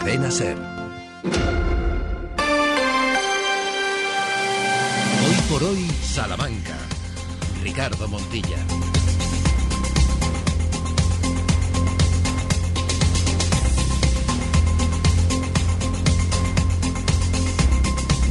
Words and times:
Cadena 0.00 0.30
Ser. 0.30 0.56
Hoy 5.26 5.36
por 5.50 5.62
hoy, 5.62 5.86
Salamanca. 6.02 6.74
Ricardo 7.62 8.08
Montilla. 8.08 8.56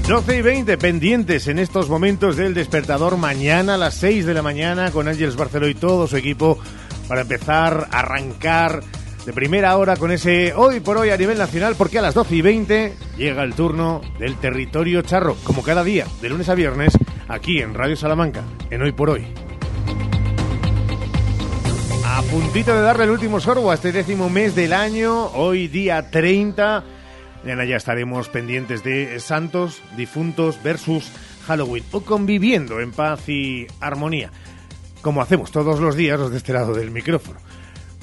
12 0.08 0.38
y 0.38 0.42
20 0.42 0.78
pendientes 0.80 1.48
en 1.48 1.60
estos 1.60 1.88
momentos 1.88 2.36
del 2.36 2.56
despertador 2.56 3.18
mañana 3.18 3.76
a 3.76 3.78
las 3.78 3.94
6 3.94 4.26
de 4.26 4.34
la 4.34 4.42
mañana 4.42 4.90
con 4.90 5.08
Ángeles 5.08 5.36
Barceló 5.36 5.68
y 5.68 5.76
todo 5.76 6.08
su 6.08 6.18
equipo 6.18 6.58
para 7.08 7.22
empezar 7.22 7.90
a 7.92 8.00
arrancar 8.00 8.82
de 9.26 9.34
primera 9.34 9.78
hora 9.78 9.96
con 9.96 10.12
ese 10.12 10.54
hoy 10.54 10.80
por 10.80 10.98
hoy 10.98 11.10
a 11.10 11.18
nivel 11.18 11.38
nacional 11.38 11.76
porque 11.78 12.00
a 12.00 12.02
las 12.02 12.14
12 12.14 12.36
y 12.36 12.42
20 12.42 12.94
llega 13.18 13.44
el 13.44 13.54
turno 13.54 14.02
del 14.18 14.38
territorio 14.38 15.02
charro 15.02 15.36
como 15.44 15.64
cada 15.64 15.84
día 15.84 16.06
de 16.22 16.30
lunes 16.30 16.50
a 16.50 16.56
viernes 16.56 16.98
aquí 17.28 17.62
en 17.62 17.74
Radio 17.74 17.96
Salamanca 17.96 18.44
en 18.70 18.82
hoy 18.82 18.92
por 18.92 19.10
hoy. 19.10 19.28
A 22.06 22.22
puntito 22.24 22.74
de 22.76 22.82
darle 22.82 23.06
el 23.06 23.12
último 23.12 23.40
sorbo 23.40 23.72
a 23.72 23.76
este 23.76 23.92
décimo 23.92 24.30
mes 24.30 24.56
del 24.56 24.74
año, 24.74 25.28
hoy 25.28 25.68
día 25.68 26.10
30 26.10 26.84
Mañana 27.44 27.64
ya 27.64 27.78
estaremos 27.78 28.28
pendientes 28.28 28.84
de 28.84 29.18
santos, 29.20 29.82
difuntos 29.96 30.62
versus 30.62 31.10
Halloween 31.48 31.86
o 31.92 32.02
conviviendo 32.02 32.82
en 32.82 32.92
paz 32.92 33.30
y 33.30 33.66
armonía, 33.80 34.32
como 35.02 35.22
hacemos 35.22 35.52
todos 35.52 35.80
los 35.80 35.96
días 35.96 36.20
los 36.20 36.32
de 36.32 36.38
este 36.38 36.52
lado 36.52 36.74
del 36.74 36.92
micrófono. 36.92 37.40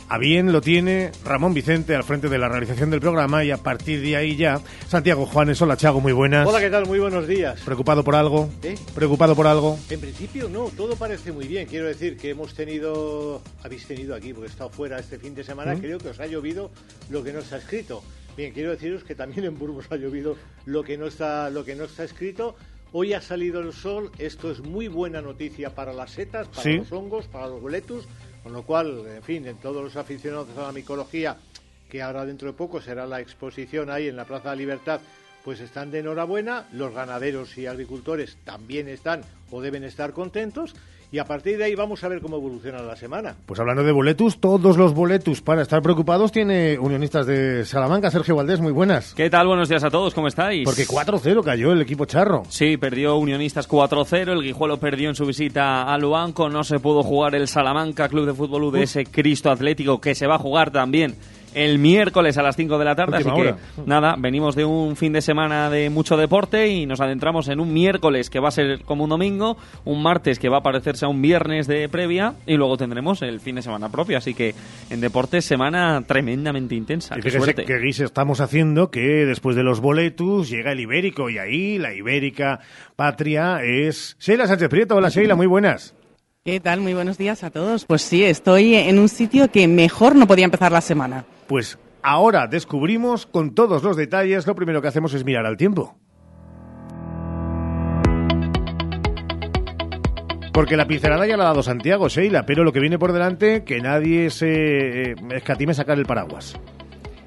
A 0.09 0.19
bien 0.19 0.53
lo 0.53 0.61
tiene 0.61 1.11
Ramón 1.25 1.53
Vicente 1.53 1.97
al 1.97 2.05
frente 2.05 2.29
de 2.29 2.39
la 2.39 2.49
realización 2.49 2.91
del 2.91 3.01
programa 3.01 3.43
y 3.43 3.51
a 3.51 3.57
partir 3.57 4.01
de 4.01 4.15
ahí 4.15 4.37
ya 4.37 4.61
Santiago 4.87 5.27
Juanes, 5.27 5.61
hola 5.61 5.77
Chago, 5.77 6.01
muy 6.01 6.13
buenas. 6.13 6.47
Hola, 6.47 6.61
¿qué 6.61 6.71
tal? 6.71 6.87
Muy 6.87 7.01
buenos 7.01 7.27
días. 7.27 7.61
¿Preocupado 7.63 8.05
por 8.05 8.15
algo? 8.15 8.49
¿Eh? 8.63 8.77
¿Preocupado 8.95 9.35
por 9.35 9.49
algo? 9.49 9.77
En 9.91 9.99
principio 9.99 10.49
no, 10.49 10.71
todo 10.77 10.95
parece 10.95 11.33
muy 11.33 11.49
bien. 11.49 11.67
Quiero 11.67 11.87
decir 11.89 12.17
que 12.17 12.31
hemos 12.31 12.55
tenido, 12.55 13.43
habéis 13.65 13.85
tenido 13.89 14.15
aquí, 14.15 14.33
porque 14.33 14.47
he 14.47 14.51
estado 14.53 14.71
fuera 14.71 14.97
este 15.01 15.19
fin 15.19 15.35
de 15.35 15.43
semana, 15.43 15.75
¿Mm? 15.75 15.81
creo 15.81 15.99
que 15.99 16.11
os 16.11 16.21
ha 16.21 16.27
llovido 16.27 16.71
lo 17.11 17.25
que 17.25 17.33
no 17.33 17.41
está 17.41 17.57
escrito. 17.57 18.05
Bien, 18.37 18.53
quiero 18.53 18.71
deciros 18.71 19.03
que 19.03 19.17
también 19.17 19.45
en 19.45 19.59
Burgos 19.59 19.87
ha 19.91 19.97
llovido 19.97 20.37
lo 20.67 20.85
que 20.85 20.97
no 20.97 21.07
está, 21.07 21.51
lo 21.51 21.65
que 21.65 21.75
no 21.75 21.83
está 21.83 22.05
escrito. 22.05 22.55
Hoy 22.93 23.13
ha 23.13 23.21
salido 23.21 23.61
el 23.61 23.73
sol, 23.73 24.13
esto 24.19 24.53
es 24.53 24.61
muy 24.61 24.87
buena 24.87 25.21
noticia 25.21 25.75
para 25.75 25.93
las 25.93 26.13
setas, 26.13 26.47
para 26.47 26.63
Sí. 26.63 26.75
los 26.77 26.93
hongos, 26.93 27.27
para 27.27 27.49
los 27.49 27.61
boletus, 27.61 28.07
con 28.47 28.53
lo 28.53 28.63
cual, 28.63 29.05
en 29.09 29.25
fin, 29.25 29.45
en 29.49 29.57
todos 29.57 29.83
los 29.83 29.97
aficionados 29.97 30.57
a 30.57 30.63
la 30.63 30.73
micología, 30.73 31.37
que 31.91 32.01
ahora 32.01 32.25
dentro 32.25 32.47
de 32.47 32.57
poco 32.57 32.81
será 32.81 33.05
la 33.05 33.21
exposición 33.21 33.91
ahí 33.91 34.07
en 34.07 34.15
la 34.15 34.25
Plaza 34.25 34.51
de 34.51 34.57
Libertad, 34.57 35.01
pues 35.45 35.59
están 35.59 35.91
de 35.91 35.99
enhorabuena, 35.99 36.69
los 36.71 36.95
ganaderos 36.95 37.59
y 37.59 37.67
agricultores 37.67 38.39
también 38.45 38.87
están 38.87 39.23
o 39.51 39.61
deben 39.61 39.83
estar 39.83 40.13
contentos, 40.13 40.77
y 41.13 41.19
a 41.19 41.25
partir 41.25 41.59
de 41.59 41.65
ahí 41.65 41.75
vamos 41.75 42.03
a 42.05 42.09
ver 42.09 42.21
cómo 42.21 42.37
evoluciona 42.37 42.83
la 42.83 42.97
semana. 42.97 43.37
Pues 43.47 43.61
hablando 43.61 43.83
de 43.83 43.93
boletus, 43.93 44.41
todos 44.41 44.77
los 44.77 44.95
boletus 44.95 45.43
para 45.43 45.63
estar 45.63 45.83
preocupados 45.83 46.33
tiene 46.33 46.79
Unionistas 46.79 47.27
de 47.27 47.65
Salamanca, 47.65 48.11
Sergio 48.11 48.37
Valdés, 48.37 48.61
muy 48.61 48.73
buenas. 48.73 49.15
¿Qué 49.15 49.31
tal? 49.31 49.47
Buenos 49.47 49.69
días 49.69 49.85
a 49.85 49.91
todos, 49.91 50.15
¿cómo 50.15 50.29
estáis? 50.29 50.65
Porque 50.65 50.87
4-0 50.87 51.43
cayó 51.45 51.73
el 51.73 51.81
equipo 51.81 52.05
charro. 52.05 52.43
Sí, 52.49 52.77
perdió 52.77 53.17
Unionistas 53.17 53.69
4-0, 53.69 54.33
el 54.33 54.43
Guijuelo 54.43 54.79
perdió 54.79 55.09
en 55.09 55.15
su 55.15 55.27
visita 55.27 55.93
a 55.93 55.99
Luanco, 55.99 56.49
no 56.49 56.65
se 56.65 56.79
pudo 56.79 57.03
jugar 57.03 57.35
el 57.35 57.49
Salamanca 57.49 58.09
Club 58.09 58.27
de 58.27 58.35
Fútbol 58.35 58.65
U 58.65 58.71
de 58.71 58.83
ese 58.83 59.05
Cristo 59.05 59.51
Atlético 59.51 60.01
que 60.01 60.15
se 60.15 60.27
va 60.27 60.37
a 60.37 60.39
jugar 60.39 60.71
también 60.71 61.15
el 61.55 61.79
miércoles 61.79 62.37
a 62.39 62.43
las 62.43 62.57
5 62.57 62.79
de 62.79 62.85
la 62.85 62.95
tarde, 62.95 63.19
Última 63.19 63.33
así 63.35 63.43
que 63.43 63.49
hora. 63.49 63.59
nada, 63.87 64.15
venimos 64.19 64.55
de 64.55 64.65
un 64.65 64.97
fin 64.97 65.13
de 65.13 65.23
semana 65.23 65.71
de 65.71 65.89
mucho 65.91 66.17
deporte 66.17 66.69
y 66.69 66.87
nos 66.87 67.01
adentramos 67.01 67.49
en 67.49 67.61
un 67.61 67.73
miércoles 67.73 68.29
que 68.31 68.41
va 68.41 68.49
a 68.49 68.53
ser 68.53 68.83
como 68.85 69.05
un 69.05 69.11
domingo, 69.11 69.57
un 69.85 70.03
martes 70.03 70.39
que 70.39 70.49
va 70.49 70.59
a 70.59 70.63
parecerse 70.63 71.05
a 71.05 71.09
un 71.09 71.23
viernes 71.23 71.67
de 71.67 71.89
previa 71.89 72.35
y 72.47 72.57
luego 72.57 72.77
tendremos 72.77 73.23
el 73.23 73.41
fin 73.41 73.57
de 73.57 73.63
semana 73.63 73.91
propio, 73.91 74.19
así 74.19 74.35
que 74.35 74.55
en 74.91 75.01
deportes 75.01 75.45
semana 75.45 76.03
tremendamente 76.07 76.75
intensa. 76.75 77.17
Y 77.19 77.23
Qué 77.23 77.31
suerte. 77.31 77.65
que 77.65 77.79
guis 77.79 78.01
estamos 78.01 78.41
haciendo 78.41 78.91
que 78.91 79.01
después 79.27 79.57
de 79.57 79.63
los 79.63 79.81
boletus 79.81 80.51
llega 80.51 80.73
el 80.73 80.81
ibérico 80.81 81.31
y 81.31 81.39
ahí 81.39 81.79
la 81.79 81.95
ibérica 81.95 82.61
patria 82.97 83.63
es 83.63 84.17
Sheila 84.21 84.47
Sánchez 84.47 84.69
Prieto. 84.69 84.97
Hola 84.97 85.09
Sheila, 85.09 85.35
muy 85.35 85.47
buenas. 85.47 85.95
¿Qué 86.45 86.61
tal? 86.61 86.81
Muy 86.81 86.95
buenos 86.95 87.19
días 87.19 87.43
a 87.43 87.51
todos. 87.51 87.85
Pues 87.87 88.03
sí, 88.03 88.23
estoy 88.25 88.75
en 88.77 89.01
un 89.01 89.09
sitio 89.09 89.51
que 89.51 89.67
mejor 89.67 90.15
no 90.15 90.29
podía 90.29 90.45
empezar 90.45 90.71
la 90.71 90.81
semana. 90.81 91.25
Pues 91.47 91.79
ahora 92.03 92.47
descubrimos 92.47 93.27
con 93.27 93.55
todos 93.55 93.83
los 93.83 93.97
detalles, 93.97 94.47
lo 94.47 94.55
primero 94.55 94.83
que 94.83 94.89
hacemos 94.89 95.15
es 95.15 95.25
mirar 95.25 95.47
al 95.47 95.57
tiempo. 95.57 95.97
Porque 100.53 100.77
la 100.77 100.87
pincelada 100.87 101.27
ya 101.27 101.37
la 101.37 101.45
ha 101.45 101.49
dado 101.49 101.63
Santiago, 101.63 102.09
Sheila, 102.09 102.47
pero 102.47 102.65
lo 102.65 102.73
que 102.73 102.81
viene 102.81 102.99
por 102.99 103.13
delante, 103.13 103.63
que 103.65 103.81
nadie 103.81 104.31
se 104.31 105.11
eh, 105.11 105.15
escatime 105.33 105.75
sacar 105.75 105.99
el 105.99 106.07
paraguas. 106.07 106.59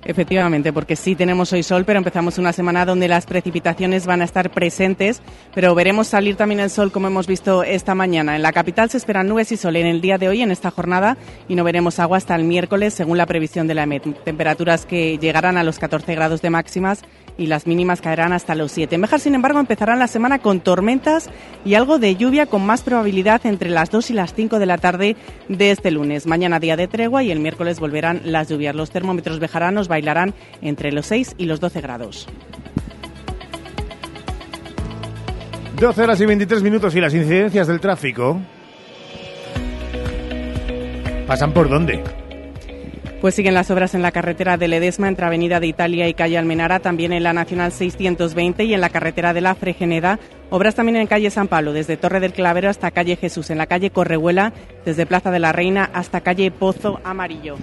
Efectivamente, 0.09 0.73
porque 0.73 0.95
sí 0.95 1.13
tenemos 1.13 1.53
hoy 1.53 1.61
sol, 1.61 1.85
pero 1.85 1.99
empezamos 1.99 2.39
una 2.39 2.51
semana 2.51 2.83
donde 2.83 3.07
las 3.07 3.27
precipitaciones 3.27 4.07
van 4.07 4.21
a 4.21 4.23
estar 4.23 4.49
presentes, 4.49 5.21
pero 5.53 5.75
veremos 5.75 6.07
salir 6.07 6.35
también 6.35 6.61
el 6.61 6.71
sol 6.71 6.91
como 6.91 7.05
hemos 7.05 7.27
visto 7.27 7.61
esta 7.61 7.93
mañana. 7.93 8.35
En 8.35 8.41
la 8.41 8.51
capital 8.51 8.89
se 8.89 8.97
esperan 8.97 9.27
nubes 9.27 9.51
y 9.51 9.57
sol 9.57 9.75
en 9.75 9.85
el 9.85 10.01
día 10.01 10.17
de 10.17 10.27
hoy, 10.27 10.41
en 10.41 10.49
esta 10.49 10.71
jornada, 10.71 11.15
y 11.47 11.53
no 11.53 11.63
veremos 11.63 11.99
agua 11.99 12.17
hasta 12.17 12.33
el 12.33 12.43
miércoles, 12.43 12.95
según 12.95 13.19
la 13.19 13.27
previsión 13.27 13.67
de 13.67 13.75
la 13.75 13.83
EMET. 13.83 14.23
Temperaturas 14.23 14.87
que 14.87 15.19
llegarán 15.19 15.57
a 15.57 15.63
los 15.63 15.77
14 15.77 16.15
grados 16.15 16.41
de 16.41 16.49
máximas 16.49 17.03
y 17.39 17.47
las 17.47 17.65
mínimas 17.65 18.01
caerán 18.01 18.33
hasta 18.33 18.53
los 18.53 18.71
7. 18.73 18.93
En 18.93 19.01
Bejar, 19.01 19.19
sin 19.19 19.33
embargo, 19.33 19.59
empezarán 19.59 19.97
la 19.97 20.07
semana 20.07 20.39
con 20.39 20.59
tormentas 20.59 21.29
y 21.63 21.73
algo 21.73 21.97
de 21.97 22.15
lluvia 22.17 22.45
con 22.45 22.65
más 22.65 22.81
probabilidad 22.81 23.45
entre 23.45 23.69
las 23.69 23.89
2 23.89 24.11
y 24.11 24.13
las 24.13 24.33
5 24.33 24.59
de 24.59 24.65
la 24.65 24.77
tarde 24.77 25.15
de 25.47 25.71
este 25.71 25.89
lunes. 25.89 26.27
Mañana 26.27 26.59
día 26.59 26.75
de 26.75 26.87
tregua 26.87 27.23
y 27.23 27.31
el 27.31 27.39
miércoles 27.39 27.79
volverán 27.79 28.21
las 28.25 28.49
lluvias. 28.49 28.75
Los 28.75 28.91
termómetros 28.91 29.39
bejaranos 29.39 29.87
bailarán 29.87 30.33
entre 30.61 30.91
los 30.91 31.05
6 31.07 31.35
y 31.37 31.45
los 31.45 31.61
12 31.61 31.81
grados. 31.81 32.27
12 35.79 36.03
horas 36.03 36.19
y 36.19 36.25
23 36.25 36.61
minutos 36.61 36.93
y 36.93 36.99
las 36.99 37.13
incidencias 37.13 37.67
del 37.67 37.79
tráfico. 37.79 38.37
¿Pasan 41.25 41.53
por 41.53 41.69
dónde? 41.69 42.03
Pues 43.21 43.35
siguen 43.35 43.53
las 43.53 43.69
obras 43.69 43.95
en 43.95 44.01
la 44.01 44.13
carretera 44.13 44.55
de 44.55 44.69
Ledesma 44.69 45.09
entre 45.09 45.25
Avenida 45.25 45.59
de 45.59 45.67
Italia 45.67 46.07
y 46.07 46.13
calle 46.13 46.37
Almenara, 46.37 46.79
también 46.79 47.11
en 47.11 47.23
la 47.23 47.33
Nacional 47.33 47.73
620 47.73 48.63
y 48.63 48.73
en 48.73 48.79
la 48.79 48.89
carretera 48.89 49.33
de 49.33 49.41
la 49.41 49.55
Fregeneda. 49.55 50.19
Obras 50.49 50.75
también 50.75 50.95
en 50.95 51.07
calle 51.07 51.29
San 51.29 51.49
Pablo, 51.49 51.73
desde 51.73 51.97
Torre 51.97 52.21
del 52.21 52.31
Clavero 52.31 52.69
hasta 52.69 52.91
calle 52.91 53.17
Jesús, 53.17 53.49
en 53.49 53.57
la 53.57 53.67
calle 53.67 53.89
Correhuela, 53.89 54.53
desde 54.85 55.05
Plaza 55.05 55.31
de 55.31 55.39
la 55.39 55.51
Reina 55.51 55.89
hasta 55.93 56.21
calle 56.21 56.49
Pozo 56.49 57.01
Amarillo. 57.03 57.57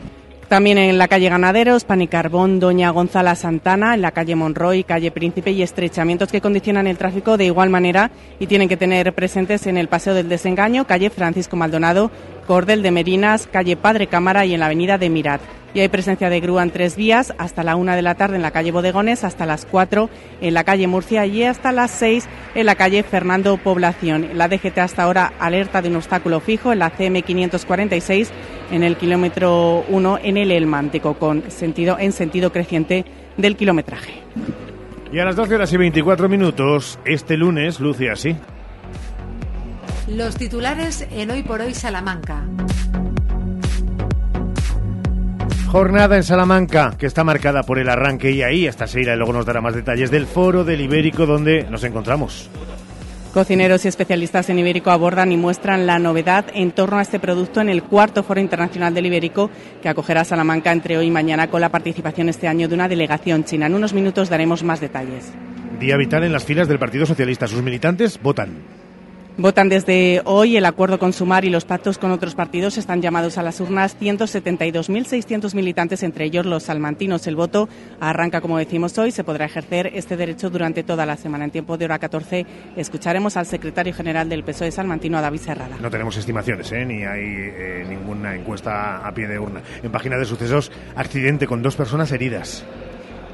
También 0.49 0.79
en 0.79 0.97
la 0.97 1.09
calle 1.09 1.29
Ganaderos, 1.29 1.85
Panicarbón, 1.85 2.61
Doña 2.61 2.91
Gonzala 2.91 3.35
Santana, 3.35 3.95
en 3.95 4.03
la 4.03 4.13
calle 4.13 4.37
Monroy, 4.37 4.85
calle 4.85 5.11
Príncipe 5.11 5.51
y 5.51 5.63
estrechamientos 5.63 6.31
que 6.31 6.41
condicionan 6.41 6.87
el 6.87 6.99
tráfico 6.99 7.37
de 7.37 7.47
igual 7.47 7.69
manera 7.69 8.13
y 8.39 8.47
tienen 8.47 8.69
que 8.69 8.77
tener 8.77 9.13
presentes 9.13 9.67
en 9.67 9.77
el 9.77 9.89
Paseo 9.89 10.15
del 10.15 10.29
Desengaño, 10.29 10.87
calle 10.87 11.11
Francisco 11.11 11.57
Maldonado, 11.57 12.13
Cordel 12.47 12.83
de 12.83 12.91
Merinas, 12.91 13.49
calle 13.51 13.77
Padre 13.77 14.07
Cámara 14.07 14.47
y 14.47 14.55
en 14.55 14.61
la 14.61 14.67
avenida 14.67 14.99
de 14.99 15.11
Mirat. 15.11 15.41
Y 15.75 15.81
hay 15.81 15.89
presencia 15.89 16.31
de 16.31 16.41
grúa 16.41 16.63
en 16.63 16.71
tres 16.71 16.97
vías, 16.97 17.35
hasta 17.37 17.63
la 17.63 17.77
una 17.77 17.97
de 17.97 18.03
la 18.03 18.15
tarde 18.15 18.37
en 18.37 18.43
la 18.43 18.51
calle 18.51 18.73
Bodegones, 18.73 19.25
hasta 19.25 19.45
las 19.45 19.67
cuatro 19.67 20.09
en 20.41 20.55
la 20.55 20.65
calle 20.65 20.87
Murcia 20.87 21.27
y 21.27 21.43
hasta 21.43 21.71
las 21.73 21.91
seis 21.91 22.27
en 22.55 22.65
la 22.65 22.77
calle 22.77 23.03
Fernando 23.03 23.59
Población. 23.59 24.31
La 24.35 24.49
DGT 24.49 24.79
hasta 24.79 25.03
ahora 25.03 25.35
alerta 25.39 25.83
de 25.83 25.91
un 25.91 25.97
obstáculo 25.97 26.41
fijo 26.41 26.73
en 26.73 26.79
la 26.79 26.91
CM 26.91 27.21
546 27.21 28.33
en 28.71 28.83
el 28.83 28.97
kilómetro 28.97 29.85
1 29.89 30.19
en 30.23 30.37
el 30.39 30.51
El 30.51 30.67
Mántico, 30.67 31.15
con 31.15 31.51
sentido, 31.51 31.99
en 31.99 32.13
sentido 32.13 32.53
creciente 32.53 33.05
del 33.37 33.57
kilometraje. 33.57 34.15
Y 35.13 35.19
a 35.19 35.25
las 35.25 35.37
12 35.37 35.55
horas 35.55 35.73
y 35.73 35.77
24 35.77 36.29
minutos, 36.29 36.99
este 37.05 37.37
lunes 37.37 37.81
luce 37.81 38.11
así. 38.11 38.35
Los 40.09 40.37
titulares 40.37 41.05
en 41.11 41.33
Hoy 41.33 41.43
por 41.43 41.61
Hoy 41.61 41.75
Salamanca. 41.75 42.45
Jornada 45.67 46.17
en 46.17 46.23
Salamanca, 46.23 46.95
que 46.97 47.07
está 47.07 47.25
marcada 47.25 47.65
por 47.65 47.81
el 47.81 47.89
arranque 47.89 48.31
y 48.31 48.43
ahí 48.43 48.69
hasta 48.69 48.87
Seira 48.87 49.15
y 49.15 49.17
luego 49.17 49.33
nos 49.33 49.45
dará 49.45 49.61
más 49.61 49.75
detalles 49.75 50.13
del 50.13 50.27
foro 50.27 50.63
del 50.63 50.81
Ibérico 50.81 51.27
donde 51.27 51.65
nos 51.65 51.83
encontramos. 51.83 52.49
Cocineros 53.35 53.85
y 53.85 53.89
especialistas 53.89 54.49
en 54.49 54.61
ibérico 54.61 54.91
abordan 54.91 55.33
y 55.33 55.37
muestran 55.37 55.87
la 55.87 55.99
novedad 55.99 56.47
en 56.55 56.71
torno 56.71 56.99
a 56.99 57.03
este 57.03 57.19
producto 57.19 57.61
en 57.61 57.69
el 57.69 57.83
cuarto 57.83 58.23
Foro 58.23 58.41
Internacional 58.41 58.95
del 58.95 59.07
Ibérico 59.07 59.51
que 59.83 59.89
acogerá 59.89 60.25
Salamanca 60.25 60.73
entre 60.73 60.97
hoy 60.97 61.09
y 61.09 61.11
mañana 61.11 61.51
con 61.51 61.61
la 61.61 61.69
participación 61.69 62.29
este 62.29 62.47
año 62.47 62.69
de 62.69 62.75
una 62.77 62.89
delegación 62.89 63.45
china. 63.45 63.67
En 63.67 63.75
unos 63.75 63.93
minutos 63.93 64.31
daremos 64.31 64.63
más 64.63 64.81
detalles. 64.81 65.33
Día 65.81 65.97
vital 65.97 66.23
en 66.23 66.33
las 66.33 66.45
filas 66.45 66.69
del 66.69 66.79
Partido 66.79 67.05
Socialista. 67.05 67.49
Sus 67.49 67.61
militantes 67.61 68.19
votan. 68.23 68.86
Votan 69.39 69.69
desde 69.69 70.23
hoy 70.25 70.57
el 70.57 70.65
acuerdo 70.65 70.99
con 70.99 71.13
Sumar 71.13 71.45
y 71.45 71.51
los 71.51 71.67
pactos 71.67 71.99
con 71.99 72.11
otros 72.11 72.35
partidos 72.35 72.79
están 72.79 73.03
llamados 73.03 73.37
a 73.37 73.43
las 73.43 73.61
urnas 73.61 73.95
172.600 74.01 75.55
militantes, 75.55 76.03
entre 76.03 76.25
ellos 76.25 76.47
los 76.47 76.63
salmantinos. 76.63 77.27
El 77.27 77.37
voto 77.37 77.69
arranca, 78.01 78.41
como 78.41 78.57
decimos 78.57 78.97
hoy, 78.97 79.11
se 79.11 79.25
podrá 79.25 79.45
ejercer 79.45 79.91
este 79.93 80.17
derecho 80.17 80.49
durante 80.49 80.85
toda 80.85 81.05
la 81.05 81.19
semana. 81.19 81.45
En 81.45 81.51
tiempo 81.51 81.77
de 81.77 81.85
hora 81.85 81.99
14 81.99 82.47
escucharemos 82.77 83.37
al 83.37 83.45
secretario 83.45 83.93
general 83.93 84.31
del 84.31 84.43
PSOE 84.43 84.71
salmantino, 84.71 85.19
a 85.19 85.21
David 85.21 85.41
Serrada. 85.41 85.77
No 85.83 85.91
tenemos 85.91 86.17
estimaciones, 86.17 86.73
¿eh? 86.73 86.87
ni 86.87 87.05
hay 87.05 87.27
eh, 87.27 87.85
ninguna 87.87 88.35
encuesta 88.35 89.07
a 89.07 89.13
pie 89.13 89.29
de 89.29 89.39
urna. 89.39 89.61
En 89.83 89.93
página 89.93 90.17
de 90.17 90.25
sucesos, 90.25 90.73
accidente 90.95 91.47
con 91.47 91.61
dos 91.61 91.77
personas 91.77 92.11
heridas. 92.11 92.65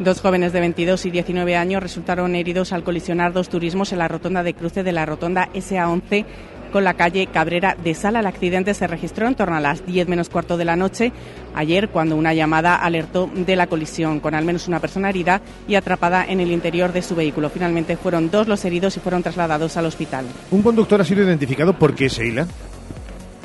Dos 0.02 0.20
jóvenes 0.20 0.52
de 0.52 0.58
22 0.58 1.06
y 1.06 1.10
19 1.12 1.56
años 1.56 1.81
resultaron 1.81 2.34
heridos 2.34 2.72
al 2.72 2.82
colisionar 2.82 3.32
dos 3.32 3.49
turismos 3.49 3.93
en 3.93 4.00
la 4.00 4.08
rotonda 4.08 4.43
de 4.43 4.52
cruce 4.52 4.82
de 4.82 4.90
la 4.90 5.06
rotonda 5.06 5.49
SA11 5.54 6.25
con 6.72 6.82
la 6.82 6.94
calle 6.94 7.28
Cabrera 7.28 7.76
de 7.76 7.94
Sala. 7.94 8.19
El 8.19 8.26
accidente 8.26 8.75
se 8.75 8.88
registró 8.88 9.28
en 9.28 9.37
torno 9.37 9.54
a 9.54 9.60
las 9.60 9.87
10 9.87 10.08
menos 10.08 10.28
cuarto 10.28 10.56
de 10.56 10.64
la 10.64 10.75
noche 10.75 11.12
ayer 11.54 11.88
cuando 11.88 12.16
una 12.16 12.34
llamada 12.34 12.75
alertó 12.75 13.31
de 13.32 13.54
la 13.54 13.69
colisión 13.69 14.19
con 14.19 14.34
al 14.34 14.44
menos 14.44 14.66
una 14.66 14.81
persona 14.81 15.08
herida 15.08 15.40
y 15.69 15.76
atrapada 15.76 16.25
en 16.26 16.40
el 16.40 16.50
interior 16.50 16.93
de 16.93 17.02
su 17.02 17.14
vehículo. 17.14 17.49
Finalmente 17.49 17.96
fueron 17.96 18.28
dos 18.28 18.49
los 18.49 18.64
heridos 18.64 18.96
y 18.96 19.00
fueron 19.00 19.22
trasladados 19.22 19.76
al 19.76 19.87
hospital. 19.87 20.25
Un 20.50 20.62
conductor 20.62 21.00
ha 21.00 21.04
sido 21.04 21.22
identificado 21.22 21.78
por 21.78 21.94
qué. 21.94 22.08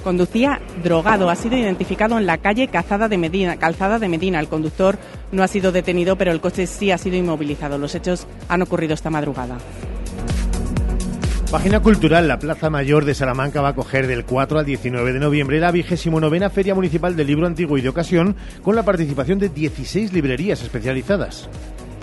Conducía 0.07 0.62
drogado. 0.86 1.30
Ha 1.30 1.36
sido 1.36 1.57
identificado 1.57 2.18
en 2.18 2.25
la 2.25 2.38
calle 2.38 2.69
Calzada 2.69 3.09
de 3.09 3.18
Medina. 3.18 3.57
Calzada 3.57 4.00
de 4.00 4.07
Medina. 4.07 4.39
El 4.39 4.48
conductor 4.48 4.98
no 5.33 5.44
ha 5.44 5.50
sido 5.50 5.74
detenido, 5.74 6.15
pero 6.15 6.31
el 6.31 6.39
coche 6.39 6.65
sí 6.65 6.92
ha 6.92 6.98
sido 6.98 7.18
inmovilizado. 7.18 7.77
Los 7.77 7.94
hechos 7.94 8.25
han 8.48 8.62
ocurrido 8.62 8.94
esta 8.94 9.09
madrugada. 9.09 9.57
Página 11.51 11.81
cultural, 11.81 12.25
la 12.25 12.39
Plaza 12.39 12.69
Mayor 12.69 13.04
de 13.04 13.15
Salamanca 13.15 13.59
va 13.59 13.68
a 13.68 13.71
acoger 13.71 14.07
del 14.07 14.24
4 14.24 14.59
al 14.59 14.65
19 14.65 15.12
de 15.12 15.19
noviembre 15.19 15.59
la 15.59 15.74
29 15.74 16.50
Feria 16.51 16.74
Municipal 16.74 17.13
del 17.18 17.27
Libro 17.27 17.45
Antiguo 17.45 17.77
y 17.77 17.81
de 17.81 17.89
Ocasión, 17.89 18.38
con 18.63 18.77
la 18.77 18.83
participación 18.83 19.39
de 19.39 19.50
16 19.50 20.13
librerías 20.13 20.62
especializadas. 20.62 21.50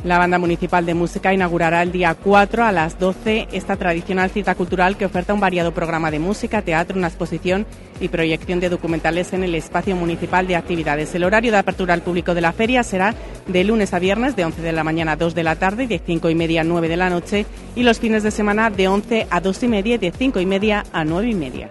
La 0.05 0.19
Banda 0.19 0.39
Municipal 0.39 0.85
de 0.85 0.93
Música 0.93 1.33
inaugurará 1.33 1.83
el 1.83 1.91
día 1.91 2.15
4 2.15 2.63
a 2.63 2.73
las 2.73 2.99
12 2.99 3.49
esta 3.53 3.77
tradicional 3.77 4.29
cita 4.29 4.55
cultural 4.55 4.99
que 4.99 5.07
oferta 5.07 5.33
un 5.33 5.41
variado 5.41 5.73
programa 5.73 6.11
de 6.11 6.19
música, 6.19 6.61
teatro, 6.61 6.99
una 6.99 7.09
exposición 7.09 7.65
y 8.01 8.09
proyección 8.09 8.61
de 8.61 8.69
documentales 8.69 9.33
en 9.33 9.45
el 9.45 9.55
espacio 9.55 9.97
municipal 9.97 10.47
de 10.47 10.57
actividades. 10.57 11.15
El 11.15 11.25
horario 11.25 11.53
de 11.53 11.57
apertura 11.57 11.95
al 11.95 12.03
público 12.03 12.35
de 12.35 12.43
la 12.43 12.53
feria 12.53 12.83
será 12.83 13.15
de 13.49 13.65
lunes 13.65 13.95
a 13.95 13.99
viernes 13.99 14.37
de 14.37 14.45
11 14.45 14.61
de 14.61 14.73
la 14.73 14.85
mañana 14.85 15.13
a 15.13 15.17
2 15.17 15.35
de 15.35 15.43
la 15.43 15.57
tarde 15.57 15.85
y 15.85 15.87
de 15.87 15.99
5 15.99 16.29
y 16.29 16.35
media 16.35 16.61
a 16.61 16.65
9 16.65 16.87
de 16.87 16.97
la 16.99 17.09
noche 17.09 17.47
y 17.75 17.83
los 17.83 17.99
fines 17.99 18.23
de 18.23 18.31
semana 18.31 18.69
de 18.69 18.89
11 18.89 19.27
a 19.31 19.41
2 19.41 19.63
y 19.63 19.69
media 19.69 19.95
y 19.95 19.99
de 19.99 20.13
5 20.13 20.39
y 20.39 20.45
media 20.45 20.85
a 20.93 21.07
9 21.07 21.29
y 21.31 21.35
media. 21.35 21.71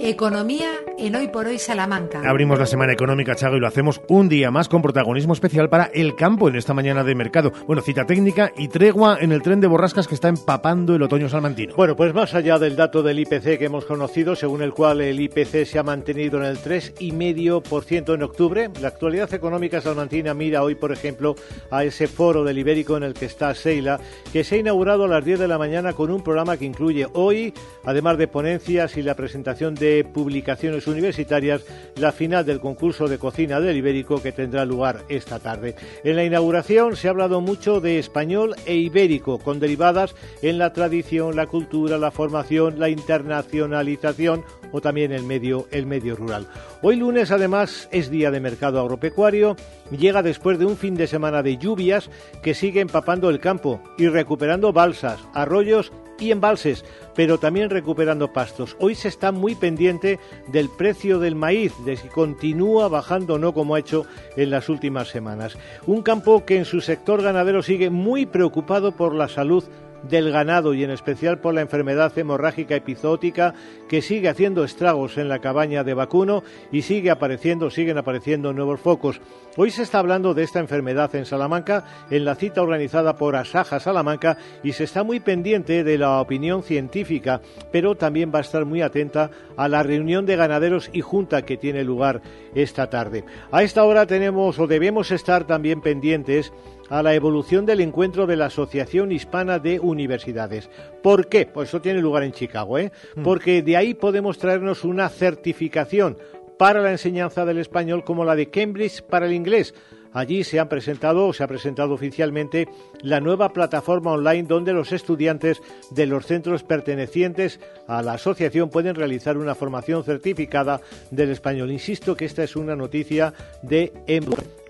Economía 0.00 0.70
en 0.98 1.14
Hoy 1.14 1.28
por 1.28 1.46
Hoy 1.46 1.58
Salamanca. 1.58 2.22
Abrimos 2.24 2.58
la 2.58 2.66
semana 2.66 2.92
económica, 2.92 3.34
Chago, 3.34 3.56
y 3.56 3.60
lo 3.60 3.66
hacemos 3.66 4.00
un 4.08 4.28
día 4.28 4.50
más 4.50 4.68
con 4.68 4.82
protagonismo 4.82 5.32
especial 5.32 5.68
para 5.68 5.90
el 5.92 6.14
campo 6.14 6.48
en 6.48 6.56
esta 6.56 6.74
mañana 6.74 7.04
de 7.04 7.14
mercado. 7.14 7.52
Bueno, 7.66 7.82
cita 7.82 8.06
técnica 8.06 8.52
y 8.56 8.68
tregua 8.68 9.18
en 9.20 9.32
el 9.32 9.42
tren 9.42 9.60
de 9.60 9.66
borrascas 9.66 10.08
que 10.08 10.14
está 10.14 10.28
empapando 10.28 10.94
el 10.94 11.02
otoño 11.02 11.28
salmantino. 11.28 11.74
Bueno, 11.76 11.96
pues 11.96 12.14
más 12.14 12.34
allá 12.34 12.58
del 12.58 12.76
dato 12.76 13.02
del 13.02 13.18
IPC 13.18 13.58
que 13.58 13.66
hemos 13.66 13.84
conocido, 13.84 14.34
según 14.36 14.62
el 14.62 14.72
cual 14.72 15.00
el 15.00 15.20
IPC 15.20 15.66
se 15.66 15.78
ha 15.78 15.82
mantenido 15.82 16.38
en 16.38 16.44
el 16.44 16.58
3,5% 16.58 18.14
en 18.14 18.22
octubre, 18.22 18.70
la 18.80 18.88
actualidad 18.88 19.32
económica 19.34 19.80
salmantina 19.80 20.34
mira 20.34 20.62
hoy, 20.62 20.74
por 20.74 20.92
ejemplo, 20.92 21.36
a 21.70 21.84
ese 21.84 22.06
foro 22.06 22.44
del 22.44 22.58
Ibérico 22.58 22.96
en 22.96 23.02
el 23.02 23.14
que 23.14 23.26
está 23.26 23.54
Seila, 23.54 24.00
que 24.32 24.44
se 24.44 24.56
ha 24.56 24.58
inaugurado 24.58 25.04
a 25.04 25.08
las 25.08 25.24
10 25.24 25.40
de 25.40 25.48
la 25.48 25.58
mañana 25.58 25.92
con 25.92 26.10
un 26.10 26.22
programa 26.22 26.56
que 26.56 26.64
incluye 26.64 27.06
hoy, 27.12 27.52
además 27.84 28.18
de 28.18 28.28
ponencias 28.28 28.96
y 28.96 29.02
la 29.02 29.14
presentación 29.14 29.74
de 29.74 30.04
publicaciones 30.04 30.85
universitarias 30.86 31.64
la 31.96 32.12
final 32.12 32.44
del 32.44 32.60
concurso 32.60 33.08
de 33.08 33.18
cocina 33.18 33.60
del 33.60 33.76
Ibérico 33.76 34.22
que 34.22 34.32
tendrá 34.32 34.64
lugar 34.64 35.04
esta 35.08 35.38
tarde. 35.38 35.74
En 36.04 36.16
la 36.16 36.24
inauguración 36.24 36.96
se 36.96 37.08
ha 37.08 37.10
hablado 37.10 37.40
mucho 37.40 37.80
de 37.80 37.98
español 37.98 38.54
e 38.66 38.76
ibérico, 38.76 39.38
con 39.38 39.60
derivadas 39.60 40.14
en 40.42 40.58
la 40.58 40.72
tradición, 40.72 41.36
la 41.36 41.46
cultura, 41.46 41.98
la 41.98 42.10
formación, 42.10 42.78
la 42.78 42.88
internacionalización 42.88 44.44
o 44.72 44.80
también 44.80 45.12
el 45.12 45.22
medio, 45.22 45.66
el 45.70 45.86
medio 45.86 46.16
rural. 46.16 46.46
Hoy 46.82 46.96
lunes 46.96 47.30
además 47.30 47.88
es 47.92 48.10
día 48.10 48.30
de 48.30 48.40
mercado 48.40 48.80
agropecuario, 48.80 49.56
llega 49.90 50.22
después 50.22 50.58
de 50.58 50.66
un 50.66 50.76
fin 50.76 50.94
de 50.94 51.06
semana 51.06 51.42
de 51.42 51.56
lluvias 51.56 52.10
que 52.42 52.54
sigue 52.54 52.80
empapando 52.80 53.30
el 53.30 53.40
campo 53.40 53.80
y 53.96 54.08
recuperando 54.08 54.72
balsas, 54.72 55.20
arroyos 55.32 55.92
y 56.18 56.30
embalses, 56.30 56.84
pero 57.14 57.38
también 57.38 57.70
recuperando 57.70 58.32
pastos. 58.32 58.76
Hoy 58.78 58.94
se 58.94 59.08
está 59.08 59.32
muy 59.32 59.54
pendiente 59.54 60.18
del 60.48 60.68
precio 60.68 61.18
del 61.18 61.34
maíz, 61.34 61.72
de 61.84 61.96
si 61.96 62.08
continúa 62.08 62.88
bajando 62.88 63.34
o 63.34 63.38
no 63.38 63.52
como 63.52 63.74
ha 63.74 63.80
hecho 63.80 64.06
en 64.36 64.50
las 64.50 64.68
últimas 64.68 65.08
semanas. 65.08 65.56
Un 65.86 66.02
campo 66.02 66.44
que 66.44 66.56
en 66.56 66.64
su 66.64 66.80
sector 66.80 67.22
ganadero 67.22 67.62
sigue 67.62 67.90
muy 67.90 68.26
preocupado 68.26 68.92
por 68.92 69.14
la 69.14 69.28
salud 69.28 69.64
del 70.08 70.30
ganado 70.30 70.74
y 70.74 70.84
en 70.84 70.90
especial 70.90 71.40
por 71.40 71.54
la 71.54 71.60
enfermedad 71.60 72.16
hemorrágica 72.16 72.76
epizootica 72.76 73.54
que 73.88 74.02
sigue 74.02 74.28
haciendo 74.28 74.64
estragos 74.64 75.18
en 75.18 75.28
la 75.28 75.40
cabaña 75.40 75.84
de 75.84 75.94
vacuno 75.94 76.42
y 76.70 76.82
sigue 76.82 77.10
apareciendo, 77.10 77.70
siguen 77.70 77.98
apareciendo 77.98 78.52
nuevos 78.52 78.80
focos. 78.80 79.20
Hoy 79.58 79.70
se 79.70 79.84
está 79.84 80.00
hablando 80.00 80.34
de 80.34 80.42
esta 80.42 80.60
enfermedad 80.60 81.14
en 81.14 81.24
Salamanca 81.24 82.06
en 82.10 82.26
la 82.26 82.34
cita 82.34 82.60
organizada 82.60 83.16
por 83.16 83.36
Asaja 83.36 83.80
Salamanca 83.80 84.36
y 84.62 84.72
se 84.72 84.84
está 84.84 85.02
muy 85.02 85.18
pendiente 85.18 85.82
de 85.82 85.96
la 85.96 86.20
opinión 86.20 86.62
científica, 86.62 87.40
pero 87.72 87.94
también 87.94 88.30
va 88.34 88.38
a 88.38 88.42
estar 88.42 88.66
muy 88.66 88.82
atenta 88.82 89.30
a 89.56 89.66
la 89.68 89.82
reunión 89.82 90.26
de 90.26 90.36
ganaderos 90.36 90.90
y 90.92 91.00
junta 91.00 91.40
que 91.46 91.56
tiene 91.56 91.84
lugar 91.84 92.20
esta 92.54 92.90
tarde. 92.90 93.24
A 93.50 93.62
esta 93.62 93.82
hora 93.84 94.06
tenemos 94.06 94.58
o 94.58 94.66
debemos 94.66 95.10
estar 95.10 95.46
también 95.46 95.80
pendientes 95.80 96.52
a 96.90 97.02
la 97.02 97.14
evolución 97.14 97.66
del 97.66 97.80
encuentro 97.80 98.26
de 98.26 98.36
la 98.36 98.46
Asociación 98.46 99.10
Hispana 99.10 99.58
de 99.58 99.80
Universidades. 99.80 100.70
¿Por 101.02 101.28
qué? 101.28 101.46
Pues 101.46 101.70
eso 101.70 101.80
tiene 101.80 102.00
lugar 102.00 102.22
en 102.22 102.32
Chicago, 102.32 102.78
¿eh? 102.78 102.92
Mm. 103.16 103.22
Porque 103.22 103.62
de 103.62 103.76
ahí 103.76 103.94
podemos 103.94 104.38
traernos 104.38 104.84
una 104.84 105.08
certificación 105.08 106.18
para 106.58 106.80
la 106.80 106.92
enseñanza 106.92 107.44
del 107.44 107.58
español 107.58 108.04
como 108.04 108.24
la 108.24 108.36
de 108.36 108.50
Cambridge 108.50 109.02
para 109.02 109.26
el 109.26 109.32
inglés. 109.32 109.74
Allí 110.12 110.44
se 110.44 110.58
han 110.58 110.70
presentado, 110.70 111.30
se 111.34 111.44
ha 111.44 111.46
presentado 111.46 111.92
oficialmente 111.92 112.68
la 113.02 113.20
nueva 113.20 113.52
plataforma 113.52 114.12
online 114.12 114.44
donde 114.44 114.72
los 114.72 114.92
estudiantes 114.92 115.60
de 115.90 116.06
los 116.06 116.24
centros 116.24 116.62
pertenecientes 116.62 117.60
a 117.86 118.00
la 118.00 118.14
asociación 118.14 118.70
pueden 118.70 118.94
realizar 118.94 119.36
una 119.36 119.54
formación 119.54 120.04
certificada 120.04 120.80
del 121.10 121.30
español. 121.30 121.70
Insisto 121.70 122.16
que 122.16 122.24
esta 122.24 122.42
es 122.44 122.56
una 122.56 122.74
noticia 122.74 123.34
de 123.60 123.92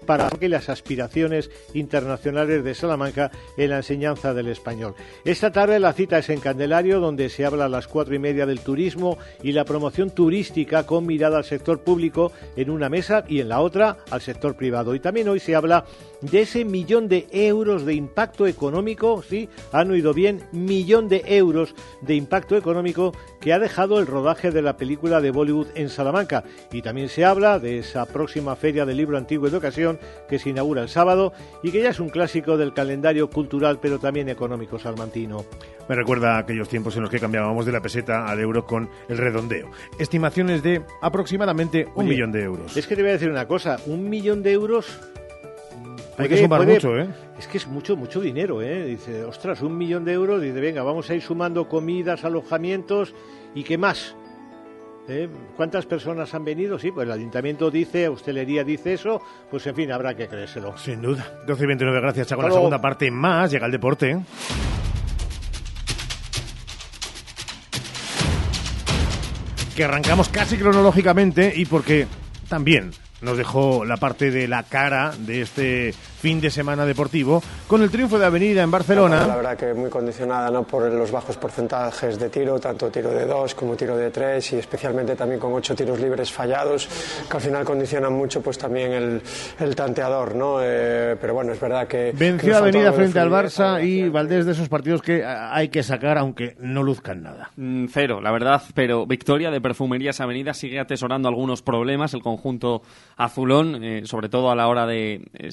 para 0.06 0.30
que 0.30 0.48
las 0.48 0.68
aspiraciones 0.68 1.50
internacionales 1.74 2.64
de 2.64 2.75
Salamanca 2.75 3.30
en 3.56 3.70
la 3.70 3.78
enseñanza 3.78 4.32
del 4.32 4.48
español. 4.48 4.94
Esta 5.25 5.50
tarde 5.52 5.78
la 5.78 5.92
cita 5.92 6.18
es 6.18 6.30
en 6.30 6.40
Candelario, 6.40 7.00
donde 7.00 7.28
se 7.28 7.44
habla 7.44 7.66
a 7.66 7.68
las 7.68 7.88
cuatro 7.88 8.14
y 8.14 8.18
media 8.18 8.46
del 8.46 8.60
turismo 8.60 9.18
y 9.42 9.52
la 9.52 9.64
promoción 9.64 10.10
turística 10.10 10.86
con 10.86 11.06
mirada 11.06 11.38
al 11.38 11.44
sector 11.44 11.80
público 11.80 12.32
en 12.56 12.70
una 12.70 12.88
mesa 12.88 13.25
y 13.28 13.40
en 13.40 13.48
la 13.48 13.60
otra 13.60 13.98
al 14.10 14.20
sector 14.20 14.56
privado. 14.56 14.94
Y 14.94 15.00
también 15.00 15.28
hoy 15.28 15.40
se 15.40 15.54
habla 15.54 15.84
de 16.20 16.42
ese 16.42 16.64
millón 16.64 17.08
de 17.08 17.26
euros 17.30 17.84
de 17.84 17.94
impacto 17.94 18.46
económico, 18.46 19.22
sí, 19.22 19.48
han 19.72 19.90
oído 19.90 20.14
bien, 20.14 20.42
millón 20.52 21.08
de 21.08 21.22
euros 21.26 21.75
de 22.00 22.14
impacto 22.14 22.56
económico 22.56 23.12
que 23.40 23.52
ha 23.52 23.58
dejado 23.58 23.98
el 23.98 24.06
rodaje 24.06 24.50
de 24.50 24.62
la 24.62 24.76
película 24.76 25.20
de 25.20 25.30
Bollywood 25.30 25.68
en 25.75 25.88
Salamanca. 25.88 26.44
Y 26.72 26.82
también 26.82 27.08
se 27.08 27.25
habla 27.25 27.58
de 27.58 27.78
esa 27.78 28.06
próxima 28.06 28.56
feria 28.56 28.84
del 28.84 28.96
libro 28.96 29.18
antiguo 29.18 29.48
y 29.48 29.50
de 29.50 29.56
ocasión 29.56 29.95
que 30.28 30.38
se 30.38 30.50
inaugura 30.50 30.82
el 30.82 30.88
sábado 30.88 31.32
y 31.62 31.70
que 31.70 31.82
ya 31.82 31.90
es 31.90 32.00
un 32.00 32.08
clásico 32.08 32.56
del 32.56 32.72
calendario 32.72 33.28
cultural 33.30 33.78
pero 33.80 33.98
también 33.98 34.28
económico 34.28 34.78
salmantino. 34.78 35.44
Me 35.88 35.94
recuerda 35.94 36.36
a 36.36 36.38
aquellos 36.38 36.68
tiempos 36.68 36.96
en 36.96 37.02
los 37.02 37.10
que 37.10 37.20
cambiábamos 37.20 37.64
de 37.64 37.72
la 37.72 37.80
peseta 37.80 38.26
al 38.26 38.40
euro 38.40 38.66
con 38.66 38.88
el 39.08 39.18
redondeo. 39.18 39.70
Estimaciones 39.98 40.62
de 40.62 40.82
aproximadamente 41.00 41.88
un 41.94 42.06
millón 42.06 42.32
de 42.32 42.42
euros. 42.42 42.76
Es 42.76 42.86
que 42.86 42.96
te 42.96 43.02
voy 43.02 43.10
a 43.10 43.14
decir 43.14 43.30
una 43.30 43.46
cosa, 43.46 43.78
un 43.86 44.08
millón 44.08 44.42
de 44.42 44.52
euros 44.52 44.98
hay 46.18 46.28
que 46.28 46.38
sumar 46.38 46.66
mucho, 46.66 46.98
¿eh? 46.98 47.08
Es 47.38 47.46
que 47.46 47.58
es 47.58 47.66
mucho, 47.66 47.94
mucho 47.94 48.20
dinero, 48.20 48.62
¿eh? 48.62 48.86
Dice, 48.86 49.24
ostras, 49.24 49.60
un 49.60 49.76
millón 49.76 50.04
de 50.04 50.12
euros. 50.12 50.40
Dice, 50.40 50.60
venga, 50.60 50.82
vamos 50.82 51.10
a 51.10 51.14
ir 51.14 51.20
sumando 51.20 51.68
comidas, 51.68 52.24
alojamientos 52.24 53.14
y 53.54 53.64
qué 53.64 53.76
más. 53.76 54.16
¿Eh? 55.08 55.28
¿Cuántas 55.56 55.86
personas 55.86 56.34
han 56.34 56.44
venido? 56.44 56.78
Sí, 56.78 56.90
pues 56.90 57.06
el 57.06 57.12
ayuntamiento 57.12 57.70
dice, 57.70 58.08
hostelería 58.08 58.64
dice 58.64 58.94
eso, 58.94 59.22
pues 59.50 59.64
en 59.66 59.76
fin, 59.76 59.92
habrá 59.92 60.16
que 60.16 60.26
creérselo. 60.26 60.76
Sin 60.76 61.00
duda. 61.00 61.25
12 61.46 61.62
y 61.62 61.66
29, 61.66 62.00
gracias, 62.00 62.26
Chaco. 62.26 62.42
La 62.42 62.50
segunda 62.50 62.80
parte 62.80 63.10
más, 63.10 63.50
llega 63.50 63.66
el 63.66 63.72
deporte. 63.72 64.18
Que 69.76 69.84
arrancamos 69.84 70.28
casi 70.28 70.56
cronológicamente 70.56 71.52
y 71.54 71.66
porque 71.66 72.06
también 72.48 72.90
nos 73.20 73.38
dejó 73.38 73.84
la 73.84 73.98
parte 73.98 74.30
de 74.30 74.48
la 74.48 74.62
cara 74.64 75.12
de 75.18 75.42
este 75.42 75.94
fin 76.18 76.40
de 76.40 76.50
semana 76.50 76.85
deportivo 76.85 77.42
con 77.66 77.82
el 77.82 77.90
triunfo 77.90 78.18
de 78.18 78.26
Avenida 78.26 78.62
en 78.62 78.70
Barcelona. 78.70 79.26
La 79.26 79.37
verdad 79.37 79.56
que 79.56 79.75
muy 79.75 79.90
condicionada 79.90 80.50
¿no? 80.50 80.64
por 80.64 80.90
los 80.90 81.11
bajos 81.11 81.37
porcentajes 81.37 82.18
de 82.18 82.28
tiro, 82.30 82.58
tanto 82.58 82.90
tiro 82.90 83.11
de 83.11 83.26
dos 83.26 83.54
como 83.54 83.76
tiro 83.76 83.96
de 83.96 84.11
tres 84.11 84.52
y 84.52 84.56
especialmente 84.56 85.14
también 85.14 85.40
con 85.40 85.52
ocho 85.52 85.75
tiros 85.75 86.00
libres 86.00 86.32
fallados, 86.32 86.88
que 87.28 87.37
al 87.37 87.42
final 87.42 87.64
condicionan 87.64 88.12
mucho 88.12 88.40
pues 88.40 88.58
también 88.58 88.92
el, 88.92 89.23
el 89.61 89.76
tanteador. 89.76 90.35
¿no? 90.35 90.58
Eh, 90.62 91.16
pero 91.20 91.35
bueno, 91.35 91.52
es 91.52 91.61
verdad 91.61 91.87
que... 91.87 92.12
Venció 92.16 92.50
que 92.50 92.56
Avenida 92.56 92.92
frente 92.92 93.18
al 93.18 93.30
Barça 93.30 93.85
y 93.85 94.08
Valdés 94.08 94.46
de 94.46 94.52
esos 94.52 94.68
partidos 94.68 95.02
que 95.02 95.25
hay 95.25 95.68
que 95.68 95.82
sacar 95.82 96.18
aunque 96.18 96.56
no 96.61 96.82
luzcan 96.82 97.23
nada. 97.23 97.50
Mm, 97.56 97.87
cero, 97.88 98.20
la 98.20 98.30
verdad, 98.30 98.62
pero 98.75 99.06
victoria 99.06 99.50
de 99.50 99.61
Perfumerías 99.61 100.20
Avenida 100.20 100.54
sigue 100.54 100.80
atesorando 100.80 101.28
algunos 101.28 101.62
problemas 101.62 102.14
el 102.14 102.23
conjunto 102.23 102.82
azulón, 103.16 103.82
eh, 103.82 104.02
sobre 104.04 104.28
todo 104.28 104.50
a 104.50 104.56
la 104.56 104.68
hora 104.68 104.87
de 104.87 105.23
eh, 105.35 105.50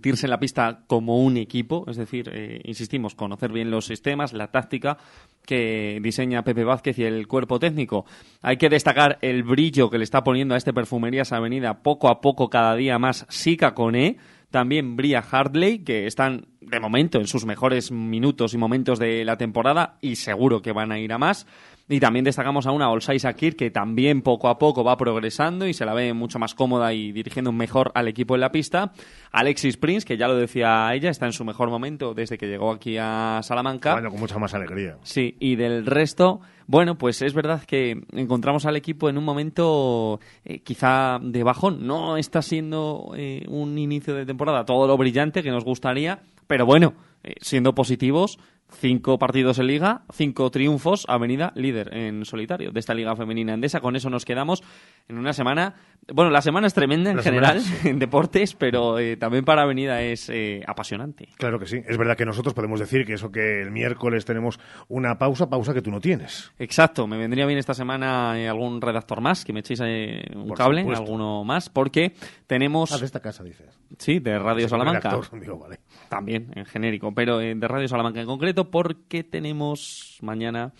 sentirse 0.00 0.24
en 0.24 0.30
la 0.30 0.40
pista 0.40 0.80
como 0.86 1.22
un 1.22 1.36
equipo, 1.36 1.84
es 1.86 1.98
decir, 1.98 2.30
eh, 2.32 2.62
insistimos, 2.64 3.14
conocer 3.14 3.52
bien 3.52 3.70
los 3.70 3.84
sistemas, 3.84 4.32
la 4.32 4.50
táctica 4.50 4.96
que 5.44 6.00
diseña 6.02 6.42
Pepe 6.42 6.64
Vázquez 6.64 6.98
y 6.98 7.04
el 7.04 7.26
cuerpo 7.26 7.58
técnico. 7.58 8.06
Hay 8.40 8.56
que 8.56 8.70
destacar 8.70 9.18
el 9.20 9.42
brillo 9.42 9.90
que 9.90 9.98
le 9.98 10.04
está 10.04 10.24
poniendo 10.24 10.54
a 10.54 10.56
este 10.56 10.72
Perfumerías 10.72 11.32
Avenida 11.32 11.82
poco 11.82 12.08
a 12.08 12.22
poco, 12.22 12.48
cada 12.48 12.76
día 12.76 12.98
más, 12.98 13.26
Sika 13.28 13.74
Cone, 13.74 14.16
también 14.50 14.96
Bria 14.96 15.20
Hardley, 15.20 15.80
que 15.80 16.06
están 16.06 16.46
de 16.62 16.80
momento 16.80 17.18
en 17.18 17.26
sus 17.26 17.44
mejores 17.44 17.92
minutos 17.92 18.54
y 18.54 18.58
momentos 18.58 18.98
de 18.98 19.24
la 19.26 19.36
temporada 19.36 19.98
y 20.00 20.16
seguro 20.16 20.62
que 20.62 20.72
van 20.72 20.92
a 20.92 20.98
ir 20.98 21.12
a 21.12 21.18
más. 21.18 21.46
Y 21.92 21.98
también 21.98 22.24
destacamos 22.24 22.68
a 22.68 22.70
una 22.70 22.88
Olsay 22.88 23.18
Sakir 23.18 23.56
que 23.56 23.72
también 23.72 24.22
poco 24.22 24.48
a 24.48 24.58
poco 24.58 24.84
va 24.84 24.96
progresando 24.96 25.66
y 25.66 25.74
se 25.74 25.84
la 25.84 25.92
ve 25.92 26.14
mucho 26.14 26.38
más 26.38 26.54
cómoda 26.54 26.92
y 26.92 27.10
dirigiendo 27.10 27.50
mejor 27.50 27.90
al 27.96 28.06
equipo 28.06 28.36
en 28.36 28.42
la 28.42 28.52
pista. 28.52 28.92
Alexis 29.32 29.76
Prince, 29.76 30.06
que 30.06 30.16
ya 30.16 30.28
lo 30.28 30.36
decía 30.36 30.94
ella, 30.94 31.10
está 31.10 31.26
en 31.26 31.32
su 31.32 31.44
mejor 31.44 31.68
momento 31.68 32.14
desde 32.14 32.38
que 32.38 32.46
llegó 32.46 32.70
aquí 32.70 32.96
a 32.96 33.40
Salamanca. 33.42 33.94
Bueno, 33.94 34.10
con 34.10 34.20
mucha 34.20 34.38
más 34.38 34.54
alegría. 34.54 34.98
Sí, 35.02 35.34
y 35.40 35.56
del 35.56 35.84
resto, 35.84 36.40
bueno, 36.68 36.96
pues 36.96 37.22
es 37.22 37.34
verdad 37.34 37.64
que 37.64 38.00
encontramos 38.12 38.66
al 38.66 38.76
equipo 38.76 39.08
en 39.08 39.18
un 39.18 39.24
momento 39.24 40.20
eh, 40.44 40.60
quizá 40.60 41.18
de 41.20 41.42
bajón. 41.42 41.88
No 41.88 42.16
está 42.16 42.40
siendo 42.40 43.14
eh, 43.16 43.44
un 43.48 43.76
inicio 43.76 44.14
de 44.14 44.26
temporada 44.26 44.64
todo 44.64 44.86
lo 44.86 44.96
brillante 44.96 45.42
que 45.42 45.50
nos 45.50 45.64
gustaría, 45.64 46.20
pero 46.46 46.66
bueno, 46.66 46.94
eh, 47.24 47.34
siendo 47.40 47.74
positivos, 47.74 48.38
cinco 48.72 49.18
partidos 49.18 49.58
en 49.58 49.66
liga, 49.66 50.02
cinco 50.12 50.50
triunfos, 50.50 51.04
Avenida 51.08 51.52
líder 51.54 51.94
en 51.96 52.24
solitario 52.24 52.70
de 52.72 52.80
esta 52.80 52.94
liga 52.94 53.14
femenina 53.16 53.54
endesa. 53.54 53.80
Con 53.80 53.96
eso 53.96 54.10
nos 54.10 54.24
quedamos 54.24 54.62
en 55.08 55.18
una 55.18 55.32
semana. 55.32 55.74
Bueno, 56.12 56.30
la 56.30 56.42
semana 56.42 56.66
es 56.66 56.74
tremenda 56.74 57.10
en 57.10 57.16
La 57.18 57.22
general 57.22 57.60
semana, 57.60 57.82
sí. 57.82 57.88
en 57.90 57.98
deportes, 57.98 58.54
pero 58.54 58.98
eh, 58.98 59.16
también 59.16 59.44
para 59.44 59.62
Avenida 59.62 60.02
es 60.02 60.28
eh, 60.30 60.62
apasionante. 60.66 61.28
Claro 61.36 61.58
que 61.58 61.66
sí. 61.66 61.80
Es 61.86 61.98
verdad 61.98 62.16
que 62.16 62.24
nosotros 62.24 62.54
podemos 62.54 62.80
decir 62.80 63.04
que 63.04 63.14
eso 63.14 63.30
que 63.30 63.62
el 63.62 63.70
miércoles 63.70 64.24
tenemos 64.24 64.58
una 64.88 65.18
pausa, 65.18 65.48
pausa 65.48 65.74
que 65.74 65.82
tú 65.82 65.90
no 65.90 66.00
tienes. 66.00 66.52
Exacto, 66.58 67.06
me 67.06 67.16
vendría 67.16 67.46
bien 67.46 67.58
esta 67.58 67.74
semana 67.74 68.38
eh, 68.38 68.48
algún 68.48 68.80
redactor 68.80 69.20
más, 69.20 69.44
que 69.44 69.52
me 69.52 69.60
echéis 69.60 69.80
eh, 69.84 70.22
un 70.34 70.48
Por 70.48 70.56
cable, 70.56 70.82
supuesto. 70.82 71.04
alguno 71.04 71.44
más, 71.44 71.68
porque 71.68 72.12
tenemos... 72.46 72.92
Ah, 72.92 72.98
de 72.98 73.06
esta 73.06 73.20
casa, 73.20 73.44
dices. 73.44 73.78
Sí, 73.98 74.18
de 74.20 74.38
Radio 74.38 74.68
Salamanca. 74.68 75.10
Redactor, 75.10 75.40
digo, 75.40 75.58
vale. 75.58 75.80
También, 76.10 76.50
en 76.56 76.66
genérico, 76.66 77.14
pero 77.14 77.40
eh, 77.40 77.54
de 77.54 77.68
Radio 77.68 77.86
Salamanca 77.86 78.20
en 78.20 78.26
concreto, 78.26 78.68
porque 78.68 79.22
tenemos 79.22 80.18
mañana 80.20 80.72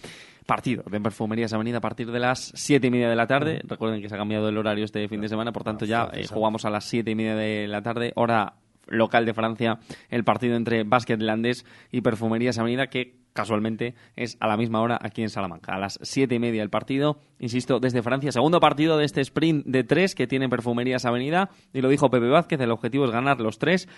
partido 0.45 0.83
de 0.91 1.01
Perfumerías 1.01 1.53
Avenida 1.53 1.79
a 1.79 1.81
partir 1.81 2.11
de 2.11 2.19
las 2.19 2.51
siete 2.57 2.89
y 2.89 2.91
media 2.91 3.09
de 3.09 3.15
la 3.15 3.29
tarde. 3.29 3.61
Recuerden 3.63 4.03
que 4.03 4.09
se 4.09 4.17
ha 4.17 4.19
cambiado 4.19 4.49
el 4.49 4.59
horario 4.59 4.85
este 4.85 5.07
fin 5.07 5.21
de 5.21 5.29
semana, 5.29 5.53
por 5.53 5.63
tanto 5.63 5.85
ya 5.85 6.11
eh, 6.13 6.27
jugamos 6.27 6.65
a 6.65 6.71
las 6.71 6.85
siete 6.85 7.13
y 7.13 7.15
media 7.15 7.37
de 7.37 7.69
la 7.69 7.81
tarde, 7.81 8.11
hora 8.17 8.55
local 8.89 9.25
de 9.25 9.33
Francia, 9.33 9.79
el 10.09 10.25
partido 10.25 10.57
entre 10.57 10.83
Básquet 10.83 11.23
Landés 11.23 11.65
y 11.93 12.01
Perfumerías 12.01 12.59
Avenida, 12.59 12.89
que 12.89 13.21
casualmente 13.33 13.95
es 14.17 14.37
a 14.41 14.49
la 14.49 14.57
misma 14.57 14.81
hora 14.81 14.99
aquí 15.01 15.23
en 15.23 15.31
Salamanca. 15.31 15.77
A 15.77 15.79
las 15.79 16.01
siete 16.03 16.35
y 16.35 16.39
media 16.41 16.65
el 16.65 16.71
partido, 16.71 17.21
insisto, 17.39 17.79
desde 17.79 18.03
Francia. 18.03 18.33
Segundo 18.33 18.59
partido 18.59 18.99
de 18.99 19.05
este 19.05 19.21
sprint 19.21 19.65
de 19.65 19.85
tres 19.85 20.17
que 20.17 20.27
tiene 20.27 20.49
Perfumerías 20.49 21.05
Avenida, 21.05 21.51
y 21.73 21.83
lo 21.83 21.89
dijo 21.89 22.11
Pepe 22.11 22.27
Vázquez, 22.27 22.61
el 22.61 22.73
objetivo 22.73 23.05
es 23.05 23.13
ganar 23.13 23.41
los 23.41 23.61
tres 23.61 23.89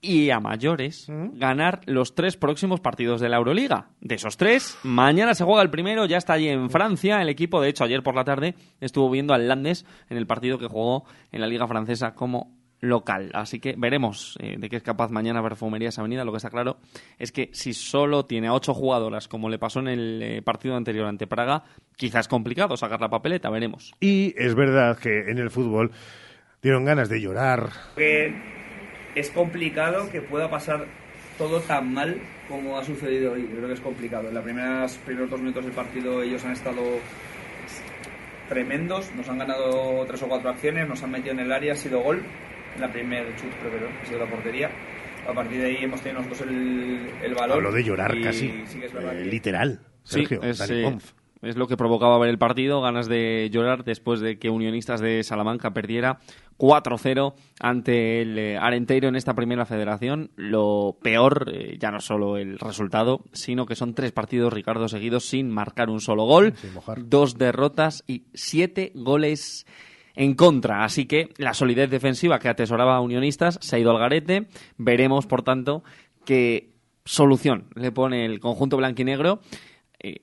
y 0.00 0.30
a 0.30 0.40
mayores 0.40 1.06
ganar 1.08 1.80
los 1.86 2.14
tres 2.14 2.36
próximos 2.36 2.80
partidos 2.80 3.20
de 3.20 3.28
la 3.28 3.36
Euroliga. 3.36 3.88
De 4.00 4.14
esos 4.14 4.36
tres, 4.36 4.78
mañana 4.82 5.34
se 5.34 5.44
juega 5.44 5.62
el 5.62 5.70
primero, 5.70 6.06
ya 6.06 6.18
está 6.18 6.34
allí 6.34 6.48
en 6.48 6.70
Francia. 6.70 7.20
El 7.20 7.28
equipo, 7.28 7.60
de 7.60 7.68
hecho, 7.68 7.84
ayer 7.84 8.02
por 8.02 8.14
la 8.14 8.24
tarde 8.24 8.54
estuvo 8.80 9.10
viendo 9.10 9.34
al 9.34 9.48
Landes 9.48 9.86
en 10.08 10.16
el 10.16 10.26
partido 10.26 10.58
que 10.58 10.66
jugó 10.66 11.04
en 11.32 11.40
la 11.40 11.46
Liga 11.46 11.66
Francesa 11.66 12.14
como 12.14 12.58
local. 12.80 13.30
Así 13.34 13.60
que 13.60 13.74
veremos 13.76 14.38
eh, 14.40 14.56
de 14.58 14.68
qué 14.68 14.76
es 14.76 14.82
capaz 14.82 15.10
mañana 15.10 15.42
Perfumerías 15.42 15.98
Avenida. 15.98 16.24
Lo 16.24 16.32
que 16.32 16.36
está 16.36 16.50
claro 16.50 16.78
es 17.18 17.32
que 17.32 17.50
si 17.52 17.72
solo 17.72 18.24
tiene 18.26 18.48
a 18.48 18.52
ocho 18.52 18.74
jugadoras, 18.74 19.28
como 19.28 19.48
le 19.48 19.58
pasó 19.58 19.80
en 19.80 19.88
el 19.88 20.22
eh, 20.22 20.42
partido 20.42 20.76
anterior 20.76 21.06
ante 21.06 21.26
Praga, 21.26 21.64
quizás 21.96 22.20
es 22.20 22.28
complicado 22.28 22.76
sacar 22.76 23.00
la 23.00 23.08
papeleta, 23.08 23.50
veremos. 23.50 23.94
Y 24.00 24.34
es 24.36 24.54
verdad 24.54 24.98
que 24.98 25.30
en 25.30 25.38
el 25.38 25.50
fútbol 25.50 25.90
dieron 26.62 26.84
ganas 26.84 27.08
de 27.08 27.20
llorar. 27.20 27.70
Es 29.18 29.30
complicado 29.30 30.10
que 30.10 30.20
pueda 30.20 30.50
pasar 30.50 30.86
todo 31.36 31.60
tan 31.60 31.94
mal 31.94 32.20
como 32.48 32.78
ha 32.78 32.84
sucedido 32.84 33.32
hoy. 33.32 33.42
Yo 33.42 33.56
creo 33.56 33.68
que 33.68 33.74
es 33.74 33.80
complicado. 33.80 34.28
En 34.28 34.34
los 34.34 34.44
primeros 34.44 35.30
dos 35.30 35.40
minutos 35.40 35.64
del 35.64 35.74
partido 35.74 36.22
ellos 36.22 36.44
han 36.44 36.52
estado 36.52 36.82
tremendos, 38.48 39.14
nos 39.14 39.28
han 39.28 39.38
ganado 39.38 40.04
tres 40.06 40.22
o 40.22 40.28
cuatro 40.28 40.50
acciones, 40.50 40.88
nos 40.88 41.02
han 41.02 41.10
metido 41.10 41.32
en 41.32 41.40
el 41.40 41.52
área, 41.52 41.74
ha 41.74 41.76
sido 41.76 42.00
gol 42.00 42.22
en 42.74 42.80
la 42.80 42.90
primera 42.90 43.24
chute, 43.36 43.54
creo 43.60 43.72
que 43.72 43.80
no, 43.80 43.86
ha 44.02 44.06
sido 44.06 44.18
la 44.18 44.26
portería. 44.26 44.70
A 45.28 45.32
partir 45.32 45.60
de 45.60 45.66
ahí 45.66 45.76
hemos 45.82 46.00
tenido 46.00 46.22
nosotros 46.22 46.48
el, 46.48 47.10
el 47.22 47.34
balón. 47.34 47.58
Hablo 47.58 47.72
de 47.72 47.84
llorar 47.84 48.16
y 48.16 48.22
casi. 48.22 48.64
sí 48.66 48.80
que 48.80 48.86
es 48.86 48.92
verdad 48.92 49.18
eh, 49.18 49.24
literal. 49.24 49.80
Sí, 50.02 50.20
Sergio, 50.20 50.42
es, 50.42 50.58
Dani 50.58 50.84
eh. 50.84 50.98
Es 51.42 51.56
lo 51.56 51.66
que 51.68 51.76
provocaba 51.76 52.18
ver 52.18 52.30
el 52.30 52.38
partido, 52.38 52.80
ganas 52.80 53.08
de 53.08 53.48
llorar 53.52 53.84
después 53.84 54.20
de 54.20 54.38
que 54.38 54.50
Unionistas 54.50 55.00
de 55.00 55.22
Salamanca 55.22 55.72
perdiera 55.72 56.18
4-0 56.58 57.34
ante 57.60 58.22
el 58.22 58.38
eh, 58.38 58.58
Arenteiro 58.58 59.08
en 59.08 59.16
esta 59.16 59.34
primera 59.34 59.64
federación. 59.64 60.30
Lo 60.36 60.98
peor, 61.00 61.50
eh, 61.52 61.76
ya 61.78 61.90
no 61.90 62.00
solo 62.00 62.36
el 62.36 62.58
resultado, 62.58 63.24
sino 63.32 63.66
que 63.66 63.76
son 63.76 63.94
tres 63.94 64.12
partidos, 64.12 64.52
Ricardo, 64.52 64.88
seguidos 64.88 65.24
sin 65.24 65.50
marcar 65.50 65.90
un 65.90 66.00
solo 66.00 66.24
gol, 66.24 66.54
dos 66.98 67.38
derrotas 67.38 68.02
y 68.06 68.24
siete 68.34 68.90
goles 68.94 69.66
en 70.16 70.34
contra. 70.34 70.84
Así 70.84 71.06
que 71.06 71.28
la 71.36 71.54
solidez 71.54 71.88
defensiva 71.88 72.40
que 72.40 72.48
atesoraba 72.48 73.00
Unionistas 73.00 73.58
se 73.62 73.76
ha 73.76 73.78
ido 73.78 73.92
al 73.92 73.98
garete. 73.98 74.48
Veremos, 74.76 75.26
por 75.26 75.42
tanto, 75.42 75.84
qué 76.24 76.72
solución 77.04 77.68
le 77.74 77.90
pone 77.90 78.26
el 78.26 78.38
conjunto 78.38 78.76
blanquinegro 78.76 79.40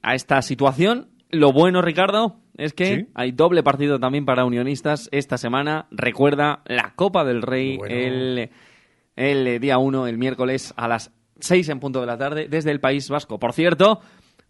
a 0.02 0.16
esta 0.16 0.42
situación. 0.42 1.10
Lo 1.32 1.52
bueno, 1.52 1.82
Ricardo, 1.82 2.38
es 2.58 2.74
que 2.74 2.86
Sí. 2.86 3.08
hay 3.14 3.32
doble 3.32 3.64
partido 3.64 4.00
también 4.00 4.26
para 4.26 4.46
Unionistas 4.46 5.10
esta 5.12 5.38
semana. 5.38 5.88
Recuerda 5.92 6.62
la 6.66 6.94
Copa 6.96 7.26
del 7.26 7.42
Rey 7.42 7.78
Bueno. 7.78 7.94
el, 7.96 8.50
el 9.16 9.48
eh, 9.48 9.60
día 9.60 9.78
1, 9.78 10.08
el 10.08 10.18
miércoles, 10.18 10.74
a 10.78 10.88
las 10.88 11.12
6 11.40 11.68
en 11.70 11.80
punto 11.80 12.00
de 12.00 12.06
la 12.08 12.18
tarde, 12.18 12.48
desde 12.50 12.72
el 12.72 12.80
País 12.80 13.10
Vasco. 13.10 13.40
Por 13.40 13.52
cierto, 13.54 14.00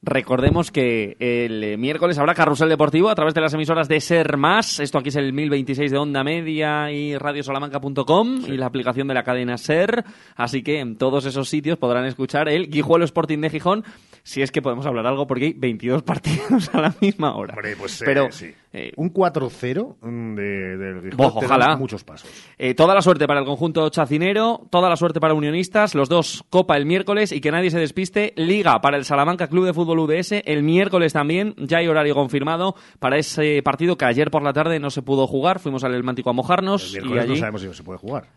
recordemos 0.05 0.71
que 0.71 1.17
el 1.19 1.63
eh, 1.63 1.77
miércoles 1.77 2.17
habrá 2.17 2.33
carrusel 2.35 2.69
deportivo 2.69 3.09
a 3.09 3.15
través 3.15 3.33
de 3.33 3.41
las 3.41 3.53
emisoras 3.53 3.87
de 3.87 3.99
Ser 3.99 4.37
Más. 4.37 4.79
Esto 4.79 4.99
aquí 4.99 5.09
es 5.09 5.15
el 5.15 5.33
1026 5.33 5.91
de 5.91 5.97
Onda 5.97 6.23
Media 6.23 6.91
y 6.91 7.17
radiosalamanca.com 7.17 8.45
y 8.47 8.57
la 8.57 8.67
aplicación 8.67 9.07
de 9.07 9.15
la 9.15 9.23
cadena 9.23 9.57
Ser. 9.57 10.05
Así 10.35 10.61
que 10.61 10.79
en 10.79 10.97
todos 10.97 11.25
esos 11.25 11.49
sitios 11.49 11.77
podrán 11.77 12.05
escuchar 12.05 12.47
el 12.47 12.69
Guijuelo 12.69 13.03
Sporting 13.05 13.39
de 13.39 13.49
Gijón. 13.49 13.83
Si 14.23 14.41
es 14.41 14.51
que 14.51 14.61
podemos 14.61 14.85
hablar 14.85 15.05
algo, 15.07 15.27
porque 15.27 15.45
hay 15.45 15.53
22 15.53 16.03
partidos 16.03 16.73
a 16.73 16.81
la 16.81 16.95
misma 17.01 17.35
hora. 17.35 17.55
Hombre, 17.55 17.75
pues 17.75 18.01
eh, 18.01 18.05
Pero, 18.05 18.31
sí. 18.31 18.53
Eh, 18.75 18.91
Un 18.97 19.13
4-0 19.13 19.95
mm, 20.01 20.35
de, 20.35 20.77
del 20.77 21.01
Gijón 21.11 21.31
ojalá. 21.33 21.77
muchos 21.77 22.03
pasos. 22.03 22.29
Eh, 22.57 22.73
toda 22.73 22.93
la 22.93 23.01
suerte 23.01 23.25
para 23.27 23.39
el 23.39 23.45
conjunto 23.45 23.87
chacinero, 23.89 24.67
toda 24.69 24.89
la 24.89 24.97
suerte 24.97 25.19
para 25.19 25.33
Unionistas, 25.33 25.95
los 25.95 26.09
dos 26.09 26.43
Copa 26.49 26.75
el 26.77 26.85
miércoles 26.85 27.31
y 27.31 27.41
que 27.41 27.51
nadie 27.51 27.71
se 27.71 27.79
despiste. 27.79 28.33
Liga 28.35 28.81
para 28.81 28.97
el 28.97 29.05
Salamanca 29.05 29.47
Club 29.47 29.65
de 29.65 29.73
Fútbol 29.73 29.99
UDS 29.99 30.33
el 30.45 30.63
miércoles 30.63 31.13
también, 31.13 31.55
ya 31.57 31.77
hay 31.77 31.87
horario 31.87 32.15
confirmado 32.15 32.75
para 32.99 33.17
ese 33.17 33.61
partido 33.63 33.97
que 33.97 34.05
ayer 34.05 34.29
por 34.29 34.43
la 34.43 34.53
tarde 34.53 34.79
no 34.79 34.89
se 34.89 35.01
pudo 35.01 35.27
jugar. 35.27 35.59
Fuimos 35.59 35.83
al 35.83 35.93
Elmántico 35.93 36.29
a 36.29 36.33
mojarnos 36.33 36.93
El 36.95 37.05
y 37.05 37.07
miércoles 37.07 37.25
no 37.27 37.31
allí 37.31 37.39
sabemos 37.39 37.61
si 37.61 37.73
se 37.73 37.83
puede 37.83 37.99
jugar. 37.99 38.27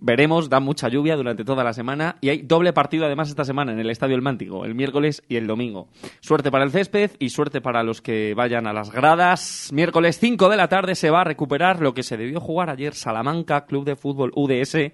Veremos, 0.00 0.48
da 0.48 0.60
mucha 0.60 0.88
lluvia 0.88 1.16
durante 1.16 1.44
toda 1.44 1.64
la 1.64 1.72
semana 1.72 2.16
y 2.20 2.28
hay 2.28 2.42
doble 2.42 2.72
partido 2.72 3.06
además 3.06 3.28
esta 3.28 3.44
semana 3.44 3.72
en 3.72 3.78
el 3.78 3.90
Estadio 3.90 4.14
El 4.14 4.22
Mántico, 4.22 4.64
el 4.64 4.74
miércoles 4.74 5.22
y 5.28 5.36
el 5.36 5.46
domingo. 5.46 5.88
Suerte 6.20 6.50
para 6.50 6.64
el 6.64 6.70
césped 6.70 7.12
y 7.18 7.30
suerte 7.30 7.60
para 7.60 7.82
los 7.82 8.02
que 8.02 8.34
vayan 8.34 8.66
a 8.66 8.72
las 8.72 8.90
gradas. 8.90 9.70
Miércoles 9.72 10.18
5 10.18 10.48
de 10.48 10.56
la 10.56 10.68
tarde 10.68 10.94
se 10.94 11.10
va 11.10 11.22
a 11.22 11.24
recuperar 11.24 11.80
lo 11.80 11.94
que 11.94 12.02
se 12.02 12.16
debió 12.16 12.40
jugar 12.40 12.70
ayer 12.70 12.94
Salamanca 12.94 13.66
Club 13.66 13.84
de 13.84 13.96
Fútbol 13.96 14.32
UDS 14.34 14.92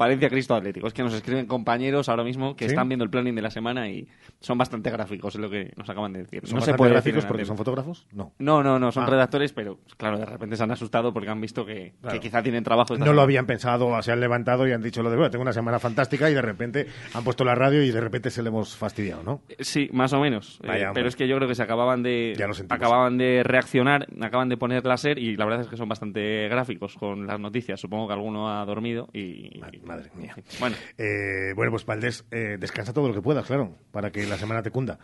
Palencia 0.00 0.30
Cristo 0.30 0.54
Atlético. 0.54 0.86
Es 0.86 0.94
que 0.94 1.02
nos 1.02 1.12
escriben 1.12 1.44
compañeros 1.46 2.08
ahora 2.08 2.24
mismo 2.24 2.56
que 2.56 2.64
¿Sí? 2.64 2.70
están 2.70 2.88
viendo 2.88 3.04
el 3.04 3.10
planning 3.10 3.34
de 3.34 3.42
la 3.42 3.50
semana 3.50 3.86
y 3.90 4.08
son 4.40 4.56
bastante 4.56 4.90
gráficos, 4.90 5.34
es 5.34 5.40
lo 5.42 5.50
que 5.50 5.72
nos 5.76 5.88
acaban 5.90 6.14
de 6.14 6.20
decir. 6.20 6.40
¿Son 6.46 6.58
no 6.58 6.64
se 6.64 6.72
puede 6.72 6.92
gráficos 6.92 7.26
porque 7.26 7.44
son 7.44 7.58
fotógrafos? 7.58 8.06
No. 8.12 8.32
No, 8.38 8.62
no, 8.62 8.78
no, 8.78 8.90
son 8.92 9.04
Ah. 9.04 9.06
redactores, 9.08 9.52
pero 9.52 9.78
claro, 9.98 10.18
de 10.18 10.24
repente 10.24 10.56
se 10.56 10.62
han 10.62 10.70
asustado 10.70 11.12
porque 11.12 11.28
han 11.28 11.38
visto 11.40 11.66
que, 11.66 11.92
Claro. 12.00 12.14
que 12.14 12.20
quizá 12.20 12.42
tienen 12.42 12.64
trabajo. 12.64 12.96
No 12.96 13.12
lo 13.12 13.20
habían 13.20 13.44
pensado, 13.44 14.00
se 14.00 14.10
han 14.10 14.20
levantado 14.20 14.66
y 14.66 14.72
han 14.72 14.80
dicho 14.82 15.02
lo 15.02 15.10
de, 15.10 15.16
bueno, 15.16 15.30
tengo 15.30 15.42
una 15.42 15.52
semana 15.52 15.78
fantástica 15.78 16.30
y 16.30 16.34
de 16.34 16.40
repente 16.42 16.86
han 17.12 17.22
puesto 17.22 17.44
la 17.44 17.54
radio 17.54 17.82
y 17.82 17.90
de 17.90 18.00
repente 18.00 18.30
se 18.30 18.42
le 18.42 18.48
hemos 18.48 18.74
fastidiado, 18.76 19.22
¿no? 19.22 19.42
Sí, 19.58 19.90
más 19.92 20.14
o 20.14 20.20
menos. 20.20 20.60
Eh, 20.62 20.66
Vaya, 20.68 20.90
pero 20.94 21.08
es 21.08 21.16
que 21.16 21.28
yo 21.28 21.36
creo 21.36 21.46
que 21.46 21.54
se 21.54 21.62
acababan 21.62 22.02
de 22.02 22.34
Ya 22.38 22.46
lo 22.46 22.54
acababan 22.70 23.18
de 23.18 23.42
reaccionar, 23.44 24.06
acaban 24.22 24.48
de 24.48 24.56
poner 24.56 24.86
láser 24.86 25.18
y 25.18 25.36
la 25.36 25.44
verdad 25.44 25.60
es 25.62 25.68
que 25.68 25.76
son 25.76 25.88
bastante 25.90 26.48
gráficos 26.48 26.94
con 26.94 27.26
las 27.26 27.38
noticias. 27.38 27.78
Supongo 27.78 28.06
que 28.08 28.14
alguno 28.14 28.48
ha 28.50 28.64
dormido 28.64 29.08
y 29.12 29.60
Madre 29.90 30.10
mía. 30.14 30.34
bueno, 30.58 30.76
Eh, 30.98 31.52
bueno, 31.54 31.70
pues 31.72 31.84
Valdés, 31.84 32.24
eh, 32.30 32.56
descansa 32.58 32.92
todo 32.92 33.08
lo 33.08 33.14
que 33.14 33.22
puedas, 33.22 33.46
claro, 33.46 33.76
para 33.90 34.10
que 34.10 34.26
la 34.26 34.36
semana 34.38 34.62
te 34.62 34.70
cunda. 34.70 34.98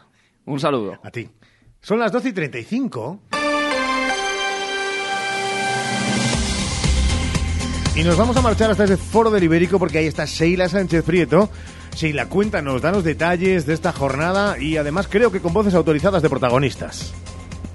un 0.44 0.60
saludo. 0.60 0.98
A 1.02 1.10
ti. 1.10 1.28
Son 1.80 1.98
las 1.98 2.10
12 2.12 2.28
y 2.30 2.32
35. 2.32 3.20
Y 7.94 8.02
nos 8.04 8.16
vamos 8.16 8.36
a 8.36 8.42
marchar 8.42 8.70
hasta 8.70 8.84
ese 8.84 8.96
foro 8.98 9.30
del 9.30 9.44
Ibérico 9.44 9.78
porque 9.78 9.98
ahí 9.98 10.06
está 10.06 10.24
Sheila 10.26 10.68
Sánchez 10.68 11.02
Prieto. 11.04 11.48
Sheila, 11.94 12.26
cuéntanos, 12.28 12.82
danos 12.82 13.04
detalles 13.04 13.64
de 13.64 13.72
esta 13.72 13.90
jornada 13.92 14.58
y 14.58 14.76
además 14.76 15.08
creo 15.08 15.32
que 15.32 15.40
con 15.40 15.54
voces 15.54 15.72
autorizadas 15.74 16.22
de 16.22 16.28
protagonistas. 16.28 17.14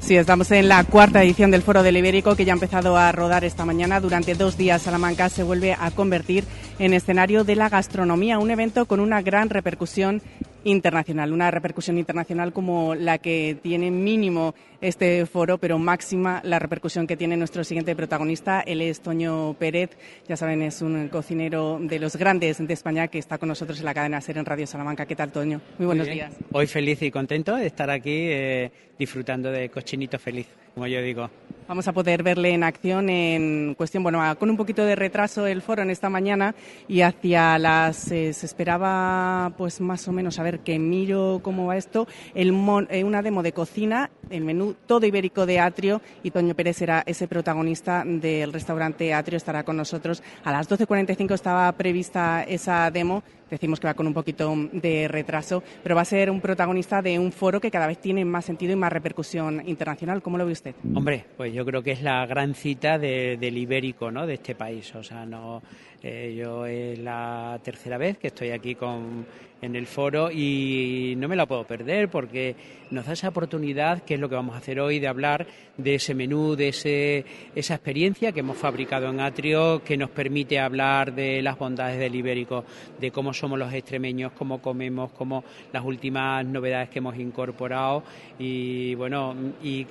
Sí, 0.01 0.17
estamos 0.17 0.50
en 0.50 0.67
la 0.67 0.84
cuarta 0.84 1.24
edición 1.24 1.51
del 1.51 1.62
Foro 1.62 1.84
del 1.84 1.96
Ibérico 1.96 2.36
que 2.36 2.43
ya 2.43 2.53
ha 2.53 2.55
empezado 2.55 2.98
a 2.98 3.12
rodar 3.12 3.46
esta 3.46 3.65
mañana. 3.65 4.00
Durante 4.00 4.34
dos 4.34 4.58
días 4.58 4.81
Salamanca 4.81 5.29
se 5.29 5.43
vuelve 5.43 5.74
a 5.79 5.91
convertir 5.91 6.43
en 6.79 6.93
escenario 6.93 7.43
de 7.43 7.55
la 7.55 7.70
gastronomía, 7.70 8.39
un 8.39 8.50
evento 8.50 8.88
con 8.88 9.00
una 9.00 9.22
gran 9.22 9.51
repercusión 9.51 10.24
internacional, 10.63 11.34
una 11.34 11.51
repercusión 11.51 11.98
internacional 11.98 12.53
como 12.53 12.96
la 12.96 13.18
que 13.18 13.58
tiene 13.62 13.91
mínimo 13.91 14.53
este 14.80 15.25
foro, 15.25 15.58
pero 15.58 15.77
máxima 15.77 16.41
la 16.44 16.60
repercusión 16.60 17.08
que 17.08 17.18
tiene 17.18 17.38
nuestro 17.38 17.63
siguiente 17.63 17.96
protagonista. 17.96 18.62
Él 18.62 18.82
es 18.82 19.01
Toño 19.01 19.53
Pérez, 19.53 19.91
ya 20.27 20.36
saben, 20.38 20.62
es 20.62 20.82
un 20.82 21.08
cocinero 21.10 21.80
de 21.82 22.00
los 22.00 22.15
grandes 22.15 22.65
de 22.65 22.74
España 22.74 23.08
que 23.08 23.20
está 23.20 23.38
con 23.38 23.50
nosotros 23.50 23.80
en 23.80 23.86
la 23.86 23.94
cadena 23.94 24.22
SER 24.22 24.38
en 24.38 24.46
Radio 24.46 24.68
Salamanca. 24.68 25.06
¿Qué 25.06 25.15
tal, 25.15 25.32
Toño? 25.32 25.62
Muy 25.77 25.86
buenos 25.86 26.08
Muy 26.08 26.15
días. 26.15 26.34
Hoy 26.51 26.68
feliz 26.68 27.01
y 27.01 27.12
contento 27.12 27.56
de 27.56 27.68
estar 27.68 27.89
aquí 27.89 28.10
eh, 28.12 28.72
disfrutando 28.98 29.51
de 29.51 29.70
cochinito 29.70 30.18
feliz, 30.20 30.48
como 30.73 30.87
yo 30.87 31.01
digo. 31.01 31.29
Vamos 31.67 31.87
a 31.87 31.93
poder 31.93 32.21
verle 32.21 32.49
en 32.53 32.63
acción 32.65 33.09
en 33.09 33.75
cuestión, 33.75 34.03
bueno, 34.03 34.19
con 34.37 34.49
un 34.49 34.57
poquito 34.57 34.83
de 34.83 34.95
retraso 34.95 35.47
el 35.47 35.61
foro 35.61 35.81
en 35.83 35.89
esta 35.89 36.09
mañana 36.09 36.53
y 36.89 36.99
hacia 36.99 37.57
las, 37.59 38.11
eh, 38.11 38.33
se 38.33 38.45
esperaba 38.45 39.53
pues 39.57 39.79
más 39.79 40.05
o 40.09 40.11
menos, 40.11 40.37
a 40.37 40.43
ver 40.43 40.59
que 40.59 40.77
miro 40.79 41.39
cómo 41.41 41.67
va 41.67 41.77
esto, 41.77 42.07
el 42.35 42.51
mon- 42.51 42.87
eh, 42.89 43.05
una 43.05 43.21
demo 43.21 43.41
de 43.41 43.53
cocina, 43.53 44.09
el 44.29 44.43
menú 44.43 44.75
todo 44.85 45.05
ibérico 45.05 45.45
de 45.45 45.61
Atrio 45.61 46.01
y 46.23 46.31
Toño 46.31 46.55
Pérez 46.55 46.75
será 46.75 47.03
ese 47.05 47.27
protagonista 47.29 48.03
del 48.05 48.51
restaurante 48.51 49.13
Atrio, 49.13 49.37
estará 49.37 49.63
con 49.63 49.77
nosotros. 49.77 50.21
A 50.43 50.51
las 50.51 50.67
12.45 50.69 51.33
estaba 51.35 51.71
prevista 51.71 52.43
esa 52.43 52.91
demo, 52.91 53.23
decimos 53.49 53.79
que 53.79 53.87
va 53.87 53.93
con 53.93 54.07
un 54.07 54.13
poquito 54.13 54.53
de 54.73 55.07
retraso, 55.07 55.63
pero 55.83 55.95
va 55.95 56.01
a 56.01 56.05
ser 56.05 56.29
un 56.31 56.41
protagonista 56.41 57.01
de 57.01 57.17
un 57.17 57.31
foro 57.31 57.61
que 57.61 57.71
cada 57.71 57.87
vez 57.87 57.99
tiene 57.99 58.25
más 58.25 58.43
sentido 58.43 58.73
y 58.73 58.75
más 58.75 58.91
repercusión 58.91 59.63
internacional. 59.67 60.21
¿Cómo 60.21 60.37
lo 60.37 60.45
ve 60.45 60.51
usted? 60.51 60.61
Hombre, 60.96 61.25
pues 61.38 61.53
yo 61.53 61.65
creo 61.65 61.82
que 61.82 61.91
es 61.91 62.03
la 62.03 62.25
gran 62.27 62.53
cita 62.53 63.00
de- 63.00 63.38
del 63.38 63.58
ibérico, 63.58 64.12
¿no? 64.12 64.27
De 64.27 64.36
este 64.36 64.53
país. 64.56 64.94
O 64.96 65.03
sea, 65.03 65.25
no, 65.25 65.62
eh, 66.03 66.36
yo 66.38 66.65
es 66.68 67.00
la 67.00 67.60
tercera 67.63 67.98
vez 67.98 68.18
que 68.20 68.27
estoy 68.27 68.51
aquí 68.51 68.75
con, 68.75 69.25
en 69.62 69.75
el 69.75 69.88
foro 69.88 70.30
y 70.32 71.15
no 71.18 71.27
me 71.27 71.36
la 71.36 71.46
puedo 71.48 71.63
perder 71.65 72.10
porque 72.10 72.56
nos 72.91 73.06
da 73.06 73.13
esa 73.13 73.30
oportunidad, 73.30 74.03
que 74.03 74.15
es 74.15 74.20
lo 74.20 74.27
que 74.30 74.36
vamos 74.36 74.53
a 74.56 74.60
hacer 74.60 74.80
hoy, 74.80 75.00
de 75.00 75.08
hablar 75.08 75.48
de 75.77 75.96
ese 75.96 76.13
menú, 76.13 76.56
de 76.56 76.70
ese, 76.70 77.25
esa 77.56 77.75
experiencia 77.75 78.32
que 78.32 78.41
hemos 78.41 78.58
fabricado 78.58 79.10
en 79.10 79.20
Atrio, 79.20 79.82
que 79.84 79.98
nos 79.98 80.10
permite 80.12 80.60
hablar 80.60 81.13
de 81.13 81.41
las 81.41 81.58
bondades 81.58 81.98
del 82.00 82.13
ibérico, 82.15 82.65
de 83.00 83.10
cómo 83.12 83.34
somos 83.34 83.58
los 83.58 83.74
extremeños, 83.74 84.32
cómo 84.34 84.62
comemos, 84.62 85.12
cómo 85.12 85.44
las 85.74 85.84
últimas 85.84 86.46
novedades 86.46 86.89
que 86.89 87.00
hemos 87.00 87.18
incorporado 87.18 88.03
y 88.38 88.94
bueno, 88.96 89.36
y 89.63 89.86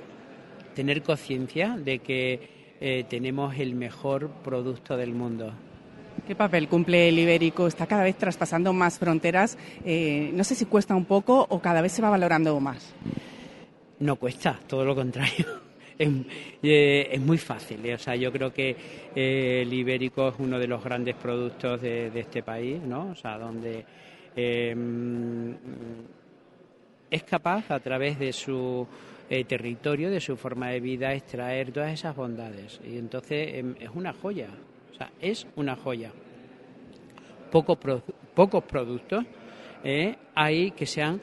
tener 0.73 1.01
conciencia 1.03 1.77
de 1.77 1.99
que 1.99 2.75
eh, 2.79 3.05
tenemos 3.09 3.55
el 3.57 3.75
mejor 3.75 4.29
producto 4.43 4.97
del 4.97 5.13
mundo. 5.13 5.53
¿Qué 6.27 6.35
papel 6.35 6.67
cumple 6.67 7.09
el 7.09 7.17
ibérico? 7.19 7.67
Está 7.67 7.87
cada 7.87 8.03
vez 8.03 8.15
traspasando 8.17 8.73
más 8.73 8.99
fronteras. 8.99 9.57
Eh, 9.85 10.31
no 10.33 10.43
sé 10.43 10.55
si 10.55 10.65
cuesta 10.65 10.95
un 10.95 11.05
poco 11.05 11.45
o 11.49 11.59
cada 11.59 11.81
vez 11.81 11.91
se 11.93 12.01
va 12.01 12.09
valorando 12.09 12.59
más. 12.59 12.93
No 13.99 14.15
cuesta, 14.15 14.59
todo 14.67 14.85
lo 14.85 14.95
contrario. 14.95 15.45
Es, 15.97 16.09
eh, 16.63 17.09
es 17.11 17.21
muy 17.21 17.37
fácil. 17.37 17.85
eh. 17.85 17.93
O 17.93 17.99
sea, 17.99 18.15
yo 18.15 18.31
creo 18.31 18.51
que 18.51 18.75
el 19.13 19.71
ibérico 19.71 20.29
es 20.29 20.35
uno 20.39 20.57
de 20.57 20.65
los 20.65 20.83
grandes 20.83 21.13
productos 21.15 21.79
de, 21.79 22.09
de 22.09 22.19
este 22.21 22.41
país, 22.41 22.81
¿no? 22.81 23.11
O 23.11 23.15
sea, 23.15 23.37
donde 23.37 23.85
mm, 24.75 25.51
es 27.11 27.23
capaz 27.23 27.69
a 27.69 27.79
través 27.79 28.17
de 28.17 28.33
su 28.33 28.87
eh, 29.31 29.45
territorio, 29.45 30.09
de 30.11 30.19
su 30.19 30.35
forma 30.35 30.67
de 30.71 30.81
vida, 30.81 31.13
extraer 31.13 31.71
todas 31.71 31.93
esas 31.93 32.13
bondades. 32.15 32.81
Y 32.85 32.97
entonces 32.97 33.55
em, 33.55 33.75
es 33.79 33.89
una 33.95 34.11
joya. 34.11 34.49
O 34.91 34.93
sea, 34.93 35.09
es 35.21 35.47
una 35.55 35.75
joya. 35.77 36.11
Pocos, 37.49 37.77
pro- 37.77 38.03
pocos 38.35 38.63
productos 38.65 39.25
eh, 39.83 40.15
hay 40.35 40.71
que 40.71 40.85
sean 40.85 41.21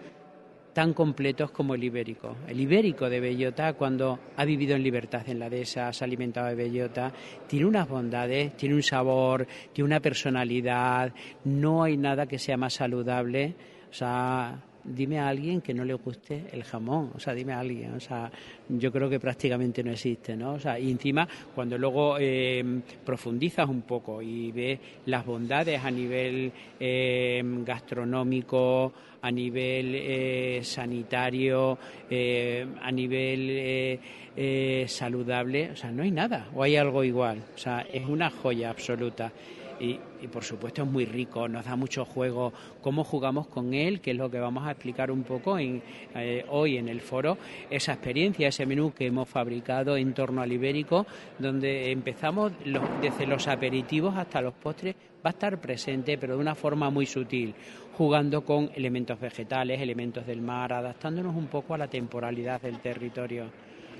tan 0.72 0.94
completos 0.94 1.50
como 1.50 1.74
el 1.74 1.82
ibérico. 1.84 2.36
El 2.46 2.60
ibérico 2.60 3.10
de 3.10 3.20
bellota, 3.20 3.72
cuando 3.74 4.18
ha 4.36 4.44
vivido 4.44 4.74
en 4.76 4.82
libertad 4.82 5.28
en 5.28 5.38
la 5.40 5.50
dehesa, 5.50 5.92
se 5.92 6.04
ha 6.04 6.06
alimentado 6.06 6.46
de 6.48 6.54
bellota, 6.54 7.12
tiene 7.46 7.66
unas 7.66 7.88
bondades, 7.88 8.56
tiene 8.56 8.74
un 8.74 8.82
sabor, 8.82 9.46
tiene 9.72 9.86
una 9.86 10.00
personalidad, 10.00 11.12
no 11.44 11.82
hay 11.82 11.96
nada 11.96 12.26
que 12.26 12.38
sea 12.38 12.56
más 12.56 12.74
saludable. 12.74 13.54
O 13.90 13.92
sea, 13.92 14.62
dime 14.84 15.18
a 15.18 15.28
alguien 15.28 15.60
que 15.60 15.74
no 15.74 15.84
le 15.84 15.94
guste 15.94 16.44
el 16.52 16.64
jamón, 16.64 17.12
o 17.14 17.18
sea, 17.20 17.34
dime 17.34 17.52
a 17.52 17.60
alguien, 17.60 17.94
o 17.94 18.00
sea, 18.00 18.30
yo 18.68 18.90
creo 18.90 19.08
que 19.08 19.20
prácticamente 19.20 19.82
no 19.82 19.92
existe, 19.92 20.36
¿no? 20.36 20.54
O 20.54 20.58
sea, 20.58 20.78
y 20.78 20.90
encima 20.90 21.28
cuando 21.54 21.76
luego 21.76 22.16
eh, 22.18 22.64
profundizas 23.04 23.68
un 23.68 23.82
poco 23.82 24.22
y 24.22 24.52
ves 24.52 24.78
las 25.06 25.24
bondades 25.24 25.84
a 25.84 25.90
nivel 25.90 26.52
eh, 26.78 27.42
gastronómico, 27.64 28.92
a 29.22 29.30
nivel 29.30 29.94
eh, 29.94 30.60
sanitario, 30.62 31.78
eh, 32.08 32.66
a 32.80 32.90
nivel 32.92 33.50
eh, 33.50 34.00
eh, 34.36 34.84
saludable, 34.86 35.72
o 35.72 35.76
sea, 35.76 35.90
no 35.90 36.02
hay 36.02 36.10
nada, 36.10 36.48
o 36.54 36.62
hay 36.62 36.76
algo 36.76 37.02
igual, 37.02 37.42
o 37.54 37.58
sea, 37.58 37.84
es 37.92 38.06
una 38.06 38.30
joya 38.30 38.70
absoluta. 38.70 39.32
Y, 39.80 40.00
y, 40.20 40.26
por 40.26 40.42
supuesto 40.42 40.82
es 40.82 40.88
muy 40.90 41.04
rico, 41.04 41.48
nos 41.48 41.64
da 41.64 41.76
mucho 41.76 42.04
juego. 42.04 42.52
Cómo 42.80 43.04
jugamos 43.04 43.46
con 43.46 43.74
él, 43.74 44.00
que 44.00 44.10
es 44.10 44.16
lo 44.16 44.28
que 44.30 44.40
vamos 44.40 44.66
a 44.66 44.72
explicar 44.72 45.10
un 45.10 45.22
poco 45.22 45.58
en, 45.58 45.80
eh, 46.16 46.44
hoy 46.48 46.78
en 46.78 46.88
el 46.88 47.00
foro, 47.00 47.38
esa 47.70 47.92
experiencia, 47.92 48.48
ese 48.48 48.66
menú 48.66 48.92
que 48.92 49.06
hemos 49.06 49.28
fabricado 49.28 49.96
en 49.96 50.12
torno 50.14 50.42
al 50.42 50.52
ibérico, 50.52 51.06
donde 51.38 51.92
empezamos 51.92 52.52
los- 52.64 52.82
desde 53.00 53.26
los 53.26 53.46
aperitivos 53.46 54.16
hasta 54.16 54.40
los 54.40 54.54
postres, 54.54 54.96
va 55.24 55.30
a 55.30 55.30
estar 55.30 55.60
presente, 55.60 56.18
pero 56.18 56.34
de 56.34 56.40
una 56.40 56.54
forma 56.54 56.90
muy 56.90 57.06
sutil, 57.06 57.54
jugando 57.96 58.44
con 58.44 58.70
elementos 58.74 59.20
vegetales, 59.20 59.80
elementos 59.80 60.26
del 60.26 60.40
mar, 60.40 60.72
adaptándonos 60.72 61.34
un 61.36 61.46
poco 61.46 61.74
a 61.74 61.78
la 61.78 61.88
temporalidad 61.88 62.60
del 62.60 62.80
territorio. 62.80 63.44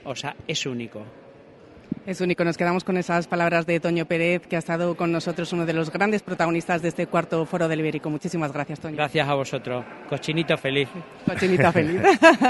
O 0.04 0.14
sea, 0.14 0.34
es 0.46 0.64
único. 0.66 1.27
Es 2.06 2.20
único. 2.20 2.44
Nos 2.44 2.56
quedamos 2.56 2.84
con 2.84 2.96
esas 2.96 3.26
palabras 3.26 3.66
de 3.66 3.80
Toño 3.80 4.06
Pérez, 4.06 4.46
que 4.46 4.56
ha 4.56 4.58
estado 4.58 4.96
con 4.96 5.12
nosotros, 5.12 5.52
uno 5.52 5.66
de 5.66 5.72
los 5.72 5.90
grandes 5.90 6.22
protagonistas 6.22 6.82
de 6.82 6.88
este 6.88 7.06
cuarto 7.06 7.44
foro 7.46 7.68
del 7.68 7.80
ibérico. 7.80 8.10
Muchísimas 8.10 8.52
gracias, 8.52 8.80
Toño. 8.80 8.96
Gracias 8.96 9.28
a 9.28 9.34
vosotros. 9.34 9.84
Cochinito 10.08 10.56
feliz. 10.56 10.88
Cochinita 11.26 11.72
feliz. 11.72 12.00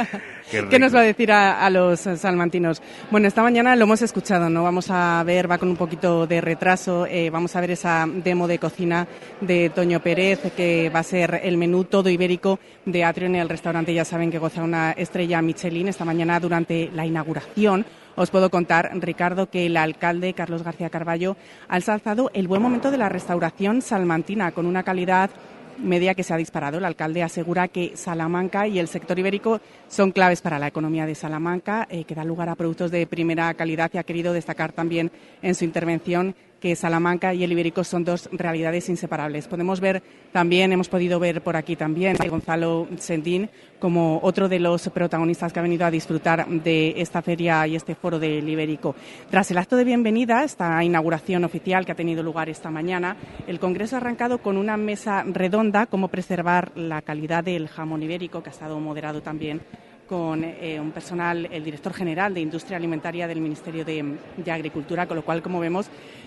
Qué 0.51 0.67
¿Qué 0.71 0.79
nos 0.79 0.95
va 0.95 1.01
a 1.01 1.05
decir 1.05 1.33
a, 1.33 1.65
a 1.65 1.71
los 1.71 2.01
salmantinos? 2.01 2.83
Bueno, 3.11 3.29
esta 3.29 3.43
mañana 3.43 3.77
lo 3.77 3.85
hemos 3.85 4.03
escuchado, 4.03 4.49
¿no? 4.49 4.63
Vamos 4.63 4.91
a 4.91 5.23
ver, 5.25 5.51
va 5.51 5.59
con 5.59 5.69
un 5.69 5.77
poquito 5.77 6.27
de 6.27 6.41
retraso, 6.41 7.07
eh, 7.07 7.31
vamos 7.31 7.55
a 7.57 7.61
ver 7.61 7.73
esa 7.73 8.07
demo 8.09 8.49
de 8.49 8.59
cocina 8.59 9.07
de 9.41 9.71
Toño 9.71 10.01
Pérez, 10.01 10.53
que 10.57 10.91
va 10.91 11.01
a 11.01 11.05
ser 11.05 11.41
el 11.43 11.57
menú 11.57 11.85
todo 11.85 12.09
ibérico 12.09 12.59
de 12.85 13.05
Atrio 13.05 13.27
en 13.27 13.37
el 13.37 13.49
restaurante. 13.49 13.95
Ya 13.95 14.05
saben 14.05 14.31
que 14.31 14.39
goza 14.39 14.63
una 14.63 14.93
estrella 14.93 15.43
Michelin. 15.43 15.89
Esta 15.89 16.05
mañana, 16.05 16.41
durante 16.41 16.91
la 16.93 17.07
inauguración, 17.07 17.85
os 18.19 18.31
puedo 18.31 18.51
contar, 18.51 18.91
Ricardo, 19.01 19.49
que 19.49 19.67
el 19.67 19.77
alcalde 19.77 20.35
Carlos 20.35 20.65
García 20.65 20.91
Carballo 20.91 21.37
ha 21.69 21.77
ensalzado 21.77 22.33
el 22.35 22.49
buen 22.49 22.61
momento 22.61 22.91
de 22.91 22.99
la 22.99 23.09
restauración 23.09 23.81
salmantina 23.81 24.51
con 24.51 24.67
una 24.67 24.83
calidad 24.83 25.31
media 25.79 26.15
que 26.15 26.25
se 26.25 26.35
ha 26.35 26.37
disparado. 26.37 26.79
El 26.79 26.85
alcalde 26.85 27.23
asegura 27.23 27.69
que 27.69 27.97
Salamanca 27.97 28.67
y 28.67 28.81
el 28.81 28.89
sector 28.89 29.21
ibérico 29.21 29.61
son 29.87 30.11
claves 30.11 30.43
para 30.43 30.59
la 30.59 30.67
economía 30.67 31.07
de 31.07 31.15
Salamanca, 31.15 31.87
eh, 31.89 32.03
que 32.03 32.17
da 32.17 32.25
lugar 32.25 32.49
a 32.49 32.57
productos 32.57 32.91
de 32.91 33.07
primera 33.07 33.55
calidad 33.55 33.89
y 33.95 33.99
ha 33.99 34.03
querido 34.03 34.33
destacar 34.33 34.73
también 34.73 35.13
en 35.41 35.55
su 35.55 35.65
intervención 35.65 36.35
que 36.61 36.75
Salamanca 36.77 37.35
y 37.35 37.45
el 37.45 37.53
Ibérico 37.53 37.85
son 37.85 38.05
dos 38.05 38.29
realidades 38.33 38.89
inseparables. 38.89 39.49
Podemos 39.49 39.81
ver 39.81 40.03
también, 40.33 40.73
hemos 40.73 40.89
podido 40.89 41.19
ver 41.19 41.43
por 41.43 41.57
aquí 41.57 41.77
también 41.77 42.17
Gonzalo 42.29 42.89
Sendín 42.99 43.49
como 43.79 44.21
otro 44.23 44.49
de 44.49 44.59
los 44.59 44.89
protagonistas 44.91 45.53
que 45.53 45.59
ha 45.59 45.63
venido 45.63 45.87
a 45.87 45.91
disfrutar 45.91 46.47
de 46.49 46.95
esta 46.97 47.23
feria 47.23 47.67
y 47.67 47.77
este 47.77 47.95
foro 47.95 48.19
del 48.19 48.49
Ibérico. 48.49 48.95
Tras 49.31 49.51
el 49.51 49.59
acto 49.59 49.77
de 49.77 49.85
bienvenida, 49.85 50.45
esta 50.45 50.83
inauguración 50.83 51.45
oficial 51.45 51.87
que 51.87 51.93
ha 51.93 51.97
tenido 51.97 52.23
lugar 52.23 52.49
esta 52.49 52.71
mañana, 52.71 53.17
el 53.47 53.61
Congreso 53.61 53.97
ha 53.97 53.99
arrancado 53.99 54.39
con 54.39 54.57
una 54.57 54.77
mesa 54.77 55.23
redonda, 55.25 55.87
cómo 55.87 56.09
preservar 56.09 56.73
la 56.77 57.03
calidad 57.03 57.45
del 57.45 57.69
jamón 57.69 58.03
ibérico, 58.03 58.43
que 58.43 58.51
ha 58.51 58.53
estado 58.53 58.79
moderado 58.81 59.23
también 59.23 59.61
con 60.09 60.43
eh, 60.43 60.81
un 60.81 60.91
personal, 60.91 61.49
el 61.53 61.63
director 61.63 61.93
general 61.93 62.33
de 62.33 62.41
Industria 62.41 62.79
Alimentaria 62.79 63.29
del 63.29 63.41
Ministerio 63.41 63.85
de, 63.85 64.19
Agricultura, 64.51 65.07
con 65.07 65.17
lo 65.17 65.25
cual, 65.25 65.43
como 65.43 65.61
vemos, 65.61 65.87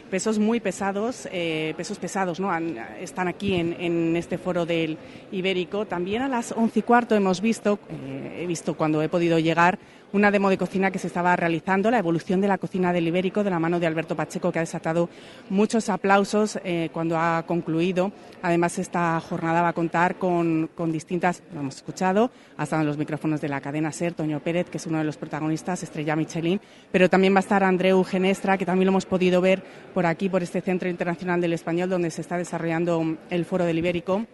pesos 0.10 0.38
muy 0.38 0.60
pesados, 0.60 1.28
eh, 1.32 1.74
pesos 1.76 1.98
pesados, 1.98 2.40
¿no? 2.40 2.56
están 3.00 3.28
aquí 3.28 3.56
en, 3.56 4.16
este 4.16 4.38
foro 4.38 4.66
del 4.66 4.98
Ibérico. 5.32 5.86
También 5.86 6.22
a 6.22 6.28
las 6.28 6.52
once 6.52 6.80
y 6.80 6.82
cuarto 6.84 7.16
hemos 7.16 7.42
visto, 7.42 7.80
eh, 7.90 8.42
he 8.44 8.48
visto 8.48 8.76
cuando 8.76 9.02
he 9.02 9.10
podido 9.10 9.40
llegar, 9.40 9.80
una 10.14 10.32
demo 10.32 10.50
de 10.50 10.58
cocina 10.58 10.92
que 10.92 11.00
se 11.00 11.08
estaba 11.08 11.36
realizando, 11.36 11.90
la 11.92 12.00
evolución 12.00 12.42
de 12.42 12.48
la 12.48 12.58
cocina 12.58 12.92
del 12.92 13.08
Ibérico, 13.08 13.44
de 13.44 13.50
la 13.50 13.60
mano 13.60 13.80
de 13.80 13.88
Alberto 13.88 14.16
Pacheco, 14.16 14.52
que 14.52 14.60
ha 14.60 14.62
desatado 14.62 15.10
muchos 15.50 15.90
aplausos 15.90 16.60
eh, 16.64 16.90
cuando 16.92 17.18
ha 17.18 17.44
concluido. 17.48 18.12
Además, 18.42 18.78
esta 18.80 19.20
jornada 19.22 19.62
va 19.62 19.70
a 19.70 19.74
contar 19.74 20.16
con, 20.16 20.70
distintas, 20.92 21.44
lo 21.54 21.62
hemos 21.62 21.78
escuchado, 21.78 22.32
hasta 22.58 22.80
en 22.80 22.86
los 22.86 22.98
micrófonos 22.98 23.42
de 23.42 23.50
la 23.50 23.62
cadena 23.62 23.92
SER, 23.92 24.14
Toño 24.14 24.40
Pérez, 24.40 24.70
que 24.70 24.78
es 24.78 24.88
uno 24.88 24.98
de 24.98 25.04
los 25.04 25.18
protagonistas, 25.18 25.84
Estrella 25.84 26.16
Michelin, 26.16 26.60
pero 26.92 27.10
también 27.10 27.34
va 27.34 27.38
a 27.38 27.42
estar 27.42 27.64
Andreu 27.64 28.04
Genestra, 28.04 28.58
que 28.58 28.66
también 28.66 28.88
lo 28.88 28.92
hemos 28.92 29.06
podido 29.06 29.42
ver 29.42 29.64
por 29.94 30.06
aquí, 30.06 30.30
por 30.30 30.44
este 30.44 30.62
Centro 30.62 30.90
Internacional 30.90 31.40
del 31.40 31.54
Español, 31.54 31.90
donde 31.90 32.12
se 32.12 32.22
está 32.22 32.38
desarrollando 32.38 33.18
el 33.30 33.46
Foro 33.46 33.66
del 33.66 33.78
Ibérico. 33.78 34.26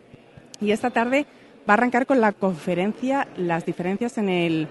Y 0.60 0.72
esta 0.72 0.90
tarde 0.90 1.26
va 1.70 1.74
a 1.74 1.78
arrancar 1.78 2.06
con 2.06 2.22
la 2.22 2.32
conferencia 2.32 3.28
Las 3.38 3.66
diferencias 3.66 4.18
en 4.18 4.30
el 4.30 4.68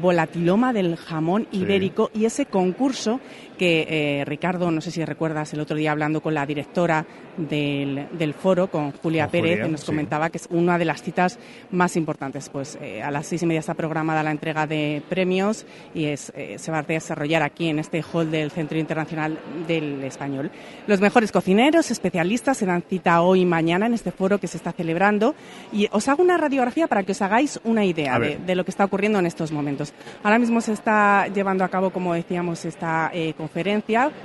volatiloma 0.00 0.72
del 0.72 0.96
jamón 0.96 1.46
ibérico 1.52 2.10
y 2.14 2.24
ese 2.24 2.46
concurso 2.46 3.20
que 3.62 3.86
eh, 3.88 4.24
Ricardo, 4.24 4.72
no 4.72 4.80
sé 4.80 4.90
si 4.90 5.04
recuerdas 5.04 5.52
el 5.52 5.60
otro 5.60 5.76
día 5.76 5.92
hablando 5.92 6.20
con 6.20 6.34
la 6.34 6.44
directora 6.44 7.06
del, 7.36 8.08
del 8.10 8.34
foro, 8.34 8.66
con 8.66 8.90
Julia 8.90 9.28
Pérez, 9.28 9.62
que 9.62 9.68
nos 9.68 9.84
comentaba 9.84 10.30
que 10.30 10.38
es 10.38 10.48
una 10.50 10.78
de 10.78 10.84
las 10.84 11.00
citas 11.00 11.38
más 11.70 11.94
importantes. 11.94 12.48
Pues 12.48 12.76
eh, 12.82 13.00
a 13.04 13.12
las 13.12 13.28
seis 13.28 13.40
y 13.44 13.46
media 13.46 13.60
está 13.60 13.74
programada 13.74 14.24
la 14.24 14.32
entrega 14.32 14.66
de 14.66 15.00
premios 15.08 15.64
y 15.94 16.06
es, 16.06 16.32
eh, 16.34 16.56
se 16.58 16.72
va 16.72 16.78
a 16.78 16.82
desarrollar 16.82 17.44
aquí 17.44 17.68
en 17.68 17.78
este 17.78 18.02
hall 18.02 18.32
del 18.32 18.50
Centro 18.50 18.80
Internacional 18.80 19.38
del 19.68 20.02
Español. 20.02 20.50
Los 20.88 21.00
mejores 21.00 21.30
cocineros, 21.30 21.92
especialistas 21.92 22.56
se 22.56 22.66
dan 22.66 22.82
cita 22.82 23.22
hoy 23.22 23.42
y 23.42 23.44
mañana 23.44 23.86
en 23.86 23.94
este 23.94 24.10
foro 24.10 24.38
que 24.38 24.48
se 24.48 24.56
está 24.56 24.72
celebrando 24.72 25.36
y 25.72 25.86
os 25.92 26.08
hago 26.08 26.20
una 26.20 26.36
radiografía 26.36 26.88
para 26.88 27.04
que 27.04 27.12
os 27.12 27.22
hagáis 27.22 27.60
una 27.62 27.84
idea 27.84 28.18
de, 28.18 28.38
de, 28.38 28.54
lo 28.56 28.64
que 28.64 28.72
está 28.72 28.84
ocurriendo 28.84 29.20
en 29.20 29.26
estos 29.26 29.52
momentos. 29.52 29.94
Ahora 30.24 30.40
mismo 30.40 30.60
se 30.60 30.72
está 30.72 31.28
llevando 31.28 31.62
a 31.62 31.68
cabo, 31.68 31.90
como 31.90 32.12
decíamos, 32.12 32.64
esta 32.64 33.12
conferencia. 33.36 33.51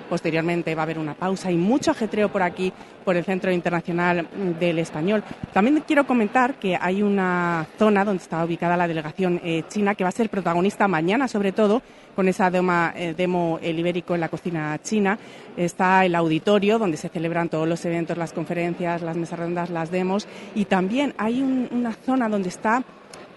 Posteriormente 0.09 0.73
va 0.75 0.81
a 0.81 0.83
haber 0.83 0.99
una 0.99 1.13
pausa 1.13 1.51
y 1.51 1.57
mucho 1.57 1.91
ajetreo 1.91 2.29
por 2.29 2.41
aquí, 2.41 2.71
por 3.03 3.15
el 3.15 3.23
Centro 3.23 3.51
Internacional 3.51 4.27
del 4.59 4.79
Español. 4.79 5.23
También 5.53 5.83
quiero 5.85 6.05
comentar 6.05 6.55
que 6.55 6.77
hay 6.79 7.01
una 7.01 7.67
zona 7.77 8.03
donde 8.03 8.23
está 8.23 8.43
ubicada 8.43 8.75
la 8.75 8.87
delegación 8.87 9.39
eh, 9.43 9.63
china 9.69 9.95
que 9.95 10.03
va 10.03 10.09
a 10.09 10.13
ser 10.13 10.29
protagonista 10.29 10.87
mañana, 10.87 11.27
sobre 11.27 11.51
todo, 11.51 11.81
con 12.15 12.27
esa 12.27 12.51
eh, 12.95 13.13
demo 13.15 13.59
el 13.61 13.77
ibérico 13.79 14.15
en 14.15 14.21
la 14.21 14.29
cocina 14.29 14.79
china. 14.81 15.19
Está 15.55 16.03
el 16.05 16.15
auditorio 16.15 16.79
donde 16.79 16.97
se 16.97 17.09
celebran 17.09 17.49
todos 17.49 17.67
los 17.67 17.83
eventos, 17.85 18.17
las 18.17 18.33
conferencias, 18.33 19.01
las 19.01 19.15
mesas 19.15 19.39
redondas, 19.39 19.69
las 19.69 19.91
demos. 19.91 20.27
Y 20.55 20.65
también 20.65 21.13
hay 21.17 21.41
una 21.41 21.93
zona 21.93 22.27
donde 22.27 22.49
está 22.49 22.83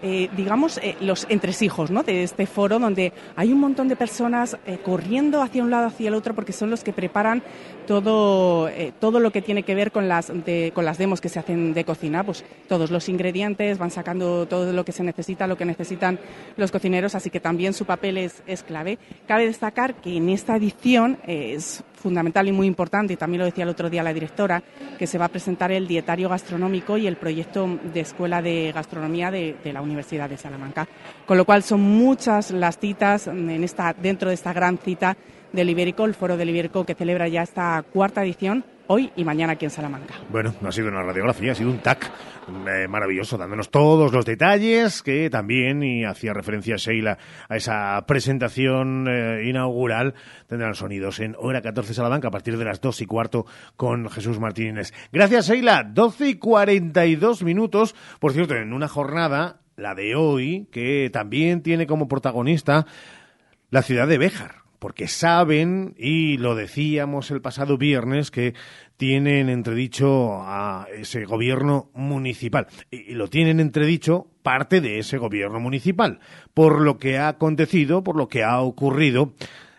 eh, 0.01 0.29
digamos, 0.35 0.77
eh, 0.77 0.95
los 0.99 1.27
entresijos 1.29 1.91
de 2.05 2.23
este 2.23 2.45
foro, 2.47 2.79
donde 2.79 3.13
hay 3.35 3.51
un 3.51 3.59
montón 3.59 3.87
de 3.87 3.95
personas 3.95 4.57
eh, 4.65 4.79
corriendo 4.83 5.41
hacia 5.41 5.63
un 5.63 5.69
lado, 5.69 5.87
hacia 5.87 6.07
el 6.07 6.15
otro, 6.15 6.33
porque 6.33 6.53
son 6.53 6.69
los 6.69 6.83
que 6.83 6.93
preparan 6.93 7.43
todo, 7.85 8.69
todo 8.99 9.19
lo 9.19 9.31
que 9.31 9.41
tiene 9.41 9.63
que 9.63 9.75
ver 9.75 9.91
con 9.91 10.07
las, 10.07 10.31
con 10.73 10.85
las 10.85 10.97
demos 10.97 11.19
que 11.19 11.29
se 11.29 11.39
hacen 11.39 11.73
de 11.73 11.83
cocina. 11.83 12.23
Pues 12.23 12.45
todos 12.67 12.89
los 12.89 13.09
ingredientes, 13.09 13.77
van 13.77 13.91
sacando 13.91 14.45
todo 14.47 14.71
lo 14.71 14.85
que 14.85 14.91
se 14.91 15.03
necesita, 15.03 15.47
lo 15.47 15.57
que 15.57 15.65
necesitan 15.65 16.19
los 16.57 16.71
cocineros, 16.71 17.15
así 17.15 17.29
que 17.29 17.39
también 17.39 17.73
su 17.73 17.85
papel 17.85 18.17
es, 18.17 18.43
es 18.47 18.63
clave. 18.63 18.97
Cabe 19.27 19.45
destacar 19.45 19.95
que 19.95 20.17
en 20.17 20.29
esta 20.29 20.55
edición 20.55 21.17
es 21.27 21.83
fundamental 22.01 22.47
y 22.47 22.51
muy 22.51 22.67
importante, 22.67 23.13
y 23.13 23.17
también 23.17 23.39
lo 23.39 23.45
decía 23.45 23.63
el 23.63 23.69
otro 23.69 23.89
día 23.89 24.03
la 24.03 24.13
directora, 24.13 24.61
que 24.97 25.07
se 25.07 25.17
va 25.17 25.25
a 25.25 25.29
presentar 25.29 25.71
el 25.71 25.87
dietario 25.87 26.27
gastronómico 26.27 26.97
y 26.97 27.07
el 27.07 27.15
proyecto 27.15 27.79
de 27.93 28.01
escuela 28.01 28.41
de 28.41 28.71
gastronomía 28.73 29.31
de, 29.31 29.55
la 29.71 29.81
Universidad 29.91 30.29
de 30.29 30.37
Salamanca. 30.37 30.87
Con 31.25 31.37
lo 31.37 31.45
cual 31.45 31.63
son 31.63 31.81
muchas 31.81 32.51
las 32.51 32.79
citas 32.79 33.27
en 33.27 33.63
esta, 33.63 33.93
dentro 33.93 34.29
de 34.29 34.35
esta 34.35 34.53
gran 34.53 34.77
cita 34.77 35.15
del 35.53 35.69
Ibérico, 35.69 36.05
el 36.05 36.13
Foro 36.13 36.37
del 36.37 36.49
Ibérico, 36.49 36.85
que 36.85 36.95
celebra 36.95 37.27
ya 37.27 37.43
esta 37.43 37.83
cuarta 37.91 38.23
edición 38.23 38.63
hoy 38.87 39.11
y 39.15 39.23
mañana 39.23 39.53
aquí 39.53 39.65
en 39.65 39.71
Salamanca. 39.71 40.15
Bueno, 40.29 40.53
no 40.59 40.69
ha 40.69 40.71
sido 40.71 40.89
una 40.89 41.01
radiografía, 41.01 41.53
ha 41.53 41.55
sido 41.55 41.69
un 41.69 41.79
TAC 41.79 42.11
eh, 42.67 42.87
maravilloso, 42.89 43.37
dándonos 43.37 43.71
todos 43.71 44.11
los 44.11 44.25
detalles 44.25 45.01
que 45.01 45.29
también, 45.29 45.81
y 45.81 46.03
hacía 46.03 46.33
referencia 46.33 46.75
Sheila 46.75 47.17
a 47.47 47.55
esa 47.55 48.03
presentación 48.05 49.07
eh, 49.07 49.47
inaugural, 49.47 50.13
tendrán 50.47 50.75
sonidos 50.75 51.21
en 51.21 51.35
Hora 51.37 51.61
14 51.61 51.93
Salamanca 51.93 52.27
a 52.27 52.31
partir 52.31 52.57
de 52.57 52.65
las 52.65 52.81
2 52.81 53.01
y 53.01 53.05
cuarto 53.05 53.45
con 53.77 54.09
Jesús 54.09 54.39
Martínez. 54.39 54.93
Gracias, 55.13 55.47
Sheila. 55.47 55.83
12 55.83 56.27
y 56.27 56.35
42 56.35 57.43
minutos, 57.43 57.95
por 58.19 58.33
cierto, 58.33 58.55
en 58.55 58.73
una 58.73 58.89
jornada, 58.89 59.60
la 59.75 59.95
de 59.95 60.15
hoy, 60.15 60.67
que 60.71 61.09
también 61.11 61.61
tiene 61.61 61.87
como 61.87 62.07
protagonista 62.07 62.85
la 63.69 63.81
ciudad 63.81 64.07
de 64.07 64.17
Béjar 64.17 64.61
porque 64.81 65.07
saben, 65.07 65.93
y 65.95 66.39
lo 66.39 66.55
decíamos 66.55 67.29
el 67.29 67.39
pasado 67.39 67.77
viernes, 67.77 68.31
que 68.31 68.55
tienen 68.97 69.47
entredicho 69.47 70.41
a 70.41 70.87
ese 70.91 71.23
gobierno 71.25 71.91
municipal. 71.93 72.65
Y 72.89 73.13
lo 73.13 73.27
tienen 73.27 73.59
entredicho 73.59 74.25
parte 74.41 74.81
de 74.81 74.97
ese 74.97 75.19
gobierno 75.19 75.59
municipal, 75.59 76.19
por 76.55 76.81
lo 76.81 76.97
que 76.97 77.19
ha 77.19 77.27
acontecido, 77.27 78.03
por 78.03 78.15
lo 78.15 78.27
que 78.27 78.43
ha 78.43 78.59
ocurrido 78.59 79.35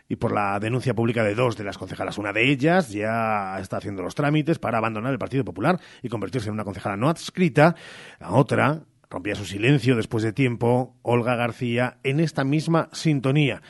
y 0.08 0.14
por 0.14 0.32
la 0.32 0.60
denuncia 0.60 0.94
pública 0.94 1.24
de 1.24 1.34
dos 1.34 1.56
de 1.56 1.64
las 1.64 1.78
concejalas. 1.78 2.18
Una 2.18 2.32
de 2.32 2.48
ellas 2.48 2.90
ya 2.90 3.58
está 3.58 3.78
haciendo 3.78 4.04
los 4.04 4.14
trámites 4.14 4.60
para 4.60 4.78
abandonar 4.78 5.10
el 5.10 5.18
Partido 5.18 5.44
Popular 5.44 5.80
y 6.00 6.10
convertirse 6.10 6.46
en 6.46 6.54
una 6.54 6.64
concejala 6.64 6.96
no 6.96 7.08
adscrita. 7.08 7.74
La 8.20 8.30
otra 8.30 8.82
rompía 9.12 9.34
su 9.34 9.44
silencio 9.44 9.94
después 9.94 10.24
de 10.24 10.32
tiempo, 10.32 10.94
Olga 11.02 11.36
García, 11.36 11.98
en 12.02 12.18
esta 12.18 12.44
misma 12.44 12.88
sintonía. 12.92 13.60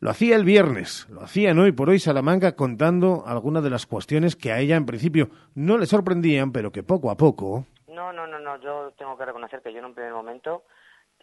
Lo 0.00 0.10
hacía 0.10 0.36
el 0.36 0.44
viernes, 0.44 1.06
lo 1.10 1.20
hacía 1.20 1.50
en 1.50 1.58
Hoy 1.58 1.72
por 1.72 1.90
Hoy 1.90 1.98
Salamanca 1.98 2.56
contando 2.56 3.24
algunas 3.26 3.62
de 3.62 3.70
las 3.70 3.86
cuestiones 3.86 4.36
que 4.36 4.52
a 4.52 4.58
ella 4.58 4.76
en 4.76 4.86
principio 4.86 5.28
no 5.54 5.76
le 5.76 5.86
sorprendían, 5.86 6.50
pero 6.50 6.72
que 6.72 6.82
poco 6.82 7.10
a 7.10 7.16
poco... 7.16 7.66
No, 7.88 8.12
no, 8.12 8.26
no, 8.26 8.38
no, 8.38 8.60
yo 8.60 8.92
tengo 8.98 9.16
que 9.18 9.26
reconocer 9.26 9.60
que 9.60 9.72
yo 9.72 9.80
en 9.80 9.86
un 9.86 9.94
primer 9.94 10.12
momento 10.12 10.64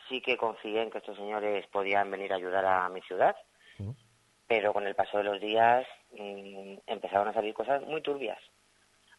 sí 0.07 0.21
que 0.21 0.37
confié 0.37 0.83
en 0.83 0.91
que 0.91 0.99
estos 0.99 1.17
señores 1.17 1.65
podían 1.67 2.11
venir 2.11 2.31
a 2.31 2.35
ayudar 2.35 2.65
a 2.65 2.89
mi 2.89 3.01
ciudad, 3.01 3.35
pero 4.47 4.71
con 4.73 4.85
el 4.85 4.95
paso 4.95 5.17
de 5.17 5.23
los 5.23 5.41
días 5.41 5.85
mm, 6.11 6.75
empezaron 6.85 7.27
a 7.27 7.33
salir 7.33 7.53
cosas 7.53 7.81
muy 7.83 8.01
turbias. 8.01 8.39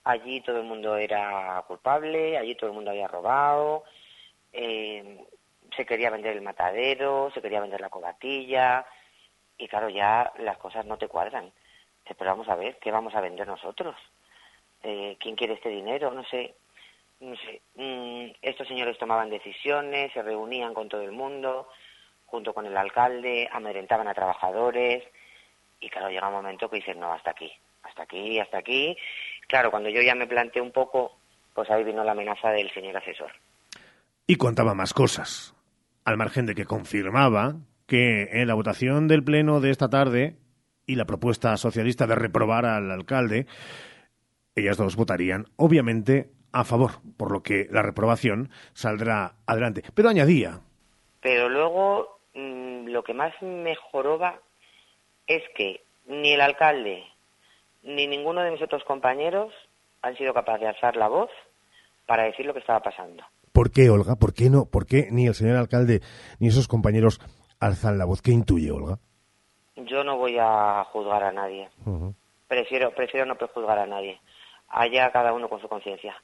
Allí 0.05 0.41
todo 0.43 0.59
el 0.59 0.65
mundo 0.65 0.97
era 0.97 1.65
culpable, 1.67 2.39
allí 2.39 2.55
todo 2.55 2.71
el 2.71 2.77
mundo 2.77 2.91
había 2.91 3.09
robado, 3.09 3.85
eh, 4.55 5.27
se 5.77 5.85
quería 5.85 6.11
vender 6.11 6.37
el 6.37 6.43
matadero, 6.43 7.31
se 7.35 7.43
quería 7.43 7.61
vender 7.61 7.81
la 7.81 7.91
cobatilla, 7.91 8.87
y 9.59 9.69
claro, 9.69 9.89
ya 9.89 10.33
las 10.39 10.59
cosas 10.59 10.87
no 10.87 10.97
te 10.97 11.09
cuadran. 11.09 11.53
Pero 12.05 12.31
vamos 12.31 12.49
a 12.49 12.57
ver, 12.57 12.79
¿qué 12.79 12.91
vamos 12.91 13.15
a 13.15 13.21
vender 13.21 13.47
nosotros? 13.47 13.97
Eh, 14.83 15.17
¿Quién 15.19 15.37
quiere 15.37 15.55
este 15.55 15.71
dinero? 15.71 16.11
No 16.11 16.25
sé. 16.25 16.55
No 17.21 17.35
sé. 17.37 17.63
Mm, 17.75 18.33
estos 18.43 18.69
señores 18.69 18.99
tomaban 18.99 19.31
decisiones, 19.31 20.13
se 20.13 20.23
reunían 20.23 20.75
con 20.75 20.89
todo 20.89 21.03
el 21.03 21.13
mundo, 21.13 21.69
junto 22.27 22.53
con 22.53 22.67
el 22.67 22.77
alcalde, 22.77 23.49
amedrentaban 23.51 24.09
a 24.09 24.15
trabajadores. 24.15 25.03
Y 25.81 25.89
claro, 25.89 26.11
llega 26.11 26.29
un 26.29 26.35
momento 26.35 26.69
que 26.69 26.77
dicen, 26.77 27.01
no, 27.01 27.13
hasta 27.13 27.31
aquí, 27.31 27.51
hasta 27.83 28.03
aquí, 28.03 28.39
hasta 28.39 28.59
aquí. 28.59 28.97
Claro, 29.49 29.71
cuando 29.71 29.89
yo 29.89 30.03
ya 30.03 30.15
me 30.15 30.27
planteé 30.27 30.61
un 30.61 30.73
poco, 30.73 31.17
pues 31.55 31.71
ahí 31.71 31.85
vino 31.85 32.05
la 32.05 32.13
amenaza 32.13 32.51
del 32.51 32.71
señor 32.73 32.97
asesor. 32.97 33.33
Y 34.27 34.37
contaba 34.37 34.73
más 34.75 34.95
cosas, 34.95 35.55
al 36.07 36.17
margen 36.17 36.47
de 36.47 36.55
que 36.55 36.65
confirmaba 36.65 37.57
que 37.87 38.41
en 38.41 38.49
la 38.49 38.55
votación 38.55 39.07
del 39.07 39.23
Pleno 39.23 39.61
de 39.61 39.71
esta 39.71 39.91
tarde 39.91 40.37
y 40.87 40.95
la 40.95 41.05
propuesta 41.05 41.55
socialista 41.59 42.07
de 42.07 42.15
reprobar 42.15 42.65
al 42.65 42.91
alcalde, 42.91 43.47
ellas 44.57 44.79
dos 44.79 44.97
votarían, 44.97 45.45
obviamente, 45.57 46.31
a 46.53 46.65
favor, 46.65 46.93
por 47.19 47.33
lo 47.33 47.43
que 47.43 47.67
la 47.71 47.83
reprobación 47.83 48.49
saldrá 48.73 49.35
adelante. 49.47 49.83
Pero 49.95 50.09
añadía. 50.09 50.61
Pero 51.21 51.51
luego 51.51 52.21
mm, 52.33 52.87
lo 52.89 53.05
que 53.05 53.13
más 53.13 53.35
me 53.43 53.75
joroba 53.77 54.41
es 55.27 55.43
que 55.55 55.83
ni 56.07 56.33
el 56.33 56.41
alcalde, 56.41 57.05
ni 57.83 58.07
ninguno 58.07 58.41
de 58.41 58.53
mis 58.53 58.63
otros 58.63 58.85
compañeros 58.85 59.53
han 60.01 60.17
sido 60.17 60.33
capaces 60.33 60.63
de 60.63 60.69
alzar 60.69 60.97
la 60.97 61.09
voz 61.09 61.31
para 62.07 62.23
decir 62.23 62.47
lo 62.47 62.55
que 62.55 62.61
estaba 62.61 62.81
pasando. 62.81 63.23
¿Por 63.55 63.71
qué, 63.71 63.89
Olga? 63.89 64.17
¿Por 64.17 64.35
qué 64.35 64.51
no? 64.51 64.67
¿Por 64.67 64.85
qué 64.85 65.07
ni 65.13 65.29
el 65.29 65.35
señor 65.35 65.57
alcalde 65.57 66.01
ni 66.41 66.49
esos 66.49 66.67
compañeros 66.67 67.21
alzan 67.61 67.99
la 67.99 68.05
voz? 68.05 68.21
¿Qué 68.21 68.33
intuye, 68.33 68.73
Olga? 68.73 68.99
Yo 69.77 70.03
no 70.03 70.17
voy 70.17 70.37
a 70.41 70.83
juzgar 70.91 71.23
a 71.23 71.31
nadie. 71.31 71.69
Prefiero, 72.49 72.93
prefiero 72.97 73.27
no 73.27 73.37
prejuzgar 73.37 73.79
a 73.79 73.87
nadie. 73.87 74.21
Allá 74.71 75.13
cada 75.13 75.33
uno 75.33 75.49
con 75.49 75.61
su 75.61 75.69
conciencia. 75.69 76.21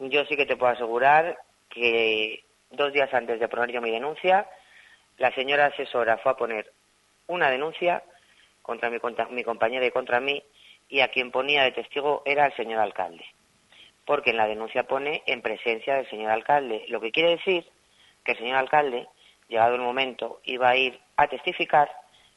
Yo 0.00 0.24
sí 0.24 0.34
que 0.36 0.46
te 0.46 0.56
puedo 0.56 0.72
asegurar 0.72 1.38
que 1.68 2.42
dos 2.72 2.92
días 2.92 3.14
antes 3.14 3.38
de 3.38 3.46
poner 3.46 3.70
yo 3.70 3.80
mi 3.80 3.92
denuncia, 3.92 4.48
la 5.18 5.32
señora 5.32 5.66
asesora 5.66 6.18
fue 6.18 6.32
a 6.32 6.36
poner 6.36 6.72
una 7.28 7.50
denuncia 7.50 8.02
contra 8.62 8.90
mi, 8.90 8.98
contra 8.98 9.28
mi 9.28 9.44
compañera 9.44 9.86
y 9.86 9.92
contra 9.92 10.18
mí, 10.18 10.42
y 10.88 11.02
a 11.02 11.08
quien 11.12 11.30
ponía 11.30 11.62
de 11.62 11.70
testigo 11.70 12.22
era 12.24 12.46
el 12.46 12.56
señor 12.56 12.80
alcalde. 12.80 13.24
Porque 14.06 14.30
en 14.30 14.36
la 14.36 14.46
denuncia 14.46 14.84
pone 14.84 15.22
en 15.26 15.42
presencia 15.42 15.94
del 15.96 16.08
señor 16.10 16.30
alcalde, 16.30 16.84
lo 16.88 17.00
que 17.00 17.10
quiere 17.10 17.30
decir 17.30 17.64
que 18.24 18.32
el 18.32 18.38
señor 18.38 18.56
alcalde, 18.56 19.06
llegado 19.48 19.74
el 19.74 19.80
momento, 19.80 20.40
iba 20.44 20.68
a 20.68 20.76
ir 20.76 20.98
a 21.16 21.26
testificar 21.26 21.88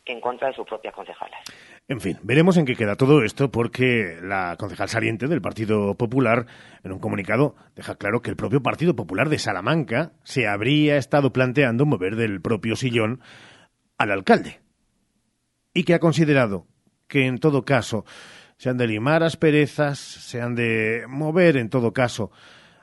en 0.06 0.22
contra 0.22 0.48
de 0.48 0.54
sus 0.54 0.66
propias 0.66 0.94
concejalas. 0.94 1.40
En 1.88 2.02
fin, 2.02 2.18
veremos 2.24 2.58
en 2.58 2.66
qué 2.66 2.76
queda 2.76 2.96
todo 2.96 3.24
esto 3.24 3.50
porque 3.50 4.18
la 4.22 4.56
concejal 4.58 4.90
saliente 4.90 5.28
del 5.28 5.42
Partido 5.42 5.96
Popular 5.96 6.46
en 6.84 6.92
un 6.92 7.00
comunicado 7.00 7.56
deja 7.76 7.96
claro 7.96 8.22
que 8.22 8.30
el 8.30 8.36
propio 8.36 8.62
Partido 8.62 8.96
Popular 8.96 9.30
de 9.30 9.40
Salamanca 9.40 10.12
se 10.24 10.48
habría 10.48 10.98
estado 10.98 11.32
planteando 11.32 11.86
mover 11.86 12.16
del 12.16 12.42
propio 12.42 12.76
sillón 12.76 13.22
al 13.98 14.12
alcalde 14.12 14.60
y 15.74 15.84
que 15.84 15.94
ha 15.94 16.00
considerado 16.00 16.66
que 17.08 17.26
en 17.26 17.38
todo 17.38 17.64
caso 17.64 18.06
se 18.58 18.70
han 18.70 18.78
de 18.78 18.88
limar 18.88 19.24
asperezas, 19.24 20.00
se 20.00 20.42
han 20.42 20.56
de 20.56 21.06
mover 21.08 21.58
en 21.58 21.70
todo 21.70 21.94
caso 21.94 22.32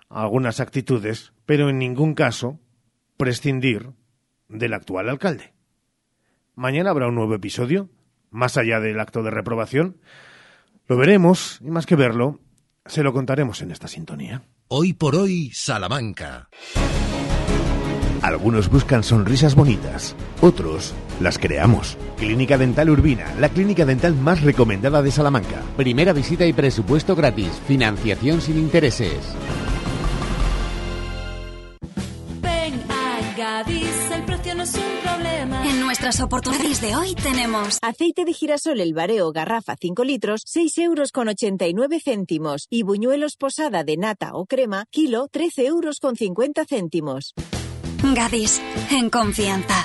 algunas 0.09 0.61
actitudes, 0.61 1.33
pero 1.47 1.69
en 1.69 1.79
ningún 1.79 2.15
caso 2.15 2.61
prescindir 3.17 3.91
del 4.49 4.75
actual 4.75 5.09
alcalde. 5.09 5.53
Mañana 6.55 6.91
habrá 6.91 7.09
un 7.09 7.17
nuevo 7.17 7.35
episodio, 7.35 7.91
más 8.31 8.57
allá 8.57 8.79
del 8.79 9.01
acto 9.01 9.23
de 9.23 9.31
reprobación. 9.31 10.01
Lo 10.87 10.97
veremos, 10.97 11.59
y 11.61 11.71
más 11.71 11.87
que 11.87 11.97
verlo, 11.97 12.41
se 12.87 13.03
lo 13.03 13.13
contaremos 13.13 13.61
en 13.63 13.73
esta 13.73 13.89
sintonía. 13.89 14.43
Hoy 14.69 14.93
por 14.93 15.17
hoy, 15.17 15.51
Salamanca. 15.53 16.49
Algunos 18.23 18.71
buscan 18.71 19.03
sonrisas 19.03 19.55
bonitas, 19.55 20.15
otros 20.41 20.95
las 21.21 21.39
creamos. 21.39 21.97
Clínica 22.17 22.59
Dental 22.59 22.91
Urbina, 22.91 23.35
la 23.39 23.49
clínica 23.49 23.85
dental 23.85 24.15
más 24.15 24.43
recomendada 24.43 25.03
de 25.03 25.11
Salamanca. 25.11 25.63
Primera 25.77 26.13
visita 26.13 26.47
y 26.47 26.53
presupuesto 26.53 27.15
gratis, 27.15 27.51
financiación 27.67 28.41
sin 28.41 28.59
intereses. 28.59 29.19
Ven 32.41 32.83
a 32.89 33.35
Gadis, 33.37 34.11
el 34.15 34.25
precio 34.25 34.55
no 34.55 34.63
es 34.63 34.75
un 34.75 34.83
problema. 35.03 35.69
En 35.69 35.81
nuestras 35.81 36.21
oportunidades 36.21 36.81
de 36.81 36.97
hoy 36.97 37.15
tenemos 37.15 37.79
aceite 37.83 38.25
de 38.25 38.33
girasol 38.33 38.81
El 38.81 38.95
Bareo 38.95 39.33
garrafa 39.33 39.77
5 39.79 40.05
litros, 40.05 40.43
6 40.47 40.79
euros 40.79 41.13
con 41.13 41.29
89 41.29 42.01
céntimos 42.03 42.67
y 42.71 42.83
buñuelos 42.83 43.37
posada 43.37 43.85
de 43.85 43.97
nata 43.97 44.31
o 44.35 44.47
crema, 44.47 44.87
kilo, 44.91 45.29
13 45.31 45.67
euros 45.67 46.01
con 46.01 46.17
50 46.17 46.65
céntimos. 46.65 47.35
Gadis, 48.15 48.61
en 48.91 49.09
confianza. 49.09 49.85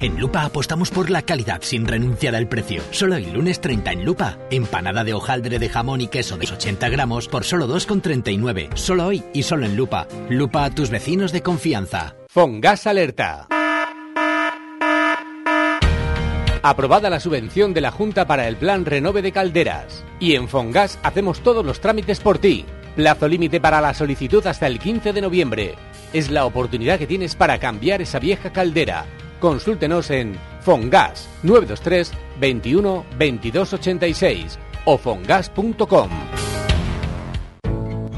En 0.00 0.20
Lupa 0.20 0.44
apostamos 0.44 0.92
por 0.92 1.10
la 1.10 1.22
calidad 1.22 1.58
sin 1.62 1.84
renunciar 1.84 2.36
al 2.36 2.46
precio. 2.46 2.84
Solo 2.92 3.16
el 3.16 3.32
lunes 3.32 3.60
30 3.60 3.90
en 3.90 4.04
Lupa. 4.04 4.38
Empanada 4.48 5.02
de 5.02 5.12
hojaldre 5.12 5.58
de 5.58 5.68
jamón 5.68 6.00
y 6.00 6.06
queso 6.06 6.36
de 6.36 6.46
80 6.46 6.88
gramos 6.88 7.26
por 7.26 7.42
solo 7.42 7.66
2,39. 7.66 8.76
Solo 8.76 9.06
hoy 9.06 9.24
y 9.34 9.42
solo 9.42 9.66
en 9.66 9.74
Lupa. 9.74 10.06
Lupa 10.30 10.66
a 10.66 10.70
tus 10.70 10.90
vecinos 10.90 11.32
de 11.32 11.42
confianza. 11.42 12.14
Fongas 12.28 12.86
Alerta. 12.86 13.48
Aprobada 16.62 17.10
la 17.10 17.18
subvención 17.18 17.74
de 17.74 17.80
la 17.80 17.90
Junta 17.90 18.24
para 18.24 18.46
el 18.46 18.54
Plan 18.54 18.84
Renove 18.84 19.20
de 19.20 19.32
Calderas. 19.32 20.04
Y 20.20 20.36
en 20.36 20.46
Fongas 20.46 21.00
hacemos 21.02 21.40
todos 21.40 21.66
los 21.66 21.80
trámites 21.80 22.20
por 22.20 22.38
ti. 22.38 22.64
Plazo 22.94 23.26
límite 23.26 23.60
para 23.60 23.80
la 23.80 23.94
solicitud 23.94 24.46
hasta 24.46 24.68
el 24.68 24.78
15 24.78 25.12
de 25.12 25.22
noviembre. 25.22 25.74
Es 26.12 26.30
la 26.30 26.44
oportunidad 26.44 27.00
que 27.00 27.08
tienes 27.08 27.34
para 27.34 27.58
cambiar 27.58 28.00
esa 28.00 28.20
vieja 28.20 28.52
caldera 28.52 29.04
Consúltenos 29.40 30.10
en 30.10 30.34
Fongas 30.60 31.28
923 31.42 32.12
21 32.40 33.04
22 33.18 33.72
86 33.72 34.58
o 34.84 34.98
fongas.com. 34.98 36.10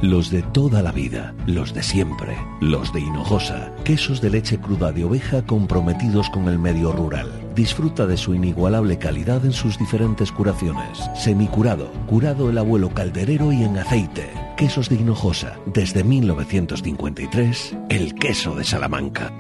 Los 0.03 0.31
de 0.31 0.41
toda 0.41 0.81
la 0.83 0.93
vida, 0.93 1.35
los 1.47 1.75
de 1.75 1.83
siempre, 1.83 2.35
los 2.63 2.91
de 2.95 3.01
Hinojosa, 3.01 3.71
quesos 3.85 4.23
de 4.23 4.31
leche 4.31 4.59
cruda 4.59 4.93
de 4.93 5.05
oveja 5.05 5.45
comprometidos 5.45 6.31
con 6.31 6.49
el 6.49 6.59
medio 6.59 6.91
rural. 6.91 7.31
Disfruta 7.55 8.07
de 8.07 8.17
su 8.17 8.35
inigualable 8.35 8.97
calidad 8.97 9.45
en 9.45 9.53
sus 9.53 9.79
diferentes 9.79 10.33
curaciones. 10.33 10.99
Semicurado, 11.15 11.93
curado 12.07 12.49
el 12.49 12.57
abuelo 12.57 12.89
calderero 12.95 13.53
y 13.53 13.63
en 13.63 13.77
aceite. 13.77 14.31
Quesos 14.57 14.89
de 14.89 14.95
Hinojosa, 14.95 15.59
desde 15.67 16.03
1953, 16.03 17.77
el 17.91 18.15
queso 18.15 18.55
de 18.55 18.65
Salamanca. 18.65 19.31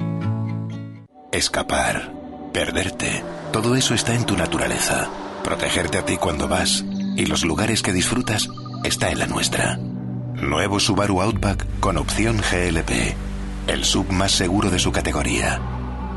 Escapar, 1.32 2.12
perderte, 2.52 3.22
todo 3.52 3.76
eso 3.76 3.94
está 3.94 4.16
en 4.16 4.26
tu 4.26 4.36
naturaleza. 4.36 5.08
Protegerte 5.44 5.98
a 5.98 6.04
ti 6.04 6.16
cuando 6.16 6.48
vas 6.48 6.84
y 7.16 7.24
los 7.26 7.44
lugares 7.44 7.82
que 7.82 7.92
disfrutas 7.92 8.48
está 8.82 9.12
en 9.12 9.20
la 9.20 9.26
nuestra. 9.28 9.76
Nuevo 10.34 10.80
Subaru 10.80 11.22
Outback 11.22 11.66
con 11.78 11.98
opción 11.98 12.38
GLP. 12.38 13.14
El 13.68 13.84
sub 13.84 14.10
más 14.10 14.32
seguro 14.32 14.70
de 14.70 14.80
su 14.80 14.90
categoría. 14.90 15.60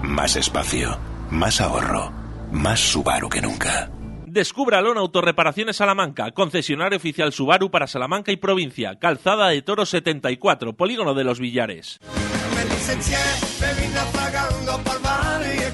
Más 0.01 0.35
espacio, 0.35 0.97
más 1.29 1.61
ahorro, 1.61 2.11
más 2.51 2.79
Subaru 2.79 3.29
que 3.29 3.41
nunca. 3.43 3.91
Descúbralo 4.25 4.93
en 4.93 4.97
Autorreparaciones 4.97 5.75
Salamanca, 5.75 6.31
concesionario 6.31 6.97
oficial 6.97 7.31
Subaru 7.33 7.69
para 7.69 7.85
Salamanca 7.85 8.31
y 8.31 8.37
provincia, 8.37 8.97
Calzada 8.97 9.49
de 9.49 9.61
Toro 9.61 9.85
74, 9.85 10.73
Polígono 10.73 11.13
de 11.13 11.23
los 11.23 11.39
Villares. 11.39 11.99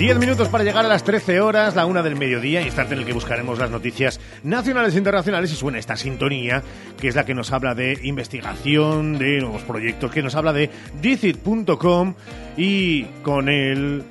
10 0.00 0.18
minutos 0.18 0.48
para 0.48 0.64
llegar 0.64 0.86
a 0.86 0.88
las 0.88 1.04
13 1.04 1.42
horas, 1.42 1.76
la 1.76 1.84
una 1.84 2.02
del 2.02 2.16
mediodía, 2.16 2.62
instante 2.62 2.94
en 2.94 3.00
el 3.00 3.06
que 3.06 3.12
buscaremos 3.12 3.58
las 3.58 3.70
noticias 3.70 4.18
nacionales 4.42 4.94
e 4.94 4.98
internacionales 4.98 5.52
y 5.52 5.56
suena 5.56 5.78
esta 5.78 5.94
sintonía, 5.94 6.62
que 6.98 7.08
es 7.08 7.14
la 7.14 7.26
que 7.26 7.34
nos 7.34 7.52
habla 7.52 7.74
de 7.74 7.98
investigación, 8.04 9.18
de 9.18 9.40
nuevos 9.40 9.60
proyectos, 9.60 10.10
que 10.10 10.22
nos 10.22 10.34
habla 10.34 10.54
de 10.54 10.70
Dicit.com 11.02 12.14
y 12.56 13.02
con 13.22 13.50
él 13.50 14.02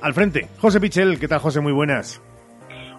al 0.00 0.14
frente, 0.14 0.48
José 0.58 0.80
Pichel. 0.80 1.20
¿Qué 1.20 1.28
tal, 1.28 1.38
José? 1.38 1.60
Muy 1.60 1.72
buenas. 1.72 2.20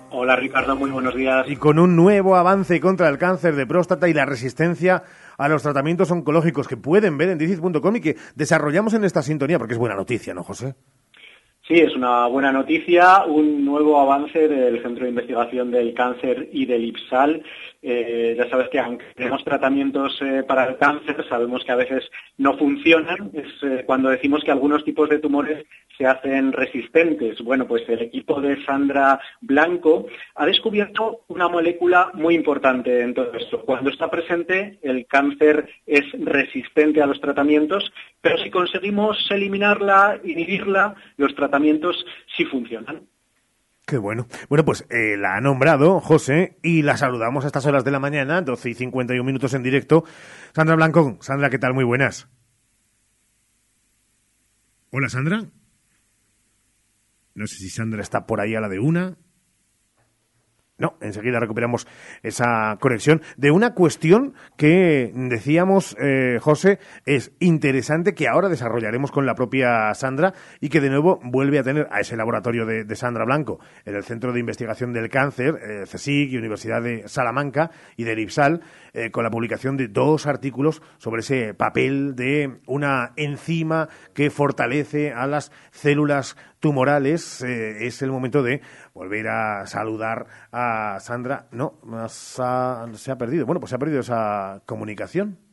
Hola 0.09 0.37
Ricardo, 0.37 0.77
muy 0.77 0.89
buenos 0.89 1.15
días. 1.15 1.45
Y 1.49 1.57
con 1.57 1.79
un 1.79 1.97
nuevo 1.97 2.37
avance 2.37 2.79
contra 2.79 3.09
el 3.09 3.17
cáncer 3.17 3.57
de 3.57 3.67
próstata 3.67 4.07
y 4.07 4.13
la 4.13 4.25
resistencia 4.25 5.03
a 5.37 5.49
los 5.49 5.63
tratamientos 5.63 6.11
oncológicos 6.11 6.69
que 6.69 6.77
pueden 6.77 7.17
ver 7.17 7.27
en 7.27 7.39
Dicit.com 7.39 7.97
y 7.97 7.99
que 7.99 8.15
desarrollamos 8.35 8.93
en 8.93 9.03
esta 9.03 9.21
sintonía, 9.21 9.57
porque 9.59 9.73
es 9.73 9.79
buena 9.79 9.95
noticia, 9.95 10.33
¿no, 10.33 10.43
José? 10.43 10.75
Sí, 11.67 11.73
es 11.73 11.93
una 11.97 12.27
buena 12.27 12.53
noticia, 12.53 13.25
un 13.25 13.65
nuevo 13.65 13.99
avance 13.99 14.47
del 14.47 14.81
Centro 14.81 15.03
de 15.03 15.09
Investigación 15.09 15.69
del 15.69 15.93
Cáncer 15.93 16.47
y 16.53 16.65
del 16.65 16.85
IPSAL. 16.85 17.43
Eh, 17.81 18.35
ya 18.37 18.49
sabes 18.49 18.69
que 18.69 18.79
aunque 18.79 19.05
tenemos 19.15 19.43
tratamientos 19.43 20.17
eh, 20.21 20.43
para 20.47 20.65
el 20.65 20.77
cáncer, 20.77 21.25
sabemos 21.29 21.63
que 21.63 21.71
a 21.71 21.75
veces 21.75 22.09
no 22.37 22.57
funcionan. 22.57 23.31
Es 23.33 23.47
eh, 23.63 23.83
cuando 23.85 24.09
decimos 24.09 24.43
que 24.43 24.51
algunos 24.51 24.83
tipos 24.83 25.09
de 25.09 25.19
tumores 25.19 25.65
se 25.97 26.05
hacen 26.05 26.51
resistentes. 26.51 27.41
Bueno, 27.41 27.67
pues 27.67 27.87
el 27.87 28.01
equipo 28.01 28.41
de 28.41 28.63
Sandra 28.65 29.19
Blanco 29.41 30.07
ha 30.35 30.45
descubierto 30.45 31.21
una 31.27 31.47
molécula 31.47 32.11
muy 32.13 32.35
importante 32.35 33.01
en 33.01 33.13
todo 33.13 33.33
esto. 33.33 33.61
Cuando 33.61 33.89
está 33.89 34.09
presente, 34.09 34.79
el 34.81 35.05
cáncer 35.07 35.69
es 35.85 36.05
resistente 36.19 37.01
a 37.01 37.07
los 37.07 37.19
tratamientos, 37.19 37.91
pero 38.21 38.37
si 38.37 38.49
conseguimos 38.49 39.17
eliminarla, 39.31 40.19
inhibirla, 40.23 40.95
los 41.17 41.33
tratamientos 41.35 42.05
sí 42.35 42.45
funcionan. 42.45 43.01
Qué 43.87 43.97
bueno. 43.97 44.27
Bueno, 44.49 44.65
pues 44.65 44.85
eh, 44.89 45.15
la 45.15 45.37
ha 45.37 45.39
nombrado 45.39 46.01
José 46.01 46.57
y 46.61 46.81
la 46.81 46.97
saludamos 46.97 47.45
a 47.45 47.47
estas 47.47 47.65
horas 47.67 47.85
de 47.85 47.91
la 47.91 48.01
mañana, 48.01 48.41
12 48.41 48.71
y 48.71 48.73
51 48.73 49.23
minutos 49.23 49.53
en 49.53 49.63
directo. 49.63 50.03
Sandra 50.53 50.75
Blanco. 50.75 51.17
Sandra, 51.21 51.49
¿qué 51.49 51.57
tal? 51.57 51.73
Muy 51.73 51.85
buenas. 51.85 52.27
Hola, 54.91 55.07
Sandra. 55.07 55.45
No 57.33 57.47
sé 57.47 57.55
si 57.55 57.69
Sandra 57.69 58.01
está 58.01 58.27
por 58.27 58.41
ahí 58.41 58.55
a 58.55 58.59
la 58.59 58.67
de 58.67 58.79
una. 58.79 59.15
No, 60.79 60.95
enseguida 61.01 61.39
recuperamos 61.39 61.87
esa 62.21 62.77
conexión 62.79 63.23
de 63.35 63.49
una 63.49 63.73
cuestión 63.73 64.35
que 64.57 65.11
decíamos, 65.15 65.97
eh, 65.99 66.37
José, 66.39 66.77
es 67.07 67.31
interesante 67.39 68.13
que 68.13 68.27
ahora 68.27 68.47
desarrollaremos 68.47 69.11
con 69.11 69.25
la 69.25 69.33
propia 69.33 69.91
Sandra 69.95 70.35
y 70.61 70.69
que 70.69 70.79
de 70.79 70.91
nuevo 70.91 71.19
vuelve 71.23 71.57
a 71.57 71.63
tener 71.63 71.87
a 71.91 71.99
ese 72.01 72.15
laboratorio 72.15 72.67
de, 72.67 72.95
Sandra 72.95 73.25
Blanco 73.25 73.59
en 73.85 73.95
el 73.95 74.03
Centro 74.03 74.33
de 74.33 74.39
Investigación 74.39 74.93
del 74.93 75.09
Cáncer, 75.09 75.55
eh, 75.61 75.85
y 76.05 76.37
Universidad 76.37 76.81
de 76.83 77.07
Salamanca 77.07 77.71
y 77.95 78.03
del 78.03 78.19
IPSAL, 78.19 78.61
eh, 78.93 79.09
con 79.09 79.23
la 79.23 79.31
publicación 79.31 79.77
de 79.77 79.87
dos 79.87 80.27
artículos 80.27 80.83
sobre 80.99 81.21
ese 81.21 81.55
papel 81.55 82.15
de 82.15 82.59
una 82.67 83.13
enzima 83.15 83.89
que 84.13 84.29
fortalece 84.29 85.11
a 85.11 85.25
las 85.25 85.51
células 85.71 86.35
tumorales. 86.59 87.41
es 87.41 88.01
el 88.01 88.11
momento 88.11 88.43
de 88.43 88.61
volver 88.93 89.27
a 89.27 89.65
saludar 89.67 90.27
a 90.51 90.99
Sandra. 90.99 91.47
No, 91.51 91.79
se 92.09 92.41
ha 93.11 93.17
perdido. 93.17 93.45
Bueno, 93.45 93.59
pues 93.59 93.69
se 93.69 93.75
ha 93.75 93.79
perdido 93.79 93.99
esa 93.99 94.61
comunicación. 94.65 95.47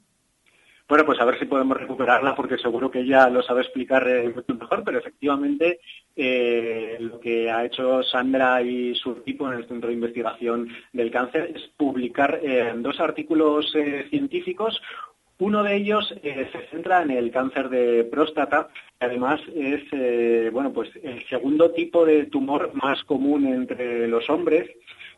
Bueno, 0.87 1.07
pues 1.07 1.19
a 1.19 1.25
ver 1.25 1.39
si 1.39 1.47
podemos 1.47 1.79
recuperarla 1.79 2.35
porque 2.35 2.59
seguro 2.59 2.91
que 2.91 3.01
ella 3.01 3.31
lo 3.31 3.43
sabe 3.43 3.63
explicar 3.63 4.07
eh, 4.07 4.29
mucho 4.29 4.55
mejor, 4.55 4.85
pero 4.85 4.99
efectivamente 4.99 5.81
eh, 6.15 6.99
lo 7.01 7.19
que 7.19 7.51
ha 7.51 7.65
hecho 7.65 8.03
Sandra 8.03 8.61
y 8.61 8.95
su 8.95 9.13
equipo 9.13 9.51
en 9.51 9.61
el 9.61 9.67
Centro 9.67 9.89
de 9.89 9.95
Investigación 9.95 10.69
del 10.93 11.11
Cáncer 11.11 11.53
es 11.57 11.63
publicar 11.79 12.39
eh, 12.43 12.75
dos 12.77 13.01
artículos 13.01 13.73
científicos. 14.11 14.79
Uno 15.39 15.63
de 15.65 15.77
ellos 15.77 16.15
se 16.23 16.67
centra 16.71 17.03
en 17.03 17.11
el 17.11 17.31
cáncer 17.31 17.69
de 17.69 18.05
próstata 18.05 18.69
además 19.05 19.41
es 19.55 19.83
eh, 19.93 20.51
bueno 20.53 20.73
pues 20.73 20.91
el 21.03 21.27
segundo 21.29 21.71
tipo 21.73 22.05
de 22.05 22.27
tumor 22.27 22.73
más 22.75 23.03
común 23.05 23.47
entre 23.47 24.09
los 24.09 24.29
hombres 24.31 24.71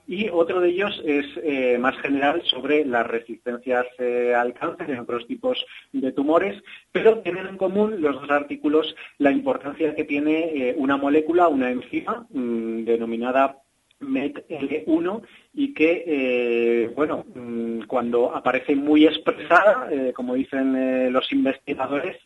y 0.09 0.29
otro 0.29 0.61
de 0.61 0.68
ellos 0.68 1.02
es 1.05 1.26
eh, 1.42 1.79
más 1.79 1.96
general 1.98 2.40
sobre 2.44 2.85
las 2.85 3.07
resistencias 3.07 3.87
eh, 3.98 4.35
al 4.37 4.55
cáncer 4.55 4.88
en 4.90 5.00
otros 5.00 5.26
tipos 5.26 5.66
de 5.92 6.12
tumores, 6.12 6.62
pero 6.92 7.18
tienen 7.22 7.48
en 7.48 7.57
común 7.57 8.00
los 8.00 8.20
dos 8.20 8.31
artículos 8.31 8.94
la 9.18 9.33
importancia 9.33 9.96
que 9.96 10.05
tiene 10.05 10.76
una 10.76 10.96
molécula, 10.96 11.48
una 11.48 11.72
enzima 11.72 12.24
mm, 12.31 12.85
denominada 12.85 13.62
MET-L1 14.01 15.23
y 15.55 15.75
que, 15.75 16.91
bueno, 16.95 17.25
mm, 17.35 17.83
cuando 17.87 18.35
aparece 18.35 18.75
muy 18.77 19.07
expresada, 19.07 19.89
como 20.15 20.35
dicen 20.35 21.13
los 21.13 21.33
investigadores, 21.33 22.17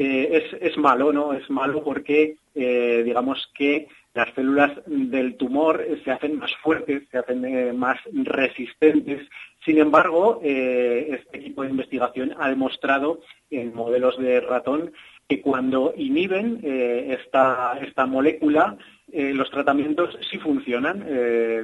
eh, 0.00 0.58
es, 0.60 0.78
malo, 0.78 1.12
¿no? 1.12 1.32
Es 1.32 1.50
malo 1.50 1.82
porque, 1.82 2.36
eh, 2.54 3.02
digamos 3.04 3.50
que 3.52 3.88
las 4.14 4.32
células 4.32 4.70
del 4.86 5.36
tumor 5.36 5.84
se 6.04 6.12
hacen 6.12 6.38
más 6.38 6.54
fuertes, 6.62 7.02
se 7.10 7.18
hacen 7.18 7.44
eh, 7.44 7.72
más 7.72 7.98
resistentes. 8.12 9.28
Sin 9.64 9.78
embargo, 9.78 10.40
este 10.42 11.38
equipo 11.38 11.62
de 11.62 11.70
investigación 11.70 12.32
ha 12.38 12.48
demostrado 12.48 13.20
en 13.50 13.74
modelos 13.74 14.16
de 14.18 14.40
ratón 14.40 14.92
que 15.28 15.40
cuando 15.42 15.92
inhiben 15.96 16.60
esta, 16.62 17.76
esta 17.82 18.06
molécula, 18.06 18.78
los 19.12 19.50
tratamientos 19.50 20.18
sí 20.30 20.38
funcionan. 20.38 21.04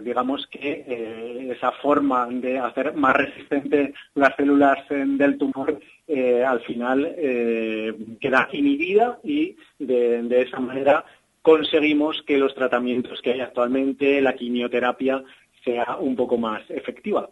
digamos 0.03 0.47
que 0.47 1.51
esa 1.51 1.73
forma 1.73 2.27
de 2.31 2.59
hacer 2.59 2.95
más 2.95 3.17
resistentes 3.17 3.95
las 4.15 4.35
células 4.37 4.79
del 4.89 5.37
tumor 5.37 5.79
eh, 6.07 6.45
al 6.45 6.61
final 6.61 7.15
eh, 7.17 7.95
queda 8.21 8.49
inhibida 8.53 9.19
y 9.23 9.57
de, 9.79 10.43
esa 10.43 10.61
manera 10.61 11.03
conseguimos 11.41 12.23
que 12.27 12.37
los 12.37 12.55
tratamientos 12.55 13.23
que 13.23 13.33
hay 13.33 13.41
actualmente, 13.41 14.21
la 14.21 14.35
quimioterapia, 14.35 15.25
sea 15.65 15.97
un 15.99 16.15
poco 16.15 16.37
más 16.37 16.63
efectiva. 16.69 17.31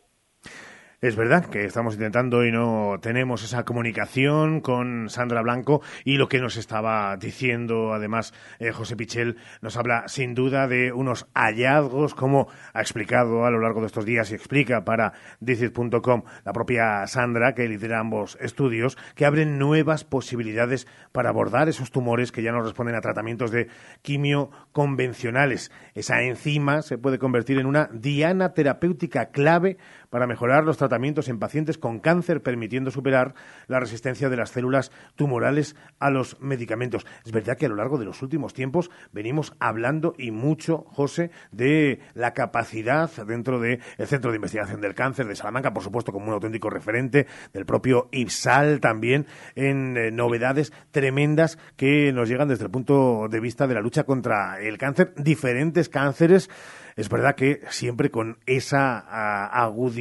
Es 1.02 1.16
verdad 1.16 1.46
que 1.46 1.64
estamos 1.64 1.94
intentando 1.94 2.46
y 2.46 2.52
no 2.52 3.00
tenemos 3.02 3.42
esa 3.42 3.64
comunicación 3.64 4.60
con 4.60 5.08
Sandra 5.08 5.42
Blanco 5.42 5.82
y 6.04 6.16
lo 6.16 6.28
que 6.28 6.38
nos 6.38 6.56
estaba 6.56 7.16
diciendo 7.16 7.92
además 7.92 8.32
eh, 8.60 8.70
José 8.70 8.94
Pichel 8.94 9.36
nos 9.62 9.76
habla 9.76 10.06
sin 10.06 10.36
duda 10.36 10.68
de 10.68 10.92
unos 10.92 11.26
hallazgos 11.34 12.14
como 12.14 12.46
ha 12.72 12.80
explicado 12.80 13.44
a 13.44 13.50
lo 13.50 13.58
largo 13.58 13.80
de 13.80 13.88
estos 13.88 14.04
días 14.04 14.30
y 14.30 14.36
explica 14.36 14.84
para 14.84 15.14
Dicit.com 15.40 16.22
la 16.44 16.52
propia 16.52 17.04
Sandra 17.08 17.56
que 17.56 17.66
lidera 17.66 17.98
ambos 17.98 18.38
estudios 18.40 18.96
que 19.16 19.26
abren 19.26 19.58
nuevas 19.58 20.04
posibilidades 20.04 20.86
para 21.10 21.30
abordar 21.30 21.68
esos 21.68 21.90
tumores 21.90 22.30
que 22.30 22.44
ya 22.44 22.52
no 22.52 22.62
responden 22.62 22.94
a 22.94 23.00
tratamientos 23.00 23.50
de 23.50 23.66
quimio 24.02 24.52
convencionales. 24.70 25.72
Esa 25.96 26.22
enzima 26.22 26.80
se 26.82 26.96
puede 26.96 27.18
convertir 27.18 27.58
en 27.58 27.66
una 27.66 27.90
diana 27.92 28.54
terapéutica 28.54 29.30
clave 29.30 29.78
para 30.12 30.27
mejorar 30.27 30.64
los 30.64 30.77
tratamientos 30.77 31.31
en 31.31 31.38
pacientes 31.38 31.79
con 31.79 31.98
cáncer, 31.98 32.42
permitiendo 32.42 32.90
superar 32.90 33.35
la 33.66 33.81
resistencia 33.81 34.29
de 34.29 34.37
las 34.37 34.51
células 34.51 34.92
tumorales 35.16 35.75
a 35.98 36.11
los 36.11 36.38
medicamentos. 36.38 37.07
Es 37.25 37.33
verdad 37.33 37.57
que 37.57 37.64
a 37.64 37.70
lo 37.70 37.77
largo 37.77 37.96
de 37.96 38.05
los 38.05 38.20
últimos 38.20 38.53
tiempos 38.53 38.90
venimos 39.11 39.55
hablando 39.59 40.12
y 40.18 40.31
mucho, 40.31 40.85
José, 40.90 41.31
de 41.51 42.01
la 42.12 42.35
capacidad 42.35 43.11
dentro 43.27 43.59
del 43.59 43.81
Centro 44.05 44.31
de 44.31 44.37
Investigación 44.37 44.83
del 44.83 44.94
Cáncer 44.94 45.27
de 45.27 45.35
Salamanca, 45.35 45.72
por 45.72 45.83
supuesto, 45.83 46.12
como 46.12 46.27
un 46.27 46.35
auténtico 46.35 46.68
referente, 46.68 47.27
del 47.55 47.64
propio 47.64 48.11
IPSAL 48.12 48.81
también, 48.81 49.27
en 49.55 49.96
eh, 49.96 50.11
novedades 50.11 50.75
tremendas 50.90 51.57
que 51.77 52.12
nos 52.12 52.29
llegan 52.29 52.48
desde 52.48 52.64
el 52.64 52.70
punto 52.70 53.29
de 53.31 53.40
vista 53.40 53.66
de 53.66 53.75
la 53.75 53.81
lucha 53.81 54.05
contra 54.05 54.61
el 54.61 54.77
cáncer, 54.77 55.14
diferentes 55.16 55.88
cánceres 55.88 56.51
es 56.96 57.09
verdad 57.09 57.35
que 57.35 57.61
siempre 57.70 58.11
con 58.11 58.38
esa 58.46 58.98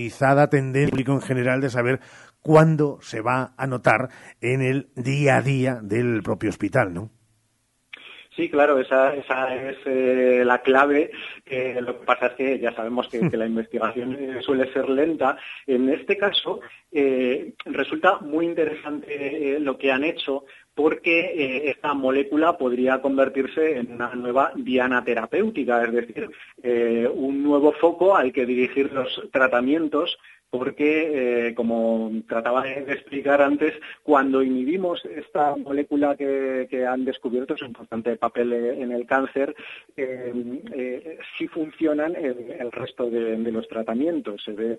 agudizada 0.01 0.49
tendencia 0.49 0.89
público 0.89 1.13
en 1.13 1.21
general 1.21 1.61
de 1.61 1.69
saber 1.69 1.99
cuándo 2.41 2.97
se 3.01 3.21
va 3.21 3.53
a 3.55 3.67
notar 3.67 4.09
en 4.41 4.61
el 4.61 4.87
día 4.95 5.37
a 5.37 5.41
día 5.41 5.79
del 5.81 6.23
propio 6.23 6.49
hospital, 6.49 6.93
¿no? 6.93 7.11
Sí, 8.35 8.49
claro, 8.49 8.79
esa, 8.79 9.13
esa 9.13 9.53
es 9.53 9.77
eh, 9.85 10.43
la 10.45 10.61
clave. 10.61 11.11
Eh, 11.45 11.79
lo 11.81 11.99
que 11.99 12.05
pasa 12.05 12.27
es 12.27 12.33
que 12.33 12.59
ya 12.59 12.73
sabemos 12.73 13.09
que, 13.09 13.19
la 13.37 13.45
investigación 13.53 14.13
eh, 14.13 14.41
suele 14.41 14.71
ser 14.71 14.89
lenta. 14.89 15.37
En 15.67 15.89
este 15.89 16.17
caso, 16.17 16.61
resulta 17.65 18.19
muy 18.19 18.45
interesante 18.45 19.59
lo 19.59 19.77
que 19.77 19.91
han 19.91 20.03
hecho 20.03 20.45
porque 20.81 21.69
esta 21.69 21.93
molécula 21.93 22.57
podría 22.57 23.01
convertirse 23.01 23.77
en 23.77 23.91
una 23.91 24.15
nueva 24.15 24.51
diana 24.55 25.03
terapéutica, 25.03 25.83
es 25.83 25.91
decir, 25.91 26.29
un 27.13 27.43
nuevo 27.43 27.71
foco 27.73 28.15
al 28.15 28.33
que 28.33 28.47
dirigir 28.47 28.91
los 28.91 29.29
tratamientos 29.31 30.17
porque, 30.51 31.47
eh, 31.47 31.55
como 31.55 32.11
trataba 32.27 32.63
de 32.63 32.91
explicar 32.91 33.41
antes, 33.41 33.73
cuando 34.03 34.43
inhibimos 34.43 35.03
esta 35.05 35.55
molécula 35.55 36.17
que, 36.17 36.85
han 36.85 37.05
descubierto, 37.05 37.53
es 37.53 37.61
un 37.61 37.69
importante 37.69 38.17
papel 38.17 38.51
en 38.51 38.91
el 38.91 39.05
cáncer, 39.05 39.55
eh, 39.95 40.33
eh, 40.73 41.17
sí 41.37 41.47
funcionan 41.47 42.17
el, 42.17 42.51
el 42.59 42.71
resto 42.71 43.09
de, 43.09 43.37
los 43.51 43.67
tratamientos. 43.69 44.43
Se 44.43 44.51
ve 44.51 44.77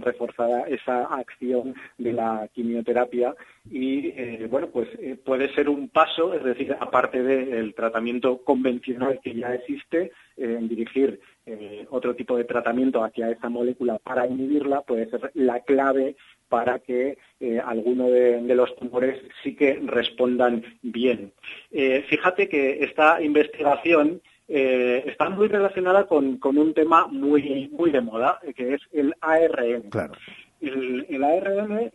reforzada 0.00 0.62
esa 0.68 1.04
acción 1.04 1.74
de 1.96 2.12
la 2.12 2.48
quimioterapia 2.52 3.34
y, 3.70 4.10
bueno, 4.46 4.68
pues 4.68 4.88
puede 5.24 5.54
ser 5.54 5.68
un 5.68 5.88
paso, 5.88 6.34
es 6.34 6.42
decir, 6.42 6.76
aparte 6.80 7.22
del 7.22 7.74
tratamiento 7.74 8.38
convencional 8.38 9.20
que 9.22 9.34
ya 9.34 9.54
existe, 9.54 10.10
en 10.36 10.68
dirigir 10.68 11.20
eh, 11.50 11.86
otro 11.90 12.14
tipo 12.14 12.36
de 12.36 12.44
tratamiento 12.44 13.02
hacia 13.02 13.30
esa 13.30 13.48
molécula 13.48 13.98
para 13.98 14.26
inhibirla 14.26 14.82
puede 14.82 15.08
ser 15.08 15.30
la 15.32 15.60
clave 15.60 16.14
para 16.50 16.78
que 16.80 17.16
eh, 17.40 17.58
alguno 17.64 18.10
de, 18.10 18.42
los 18.54 18.76
tumores 18.76 19.18
sí 19.42 19.56
que 19.56 19.80
respondan 19.82 20.62
bien. 20.82 21.32
Eh, 21.70 22.04
fíjate 22.06 22.50
que 22.50 22.84
esta 22.84 23.22
investigación 23.22 24.20
está 24.50 25.28
muy 25.28 25.48
relacionada 25.48 26.06
con, 26.06 26.38
un 26.42 26.74
tema 26.74 27.06
muy, 27.06 27.68
muy 27.70 27.90
de 27.90 28.00
moda, 28.00 28.40
que 28.56 28.74
es 28.74 28.80
el 28.92 29.14
ARN. 29.20 29.90
Claro. 29.90 30.14
El, 30.60 31.22
ARN 31.22 31.90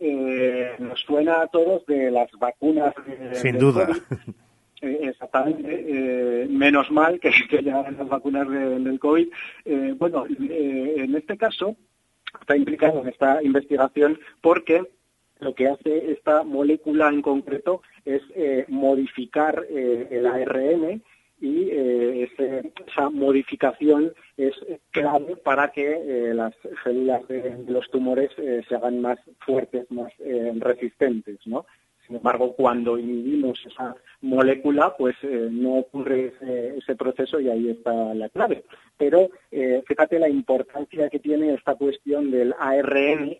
nos 0.78 1.00
suena 1.00 1.42
a 1.42 1.46
todos 1.48 1.84
de 1.86 2.12
las 2.12 2.30
vacunas. 2.38 2.94
Sin 3.32 3.58
duda. 3.58 3.88
Eh, 3.88 4.32
exactamente, 4.84 5.84
eh, 5.86 6.46
menos 6.48 6.90
mal 6.90 7.20
que, 7.20 7.30
que 7.50 7.62
ya 7.62 7.82
las 7.90 8.08
vacunas 8.08 8.48
del 8.48 8.98
COVID. 8.98 9.28
Eh, 9.64 9.94
bueno, 9.98 10.26
en 10.28 11.14
este 11.14 11.36
caso 11.36 11.76
está 12.40 12.56
implicado 12.56 13.00
en 13.02 13.08
esta 13.08 13.42
investigación 13.42 14.18
porque 14.40 14.82
lo 15.40 15.54
que 15.54 15.68
hace 15.68 16.12
esta 16.12 16.42
molécula 16.42 17.08
en 17.08 17.22
concreto 17.22 17.82
es 18.04 18.22
modificar 18.68 19.64
el 19.70 20.26
ARN 20.26 21.02
y 21.40 21.70
esa 21.70 23.10
modificación 23.10 24.12
es 24.36 24.54
clave 24.90 25.36
para 25.36 25.70
que 25.70 26.30
las 26.34 26.54
células 26.82 27.26
de, 27.28 27.64
los 27.66 27.90
tumores 27.90 28.30
se 28.36 28.74
hagan 28.74 29.00
más 29.00 29.18
fuertes, 29.40 29.90
más 29.90 30.12
resistentes, 30.60 31.38
¿no? 31.46 31.66
Sin 32.06 32.16
embargo, 32.16 32.54
cuando 32.54 32.98
inhibimos 32.98 33.64
esa 33.66 33.96
molécula, 34.20 34.94
pues 34.96 35.16
eh, 35.22 35.48
no 35.50 35.76
ocurre 35.76 36.32
ese, 36.76 36.94
proceso 36.96 37.40
y 37.40 37.48
ahí 37.48 37.70
está 37.70 38.14
la 38.14 38.28
clave. 38.28 38.64
Pero 38.96 39.30
eh, 39.50 39.82
fíjate 39.86 40.18
la 40.18 40.28
importancia 40.28 41.08
que 41.08 41.18
tiene 41.18 41.54
esta 41.54 41.74
cuestión 41.74 42.30
del 42.30 42.54
ARN, 42.58 43.36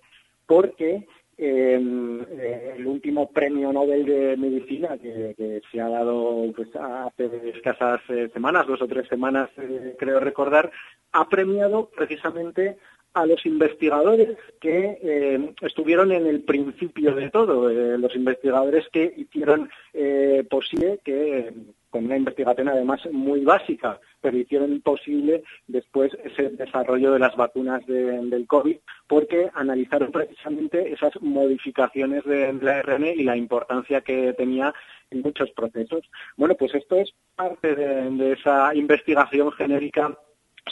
porque 0.47 1.07
em, 1.37 2.23
eh, 2.23 2.75
el 2.77 2.87
último 2.87 3.31
premio 3.31 3.73
Nobel 3.73 4.07
de 4.07 4.37
Medicina 4.37 4.97
que, 4.99 5.61
se 5.71 5.81
ha 5.81 5.89
dado 5.89 6.51
pues, 6.55 6.69
hace 6.75 7.51
escasas 7.51 8.01
semanas, 8.33 8.67
dos 8.67 8.81
o 8.81 8.87
tres 8.87 9.09
semanas 9.09 9.51
creo 9.99 10.21
recordar, 10.21 10.71
ha 11.13 11.29
premiado 11.29 11.91
precisamente 11.95 12.79
a 13.15 13.27
los 13.27 13.47
investigadores 13.47 14.37
que 14.61 14.99
eh, 15.01 15.55
estuvieron 15.63 16.11
en 16.11 16.27
el 16.27 16.43
principio 16.43 17.15
de 17.15 17.31
todo, 17.31 17.71
eh, 17.71 17.97
los 17.97 18.15
investigadores 18.17 18.89
que 18.93 19.15
hicieron 19.17 19.71
eh, 19.93 20.45
posible 20.51 20.99
que, 21.05 21.53
con 21.91 22.07
una 22.07 22.17
investigación 22.17 22.69
además 22.69 23.01
muy 23.13 23.45
básica, 23.45 24.01
pero 24.21 24.37
hicieron 24.37 24.81
posible 24.81 25.45
después 25.69 26.13
ese 26.25 26.51
desarrollo 26.51 27.13
de 27.13 27.21
las 27.21 27.37
vacunas 27.37 27.87
del 27.87 28.47
COVID, 28.49 28.79
porque 29.07 29.49
analizaron 29.55 30.11
precisamente 30.11 30.93
esas 30.93 31.13
modificaciones 31.21 32.25
del 32.25 32.67
ARN 32.67 33.07
y 33.07 33.23
la 33.23 33.37
importancia 33.37 34.01
que 34.01 34.33
tenía 34.33 34.75
en 35.13 35.21
muchos 35.21 35.51
procesos. 35.53 36.11
Bueno, 36.37 36.57
pues 36.57 36.75
esto 36.75 36.97
es 36.97 37.15
parte 37.37 37.77
de 37.77 38.33
esa 38.33 38.75
investigación 38.75 39.53
genérica 39.53 40.19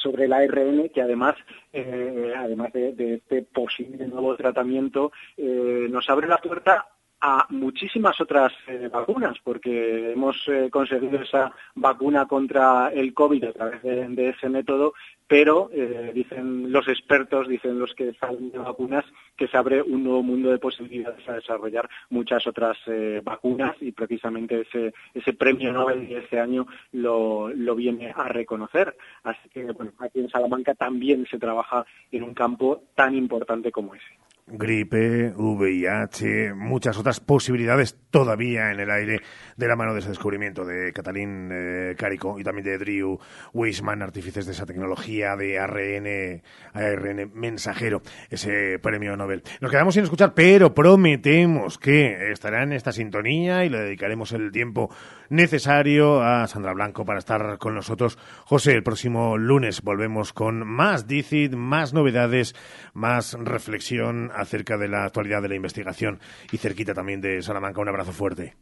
sobre 0.02 0.24
el 0.24 0.32
ARN 0.32 0.88
que 0.88 1.02
además 1.02 1.36
eh, 1.72 2.32
además 2.36 2.72
de, 2.72 3.14
este 3.14 3.42
posible 3.42 4.06
nuevo 4.06 4.36
tratamiento 4.36 5.12
eh, 5.36 5.86
nos 5.90 6.08
abre 6.10 6.26
la 6.26 6.38
puerta 6.38 6.86
a 7.22 7.46
muchísimas 7.50 8.20
otras 8.20 8.52
eh, 8.66 8.88
vacunas, 8.92 9.38
porque 9.42 10.12
hemos 10.12 10.36
conseguido 10.70 11.22
esa 11.22 11.52
vacuna 11.74 12.26
contra 12.26 12.90
el 12.92 13.14
COVID 13.14 13.44
a 13.44 13.52
través 13.52 13.82
de 13.82 14.28
ese 14.28 14.48
método 14.48 14.92
pero 15.32 15.70
eh, 15.72 16.10
dicen 16.14 16.70
los 16.70 16.86
expertos, 16.88 17.48
dicen 17.48 17.78
los 17.78 17.94
que 17.94 18.12
salen 18.20 18.50
de 18.50 18.58
vacunas, 18.58 19.06
que 19.34 19.48
se 19.48 19.56
abre 19.56 19.80
un 19.80 20.04
nuevo 20.04 20.22
mundo 20.22 20.50
de 20.50 20.58
posibilidades 20.58 21.26
a 21.26 21.32
desarrollar 21.32 21.88
muchas 22.10 22.46
otras 22.46 22.76
eh, 22.86 23.22
vacunas 23.24 23.74
y 23.80 23.92
precisamente 23.92 24.60
ese, 24.60 24.92
ese 25.14 25.32
premio 25.32 25.72
Nobel 25.72 26.06
de 26.06 26.18
este 26.18 26.38
año 26.38 26.66
lo, 26.92 27.48
lo 27.48 27.74
viene 27.74 28.12
a 28.14 28.28
reconocer. 28.28 28.94
Así 29.22 29.48
que 29.48 29.64
bueno, 29.72 29.92
aquí 30.00 30.20
en 30.20 30.28
Salamanca 30.28 30.74
también 30.74 31.24
se 31.30 31.38
trabaja 31.38 31.86
en 32.10 32.24
un 32.24 32.34
campo 32.34 32.82
tan 32.94 33.14
importante 33.14 33.72
como 33.72 33.94
ese 33.94 34.04
gripe, 34.52 35.32
VIH, 35.34 36.54
muchas 36.54 36.98
otras 36.98 37.20
posibilidades 37.20 37.96
todavía 38.10 38.70
en 38.70 38.80
el 38.80 38.90
aire 38.90 39.20
de 39.56 39.68
la 39.68 39.76
mano 39.76 39.94
de 39.94 40.00
ese 40.00 40.10
descubrimiento 40.10 40.64
de 40.64 40.92
Catalín 40.92 41.48
eh, 41.50 41.94
Carico 41.96 42.38
y 42.38 42.44
también 42.44 42.66
de 42.66 42.78
Drew 42.78 43.18
Weissman, 43.54 44.02
artífices 44.02 44.44
de 44.44 44.52
esa 44.52 44.66
tecnología 44.66 45.34
de 45.36 45.58
ARN, 45.58 46.42
ARN 46.74 47.30
mensajero, 47.34 48.02
ese 48.28 48.78
premio 48.78 49.16
Nobel. 49.16 49.42
Nos 49.60 49.70
quedamos 49.70 49.94
sin 49.94 50.04
escuchar, 50.04 50.34
pero 50.34 50.74
prometemos 50.74 51.78
que 51.78 52.30
estará 52.30 52.62
en 52.62 52.74
esta 52.74 52.92
sintonía 52.92 53.64
y 53.64 53.70
le 53.70 53.80
dedicaremos 53.80 54.32
el 54.32 54.52
tiempo 54.52 54.90
necesario 55.30 56.22
a 56.22 56.46
Sandra 56.46 56.74
Blanco 56.74 57.06
para 57.06 57.18
estar 57.18 57.56
con 57.58 57.74
nosotros. 57.74 58.18
José, 58.44 58.72
el 58.72 58.82
próximo 58.82 59.38
lunes 59.38 59.80
volvemos 59.80 60.34
con 60.34 60.66
más 60.66 61.06
DICIT, 61.06 61.54
más 61.54 61.94
novedades, 61.94 62.54
más 62.92 63.34
reflexión 63.40 64.30
acerca 64.42 64.76
de 64.76 64.88
la 64.88 65.04
actualidad 65.04 65.42
de 65.42 65.48
la 65.48 65.56
investigación 65.56 66.20
y 66.52 66.58
cerquita 66.58 66.94
también 66.94 67.20
de 67.20 67.42
Salamanca. 67.42 67.80
Un 67.80 67.88
abrazo 67.88 68.12
fuerte. 68.12 68.54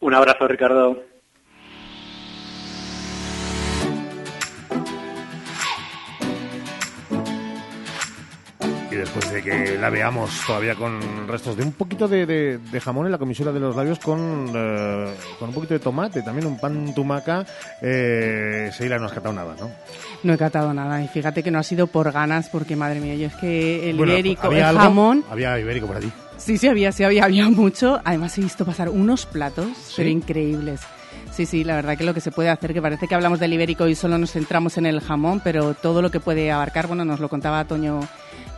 Un 0.00 0.14
abrazo, 0.14 0.46
Ricardo. 0.46 1.15
Y 8.96 8.98
después 8.98 9.30
de 9.30 9.42
que 9.42 9.76
la 9.78 9.90
veamos 9.90 10.30
todavía 10.46 10.74
con 10.74 11.28
restos 11.28 11.54
de 11.54 11.64
un 11.64 11.72
poquito 11.72 12.08
de, 12.08 12.58
jamón 12.82 13.04
en 13.04 13.12
la 13.12 13.18
comisura 13.18 13.52
de 13.52 13.60
los 13.60 13.76
labios 13.76 13.98
con, 13.98 14.50
eh, 14.54 15.14
con 15.38 15.50
un 15.50 15.54
poquito 15.54 15.74
de 15.74 15.80
tomate, 15.80 16.22
también 16.22 16.46
un 16.46 16.58
pan 16.58 16.94
tumaca, 16.94 17.44
eh, 17.82 18.70
Seila 18.72 18.98
no 18.98 19.04
has 19.04 19.12
catado 19.12 19.34
nada, 19.34 19.54
¿no? 19.60 19.70
No 20.22 20.32
he 20.32 20.38
catado 20.38 20.72
nada 20.72 21.02
y 21.02 21.08
fíjate 21.08 21.42
que 21.42 21.50
no 21.50 21.58
ha 21.58 21.62
sido 21.62 21.88
por 21.88 22.10
ganas 22.10 22.48
porque 22.48 22.74
madre 22.74 23.00
mía, 23.00 23.16
yo 23.16 23.26
es 23.26 23.34
que 23.34 23.90
el 23.90 24.00
ibérico, 24.00 24.50
el 24.50 24.62
jamón... 24.62 25.24
Había 25.30 25.60
ibérico 25.60 25.86
por 25.86 25.96
allí. 25.96 26.10
Sí, 26.38 26.56
sí, 26.56 26.66
había, 26.66 26.90
sí, 26.90 27.04
había, 27.04 27.24
había 27.24 27.50
mucho. 27.50 28.00
Además 28.02 28.38
he 28.38 28.40
visto 28.40 28.64
pasar 28.64 28.88
unos 28.88 29.26
platos, 29.26 29.68
pero 29.94 30.08
increíbles. 30.08 30.80
Sí, 31.32 31.44
sí, 31.44 31.64
la 31.64 31.76
verdad 31.76 31.98
que 31.98 32.04
lo 32.04 32.14
que 32.14 32.22
se 32.22 32.30
puede 32.30 32.48
hacer, 32.48 32.72
que 32.72 32.80
parece 32.80 33.06
que 33.06 33.14
hablamos 33.14 33.40
del 33.40 33.52
ibérico 33.52 33.86
y 33.88 33.94
solo 33.94 34.16
nos 34.16 34.32
centramos 34.32 34.78
en 34.78 34.86
el 34.86 35.00
jamón, 35.00 35.42
pero 35.44 35.74
todo 35.74 36.00
lo 36.00 36.10
que 36.10 36.18
puede 36.18 36.50
abarcar, 36.50 36.86
bueno, 36.86 37.04
nos 37.04 37.20
lo 37.20 37.28
contaba 37.28 37.66
Toño 37.66 38.00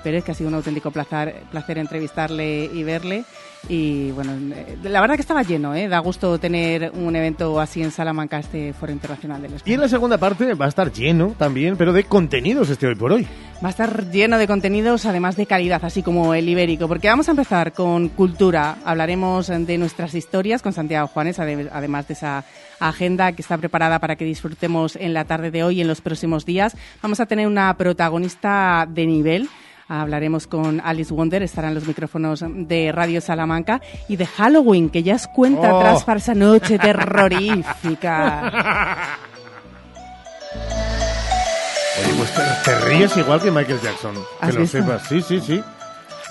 Pérez, 0.02 0.24
que 0.24 0.32
ha 0.32 0.34
sido 0.34 0.48
un 0.48 0.54
auténtico 0.54 0.90
placer, 0.90 1.42
placer 1.50 1.78
entrevistarle 1.78 2.70
y 2.72 2.82
verle. 2.82 3.24
Y 3.68 4.12
bueno, 4.12 4.32
eh, 4.54 4.78
la 4.84 5.00
verdad 5.00 5.16
que 5.16 5.22
estaba 5.22 5.42
lleno, 5.42 5.74
¿eh? 5.74 5.88
da 5.88 5.98
gusto 5.98 6.38
tener 6.38 6.92
un 6.94 7.14
evento 7.16 7.60
así 7.60 7.82
en 7.82 7.90
Salamanca, 7.90 8.38
este 8.38 8.72
Foro 8.72 8.92
Internacional 8.92 9.42
del 9.42 9.54
Español. 9.54 9.70
Y 9.70 9.74
en 9.74 9.80
la 9.80 9.88
segunda 9.88 10.16
parte 10.16 10.54
va 10.54 10.66
a 10.66 10.68
estar 10.68 10.92
lleno 10.92 11.34
también, 11.36 11.76
pero 11.76 11.92
de 11.92 12.04
contenidos 12.04 12.70
este 12.70 12.86
hoy 12.86 12.94
por 12.94 13.12
hoy. 13.12 13.26
Va 13.62 13.68
a 13.68 13.70
estar 13.70 14.10
lleno 14.10 14.38
de 14.38 14.46
contenidos, 14.46 15.04
además 15.04 15.34
de 15.34 15.46
calidad, 15.46 15.84
así 15.84 16.02
como 16.02 16.32
el 16.32 16.48
ibérico, 16.48 16.86
porque 16.86 17.08
vamos 17.08 17.26
a 17.26 17.32
empezar 17.32 17.72
con 17.72 18.08
cultura. 18.08 18.78
Hablaremos 18.84 19.48
de 19.48 19.78
nuestras 19.78 20.14
historias 20.14 20.62
con 20.62 20.72
Santiago 20.72 21.08
Juanes, 21.08 21.40
además 21.40 22.06
de 22.06 22.14
esa 22.14 22.44
agenda 22.78 23.32
que 23.32 23.42
está 23.42 23.58
preparada 23.58 23.98
para 23.98 24.14
que 24.14 24.24
disfrutemos 24.24 24.94
en 24.94 25.12
la 25.12 25.24
tarde 25.24 25.50
de 25.50 25.64
hoy 25.64 25.78
y 25.78 25.80
en 25.80 25.88
los 25.88 26.00
próximos 26.00 26.46
días. 26.46 26.76
Vamos 27.02 27.18
a 27.18 27.26
tener 27.26 27.48
una 27.48 27.76
protagonista 27.76 28.86
de 28.88 29.06
nivel 29.06 29.48
Hablaremos 29.88 30.46
con 30.46 30.82
Alice 30.84 31.14
Wonder, 31.14 31.42
estarán 31.42 31.74
los 31.74 31.86
micrófonos 31.86 32.44
de 32.46 32.92
Radio 32.92 33.22
Salamanca 33.22 33.80
y 34.06 34.16
de 34.16 34.26
Halloween, 34.26 34.90
que 34.90 35.02
ya 35.02 35.14
es 35.14 35.26
cuenta 35.26 35.72
oh. 35.72 35.78
atrás 35.78 36.04
para 36.04 36.18
esa 36.18 36.34
noche 36.34 36.78
terrorífica. 36.78 38.52
Oye, 42.04 42.14
pues 42.18 42.30
te, 42.64 42.80
ríes 42.80 43.16
igual 43.16 43.40
que 43.40 43.50
Michael 43.50 43.80
Jackson, 43.82 44.14
que 44.40 44.52
lo 44.52 44.66
sepas. 44.66 45.08
Sí, 45.08 45.22
sí, 45.22 45.40
sí. 45.40 45.64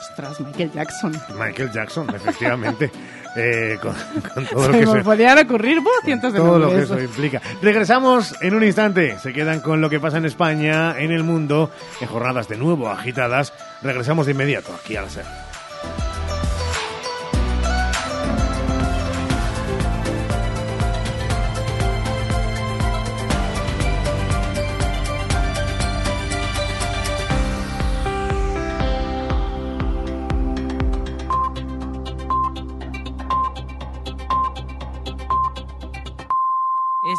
Ostras, 0.02 0.40
Michael 0.40 0.72
Jackson. 0.72 1.20
Michael 1.38 1.72
Jackson, 1.72 2.08
efectivamente. 2.16 2.92
Eh, 3.36 3.78
con, 3.82 3.94
con 4.34 4.46
todo 4.46 4.68
lo 4.68 4.74
Se 4.74 4.98
que 4.98 5.04
podían 5.04 5.38
ocurrir 5.40 5.82
¡buh! 5.82 5.90
cientos 6.04 6.34
de 6.34 6.40
todo 6.40 6.60
lo 6.60 6.70
que 6.70 6.82
eso 6.82 7.00
implica. 7.00 7.42
Regresamos 7.62 8.36
en 8.42 8.56
un 8.56 8.64
instante. 8.64 9.20
Se 9.20 9.34
quedan 9.34 9.60
con 9.60 9.82
lo 9.82 9.90
que 9.90 10.00
pasa 10.00 10.18
en 10.18 10.26
España, 10.26 10.96
en 10.98 11.12
el 11.12 11.24
mundo, 11.24 11.72
en 12.02 12.08
jornadas 12.08 12.48
de 12.48 12.58
nuevo 12.58 12.90
agitadas. 12.90 13.54
Regresamos 13.82 14.26
de 14.26 14.32
inmediato 14.34 14.74
aquí 14.74 14.96
a 14.96 15.04
la 15.04 15.10
SER. 15.10 15.47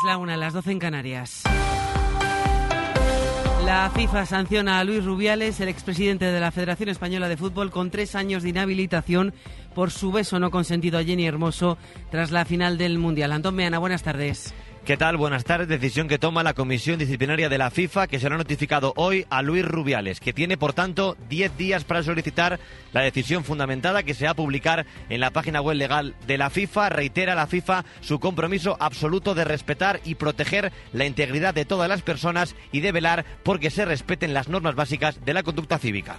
La 0.09 0.17
una, 0.17 0.39
las 0.39 0.55
12 0.55 0.73
en 0.73 0.79
Canarias. 0.79 1.43
La 3.67 3.91
FIFA 3.95 4.25
sanciona 4.25 4.79
a 4.79 4.85
Luis 4.85 5.05
Rubiales, 5.05 5.61
el 5.61 5.69
expresidente 5.69 6.25
de 6.25 6.41
la 6.41 6.51
Federación 6.51 6.89
Española 6.89 7.29
de 7.29 7.37
Fútbol, 7.37 7.71
con 7.71 7.91
tres 7.91 8.15
años 8.15 8.43
de 8.43 8.49
inhabilitación 8.49 9.35
por 9.75 9.91
su 9.91 10.11
beso 10.11 10.39
no 10.39 10.51
consentido 10.51 10.99
a 10.99 11.05
Jenny 11.05 11.27
Hermoso 11.27 11.77
tras 12.11 12.31
la 12.31 12.47
final 12.47 12.79
del 12.79 12.97
Mundial. 12.97 13.33
Antón 13.33 13.55
Meana, 13.55 13.79
buenas 13.79 14.03
tardes. 14.03 14.55
¿Qué 14.89 14.97
tal? 14.97 15.19
Buenas 15.19 15.45
tardes. 15.45 15.69
Decisión 15.69 16.09
que 16.09 16.17
toma 16.17 16.43
la 16.43 16.55
Comisión 16.55 16.99
Disciplinaria 16.99 17.51
de 17.51 17.59
la 17.59 17.71
FIFA, 17.71 18.07
que 18.07 18.19
será 18.19 18.39
notificado 18.39 18.95
hoy 18.97 19.27
a 19.29 19.43
Luis 19.43 19.63
Rubiales, 19.63 20.19
que 20.19 20.33
tiene, 20.33 20.57
por 20.57 20.73
tanto, 20.73 21.15
10 21.29 21.59
días 21.59 21.85
para 21.85 22.03
solicitar 22.03 22.59
la 22.95 23.03
decisión 23.03 23.45
fundamentada 23.45 24.03
que 24.03 24.15
se 24.15 24.25
va 24.25 24.31
a 24.31 24.35
publicar 24.35 24.87
en 25.11 25.21
la 25.21 25.31
página 25.31 25.61
web 25.61 25.77
legal 25.77 26.15
de 26.27 26.39
la 26.39 26.49
FIFA. 26.49 26.89
Reitera 26.89 27.35
la 27.35 27.47
FIFA 27.47 27.85
su 28.01 28.19
compromiso 28.19 28.79
absoluto 28.81 29.35
de 29.35 29.45
respetar 29.45 30.01
y 30.07 30.15
proteger 30.15 30.73
la 30.95 31.05
integridad 31.05 31.53
de 31.53 31.67
todas 31.67 31.91
las 31.91 32.01
personas 32.01 32.57
y 32.73 32.81
de 32.81 32.91
velar 32.91 33.27
porque 33.43 33.69
se 33.69 33.85
respeten 33.85 34.33
las 34.33 34.49
normas 34.49 34.75
básicas 34.75 35.23
de 35.23 35.35
la 35.35 35.43
conducta 35.43 35.77
cívica. 35.79 36.17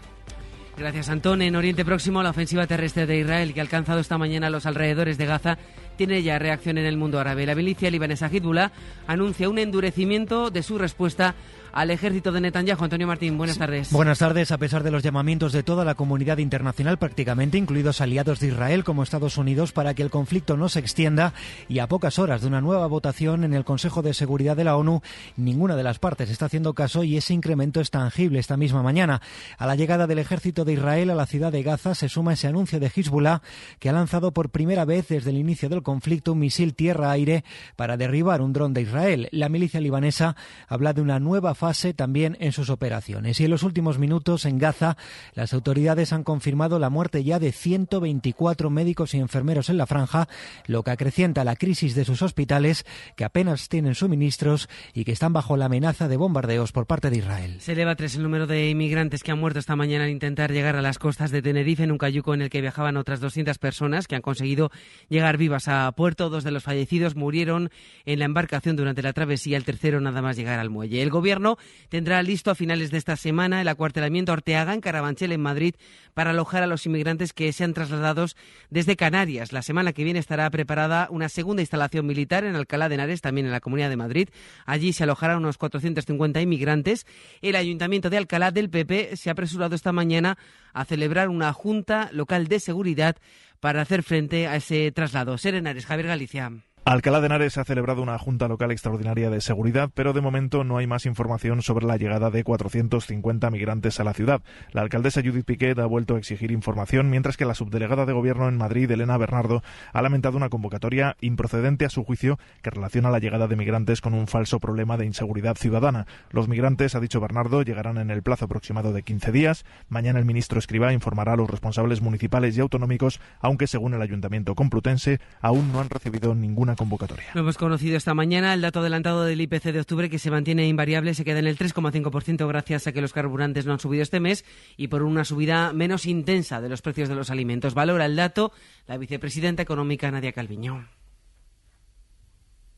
Gracias, 0.80 1.09
Antón. 1.09 1.41
En 1.41 1.57
Oriente 1.57 1.84
Próximo, 1.84 2.24
la 2.24 2.30
ofensiva 2.30 2.65
terrestre 2.65 3.05
de 3.05 3.20
Israel, 3.20 3.53
que 3.53 3.59
ha 3.59 3.63
alcanzado 3.63 3.99
esta 3.99 4.17
mañana 4.17 4.49
los 4.49 4.65
alrededores 4.65 5.17
de 5.17 5.26
Gaza, 5.26 5.57
tiene 6.00 6.24
ya 6.24 6.39
reacción 6.39 6.78
en 6.78 6.86
el 6.86 6.95
mundo 6.95 7.20
árabe. 7.20 7.45
La 7.45 7.56
milicia 7.56 7.91
libanesa 7.91 8.28
Hezbollah 8.28 8.72
anuncia 9.06 9.50
un 9.50 9.60
endurecimiento 9.60 10.50
de 10.50 10.64
su 10.64 10.78
respuesta 10.78 11.36
al 11.72 11.91
ejército 11.91 12.32
de 12.32 12.41
Netanyahu. 12.41 12.84
Antonio 12.84 13.07
Martín, 13.07 13.38
buenas 13.38 13.57
tardes. 13.57 13.91
Buenas 13.91 14.20
tardes. 14.20 14.51
A 14.51 14.57
pesar 14.57 14.84
de 14.84 14.91
los 14.91 15.03
llamamientos 15.03 15.51
de 15.51 15.63
toda 15.63 15.86
la 15.86 15.95
comunidad 15.95 16.38
internacional, 16.38 16.97
prácticamente 16.97 17.57
incluidos 17.57 18.01
aliados 18.01 18.39
de 18.39 18.47
Israel 18.47 18.84
como 18.84 19.03
Estados 19.03 19.38
Unidos, 19.38 19.72
para 19.72 19.93
que 19.93 20.03
el 20.03 20.09
conflicto 20.09 20.57
no 20.57 20.70
se 20.70 20.80
extienda 20.80 21.34
y 21.67 21.80
a 21.80 21.88
pocas 21.88 22.20
horas 22.20 22.41
de 22.41 22.47
una 22.47 22.61
nueva 22.61 22.88
votación 22.88 23.43
en 23.43 23.53
el 23.53 23.65
Consejo 23.65 24.01
de 24.01 24.13
Seguridad 24.13 24.55
de 24.55 24.63
la 24.63 24.76
ONU, 24.76 25.01
ninguna 25.38 25.76
de 25.76 25.84
las 25.84 25.99
partes 25.99 26.30
está 26.30 26.45
haciendo 26.45 26.74
caso 26.74 27.03
y 27.03 27.17
ese 27.17 27.34
incremento 27.34 27.82
es 27.82 27.91
tangible 27.91 28.39
esta 28.39 28.57
misma 28.57 28.84
mañana. 28.84 29.22
A 29.57 29.67
la 29.67 29.76
llegada 29.76 30.07
del 30.07 30.20
ejército 30.20 30.65
de 30.65 30.74
Israel 30.74 31.09
a 31.09 31.15
la 31.15 31.26
ciudad 31.26 31.51
de 31.51 31.63
Gaza 31.63 31.95
se 31.95 32.09
suma 32.09 32.34
ese 32.34 32.47
anuncio 32.47 32.80
de 32.80 32.91
Hezbollah 32.93 33.41
que 33.80 33.89
ha 33.89 33.93
lanzado 33.93 34.32
por 34.32 34.49
primera 34.49 34.86
vez 34.86 35.07
desde 35.07 35.30
el 35.30 35.38
inicio 35.38 35.70
del 35.70 35.84
conflicto 35.84 36.34
un 36.34 36.39
misil 36.39 36.74
tierra-aire 36.74 37.43
para 37.76 37.97
derribar 37.97 38.41
un 38.41 38.53
dron 38.53 38.74
de 38.74 38.82
Israel. 38.82 39.30
La 39.32 39.49
milicia 39.49 39.80
libanesa 39.80 40.36
habla 40.67 40.93
de 40.93 41.01
una 41.01 41.20
nueva 41.20 41.55
fase 41.60 41.93
también 41.93 42.38
en 42.39 42.53
sus 42.53 42.70
operaciones. 42.70 43.39
Y 43.39 43.43
en 43.43 43.51
los 43.51 43.64
últimos 43.64 43.99
minutos 43.99 44.45
en 44.45 44.57
Gaza, 44.57 44.95
las 45.34 45.53
autoridades 45.53 46.14
han 46.14 46.24
confirmado 46.24 46.80
la 46.80 46.89
muerte 46.89 47.24
ya 47.24 47.38
de 47.38 47.51
124 47.51 48.70
médicos 48.70 49.14
y 49.14 49.18
enfermeros 49.18 49.70
en 49.70 49.78
la 49.78 49.86
franja, 49.86 50.30
lo 50.68 50.84
que 50.84 50.91
acrecienta 50.91 51.43
la 51.43 51.57
crisis 51.57 51.95
de 51.95 52.05
sus 52.05 52.22
hospitales, 52.22 52.86
que 53.18 53.26
apenas 53.26 53.68
tienen 53.68 53.93
suministros 53.93 54.70
y 54.93 55.03
que 55.03 55.12
están 55.12 55.34
bajo 55.34 55.57
la 55.57 55.66
amenaza 55.66 56.07
de 56.07 56.16
bombardeos 56.16 56.72
por 56.72 56.88
parte 56.88 57.10
de 57.10 57.18
Israel. 57.18 57.57
Se 57.60 57.74
eleva 57.74 57.95
tres 57.95 58.16
el 58.16 58.24
número 58.24 58.47
de 58.47 58.70
inmigrantes 58.70 59.22
que 59.22 59.32
han 59.32 59.39
muerto 59.39 59.60
esta 59.60 59.76
mañana 59.76 60.05
al 60.05 60.12
intentar 60.12 60.53
llegar 60.53 60.78
a 60.78 60.82
las 60.82 60.97
costas 60.97 61.30
de 61.30 61.41
Tenerife 61.41 61.84
en 61.84 61.91
un 61.91 61.97
cayuco 61.97 62.34
en 62.34 62.41
el 62.41 62.49
que 62.49 62.62
viajaban 62.62 62.95
otras 62.95 63.20
200 63.20 63.57
personas 63.57 64.07
que 64.07 64.16
han 64.16 64.22
conseguido 64.22 64.72
llegar 65.10 65.36
vivas 65.36 65.68
a 65.68 65.91
puerto. 65.91 66.30
Dos 66.30 66.45
de 66.45 66.51
los 66.51 66.64
fallecidos 66.64 67.18
murieron 67.18 67.70
en 68.05 68.20
la 68.20 68.26
embarcación 68.26 68.78
durante 68.78 69.01
la 69.01 69.12
travesía, 69.12 69.57
el 69.57 69.66
tercero 69.66 69.99
nada 69.99 70.22
más 70.22 70.38
llegar 70.38 70.60
al 70.60 70.70
muelle. 70.70 71.01
El 71.01 71.10
gobierno 71.10 71.49
tendrá 71.89 72.22
listo 72.22 72.52
a 72.52 72.56
finales 72.56 72.91
de 72.91 72.97
esta 72.97 73.16
semana 73.16 73.62
el 73.62 73.68
acuartelamiento 73.68 74.32
Orteaga 74.32 74.74
en 74.74 74.82
Carabanchel, 74.82 75.32
en 75.32 75.41
Madrid, 75.41 75.76
para 76.14 76.32
alojar 76.32 76.64
a 76.64 76.68
los 76.68 76.86
inmigrantes 76.86 77.34
que 77.34 77.52
sean 77.54 77.74
trasladados 77.74 78.36
desde 78.70 78.95
Canarias. 78.95 79.54
La 79.54 79.62
semana 79.62 79.93
que 79.93 80.04
viene 80.04 80.20
estará 80.20 80.50
preparada 80.50 81.08
una 81.10 81.30
segunda 81.30 81.62
instalación 81.62 82.06
militar 82.06 82.43
en 82.43 82.56
Alcalá 82.56 82.89
de 82.89 82.95
Henares, 82.95 83.22
también 83.22 83.45
en 83.45 83.52
la 83.52 83.62
Comunidad 83.62 83.89
de 83.89 83.97
Madrid. 83.97 84.30
Allí 84.66 84.93
se 84.93 85.04
alojarán 85.04 85.38
unos 85.38 85.58
450 85.58 86.41
inmigrantes. 86.41 87.06
El 87.41 87.56
Ayuntamiento 87.56 88.10
de 88.10 88.18
Alcalá 88.18 88.52
del 88.52 88.70
PP 88.70 89.16
se 89.16 89.30
ha 89.30 89.34
apresurado 89.34 89.76
esta 89.76 89.91
mañana 89.91 90.38
a 90.74 90.86
celebrar 90.86 91.30
una 91.30 91.54
junta 91.54 92.10
local 92.12 92.47
de 92.47 92.60
seguridad 92.60 93.16
para 93.60 93.82
hacer 93.82 94.04
frente 94.04 94.47
a 94.47 94.56
ese 94.56 94.91
traslado. 94.91 95.38
Serenares, 95.38 95.86
Javier 95.86 96.08
Galicia. 96.08 96.52
Alcalá 96.90 97.22
de 97.22 97.28
Henares 97.28 97.60
ha 97.60 97.66
celebrado 97.66 98.02
una 98.02 98.18
Junta 98.18 98.48
Local 98.48 98.72
Extraordinaria 98.72 99.30
de 99.30 99.42
Seguridad, 99.42 99.92
pero 99.94 100.12
de 100.12 100.22
momento 100.22 100.64
no 100.64 100.80
hay 100.80 100.88
más 100.88 101.06
información 101.06 101.62
sobre 101.62 101.86
la 101.86 101.98
llegada 101.98 102.32
de 102.32 102.44
450 102.44 103.52
migrantes 103.52 104.00
a 104.00 104.04
la 104.04 104.16
ciudad. 104.16 104.42
La 104.72 104.82
alcaldesa 104.82 105.22
Judith 105.22 105.46
Piquet 105.46 105.78
ha 105.78 105.86
vuelto 105.86 106.16
a 106.16 106.18
exigir 106.18 106.52
información, 106.52 107.12
mientras 107.12 107.38
que 107.38 107.46
la 107.46 107.54
subdelegada 107.54 108.08
de 108.08 108.14
Gobierno 108.14 108.48
en 108.50 108.58
Madrid, 108.58 108.90
Elena 108.90 109.20
Bernardo, 109.20 109.62
ha 109.94 110.02
lamentado 110.02 110.36
una 110.36 110.50
convocatoria 110.50 111.16
improcedente 111.22 111.86
a 111.86 111.92
su 111.92 112.04
juicio 112.04 112.40
que 112.64 112.72
relaciona 112.72 113.12
la 113.12 113.20
llegada 113.20 113.48
de 113.48 113.56
migrantes 113.56 114.02
con 114.02 114.16
un 114.16 114.26
falso 114.26 114.60
problema 114.60 114.98
de 114.98 115.06
inseguridad 115.06 115.58
ciudadana. 115.58 116.08
Los 116.32 116.48
migrantes, 116.48 116.96
ha 116.96 117.00
dicho 117.00 117.22
Bernardo, 117.22 117.62
llegarán 117.62 118.00
en 118.00 118.10
el 118.10 118.24
plazo 118.24 118.46
aproximado 118.46 118.94
de 118.94 119.04
15 119.04 119.32
días. 119.32 119.64
Mañana 119.90 120.18
el 120.18 120.26
ministro 120.26 120.58
Escribá 120.58 120.92
informará 120.92 121.34
a 121.34 121.38
los 121.38 121.52
responsables 121.52 122.02
municipales 122.02 122.58
y 122.58 122.62
autonómicos, 122.62 123.22
aunque 123.42 123.68
según 123.68 123.94
el 123.94 124.02
Ayuntamiento 124.02 124.56
Complutense 124.56 125.20
aún 125.40 125.72
no 125.72 125.82
han 125.82 125.92
recibido 125.92 126.34
ninguna 126.34 126.79
convocatoria. 126.80 127.26
Lo 127.34 127.42
hemos 127.42 127.58
conocido 127.58 127.98
esta 127.98 128.14
mañana. 128.14 128.54
El 128.54 128.62
dato 128.62 128.80
adelantado 128.80 129.26
del 129.26 129.42
IPC 129.42 129.74
de 129.74 129.82
octubre, 129.82 130.10
que 130.10 130.18
se 130.18 130.32
mantiene 130.32 130.66
invariable, 130.66 131.14
se 131.14 131.26
queda 131.26 131.40
en 131.40 131.48
el 131.48 131.58
3,5% 131.58 132.48
gracias 132.48 132.88
a 132.88 132.94
que 132.94 133.02
los 133.02 133.12
carburantes 133.12 133.66
no 133.66 133.74
han 133.74 133.80
subido 133.80 134.02
este 134.02 134.22
mes 134.22 134.46
y 134.78 134.88
por 134.88 135.04
una 135.04 135.26
subida 135.26 135.74
menos 135.74 136.06
intensa 136.06 136.62
de 136.62 136.70
los 136.70 136.82
precios 136.82 137.10
de 137.10 137.16
los 137.16 137.32
alimentos. 137.32 137.74
Valora 137.74 138.06
el 138.06 138.16
dato 138.16 138.54
la 138.88 138.98
vicepresidenta 138.98 139.62
económica 139.62 140.10
Nadia 140.10 140.32
Calviño. 140.32 140.88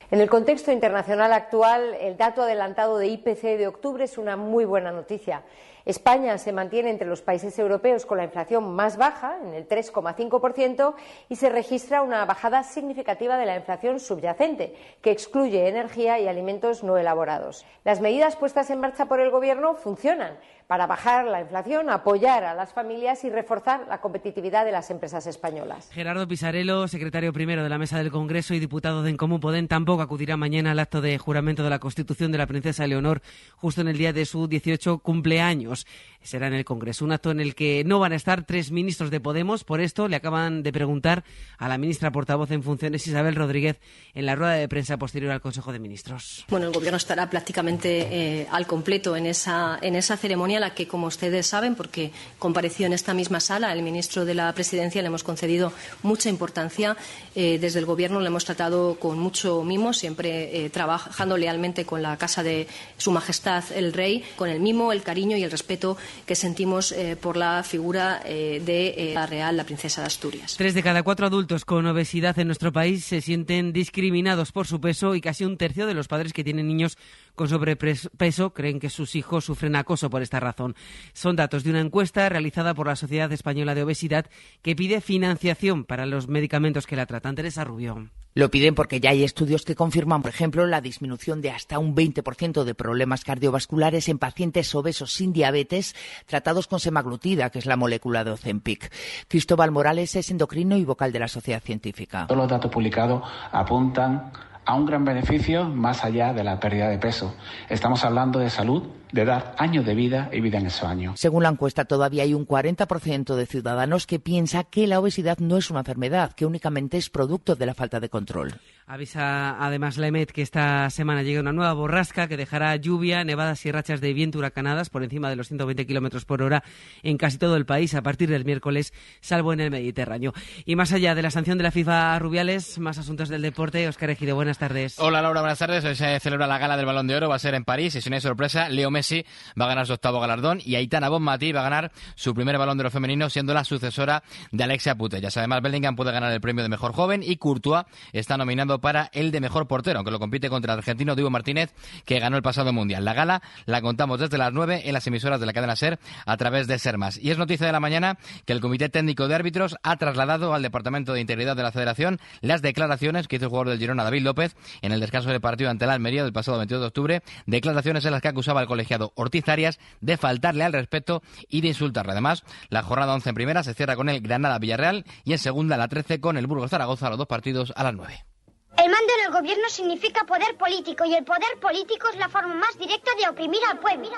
En 0.09 0.19
el 0.19 0.29
contexto 0.29 0.71
internacional 0.71 1.31
actual, 1.31 1.95
el 2.01 2.17
dato 2.17 2.41
adelantado 2.41 2.97
de 2.97 3.07
IPC 3.07 3.43
de 3.57 3.67
octubre 3.67 4.03
es 4.03 4.17
una 4.17 4.35
muy 4.35 4.65
buena 4.65 4.91
noticia. 4.91 5.43
España 5.85 6.37
se 6.37 6.51
mantiene 6.51 6.89
entre 6.89 7.07
los 7.07 7.21
países 7.21 7.57
europeos 7.57 8.05
con 8.05 8.17
la 8.17 8.25
inflación 8.25 8.75
más 8.75 8.97
baja, 8.97 9.37
en 9.43 9.53
el 9.53 9.67
3,5%, 9.67 10.93
y 11.29 11.35
se 11.35 11.49
registra 11.49 12.01
una 12.01 12.23
bajada 12.25 12.63
significativa 12.63 13.37
de 13.37 13.45
la 13.45 13.55
inflación 13.55 13.99
subyacente, 13.99 14.75
que 15.01 15.11
excluye 15.11 15.67
energía 15.67 16.19
y 16.19 16.27
alimentos 16.27 16.83
no 16.83 16.97
elaborados. 16.97 17.65
Las 17.83 18.01
medidas 18.01 18.35
puestas 18.35 18.69
en 18.69 18.79
marcha 18.79 19.05
por 19.05 19.19
el 19.19 19.31
Gobierno 19.31 19.75
funcionan 19.75 20.37
para 20.67 20.87
bajar 20.87 21.25
la 21.25 21.41
inflación, 21.41 21.89
apoyar 21.89 22.43
a 22.43 22.53
las 22.53 22.73
familias 22.73 23.23
y 23.23 23.29
reforzar 23.29 23.85
la 23.89 23.99
competitividad 23.99 24.65
de 24.65 24.71
las 24.71 24.89
empresas 24.89 25.27
españolas. 25.27 25.89
Gerardo 25.91 26.27
Pisarello, 26.27 26.87
secretario 26.87 27.33
primero 27.33 27.63
de 27.63 27.69
la 27.69 27.77
Mesa 27.77 27.97
del 27.97 28.11
Congreso 28.11 28.53
y 28.53 28.59
diputado 28.59 29.03
de 29.03 29.09
En 29.09 29.17
Común 29.17 29.39
Podem, 29.39 29.67
tampoco 29.67 30.01
acudirá 30.01 30.37
mañana 30.37 30.71
al 30.71 30.79
acto 30.79 31.01
de 31.01 31.17
juramento 31.17 31.63
de 31.63 31.69
la 31.69 31.79
Constitución 31.79 32.31
de 32.31 32.37
la 32.37 32.47
princesa 32.47 32.87
Leonor, 32.87 33.21
justo 33.55 33.81
en 33.81 33.87
el 33.87 33.97
día 33.97 34.13
de 34.13 34.25
su 34.25 34.47
18 34.47 34.99
cumpleaños. 34.99 35.85
Será 36.21 36.47
en 36.47 36.53
el 36.53 36.65
Congreso, 36.65 37.03
un 37.03 37.11
acto 37.11 37.31
en 37.31 37.39
el 37.39 37.55
que 37.55 37.83
no 37.85 37.99
van 37.99 38.13
a 38.13 38.15
estar 38.15 38.45
tres 38.45 38.71
ministros 38.71 39.09
de 39.09 39.19
Podemos. 39.19 39.63
Por 39.63 39.81
esto 39.81 40.07
le 40.07 40.15
acaban 40.15 40.63
de 40.63 40.71
preguntar 40.71 41.23
a 41.57 41.67
la 41.67 41.77
ministra 41.77 42.11
portavoz 42.11 42.51
en 42.51 42.63
funciones, 42.63 43.05
Isabel 43.07 43.35
Rodríguez, 43.35 43.79
en 44.13 44.25
la 44.25 44.35
rueda 44.35 44.53
de 44.53 44.67
prensa 44.67 44.97
posterior 44.97 45.31
al 45.31 45.41
Consejo 45.41 45.73
de 45.73 45.79
Ministros. 45.79 46.45
Bueno, 46.49 46.67
el 46.67 46.73
Gobierno 46.73 46.97
estará 46.97 47.29
prácticamente 47.29 48.07
eh, 48.41 48.47
al 48.51 48.67
completo 48.67 49.15
en 49.15 49.25
esa, 49.25 49.79
en 49.81 49.95
esa 49.95 50.15
ceremonia, 50.15 50.59
la 50.61 50.73
que, 50.73 50.87
como 50.87 51.07
ustedes 51.07 51.47
saben, 51.47 51.75
porque 51.75 52.13
compareció 52.39 52.85
en 52.85 52.93
esta 52.93 53.13
misma 53.13 53.41
sala 53.41 53.73
el 53.73 53.83
ministro 53.83 54.23
de 54.23 54.33
la 54.33 54.53
Presidencia, 54.53 55.01
le 55.01 55.07
hemos 55.07 55.23
concedido 55.23 55.73
mucha 56.03 56.29
importancia. 56.29 56.95
Eh, 57.35 57.57
desde 57.59 57.79
el 57.79 57.85
Gobierno 57.85 58.21
le 58.21 58.27
hemos 58.27 58.45
tratado 58.45 58.95
con 58.95 59.19
mucho 59.19 59.63
mimo, 59.63 59.91
siempre 59.91 60.65
eh, 60.65 60.69
trabajando 60.69 61.35
lealmente 61.35 61.85
con 61.85 62.01
la 62.01 62.15
Casa 62.17 62.43
de 62.43 62.67
Su 62.97 63.11
Majestad 63.11 63.65
el 63.75 63.91
Rey, 63.91 64.23
con 64.37 64.49
el 64.49 64.59
mimo, 64.59 64.93
el 64.93 65.01
cariño 65.01 65.35
y 65.35 65.43
el 65.43 65.51
respeto 65.51 65.97
que 66.25 66.35
sentimos 66.35 66.91
eh, 66.91 67.17
por 67.19 67.35
la 67.35 67.63
figura 67.63 68.21
eh, 68.25 68.61
de 68.63 69.11
la 69.13 69.25
real, 69.25 69.57
la 69.57 69.63
princesa 69.63 70.01
de 70.01 70.07
Asturias. 70.07 70.55
Tres 70.57 70.73
de 70.73 70.83
cada 70.83 71.03
cuatro 71.03 71.25
adultos 71.27 71.65
con 71.65 71.85
obesidad 71.85 72.37
en 72.39 72.47
nuestro 72.47 72.71
país 72.71 73.03
se 73.03 73.21
sienten 73.21 73.73
discriminados 73.73 74.51
por 74.51 74.67
su 74.67 74.79
peso 74.79 75.15
y 75.15 75.21
casi 75.21 75.43
un 75.43 75.57
tercio 75.57 75.87
de 75.87 75.93
los 75.93 76.07
padres 76.07 76.33
que 76.33 76.43
tienen 76.43 76.67
niños 76.67 76.97
con 77.35 77.49
sobrepeso 77.49 78.53
creen 78.53 78.79
que 78.79 78.89
sus 78.89 79.15
hijos 79.15 79.45
sufren 79.45 79.75
acoso 79.75 80.09
por 80.09 80.21
esta 80.21 80.39
razón. 80.41 80.75
Son 81.13 81.35
datos 81.35 81.63
de 81.63 81.69
una 81.69 81.79
encuesta 81.79 82.27
realizada 82.27 82.73
por 82.73 82.87
la 82.87 82.95
Sociedad 82.95 83.31
Española 83.31 83.75
de 83.75 83.83
Obesidad 83.83 84.25
que 84.61 84.75
pide 84.75 84.99
financiación 84.99 85.85
para 85.85 86.05
los 86.05 86.27
medicamentos 86.27 86.87
que 86.87 86.95
la 86.95 87.05
tratan. 87.05 87.35
Teresa 87.35 87.63
Rubio. 87.63 88.09
Lo 88.33 88.49
piden 88.49 88.75
porque 88.75 89.01
ya 89.01 89.09
hay 89.09 89.23
estudios 89.23 89.65
que 89.65 89.75
confirman, 89.75 90.21
por 90.21 90.29
ejemplo, 90.29 90.65
la 90.65 90.79
disminución 90.79 91.41
de 91.41 91.51
hasta 91.51 91.79
un 91.79 91.95
20% 91.95 92.63
de 92.63 92.75
problemas 92.75 93.25
cardiovasculares 93.25 94.07
en 94.07 94.19
pacientes 94.19 94.73
obesos 94.73 95.11
sin 95.11 95.33
diabetes 95.33 95.95
tratados 96.27 96.67
con 96.67 96.79
semaglutida, 96.79 97.49
que 97.49 97.59
es 97.59 97.65
la 97.65 97.75
molécula 97.75 98.23
de 98.23 98.31
Ozempic. 98.31 98.89
Cristóbal 99.27 99.71
Morales 99.71 100.15
es 100.15 100.31
endocrino 100.31 100.77
y 100.77 100.85
vocal 100.85 101.11
de 101.11 101.19
la 101.19 101.27
Sociedad 101.27 101.61
Científica. 101.61 102.27
Todos 102.27 102.37
los 102.37 102.49
datos 102.49 102.71
publicados 102.71 103.21
apuntan 103.51 104.31
a 104.65 104.75
un 104.75 104.85
gran 104.85 105.03
beneficio 105.05 105.65
más 105.65 106.03
allá 106.03 106.33
de 106.33 106.43
la 106.43 106.59
pérdida 106.59 106.87
de 106.89 106.97
peso. 106.97 107.35
Estamos 107.69 108.03
hablando 108.03 108.39
de 108.39 108.49
salud, 108.49 108.83
de 109.11 109.25
dar 109.25 109.55
años 109.57 109.85
de 109.85 109.95
vida 109.95 110.29
y 110.31 110.39
vida 110.39 110.59
en 110.59 110.67
esos 110.67 110.83
años. 110.83 111.19
Según 111.19 111.43
la 111.43 111.49
encuesta, 111.49 111.85
todavía 111.85 112.23
hay 112.23 112.33
un 112.33 112.47
40% 112.47 113.35
de 113.35 113.45
ciudadanos 113.45 114.07
que 114.07 114.19
piensa 114.19 114.63
que 114.63 114.87
la 114.87 114.99
obesidad 114.99 115.39
no 115.39 115.57
es 115.57 115.69
una 115.69 115.79
enfermedad, 115.79 116.33
que 116.33 116.45
únicamente 116.45 116.97
es 116.97 117.09
producto 117.09 117.55
de 117.55 117.65
la 117.65 117.73
falta 117.73 117.99
de 117.99 118.09
control. 118.09 118.59
Avisa 118.91 119.55
además 119.65 119.97
la 119.97 120.07
EMET 120.07 120.31
que 120.31 120.41
esta 120.41 120.89
semana 120.89 121.23
llega 121.23 121.39
una 121.39 121.53
nueva 121.53 121.71
borrasca 121.71 122.27
que 122.27 122.35
dejará 122.35 122.75
lluvia, 122.75 123.23
nevadas 123.23 123.65
y 123.65 123.71
rachas 123.71 124.01
de 124.01 124.11
viento 124.11 124.37
huracanadas 124.37 124.89
por 124.89 125.01
encima 125.01 125.29
de 125.29 125.37
los 125.37 125.47
120 125.47 125.87
kilómetros 125.87 126.25
por 126.25 126.41
hora 126.41 126.61
en 127.01 127.15
casi 127.15 127.37
todo 127.37 127.55
el 127.55 127.65
país 127.65 127.95
a 127.95 128.01
partir 128.01 128.29
del 128.29 128.43
miércoles, 128.43 128.91
salvo 129.21 129.53
en 129.53 129.61
el 129.61 129.71
Mediterráneo. 129.71 130.33
Y 130.65 130.75
más 130.75 130.91
allá 130.91 131.15
de 131.15 131.21
la 131.21 131.31
sanción 131.31 131.57
de 131.57 131.63
la 131.63 131.71
FIFA 131.71 132.19
Rubiales, 132.19 132.79
más 132.79 132.97
asuntos 132.97 133.29
del 133.29 133.41
deporte. 133.41 133.87
Oscar 133.87 134.09
Ejido, 134.09 134.35
buenas 134.35 134.57
tardes. 134.57 134.99
Hola 134.99 135.21
Laura, 135.21 135.39
buenas 135.39 135.59
tardes. 135.59 135.85
Hoy 135.85 135.95
se 135.95 136.19
celebra 136.19 136.45
la 136.45 136.57
gala 136.57 136.75
del 136.75 136.85
Balón 136.85 137.07
de 137.07 137.15
Oro, 137.15 137.29
va 137.29 137.35
a 137.35 137.39
ser 137.39 137.55
en 137.55 137.63
París 137.63 137.95
y 137.95 138.01
si 138.01 138.09
no 138.09 138.17
hay 138.17 138.21
sorpresa, 138.21 138.67
Leo 138.67 138.91
Messi 138.91 139.25
va 139.57 139.67
a 139.67 139.69
ganar 139.69 139.87
su 139.87 139.93
octavo 139.93 140.19
galardón 140.19 140.59
y 140.65 140.75
Aitana 140.75 141.07
Bonmatí 141.07 141.53
va 141.53 141.61
a 141.61 141.63
ganar 141.63 141.93
su 142.15 142.33
primer 142.33 142.57
Balón 142.57 142.77
de 142.77 142.81
Oro 142.81 142.91
femenino 142.91 143.29
siendo 143.29 143.53
la 143.53 143.63
sucesora 143.63 144.21
de 144.51 144.65
Alexia 144.65 144.95
Putellas. 144.95 145.37
Además, 145.37 145.61
Bellingham 145.61 145.95
puede 145.95 146.11
ganar 146.11 146.33
el 146.33 146.41
premio 146.41 146.61
de 146.61 146.67
mejor 146.67 146.91
joven 146.91 147.23
y 147.23 147.37
Courtois 147.37 147.85
está 148.11 148.35
nominado 148.35 148.80
para 148.81 149.09
el 149.13 149.31
de 149.31 149.39
mejor 149.39 149.67
portero, 149.67 149.99
aunque 149.99 150.11
lo 150.11 150.19
compite 150.19 150.49
contra 150.49 150.73
el 150.73 150.79
argentino 150.79 151.15
Diego 151.15 151.29
Martínez, 151.29 151.73
que 152.05 152.19
ganó 152.19 152.35
el 152.35 152.43
pasado 152.43 152.73
Mundial. 152.73 153.05
La 153.05 153.13
gala 153.13 153.41
la 153.65 153.81
contamos 153.81 154.19
desde 154.19 154.37
las 154.37 154.51
9 154.51 154.83
en 154.85 154.93
las 154.93 155.07
emisoras 155.07 155.39
de 155.39 155.45
la 155.45 155.53
cadena 155.53 155.75
SER 155.75 155.99
a 156.25 156.37
través 156.37 156.67
de 156.67 156.79
SERMAS. 156.79 157.17
Y 157.17 157.31
es 157.31 157.37
noticia 157.37 157.65
de 157.65 157.71
la 157.71 157.79
mañana 157.79 158.17
que 158.45 158.53
el 158.53 158.61
Comité 158.61 158.89
Técnico 158.89 159.27
de 159.27 159.35
Árbitros 159.35 159.77
ha 159.83 159.95
trasladado 159.97 160.53
al 160.53 160.61
Departamento 160.61 161.13
de 161.13 161.21
Integridad 161.21 161.55
de 161.55 161.63
la 161.63 161.71
Federación 161.71 162.19
las 162.41 162.61
declaraciones 162.61 163.27
que 163.27 163.37
hizo 163.37 163.45
el 163.45 163.49
jugador 163.49 163.69
del 163.69 163.79
Girona, 163.79 164.03
David 164.03 164.23
López, 164.23 164.55
en 164.81 164.91
el 164.91 164.99
descanso 164.99 165.29
del 165.29 165.41
partido 165.41 165.69
ante 165.69 165.85
la 165.85 165.93
Almería 165.93 166.23
del 166.23 166.33
pasado 166.33 166.57
22 166.57 166.81
de 166.81 166.87
octubre, 166.87 167.23
declaraciones 167.45 168.05
en 168.05 168.11
las 168.11 168.21
que 168.21 168.27
acusaba 168.27 168.61
al 168.61 168.67
colegiado 168.67 169.13
Ortiz 169.15 169.47
Arias 169.47 169.79
de 169.99 170.17
faltarle 170.17 170.63
al 170.63 170.73
respeto 170.73 171.21
y 171.49 171.61
de 171.61 171.69
insultarle. 171.69 172.13
Además, 172.13 172.43
la 172.69 172.83
jornada 172.83 173.13
11 173.13 173.29
en 173.29 173.35
primera 173.35 173.63
se 173.63 173.73
cierra 173.73 173.95
con 173.95 174.09
el 174.09 174.21
Granada-Villarreal 174.21 175.05
y 175.23 175.33
en 175.33 175.39
segunda 175.39 175.77
la 175.77 175.87
13 175.87 176.19
con 176.19 176.37
el 176.37 176.47
Burgos-Zaragoza, 176.47 177.09
los 177.09 177.17
dos 177.17 177.27
partidos 177.27 177.73
a 177.75 177.83
las 177.83 177.93
9. 177.93 178.30
El 178.77 178.89
mando 178.89 179.13
en 179.19 179.25
el 179.27 179.31
gobierno 179.31 179.69
significa 179.69 180.23
poder 180.25 180.55
político 180.57 181.05
y 181.05 181.13
el 181.13 181.23
poder 181.23 181.59
político 181.61 182.07
es 182.11 182.17
la 182.17 182.29
forma 182.29 182.55
más 182.55 182.77
directa 182.79 183.11
de 183.19 183.29
oprimir 183.29 183.61
al 183.69 183.79
pueblo. 183.79 184.09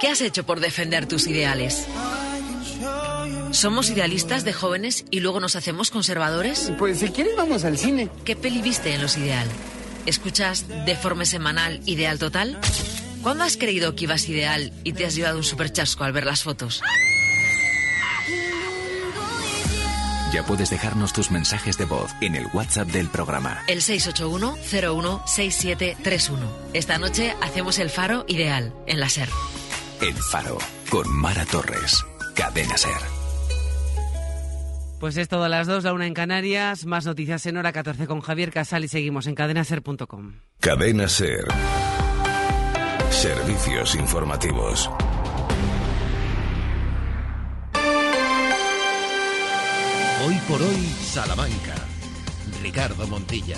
¿Qué 0.00 0.08
has 0.08 0.20
hecho 0.20 0.44
por 0.44 0.60
defender 0.60 1.06
tus 1.06 1.26
ideales? 1.26 1.86
¿Somos 3.52 3.90
idealistas 3.90 4.44
de 4.44 4.52
jóvenes 4.52 5.04
y 5.10 5.20
luego 5.20 5.38
nos 5.38 5.54
hacemos 5.54 5.90
conservadores? 5.90 6.72
Pues 6.78 6.98
si 6.98 7.10
quieres 7.10 7.36
vamos 7.36 7.64
al 7.64 7.78
cine. 7.78 8.08
¿Qué 8.24 8.34
peli 8.34 8.60
viste 8.62 8.94
en 8.94 9.02
Los 9.02 9.16
Ideal? 9.16 9.46
¿Escuchas 10.06 10.66
Deforme 10.84 11.24
Semanal 11.24 11.80
Ideal 11.86 12.18
Total? 12.18 12.58
¿Cuándo 13.22 13.44
has 13.44 13.56
creído 13.56 13.94
que 13.94 14.04
ibas 14.04 14.28
ideal 14.28 14.72
y 14.82 14.92
te 14.92 15.06
has 15.06 15.14
llevado 15.14 15.38
un 15.38 15.44
superchasco 15.44 16.04
al 16.04 16.12
ver 16.12 16.26
las 16.26 16.42
fotos? 16.42 16.82
Ya 20.34 20.42
puedes 20.42 20.68
dejarnos 20.68 21.12
tus 21.12 21.30
mensajes 21.30 21.78
de 21.78 21.84
voz 21.84 22.10
en 22.20 22.34
el 22.34 22.48
WhatsApp 22.52 22.88
del 22.88 23.08
programa. 23.08 23.62
El 23.68 23.82
681-016731. 23.82 26.38
Esta 26.72 26.98
noche 26.98 27.36
hacemos 27.40 27.78
el 27.78 27.88
faro 27.88 28.24
ideal 28.26 28.74
en 28.88 28.98
la 28.98 29.08
SER. 29.08 29.28
El 30.00 30.14
faro 30.14 30.58
con 30.90 31.08
Mara 31.08 31.46
Torres. 31.46 32.04
Cadena 32.34 32.76
SER. 32.76 32.90
Pues 34.98 35.16
es 35.18 35.28
todo 35.28 35.44
a 35.44 35.48
las 35.48 35.68
2, 35.68 35.84
la 35.84 35.92
una 35.92 36.08
en 36.08 36.14
Canarias. 36.14 36.84
Más 36.84 37.06
noticias 37.06 37.46
en 37.46 37.56
hora 37.56 37.72
14 37.72 38.08
con 38.08 38.20
Javier 38.20 38.50
Casal 38.50 38.82
y 38.82 38.88
seguimos 38.88 39.28
en 39.28 39.36
cadenaser.com. 39.36 40.40
Cadena 40.58 41.08
SER. 41.08 41.46
Servicios 43.10 43.94
informativos. 43.94 44.90
Hoy 50.26 50.36
por 50.48 50.62
hoy, 50.62 50.86
Salamanca. 51.02 51.74
Ricardo 52.62 53.06
Montilla. 53.06 53.56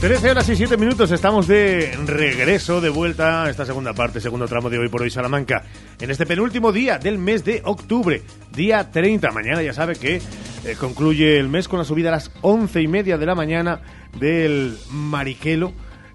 Trece 0.00 0.30
horas 0.30 0.48
y 0.50 0.54
siete 0.54 0.76
minutos, 0.76 1.10
estamos 1.10 1.48
de 1.48 1.98
regreso, 2.04 2.80
de 2.80 2.90
vuelta 2.90 3.42
a 3.42 3.50
esta 3.50 3.66
segunda 3.66 3.92
parte, 3.92 4.20
segundo 4.20 4.46
tramo 4.46 4.70
de 4.70 4.78
hoy 4.78 4.88
por 4.88 5.02
hoy 5.02 5.10
Salamanca, 5.10 5.64
en 5.98 6.10
este 6.12 6.26
penúltimo 6.26 6.70
día 6.70 6.98
del 6.98 7.18
mes 7.18 7.44
de 7.44 7.62
octubre, 7.64 8.22
día 8.52 8.88
30. 8.88 9.32
Mañana 9.32 9.62
ya 9.62 9.72
sabe 9.72 9.96
que 9.96 10.22
eh, 10.66 10.74
concluye 10.74 11.38
el 11.38 11.48
mes 11.48 11.68
con 11.68 11.78
la 11.78 11.84
subida 11.84 12.08
a 12.08 12.12
las 12.12 12.32
once 12.42 12.82
y 12.82 12.88
media 12.88 13.18
de 13.18 13.26
la 13.26 13.36
mañana 13.36 13.80
del 14.18 14.76
Mariquelo 14.90 15.72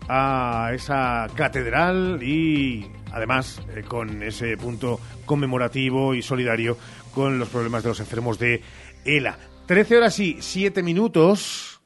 a 0.09 0.71
esa 0.73 1.27
catedral 1.35 2.21
y 2.21 2.85
además 3.13 3.61
eh, 3.75 3.83
con 3.87 4.21
ese 4.23 4.57
punto 4.57 4.99
conmemorativo 5.25 6.13
y 6.13 6.21
solidario 6.21 6.77
con 7.13 7.39
los 7.39 7.47
problemas 7.47 7.83
de 7.83 7.89
los 7.89 7.99
enfermos 8.01 8.39
de 8.39 8.61
ELA. 9.05 9.37
Trece 9.67 9.97
horas 9.97 10.19
y 10.19 10.37
siete 10.41 10.83
minutos. 10.83 11.80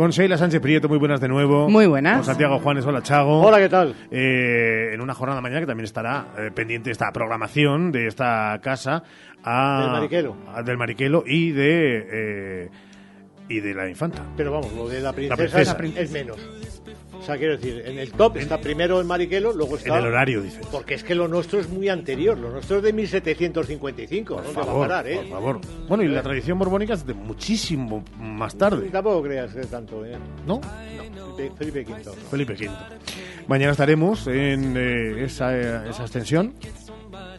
Con 0.00 0.12
Sheila 0.12 0.38
Sánchez 0.38 0.62
Prieto, 0.62 0.88
muy 0.88 0.96
buenas 0.96 1.20
de 1.20 1.28
nuevo. 1.28 1.68
Muy 1.68 1.84
buenas. 1.86 2.16
Con 2.16 2.24
Santiago 2.24 2.58
Juanes, 2.58 2.86
hola 2.86 3.02
Chago. 3.02 3.42
Hola, 3.42 3.58
¿qué 3.58 3.68
tal? 3.68 3.94
Eh, 4.10 4.92
en 4.94 5.00
una 5.02 5.12
jornada 5.12 5.42
mañana 5.42 5.60
que 5.60 5.66
también 5.66 5.84
estará 5.84 6.24
eh, 6.38 6.50
pendiente 6.54 6.90
esta 6.90 7.12
programación 7.12 7.92
de 7.92 8.06
esta 8.06 8.58
casa. 8.62 9.02
A, 9.44 9.80
Del 9.82 9.90
Mariquelo. 9.92 10.36
a- 10.54 10.62
del 10.62 10.78
Mariquelo 10.78 11.22
y 11.26 11.50
de. 11.50 12.06
eh, 12.12 12.70
y 13.50 13.60
de 13.60 13.74
la 13.74 13.90
infanta. 13.90 14.22
Pero 14.38 14.52
vamos, 14.52 14.72
lo 14.72 14.88
de 14.88 15.02
la 15.02 15.12
princesa, 15.12 15.36
princesa. 15.76 16.00
es- 16.00 16.08
es 16.08 16.10
menos. 16.12 16.38
O 17.20 17.22
sea, 17.22 17.36
quiero 17.36 17.56
decir, 17.56 17.82
en 17.86 17.98
el 17.98 18.12
top 18.12 18.38
está 18.38 18.58
primero 18.58 18.98
el 18.98 19.06
Mariquelo, 19.06 19.52
luego 19.52 19.76
está... 19.76 19.98
En 19.98 20.04
el 20.04 20.06
horario, 20.06 20.40
dices. 20.40 20.66
Porque 20.72 20.94
es 20.94 21.04
que 21.04 21.14
lo 21.14 21.28
nuestro 21.28 21.60
es 21.60 21.68
muy 21.68 21.88
anterior, 21.90 22.38
lo 22.38 22.50
nuestro 22.50 22.78
es 22.78 22.82
de 22.82 22.92
1755, 22.94 24.34
Por 24.34 24.44
no 24.44 24.50
te 24.50 24.56
va 24.56 24.62
a 24.62 24.66
favor, 24.66 24.88
parar, 24.88 25.06
¿eh? 25.06 25.16
por 25.16 25.28
favor. 25.28 25.60
Bueno, 25.86 26.02
y 26.04 26.08
la 26.08 26.22
tradición 26.22 26.58
borbónica 26.58 26.94
es 26.94 27.06
de 27.06 27.12
muchísimo 27.14 28.02
más 28.18 28.56
tarde. 28.56 28.88
Tampoco 28.88 29.22
creas 29.22 29.52
que 29.52 29.60
tanto, 29.66 30.04
¿eh? 30.04 30.16
¿No? 30.46 30.60
No, 30.60 31.36
Felipe, 31.56 31.80
V. 31.82 32.04
no. 32.04 32.12
Felipe 32.12 32.54
V. 32.54 32.70
Mañana 33.46 33.72
estaremos 33.72 34.26
en 34.26 34.74
eh, 34.76 35.24
esa, 35.24 35.86
esa 35.86 36.02
extensión. 36.02 36.54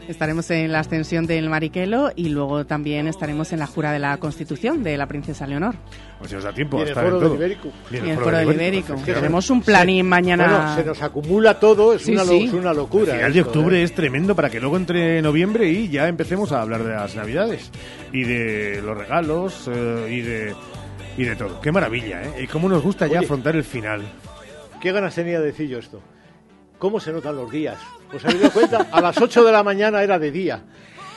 Estaremos 0.08 0.50
en 0.52 0.72
la 0.72 0.80
ascensión 0.80 1.26
del 1.26 1.50
Mariquelo 1.50 2.12
y 2.16 2.30
luego 2.30 2.66
también 2.66 3.08
estaremos 3.08 3.54
en 3.54 3.60
la 3.60 3.68
jura 3.68 3.92
de 3.94 4.00
la 4.00 4.18
Constitución 4.18 4.84
de 4.84 4.98
la 4.98 5.08
princesa 5.08 5.48
Leonor. 5.48 5.76
Pues 6.20 6.32
si 6.32 6.36
os 6.36 6.44
da 6.44 6.52
tiempo 6.54 6.78
Y 6.78 6.82
a 6.82 6.84
en 6.84 6.90
el 6.90 6.96
foro 6.96 7.10
todo. 7.20 7.20
del 7.30 7.34
Ibérico. 7.38 7.70
Y 7.92 7.98
en 7.98 8.06
Y 8.06 8.10
el 8.10 8.18
foro 8.18 8.38
del 8.38 8.52
Ibérico. 8.52 8.96
Tenemos 9.06 9.50
un 9.50 9.62
planín 9.62 10.08
mañana. 10.10 10.48
Bueno, 10.48 10.76
se 10.76 10.84
nos 10.84 11.02
acumula 11.02 11.60
todo, 11.60 11.94
es, 11.94 12.02
Sí, 12.02 12.12
una, 12.12 12.24
lo- 12.24 12.32
sí. 12.32 12.44
es 12.46 12.54
una 12.54 12.74
locura. 12.74 13.12
El 13.14 13.18
final 13.20 13.34
de 13.34 13.42
octubre 13.42 13.80
¿eh? 13.80 13.84
es 13.84 13.94
tremendo 13.96 14.36
para 14.36 14.50
que 14.50 14.60
luego 14.60 14.76
entre 14.78 15.22
noviembre 15.22 15.70
y 15.70 15.88
ya 15.90 16.08
empecemos 16.08 16.52
a 16.52 16.62
hablar 16.62 16.84
de 16.84 16.92
las 16.94 17.16
navidades 17.16 17.72
y 18.12 18.24
de 18.24 18.82
los 18.84 18.98
regalos 18.98 19.70
eh, 19.74 20.08
y 20.12 20.22
de 20.22 20.56
y 21.18 21.24
de 21.26 21.36
todo. 21.36 21.62
Qué 21.62 21.72
maravilla, 21.72 22.24
¿eh? 22.24 22.44
Y 22.44 22.48
cómo 22.48 22.68
nos 22.68 22.82
gusta 22.84 23.06
ya 23.08 23.18
Oye. 23.20 23.26
afrontar 23.26 23.56
el 23.56 23.64
final. 23.64 24.02
¿Qué 24.82 24.92
ganas 24.92 25.14
tenía 25.16 25.40
de 25.40 25.46
decir 25.48 25.70
yo 25.70 25.78
esto? 25.78 26.02
¿Cómo 26.80 27.00
se 27.00 27.12
notan 27.12 27.36
los 27.36 27.52
días? 27.52 27.78
¿Os 28.14 28.24
habéis 28.26 28.42
dado 28.42 28.54
cuenta? 28.54 28.88
A 28.92 29.02
las 29.02 29.18
8 29.20 29.44
de 29.44 29.52
la 29.52 29.64
mañana 29.64 30.02
era 30.04 30.20
de 30.20 30.32
día. 30.32 30.62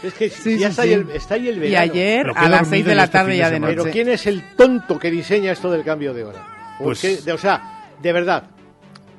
Es 0.03 0.15
que 0.15 0.29
Sí, 0.29 0.59
ya 0.59 0.67
sí, 0.69 0.71
está, 0.71 0.83
sí. 0.83 0.89
Ahí 0.89 0.95
el, 0.95 1.11
está 1.11 1.35
ahí 1.35 1.49
el 1.49 1.57
Y 1.57 1.61
verano. 1.61 1.93
ayer 1.93 2.23
Pero 2.23 2.35
qué 2.35 2.41
a 2.41 2.49
las 2.49 2.61
dormido 2.61 2.71
6 2.71 2.85
de 2.87 2.95
la 2.95 3.05
este 3.05 3.13
tarde 3.19 3.37
ya 3.37 3.45
de 3.47 3.51
de 3.51 3.57
semana. 3.57 3.71
Pero 3.73 3.83
noche. 3.85 3.93
¿quién 3.93 4.09
es 4.11 4.27
el 4.27 4.43
tonto 4.57 4.99
que 4.99 5.11
diseña 5.11 5.53
esto 5.53 5.71
del 5.71 5.83
cambio 5.85 6.13
de 6.15 6.25
hora? 6.25 6.47
Pues- 6.79 7.01
Porque, 7.01 7.17
de- 7.23 7.33
o 7.33 7.39
sea, 7.39 7.87
de 8.03 8.13
verdad, 8.13 8.45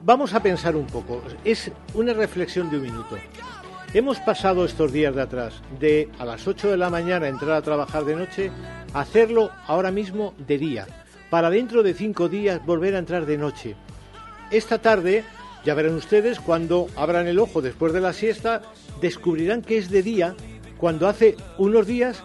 vamos 0.04 0.34
a 0.34 0.42
pensar 0.44 0.76
un 0.76 0.86
poco. 0.86 1.24
Es 1.44 1.72
una 1.96 2.14
reflexión 2.14 2.70
de 2.70 2.78
un 2.78 2.84
minuto. 2.84 3.18
Hemos 3.94 4.20
pasado 4.20 4.66
estos 4.66 4.92
días 4.92 5.16
de 5.16 5.22
atrás 5.22 5.54
de 5.80 6.10
a 6.20 6.26
las 6.26 6.46
8 6.48 6.70
de 6.70 6.78
la 6.78 6.90
mañana 6.90 7.28
entrar 7.30 7.54
a 7.54 7.62
trabajar 7.62 8.04
de 8.04 8.16
noche, 8.16 8.52
a 8.94 9.00
hacerlo 9.02 9.52
ahora 9.68 9.90
mismo 9.90 10.34
de 10.38 10.58
día, 10.58 10.86
para 11.30 11.50
dentro 11.50 11.82
de 11.82 11.94
cinco 11.94 12.28
días 12.30 12.64
volver 12.66 12.94
a 12.96 13.00
entrar 13.00 13.26
de 13.26 13.38
noche. 13.38 13.76
Esta 14.52 14.80
tarde, 14.80 15.24
ya 15.66 15.74
verán 15.74 15.96
ustedes, 15.96 16.40
cuando 16.40 16.88
abran 16.96 17.28
el 17.28 17.40
ojo 17.40 17.62
después 17.62 17.92
de 17.94 18.00
la 18.02 18.14
siesta, 18.14 18.62
descubrirán 19.02 19.62
que 19.62 19.78
es 19.78 19.90
de 19.90 20.04
día 20.04 20.36
cuando 20.78 21.08
hace 21.08 21.36
unos 21.58 21.88
días, 21.88 22.22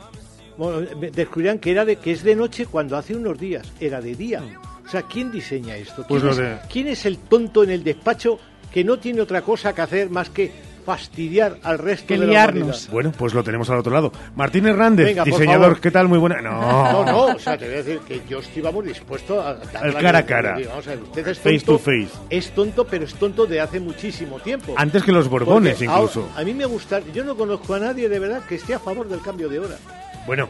bueno, 0.57 0.81
descubrirán 1.13 1.59
que, 1.59 1.71
era 1.71 1.85
de, 1.85 1.97
que 1.97 2.13
es 2.13 2.23
de 2.23 2.37
noche 2.37 2.67
cuando 2.67 2.97
hace 2.97 3.15
unos 3.15 3.39
días 3.39 3.67
era 3.81 4.01
de 4.01 4.15
día. 4.15 4.43
O 4.87 4.91
sea, 4.91 5.03
¿quién 5.03 5.31
diseña 5.31 5.77
esto? 5.77 6.05
¿Quién, 6.07 6.07
Pues 6.09 6.23
lo 6.25 6.31
es, 6.31 6.37
de- 6.37 6.59
quién 6.71 6.89
es 6.89 7.07
el 7.07 7.17
tonto 7.19 7.63
en 7.63 7.71
el 7.71 7.83
despacho 7.85 8.39
que 8.73 8.85
no 8.85 8.99
tiene 8.99 9.21
otra 9.21 9.43
cosa 9.43 9.73
que 9.75 9.81
hacer 9.83 10.11
más 10.11 10.31
que 10.31 10.51
fastidiar 10.85 11.59
al 11.63 11.79
resto 11.79 12.07
Que 12.09 12.15
de 12.19 12.27
la 12.27 12.33
liarnos. 12.33 12.89
Bueno, 12.91 13.13
pues 13.17 13.35
lo 13.35 13.43
tenemos 13.45 13.69
al 13.71 13.79
otro 13.79 13.93
lado. 13.93 14.13
Martín 14.37 14.67
Hernández, 14.67 15.07
Venga, 15.07 15.25
diseñador. 15.25 15.81
¿qué 15.81 15.91
tal? 15.91 16.09
Muy 16.09 16.19
buena. 16.19 16.41
No, 16.41 16.61
No, 16.93 17.05
no, 17.05 17.25
o 17.35 17.39
sea, 17.39 17.57
te 17.59 17.67
voy 17.67 17.75
a 17.75 17.77
decir 17.79 18.01
que 18.01 18.23
yo 18.29 18.39
estoy, 18.41 18.63
vamos, 18.63 18.85
dispuesto 18.85 19.41
a... 19.41 19.55
dar 19.55 19.87
El 19.87 19.95
cara 19.95 20.19
a 20.21 20.27
cara. 20.27 20.59
Vamos 20.69 20.87
a 20.87 20.91
ver, 20.91 21.03
usted 21.03 21.29
es 21.29 21.39
Face 21.39 21.59
tonto, 21.61 21.73
to 21.73 21.79
face. 21.79 22.09
Es 22.31 22.51
tonto, 22.53 22.85
pero 22.87 23.05
es 23.05 23.15
tonto 23.15 23.47
de 23.47 23.61
hace 23.61 23.79
muchísimo 23.81 24.39
tiempo. 24.41 24.75
Antes 24.77 25.03
que 25.03 25.13
los 25.13 25.29
Borbones, 25.29 25.75
Porque 25.75 25.85
incluso. 25.85 26.21
ahora- 26.31 26.41
a 26.41 26.45
mí 26.45 26.55
me 26.55 26.65
gusta... 26.67 27.01
Yo 27.15 27.25
no 27.25 27.37
conozco 27.37 27.75
a 27.75 27.79
nadie 27.79 28.09
de 28.09 28.19
verdad 28.19 28.43
que 28.49 28.57
esté 28.57 28.75
a 28.75 28.79
favor 28.79 29.09
del 29.09 29.21
cambio 29.21 29.49
de 29.49 29.59
hora. 29.61 29.77
Bueno, 30.27 30.49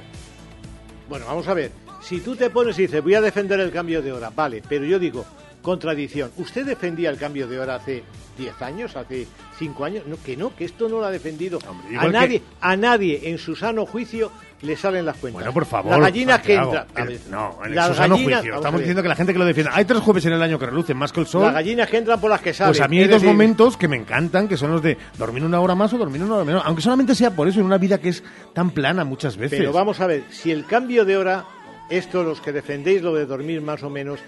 Bueno, 1.08 1.26
vamos 1.26 1.46
a 1.48 1.54
ver. 1.54 1.70
Si 2.02 2.20
tú 2.20 2.34
te 2.36 2.48
pones 2.50 2.78
y 2.78 2.82
dices, 2.82 3.02
voy 3.02 3.14
a 3.14 3.20
defender 3.20 3.60
el 3.60 3.70
cambio 3.70 4.00
de 4.00 4.10
hora, 4.12 4.30
vale, 4.34 4.62
pero 4.68 4.84
yo 4.86 4.98
digo, 4.98 5.24
contradicción. 5.62 6.30
¿Usted 6.36 6.64
defendía 6.66 7.10
el 7.10 7.18
cambio 7.18 7.46
de 7.46 7.58
hora 7.58 7.76
hace 7.76 8.02
10 8.38 8.62
años, 8.62 8.96
hace 8.96 9.26
5 9.58 9.84
años? 9.84 10.04
No, 10.06 10.16
que 10.24 10.36
no, 10.36 10.54
que 10.54 10.64
esto 10.64 10.88
no 10.88 10.98
lo 11.00 11.04
ha 11.04 11.10
defendido. 11.10 11.58
a, 11.98 12.02
que- 12.06 12.08
nadie, 12.10 12.42
a 12.60 12.76
nadie 12.76 13.20
en 13.30 13.38
su 13.38 13.54
sano 13.54 13.86
juicio 13.86 14.30
le 14.62 14.76
salen 14.76 15.06
las 15.06 15.16
cuentas. 15.16 15.40
bueno, 15.40 15.52
por 15.54 15.64
favor. 15.64 15.92
Las 15.92 16.00
gallinas 16.00 16.40
que 16.42 16.54
entran. 16.54 16.86
no, 17.30 17.58
en 17.64 17.74
las 17.74 17.96
gallinas- 17.98 18.22
juicio. 18.42 18.54
Estamos 18.56 18.80
diciendo 18.80 19.02
que 19.02 19.08
la 19.08 19.16
gente 19.16 19.32
que 19.32 19.38
lo 19.38 19.44
defienda. 19.44 19.72
Hay 19.74 19.84
tres 19.84 20.00
jueves 20.00 20.26
en 20.26 20.32
el 20.34 20.42
año 20.42 20.58
que 20.58 20.66
relucen 20.66 20.96
más 20.96 21.12
que 21.12 21.20
el 21.20 21.26
sol. 21.26 21.44
Las 21.44 21.54
gallinas 21.54 21.88
que 21.88 21.96
entran 21.98 22.20
por 22.20 22.30
las 22.30 22.40
que 22.40 22.52
salen. 22.52 22.72
Pues 22.72 22.80
a 22.80 22.88
mí 22.88 22.98
hay 22.98 23.04
dos 23.04 23.14
decir, 23.22 23.28
momentos 23.28 23.76
que 23.76 23.88
me 23.88 23.96
encantan, 23.96 24.48
que 24.48 24.56
son 24.56 24.70
los 24.72 24.82
de 24.82 24.96
dormir 25.18 25.44
una 25.44 25.60
hora 25.60 25.74
más 25.74 25.92
o 25.94 25.98
dormir 25.98 26.22
una 26.22 26.34
hora 26.36 26.44
menos, 26.44 26.62
aunque 26.64 26.82
solamente 26.82 27.14
sea 27.14 27.30
por 27.30 27.48
eso 27.48 27.60
en 27.60 27.66
una 27.66 27.78
vida 27.78 27.98
que 27.98 28.10
es 28.10 28.22
tan 28.54 28.70
plana 28.70 29.04
muchas 29.04 29.36
veces. 29.36 29.58
Pero 29.58 29.72
vamos 29.72 30.00
a 30.00 30.06
ver, 30.06 30.24
si 30.30 30.50
el 30.50 30.66
cambio 30.66 31.04
de 31.06 31.16
hora, 31.16 31.44
esto 31.88 32.22
los 32.22 32.40
que 32.42 32.52
defendéis 32.52 33.00
lo 33.02 33.14
de 33.14 33.24
dormir 33.26 33.62
más 33.62 33.82
o 33.82 33.88
menos, 33.90 34.20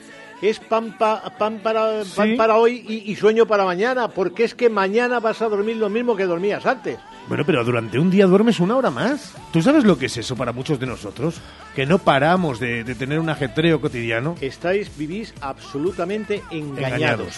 es 0.42 0.58
pan, 0.58 0.96
pa- 0.98 1.22
pan 1.38 1.60
para, 1.62 2.02
pan 2.16 2.28
Sí. 2.30 2.34
para 2.36 2.56
hoy 2.56 2.84
y, 2.86 3.10
y 3.10 3.16
sueño 3.16 3.46
para 3.46 3.64
mañana, 3.64 4.08
porque 4.08 4.44
es 4.44 4.54
que 4.54 4.68
mañana 4.68 5.20
vas 5.20 5.40
a 5.40 5.48
dormir 5.48 5.76
lo 5.76 5.88
mismo 5.88 6.14
que 6.16 6.26
dormías 6.26 6.66
antes. 6.66 6.98
Bueno, 7.28 7.44
pero 7.46 7.64
durante 7.64 7.98
un 8.00 8.10
día 8.10 8.26
duermes 8.26 8.58
una 8.58 8.76
hora 8.76 8.90
más. 8.90 9.34
¿Tú 9.52 9.62
sabes 9.62 9.84
lo 9.84 9.96
que 9.96 10.06
es 10.06 10.16
eso 10.16 10.34
para 10.36 10.52
muchos 10.52 10.80
de 10.80 10.86
nosotros? 10.86 11.40
Que 11.74 11.86
no 11.86 11.98
paramos 11.98 12.58
de, 12.58 12.82
de 12.82 12.94
tener 12.96 13.20
un 13.20 13.30
ajetreo 13.30 13.80
cotidiano. 13.80 14.34
Estáis, 14.40 14.90
vivís 14.98 15.32
absolutamente 15.40 16.42
engañados. 16.50 16.82
Engañados. 16.90 17.36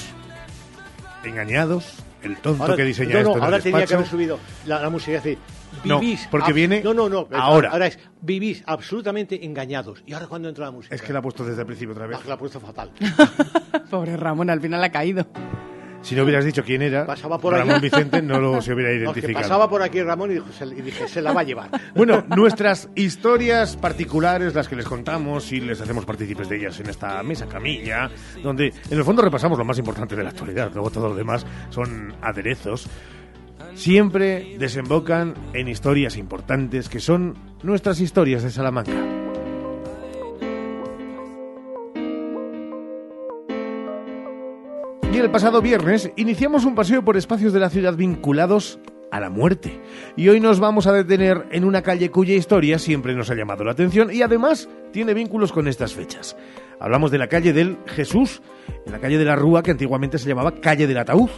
Engañados. 1.25 2.04
El 2.25 2.37
tonto 2.39 2.63
Ahora- 2.63 2.77
que 2.77 2.85
diseña 2.85 3.15
no, 3.15 3.19
esto 3.21 3.37
no, 3.37 3.45
ahora 3.45 3.61
tenía 3.61 3.85
que 3.87 3.95
haber 3.95 4.07
subido 4.07 4.39
la, 4.67 4.81
la 4.81 4.91
música 4.91 5.19
así. 5.19 5.37
No, 5.85 5.99
Vivís 6.01 6.27
porque 6.31 6.53
ab- 6.53 6.55
viene 6.55 6.81
no, 6.83 6.95
no, 6.95 7.09
no, 7.09 7.29
ahora. 7.33 7.71
Ahora 7.71 7.87
es 7.89 7.99
vivís 8.21 8.63
absolutamente 8.67 9.45
engañados. 9.45 10.03
¿Y 10.07 10.13
ahora 10.15 10.27
cuándo 10.27 10.49
entra 10.49 10.67
la 10.67 10.71
música? 10.71 10.95
Es 10.95 11.03
que 11.03 11.13
la 11.13 11.19
ha 11.19 11.23
puesto 11.23 11.45
desde 11.45 11.61
el 11.61 11.67
principio 11.67 11.93
otra 11.93 12.07
vez. 12.07 12.19
Ah, 12.21 12.25
la 12.29 12.35
ha 12.35 12.39
puesto 12.39 12.61
fatal. 12.61 12.91
Pobre 13.91 14.17
Ramón, 14.17 14.51
al 14.51 14.61
final 14.61 14.83
ha 14.83 14.91
caído. 14.91 15.27
Si 16.05 16.15
no 16.15 16.23
hubieras 16.23 16.45
dicho 16.45 16.63
quién 16.63 16.83
era, 16.83 17.07
Pasaba 17.07 17.39
por 17.39 17.55
ahí. 17.55 17.61
Ramón 17.61 17.81
Vicente 17.81 18.23
no 18.23 18.39
lo 18.39 18.61
se 18.63 18.73
hubiera 18.75 18.91
No, 18.95 18.97
identificado. 18.99 19.43
pasaba 19.43 19.69
por 19.69 19.83
aquí 19.83 20.01
Ramón 20.03 20.31
y, 20.31 20.35
dijo, 20.35 20.47
se- 20.53 20.67
y 20.67 20.83
dije, 20.83 21.09
se 21.09 21.21
la 21.21 21.33
va 21.33 21.41
a 21.41 21.45
llevar. 21.45 21.71
Bueno, 21.95 22.23
nuestras 22.37 22.89
historias 22.95 23.77
particulares, 23.77 24.55
las 24.55 24.69
que 24.69 24.77
les 24.77 24.85
contamos 24.87 25.51
y 25.53 25.61
les 25.61 25.81
hacemos 25.81 26.05
partícipes 26.05 26.49
de 26.49 26.57
ellas 26.59 26.79
en 26.81 26.89
esta 26.91 27.23
mesa 27.23 27.47
camilla, 27.47 28.11
donde 28.43 28.67
en 28.91 28.99
el 28.99 29.03
fondo 29.05 29.23
repasamos 29.23 29.59
lo 29.59 29.65
más 29.65 29.79
importante 29.79 30.15
de 30.15 30.23
la 30.23 30.31
actualidad, 30.31 30.71
luego 30.75 30.91
todo 30.91 31.09
lo 31.09 31.15
demás 31.15 31.47
son 31.71 32.15
aderezos, 32.21 32.87
siempre 33.75 34.57
desembocan 34.59 35.35
en 35.55 35.69
historias 35.69 36.17
importantes 36.17 36.89
que 36.89 37.01
son 37.01 37.35
nuestras 37.63 38.01
historias 38.01 38.43
de 38.43 38.51
Salamanca. 38.51 39.24
Y 45.15 45.19
el 45.19 45.31
pasado 45.31 45.63
viernes 45.63 46.11
iniciamos 46.17 46.65
un 46.65 46.75
paseo 46.75 47.05
por 47.05 47.17
espacios 47.17 47.53
de 47.53 47.61
la 47.61 47.71
ciudad 47.71 47.95
vinculados 47.95 48.81
a 49.13 49.21
la 49.21 49.31
muerte. 49.31 49.81
Y 50.17 50.29
hoy 50.29 50.41
nos 50.41 50.59
vamos 50.59 50.89
a 50.89 50.93
detener 50.93 51.47
en 51.53 51.65
una 51.65 51.83
calle 51.83 52.11
cuya 52.11 52.35
historia 52.35 52.81
siempre 52.81 53.15
nos 53.15 53.31
ha 53.31 53.37
llamado 53.37 53.63
la 53.63 53.71
atención 53.71 54.13
y 54.13 54.23
además 54.23 54.69
tiene 54.91 55.15
vínculos 55.15 55.53
con 55.53 55.69
estas 55.69 55.95
fechas. 55.95 56.37
Hablamos 56.81 57.13
de 57.13 57.19
la 57.19 57.29
calle 57.29 57.53
del 57.53 57.79
Jesús, 57.87 58.43
en 58.85 58.91
la 58.91 58.99
calle 58.99 59.17
de 59.17 59.25
la 59.25 59.37
Rúa 59.37 59.63
que 59.63 59.71
antiguamente 59.71 60.19
se 60.19 60.29
llamaba 60.29 60.57
calle 60.61 60.89
del 60.89 60.99
Ataúd. 60.99 61.31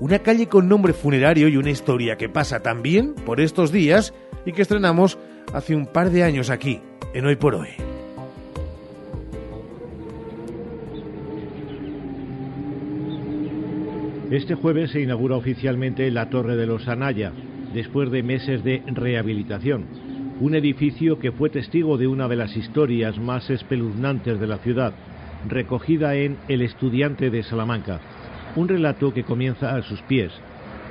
Una 0.00 0.20
calle 0.20 0.46
con 0.46 0.66
nombre 0.66 0.94
funerario 0.94 1.48
y 1.48 1.58
una 1.58 1.70
historia 1.70 2.16
que 2.16 2.30
pasa 2.30 2.60
también 2.60 3.12
por 3.12 3.42
estos 3.42 3.72
días 3.72 4.14
y 4.46 4.52
que 4.52 4.62
estrenamos 4.62 5.18
hace 5.52 5.76
un 5.76 5.84
par 5.84 6.08
de 6.08 6.22
años 6.22 6.48
aquí, 6.48 6.80
en 7.12 7.26
Hoy 7.26 7.36
por 7.36 7.56
Hoy. 7.56 7.97
Este 14.30 14.54
jueves 14.54 14.90
se 14.90 15.00
inaugura 15.00 15.38
oficialmente 15.38 16.10
la 16.10 16.28
Torre 16.28 16.54
de 16.56 16.66
los 16.66 16.86
Anaya, 16.86 17.32
después 17.72 18.10
de 18.10 18.22
meses 18.22 18.62
de 18.62 18.82
rehabilitación. 18.86 19.86
Un 20.42 20.54
edificio 20.54 21.18
que 21.18 21.32
fue 21.32 21.48
testigo 21.48 21.96
de 21.96 22.08
una 22.08 22.28
de 22.28 22.36
las 22.36 22.54
historias 22.54 23.18
más 23.18 23.48
espeluznantes 23.48 24.38
de 24.38 24.46
la 24.46 24.58
ciudad, 24.58 24.92
recogida 25.48 26.14
en 26.14 26.36
El 26.46 26.60
Estudiante 26.60 27.30
de 27.30 27.42
Salamanca. 27.42 28.02
Un 28.54 28.68
relato 28.68 29.14
que 29.14 29.24
comienza 29.24 29.74
a 29.74 29.82
sus 29.82 30.02
pies, 30.02 30.30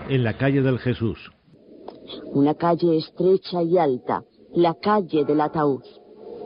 en 0.10 0.24
la 0.24 0.34
calle 0.34 0.64
del 0.64 0.80
Jesús. 0.80 1.20
Una 2.34 2.56
calle 2.56 2.98
estrecha 2.98 3.62
y 3.62 3.78
alta, 3.78 4.24
la 4.56 4.74
calle 4.82 5.26
del 5.26 5.42
ataúd. 5.42 5.84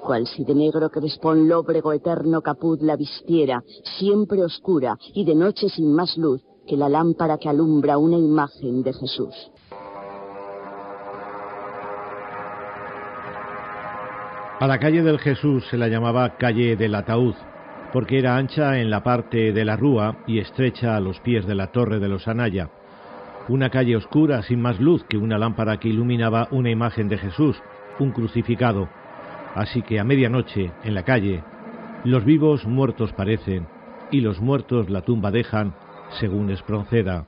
Cual 0.04 0.28
si 0.28 0.44
de 0.44 0.56
negro 0.56 0.90
crespón 0.90 1.48
lóbrego 1.48 1.94
eterno 1.94 2.42
caput 2.42 2.82
la 2.82 2.98
vistiera, 2.98 3.64
siempre 3.98 4.44
oscura 4.44 4.98
y 5.14 5.24
de 5.24 5.36
noche 5.36 5.70
sin 5.70 5.94
más 5.94 6.18
luz 6.18 6.42
que 6.72 6.78
la 6.78 6.88
lámpara 6.88 7.38
que 7.38 7.50
alumbra 7.50 7.98
una 7.98 8.18
imagen 8.18 8.82
de 8.82 8.94
Jesús. 8.94 9.52
A 14.58 14.68
la 14.68 14.80
calle 14.80 15.04
del 15.04 15.20
Jesús 15.20 15.66
se 15.70 15.78
la 15.78 15.90
llamaba 15.90 16.38
calle 16.38 16.78
del 16.78 16.96
ataúd, 16.96 17.36
porque 17.92 18.20
era 18.20 18.38
ancha 18.38 18.80
en 18.80 18.90
la 18.90 19.04
parte 19.04 19.52
de 19.52 19.66
la 19.66 19.76
rúa 19.76 20.20
y 20.28 20.40
estrecha 20.40 20.96
a 20.96 21.02
los 21.02 21.20
pies 21.20 21.46
de 21.46 21.56
la 21.56 21.74
torre 21.74 22.00
de 22.00 22.08
los 22.08 22.30
Anaya. 22.30 22.70
Una 23.50 23.70
calle 23.70 23.98
oscura 23.98 24.42
sin 24.42 24.62
más 24.62 24.80
luz 24.80 25.04
que 25.10 25.18
una 25.18 25.38
lámpara 25.38 25.78
que 25.78 25.90
iluminaba 25.90 26.48
una 26.52 26.70
imagen 26.70 27.10
de 27.10 27.18
Jesús, 27.18 27.62
un 28.00 28.12
crucificado. 28.12 28.88
Así 29.56 29.82
que 29.82 30.00
a 30.00 30.06
medianoche, 30.06 30.72
en 30.86 30.96
la 30.96 31.04
calle, 31.04 31.44
los 32.06 32.24
vivos 32.24 32.66
muertos 32.66 33.12
parecen 33.12 33.68
y 34.10 34.22
los 34.22 34.40
muertos 34.40 34.90
la 34.90 35.02
tumba 35.02 35.32
dejan, 35.32 35.74
según 36.20 36.50
Espronceda. 36.50 37.28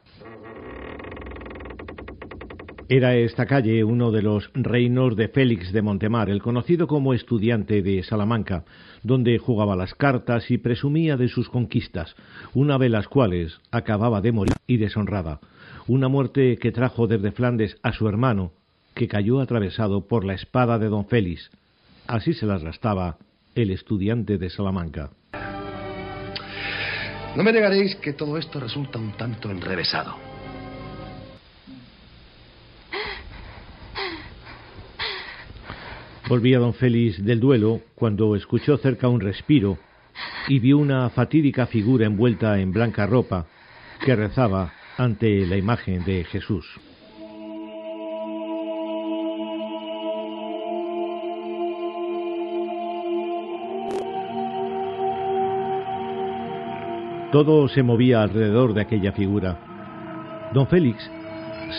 Era 2.90 3.16
esta 3.16 3.46
calle 3.46 3.84
uno 3.84 4.12
de 4.12 4.22
los 4.22 4.52
reinos 4.54 5.16
de 5.16 5.30
Félix 5.30 5.72
de 5.72 5.82
Montemar, 5.82 6.30
el 6.30 6.42
conocido 6.42 6.86
como 6.86 7.14
estudiante 7.14 7.82
de 7.82 8.04
Salamanca, 8.04 8.66
donde 9.04 9.38
jugaba 9.40 9.76
las 9.76 9.96
cartas 9.96 10.52
y 10.52 10.58
presumía 10.58 11.18
de 11.18 11.30
sus 11.30 11.50
conquistas, 11.50 12.16
una 12.54 12.78
de 12.78 12.90
las 12.90 13.08
cuales 13.08 13.62
acababa 13.72 14.22
de 14.22 14.32
morir 14.32 14.54
y 14.68 14.78
deshonrada, 14.78 15.40
una 15.88 16.08
muerte 16.08 16.58
que 16.58 16.72
trajo 16.72 17.08
desde 17.08 17.32
Flandes 17.32 17.78
a 17.84 17.94
su 17.94 18.08
hermano, 18.08 18.52
que 18.94 19.08
cayó 19.08 19.40
atravesado 19.40 20.08
por 20.08 20.26
la 20.26 20.34
espada 20.34 20.78
de 20.78 20.90
don 20.90 21.08
Félix. 21.08 21.50
Así 22.06 22.34
se 22.34 22.46
las 22.46 22.64
gastaba 22.64 23.18
el 23.56 23.72
estudiante 23.72 24.38
de 24.38 24.50
Salamanca. 24.50 25.12
No 27.36 27.44
me 27.44 27.52
negaréis 27.52 27.96
que 27.96 28.14
todo 28.14 28.38
esto 28.38 28.60
resulta 28.60 29.00
un 29.00 29.14
tanto 29.14 29.50
enrevesado. 29.50 30.16
Volvía 36.30 36.60
don 36.60 36.74
Félix 36.74 37.24
del 37.24 37.40
duelo 37.40 37.82
cuando 37.96 38.36
escuchó 38.36 38.78
cerca 38.78 39.08
un 39.08 39.20
respiro 39.20 39.78
y 40.48 40.60
vio 40.60 40.78
una 40.78 41.10
fatídica 41.10 41.66
figura 41.66 42.06
envuelta 42.06 42.60
en 42.60 42.72
blanca 42.72 43.08
ropa 43.08 43.48
que 44.06 44.16
rezaba 44.16 44.74
ante 44.98 45.46
la 45.48 45.58
imagen 45.58 46.06
de 46.06 46.24
Jesús. 46.26 46.66
Todo 57.34 57.68
se 57.68 57.82
movía 57.82 58.22
alrededor 58.22 58.76
de 58.76 58.82
aquella 58.82 59.12
figura. 59.12 60.52
Don 60.54 60.68
Félix 60.68 61.10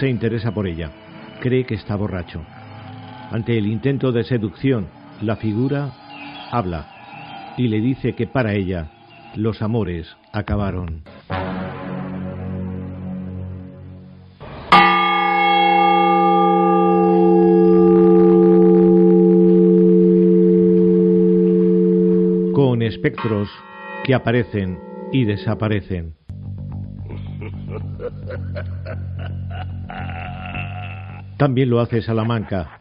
se 0.01 0.09
interesa 0.09 0.53
por 0.53 0.67
ella. 0.67 0.91
cree 1.41 1.65
que 1.65 1.77
está 1.77 1.95
borracho. 1.95 2.43
Ante 3.31 3.57
el 3.57 3.67
intento 3.69 4.11
de 4.11 4.25
seducción, 4.25 4.89
la 5.21 5.37
figura 5.37 5.93
habla 6.51 7.55
y 7.57 7.69
le 7.69 7.81
dice 7.81 8.15
que 8.15 8.27
para 8.27 8.55
ella 8.55 8.91
los 9.37 9.63
amores 9.63 10.09
acabaron. 10.33 11.05
Con 22.53 22.83
espectros 22.83 23.49
que 24.03 24.15
aparecen 24.15 24.94
y 25.15 25.25
desaparecen. 25.25 26.15
También 31.37 31.71
lo 31.71 31.79
hace 31.79 32.03
Salamanca. 32.03 32.81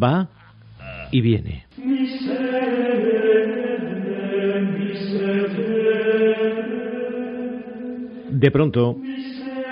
Va 0.00 0.28
y 1.10 1.22
viene. 1.22 1.64
De 8.30 8.50
pronto, 8.50 8.98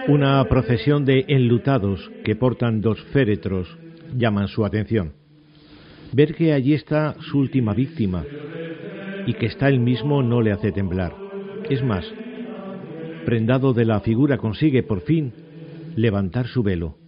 una 0.09 0.43
procesión 0.49 1.05
de 1.05 1.27
enlutados 1.29 2.11
que 2.25 2.37
portan 2.37 2.81
dos 2.81 3.03
féretros 3.13 3.69
llaman 4.17 4.49
su 4.49 4.65
atención. 4.65 5.13
Ver 6.15 6.35
que 6.35 6.55
allí 6.55 6.73
está 6.73 7.17
su 7.21 7.39
última 7.39 7.75
víctima 7.75 8.25
y 9.27 9.35
que 9.35 9.45
está 9.45 9.69
él 9.69 9.79
mismo 9.79 10.23
no 10.23 10.41
le 10.41 10.53
hace 10.53 10.73
temblar. 10.73 11.22
Es 11.73 11.83
más, 11.83 12.05
prendado 13.25 13.73
de 13.73 13.87
la 13.87 14.01
figura 14.01 14.37
consigue 14.37 14.83
por 14.83 15.01
fin 15.01 15.33
levantar 15.97 16.47
su 16.47 16.63
velo 16.63 16.99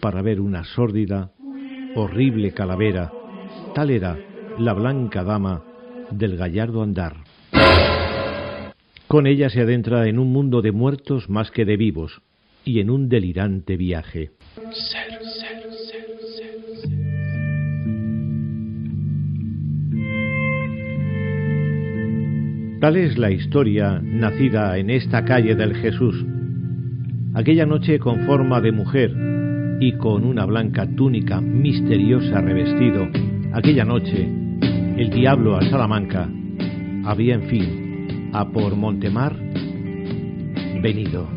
para 0.00 0.20
ver 0.20 0.40
una 0.40 0.64
sórdida, 0.64 1.30
horrible 1.94 2.50
calavera. 2.50 3.12
Tal 3.72 3.88
era 3.88 4.18
la 4.58 4.72
blanca 4.72 5.22
dama 5.22 5.62
del 6.10 6.36
gallardo 6.36 6.82
andar. 6.82 7.18
Con 9.06 9.28
ella 9.28 9.48
se 9.48 9.60
adentra 9.60 10.08
en 10.08 10.18
un 10.18 10.32
mundo 10.32 10.60
de 10.60 10.72
muertos 10.72 11.30
más 11.30 11.52
que 11.52 11.64
de 11.64 11.76
vivos 11.76 12.20
y 12.64 12.80
en 12.80 12.90
un 12.90 13.08
delirante 13.08 13.76
viaje. 13.76 14.32
Tal 22.80 22.96
es 22.96 23.18
la 23.18 23.30
historia 23.30 24.00
nacida 24.02 24.78
en 24.78 24.88
esta 24.88 25.22
calle 25.26 25.54
del 25.54 25.74
Jesús. 25.74 26.24
Aquella 27.34 27.66
noche 27.66 27.98
con 27.98 28.20
forma 28.20 28.62
de 28.62 28.72
mujer 28.72 29.14
y 29.80 29.92
con 29.98 30.24
una 30.24 30.46
blanca 30.46 30.88
túnica 30.96 31.42
misteriosa 31.42 32.40
revestido, 32.40 33.06
aquella 33.52 33.84
noche 33.84 34.26
el 34.96 35.10
diablo 35.10 35.56
a 35.56 35.62
Salamanca 35.68 36.26
había 37.04 37.34
en 37.34 37.42
fin 37.48 38.30
a 38.32 38.48
por 38.48 38.74
Montemar 38.74 39.36
venido. 40.80 41.28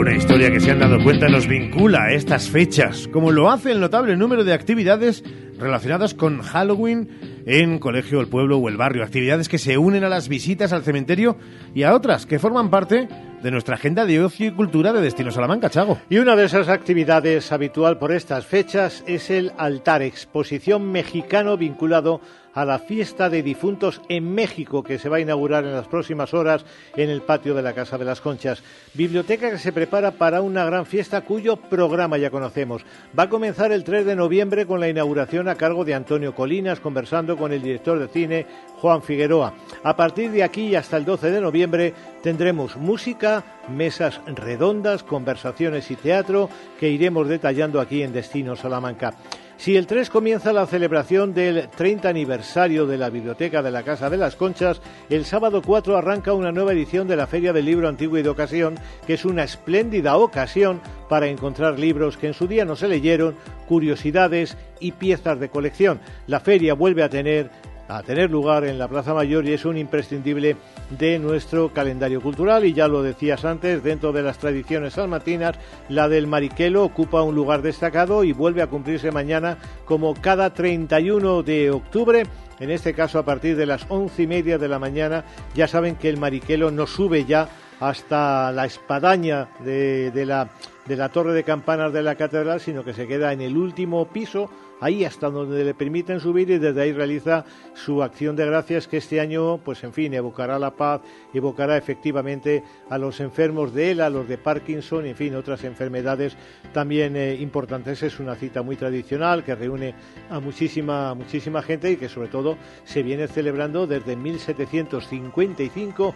Una 0.00 0.16
historia 0.16 0.50
que 0.50 0.60
se 0.60 0.70
han 0.70 0.78
dado 0.78 0.96
cuenta 1.04 1.28
nos 1.28 1.46
vincula 1.46 2.04
a 2.04 2.12
estas 2.14 2.48
fechas, 2.48 3.06
como 3.08 3.32
lo 3.32 3.50
hace 3.50 3.70
el 3.70 3.80
notable 3.80 4.16
número 4.16 4.44
de 4.44 4.54
actividades 4.54 5.22
relacionadas 5.58 6.14
con 6.14 6.40
Halloween 6.40 7.42
en 7.44 7.78
colegio, 7.78 8.22
el 8.22 8.28
pueblo 8.28 8.56
o 8.56 8.70
el 8.70 8.78
barrio. 8.78 9.04
Actividades 9.04 9.50
que 9.50 9.58
se 9.58 9.76
unen 9.76 10.02
a 10.02 10.08
las 10.08 10.30
visitas 10.30 10.72
al 10.72 10.84
cementerio 10.84 11.36
y 11.74 11.82
a 11.82 11.94
otras 11.94 12.24
que 12.24 12.38
forman 12.38 12.70
parte 12.70 13.08
de 13.42 13.50
nuestra 13.50 13.74
agenda 13.74 14.06
de 14.06 14.24
ocio 14.24 14.46
y 14.46 14.52
cultura 14.52 14.94
de 14.94 15.02
Destino 15.02 15.32
Salamanca, 15.32 15.68
Chago. 15.68 15.98
Y 16.08 16.16
una 16.16 16.34
de 16.34 16.46
esas 16.46 16.70
actividades 16.70 17.52
habitual 17.52 17.98
por 17.98 18.12
estas 18.12 18.46
fechas 18.46 19.04
es 19.06 19.28
el 19.28 19.52
altar, 19.58 20.00
exposición 20.00 20.90
mexicano 20.90 21.58
vinculado 21.58 22.22
a 22.54 22.64
la 22.64 22.78
fiesta 22.78 23.30
de 23.30 23.42
difuntos 23.42 24.00
en 24.08 24.34
México 24.34 24.82
que 24.82 24.98
se 24.98 25.08
va 25.08 25.18
a 25.18 25.20
inaugurar 25.20 25.64
en 25.64 25.72
las 25.72 25.88
próximas 25.88 26.34
horas 26.34 26.64
en 26.96 27.10
el 27.10 27.22
patio 27.22 27.54
de 27.54 27.62
la 27.62 27.74
Casa 27.74 27.98
de 27.98 28.04
las 28.04 28.20
Conchas. 28.20 28.62
Biblioteca 28.94 29.50
que 29.50 29.58
se 29.58 29.72
prepara 29.72 30.12
para 30.12 30.40
una 30.40 30.64
gran 30.64 30.86
fiesta 30.86 31.22
cuyo 31.22 31.56
programa 31.56 32.18
ya 32.18 32.30
conocemos. 32.30 32.84
Va 33.18 33.24
a 33.24 33.28
comenzar 33.28 33.72
el 33.72 33.84
3 33.84 34.06
de 34.06 34.16
noviembre 34.16 34.66
con 34.66 34.80
la 34.80 34.88
inauguración 34.88 35.48
a 35.48 35.54
cargo 35.54 35.84
de 35.84 35.94
Antonio 35.94 36.34
Colinas 36.34 36.80
conversando 36.80 37.36
con 37.36 37.52
el 37.52 37.62
director 37.62 37.98
de 37.98 38.08
cine 38.08 38.46
Juan 38.80 39.02
Figueroa. 39.02 39.54
A 39.82 39.96
partir 39.96 40.30
de 40.30 40.42
aquí 40.42 40.68
y 40.68 40.74
hasta 40.74 40.96
el 40.96 41.04
12 41.04 41.30
de 41.30 41.40
noviembre 41.40 41.94
tendremos 42.22 42.76
música, 42.76 43.44
mesas 43.68 44.20
redondas, 44.26 45.02
conversaciones 45.02 45.90
y 45.90 45.96
teatro 45.96 46.48
que 46.78 46.88
iremos 46.88 47.28
detallando 47.28 47.80
aquí 47.80 48.02
en 48.02 48.12
Destino 48.12 48.56
Salamanca. 48.56 49.14
Si 49.60 49.76
el 49.76 49.86
3 49.86 50.08
comienza 50.08 50.54
la 50.54 50.66
celebración 50.66 51.34
del 51.34 51.68
30 51.68 52.08
aniversario 52.08 52.86
de 52.86 52.96
la 52.96 53.10
Biblioteca 53.10 53.60
de 53.60 53.70
la 53.70 53.82
Casa 53.82 54.08
de 54.08 54.16
las 54.16 54.34
Conchas, 54.34 54.80
el 55.10 55.26
sábado 55.26 55.60
4 55.60 55.98
arranca 55.98 56.32
una 56.32 56.50
nueva 56.50 56.72
edición 56.72 57.06
de 57.06 57.16
la 57.16 57.26
Feria 57.26 57.52
del 57.52 57.66
Libro 57.66 57.86
Antiguo 57.86 58.16
y 58.16 58.22
de 58.22 58.30
Ocasión, 58.30 58.76
que 59.06 59.12
es 59.12 59.26
una 59.26 59.44
espléndida 59.44 60.16
ocasión 60.16 60.80
para 61.10 61.26
encontrar 61.26 61.78
libros 61.78 62.16
que 62.16 62.28
en 62.28 62.32
su 62.32 62.48
día 62.48 62.64
no 62.64 62.74
se 62.74 62.88
leyeron, 62.88 63.36
curiosidades 63.68 64.56
y 64.80 64.92
piezas 64.92 65.38
de 65.38 65.50
colección. 65.50 66.00
La 66.26 66.40
feria 66.40 66.72
vuelve 66.72 67.02
a 67.02 67.10
tener 67.10 67.50
a 67.90 68.02
tener 68.04 68.30
lugar 68.30 68.64
en 68.64 68.78
la 68.78 68.86
Plaza 68.86 69.14
Mayor 69.14 69.44
y 69.46 69.52
es 69.52 69.64
un 69.64 69.76
imprescindible 69.76 70.56
de 70.90 71.18
nuestro 71.18 71.72
calendario 71.72 72.20
cultural. 72.20 72.64
Y 72.64 72.72
ya 72.72 72.86
lo 72.86 73.02
decías 73.02 73.44
antes, 73.44 73.82
dentro 73.82 74.12
de 74.12 74.22
las 74.22 74.38
tradiciones 74.38 74.94
salmantinas, 74.94 75.56
la 75.88 76.08
del 76.08 76.28
Mariquelo 76.28 76.84
ocupa 76.84 77.22
un 77.22 77.34
lugar 77.34 77.62
destacado 77.62 78.22
y 78.22 78.32
vuelve 78.32 78.62
a 78.62 78.68
cumplirse 78.68 79.10
mañana 79.10 79.58
como 79.84 80.14
cada 80.14 80.54
31 80.54 81.42
de 81.42 81.70
octubre. 81.72 82.22
En 82.60 82.70
este 82.70 82.94
caso, 82.94 83.18
a 83.18 83.24
partir 83.24 83.56
de 83.56 83.66
las 83.66 83.84
once 83.88 84.22
y 84.22 84.26
media 84.26 84.56
de 84.56 84.68
la 84.68 84.78
mañana, 84.78 85.24
ya 85.54 85.66
saben 85.66 85.96
que 85.96 86.08
el 86.08 86.18
Mariquelo 86.18 86.70
no 86.70 86.86
sube 86.86 87.24
ya 87.24 87.48
hasta 87.80 88.52
la 88.52 88.66
espadaña 88.66 89.48
de 89.64 90.24
la, 90.26 90.50
de 90.86 90.96
la 90.96 91.08
torre 91.08 91.32
de 91.32 91.42
campanas 91.42 91.92
de 91.92 92.02
la 92.02 92.14
catedral, 92.14 92.60
sino 92.60 92.84
que 92.84 92.92
se 92.92 93.08
queda 93.08 93.32
en 93.32 93.40
el 93.40 93.56
último 93.56 94.06
piso 94.06 94.50
ahí 94.80 95.04
hasta 95.04 95.30
donde 95.30 95.64
le 95.64 95.74
permiten 95.74 96.20
subir 96.20 96.50
y 96.50 96.58
desde 96.58 96.82
ahí 96.82 96.92
realiza 96.92 97.44
su 97.74 98.02
acción 98.02 98.34
de 98.36 98.46
gracias 98.46 98.88
que 98.88 98.96
este 98.96 99.20
año, 99.20 99.58
pues 99.58 99.84
en 99.84 99.92
fin, 99.92 100.12
evocará 100.14 100.58
la 100.58 100.72
paz, 100.72 101.02
evocará 101.32 101.76
efectivamente 101.76 102.64
a 102.88 102.98
los 102.98 103.20
enfermos 103.20 103.72
de 103.72 103.92
él, 103.92 104.00
a 104.00 104.10
los 104.10 104.26
de 104.26 104.38
Parkinson, 104.38 105.06
en 105.06 105.14
fin, 105.16 105.34
otras 105.34 105.64
enfermedades 105.64 106.36
también 106.72 107.16
eh, 107.16 107.34
importantes. 107.34 108.02
Es 108.02 108.18
una 108.18 108.34
cita 108.34 108.62
muy 108.62 108.76
tradicional 108.76 109.44
que 109.44 109.54
reúne 109.54 109.94
a 110.30 110.40
muchísima, 110.40 111.14
muchísima 111.14 111.62
gente 111.62 111.90
y 111.92 111.96
que 111.96 112.08
sobre 112.08 112.28
todo 112.28 112.56
se 112.84 113.02
viene 113.02 113.28
celebrando 113.28 113.86
desde 113.86 114.16
1755 114.16 116.14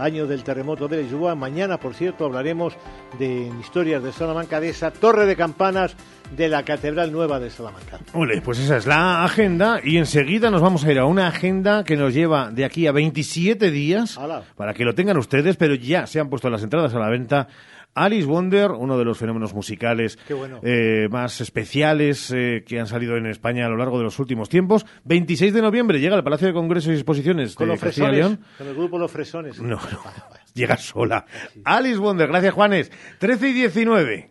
año 0.00 0.26
del 0.26 0.42
terremoto 0.42 0.88
de 0.88 1.02
Lisboa. 1.02 1.34
Mañana, 1.34 1.78
por 1.78 1.94
cierto, 1.94 2.24
hablaremos 2.24 2.74
de 3.18 3.50
historias 3.60 4.02
de 4.02 4.12
Salamanca, 4.12 4.60
de 4.60 4.70
esa 4.70 4.90
torre 4.90 5.26
de 5.26 5.36
campanas 5.36 5.94
de 6.36 6.48
la 6.48 6.62
Catedral 6.64 7.12
Nueva 7.12 7.40
de 7.40 7.50
Salamanca. 7.50 7.98
Ole, 8.14 8.40
pues 8.40 8.58
esa 8.58 8.76
es 8.76 8.86
la 8.86 9.24
agenda 9.24 9.80
y 9.82 9.96
enseguida 9.98 10.50
nos 10.50 10.62
vamos 10.62 10.84
a 10.84 10.92
ir 10.92 10.98
a 10.98 11.04
una 11.06 11.26
agenda 11.28 11.84
que 11.84 11.96
nos 11.96 12.14
lleva 12.14 12.50
de 12.50 12.64
aquí 12.64 12.86
a 12.86 12.92
27 12.92 13.70
días 13.70 14.18
para 14.56 14.74
que 14.74 14.84
lo 14.84 14.94
tengan 14.94 15.16
ustedes, 15.16 15.56
pero 15.56 15.74
ya 15.74 16.06
se 16.06 16.20
han 16.20 16.28
puesto 16.30 16.48
las 16.50 16.62
entradas 16.62 16.94
a 16.94 16.98
la 16.98 17.08
venta. 17.08 17.48
Alice 17.92 18.24
Wonder, 18.24 18.70
uno 18.70 18.96
de 18.96 19.04
los 19.04 19.18
fenómenos 19.18 19.52
musicales 19.52 20.16
eh, 20.62 21.08
más 21.10 21.40
especiales 21.40 22.30
eh, 22.32 22.62
que 22.64 22.78
han 22.78 22.86
salido 22.86 23.16
en 23.16 23.26
España 23.26 23.66
a 23.66 23.68
lo 23.68 23.76
largo 23.76 23.98
de 23.98 24.04
los 24.04 24.16
últimos 24.20 24.48
tiempos. 24.48 24.86
26 25.04 25.52
de 25.52 25.60
noviembre 25.60 25.98
llega 25.98 26.14
al 26.14 26.22
Palacio 26.22 26.46
de 26.46 26.54
Congresos 26.54 26.92
y 26.92 26.94
Exposiciones 26.94 27.56
con 27.56 27.66
de 27.66 27.72
los 27.74 27.80
Castilla 27.80 28.08
fresones, 28.10 28.38
León. 28.38 28.46
con 28.58 28.68
el 28.68 28.74
grupo 28.76 28.96
Los 28.98 29.10
Fresones. 29.10 29.60
No, 29.60 29.70
no, 29.70 29.80
llega 30.54 30.76
sola. 30.76 31.26
Alice 31.64 31.98
Wonder, 31.98 32.28
gracias 32.28 32.54
Juanes. 32.54 32.92
13 33.18 33.48
y 33.48 33.52
19. 33.54 34.30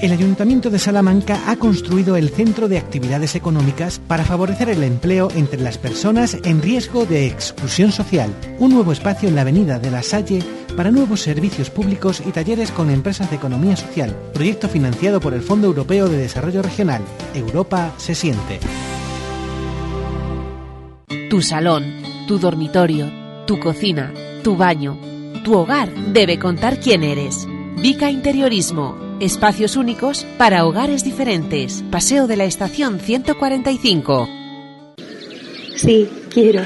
El 0.00 0.12
Ayuntamiento 0.12 0.70
de 0.70 0.78
Salamanca 0.78 1.40
ha 1.48 1.56
construido 1.56 2.14
el 2.14 2.28
Centro 2.28 2.68
de 2.68 2.78
Actividades 2.78 3.34
Económicas 3.34 4.00
para 4.06 4.24
favorecer 4.24 4.68
el 4.68 4.84
empleo 4.84 5.28
entre 5.34 5.60
las 5.60 5.76
personas 5.76 6.38
en 6.44 6.62
riesgo 6.62 7.04
de 7.04 7.26
exclusión 7.26 7.90
social. 7.90 8.32
Un 8.60 8.74
nuevo 8.74 8.92
espacio 8.92 9.28
en 9.28 9.34
la 9.34 9.40
Avenida 9.40 9.80
de 9.80 9.90
la 9.90 10.04
Salle 10.04 10.40
para 10.76 10.92
nuevos 10.92 11.22
servicios 11.22 11.68
públicos 11.70 12.22
y 12.24 12.30
talleres 12.30 12.70
con 12.70 12.90
empresas 12.90 13.28
de 13.28 13.36
economía 13.36 13.74
social. 13.74 14.14
Proyecto 14.32 14.68
financiado 14.68 15.18
por 15.18 15.34
el 15.34 15.42
Fondo 15.42 15.66
Europeo 15.66 16.08
de 16.08 16.18
Desarrollo 16.18 16.62
Regional. 16.62 17.02
Europa 17.34 17.92
se 17.96 18.14
siente. 18.14 18.60
Tu 21.28 21.42
salón, 21.42 21.84
tu 22.28 22.38
dormitorio, 22.38 23.10
tu 23.48 23.58
cocina, 23.58 24.14
tu 24.44 24.56
baño, 24.56 24.96
tu 25.42 25.56
hogar 25.56 25.92
debe 26.12 26.38
contar 26.38 26.78
quién 26.78 27.02
eres. 27.02 27.48
Vica 27.82 28.12
Interiorismo. 28.12 29.07
Espacios 29.20 29.74
únicos 29.74 30.24
para 30.38 30.64
hogares 30.64 31.02
diferentes. 31.02 31.82
Paseo 31.90 32.28
de 32.28 32.36
la 32.36 32.44
Estación 32.44 33.00
145. 33.00 34.28
Sí, 35.74 36.08
quiero. 36.32 36.62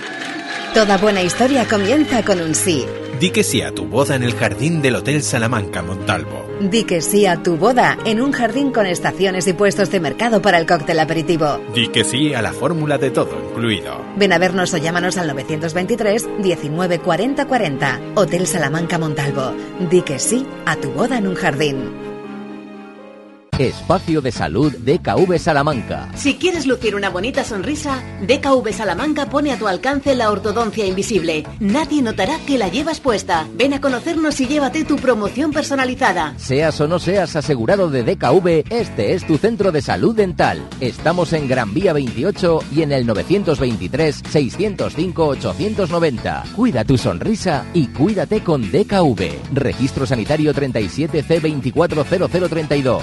Toda 0.74 0.98
buena 0.98 1.22
historia 1.22 1.66
comienza 1.66 2.22
con 2.22 2.42
un 2.42 2.54
sí. 2.54 2.84
Di 3.18 3.30
que 3.30 3.42
sí 3.42 3.62
a 3.62 3.72
tu 3.72 3.86
boda 3.86 4.16
en 4.16 4.22
el 4.22 4.34
jardín 4.34 4.82
del 4.82 4.96
Hotel 4.96 5.22
Salamanca 5.22 5.80
Montalvo. 5.80 6.44
Di 6.60 6.84
que 6.84 7.00
sí 7.00 7.24
a 7.24 7.42
tu 7.42 7.56
boda 7.56 7.96
en 8.04 8.20
un 8.20 8.32
jardín 8.32 8.70
con 8.70 8.84
estaciones 8.84 9.46
y 9.48 9.54
puestos 9.54 9.90
de 9.90 10.00
mercado 10.00 10.42
para 10.42 10.58
el 10.58 10.66
cóctel 10.66 11.00
aperitivo. 11.00 11.58
Di 11.74 11.88
que 11.88 12.04
sí 12.04 12.34
a 12.34 12.42
la 12.42 12.52
fórmula 12.52 12.98
de 12.98 13.10
todo 13.10 13.30
incluido. 13.48 13.96
Ven 14.16 14.32
a 14.34 14.38
vernos 14.38 14.74
o 14.74 14.76
llámanos 14.76 15.16
al 15.16 15.28
923 15.28 16.28
19 16.42 16.98
40 16.98 17.46
40. 17.46 18.00
Hotel 18.14 18.46
Salamanca 18.46 18.98
Montalvo. 18.98 19.54
Di 19.90 20.02
que 20.02 20.18
sí 20.18 20.46
a 20.66 20.76
tu 20.76 20.90
boda 20.90 21.16
en 21.16 21.28
un 21.28 21.34
jardín. 21.34 22.11
Espacio 23.58 24.22
de 24.22 24.32
Salud 24.32 24.72
DKV 24.78 25.38
Salamanca. 25.38 26.08
Si 26.14 26.36
quieres 26.36 26.66
lucir 26.66 26.96
una 26.96 27.10
bonita 27.10 27.44
sonrisa, 27.44 28.02
DKV 28.26 28.72
Salamanca 28.72 29.28
pone 29.28 29.52
a 29.52 29.58
tu 29.58 29.68
alcance 29.68 30.14
la 30.14 30.30
ortodoncia 30.30 30.86
invisible. 30.86 31.44
Nadie 31.60 32.00
notará 32.00 32.38
que 32.46 32.56
la 32.56 32.68
llevas 32.68 33.00
puesta. 33.00 33.46
Ven 33.54 33.74
a 33.74 33.80
conocernos 33.82 34.40
y 34.40 34.46
llévate 34.46 34.84
tu 34.84 34.96
promoción 34.96 35.52
personalizada. 35.52 36.32
Seas 36.38 36.80
o 36.80 36.88
no 36.88 36.98
seas 36.98 37.36
asegurado 37.36 37.90
de 37.90 38.04
DKV, 38.04 38.72
este 38.72 39.12
es 39.12 39.26
tu 39.26 39.36
centro 39.36 39.70
de 39.70 39.82
salud 39.82 40.16
dental. 40.16 40.66
Estamos 40.80 41.34
en 41.34 41.46
Gran 41.46 41.74
Vía 41.74 41.92
28 41.92 42.58
y 42.74 42.80
en 42.80 42.92
el 42.92 43.06
923 43.06 44.22
605 44.30 45.26
890. 45.26 46.44
Cuida 46.56 46.84
tu 46.84 46.96
sonrisa 46.96 47.66
y 47.74 47.88
cuídate 47.88 48.42
con 48.42 48.62
DKV. 48.72 49.52
Registro 49.52 50.06
sanitario 50.06 50.54
37 50.54 51.22
C 51.22 51.40
240032. 51.40 53.02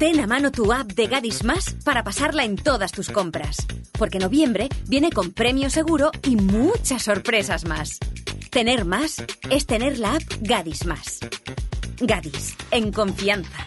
Ten 0.00 0.18
a 0.18 0.26
mano 0.26 0.50
tu 0.50 0.72
app 0.72 0.94
de 0.94 1.08
Gadis 1.08 1.44
Más 1.44 1.76
para 1.84 2.02
pasarla 2.02 2.46
en 2.46 2.56
todas 2.56 2.90
tus 2.90 3.10
compras. 3.10 3.58
Porque 3.98 4.18
noviembre 4.18 4.70
viene 4.88 5.10
con 5.10 5.30
premio 5.30 5.68
seguro 5.68 6.10
y 6.22 6.36
muchas 6.36 7.02
sorpresas 7.02 7.66
más. 7.66 7.98
Tener 8.50 8.86
más 8.86 9.22
es 9.50 9.66
tener 9.66 9.98
la 9.98 10.14
app 10.14 10.22
Gadis 10.40 10.86
Más. 10.86 11.20
Gadis, 12.00 12.56
en 12.70 12.92
confianza. 12.92 13.66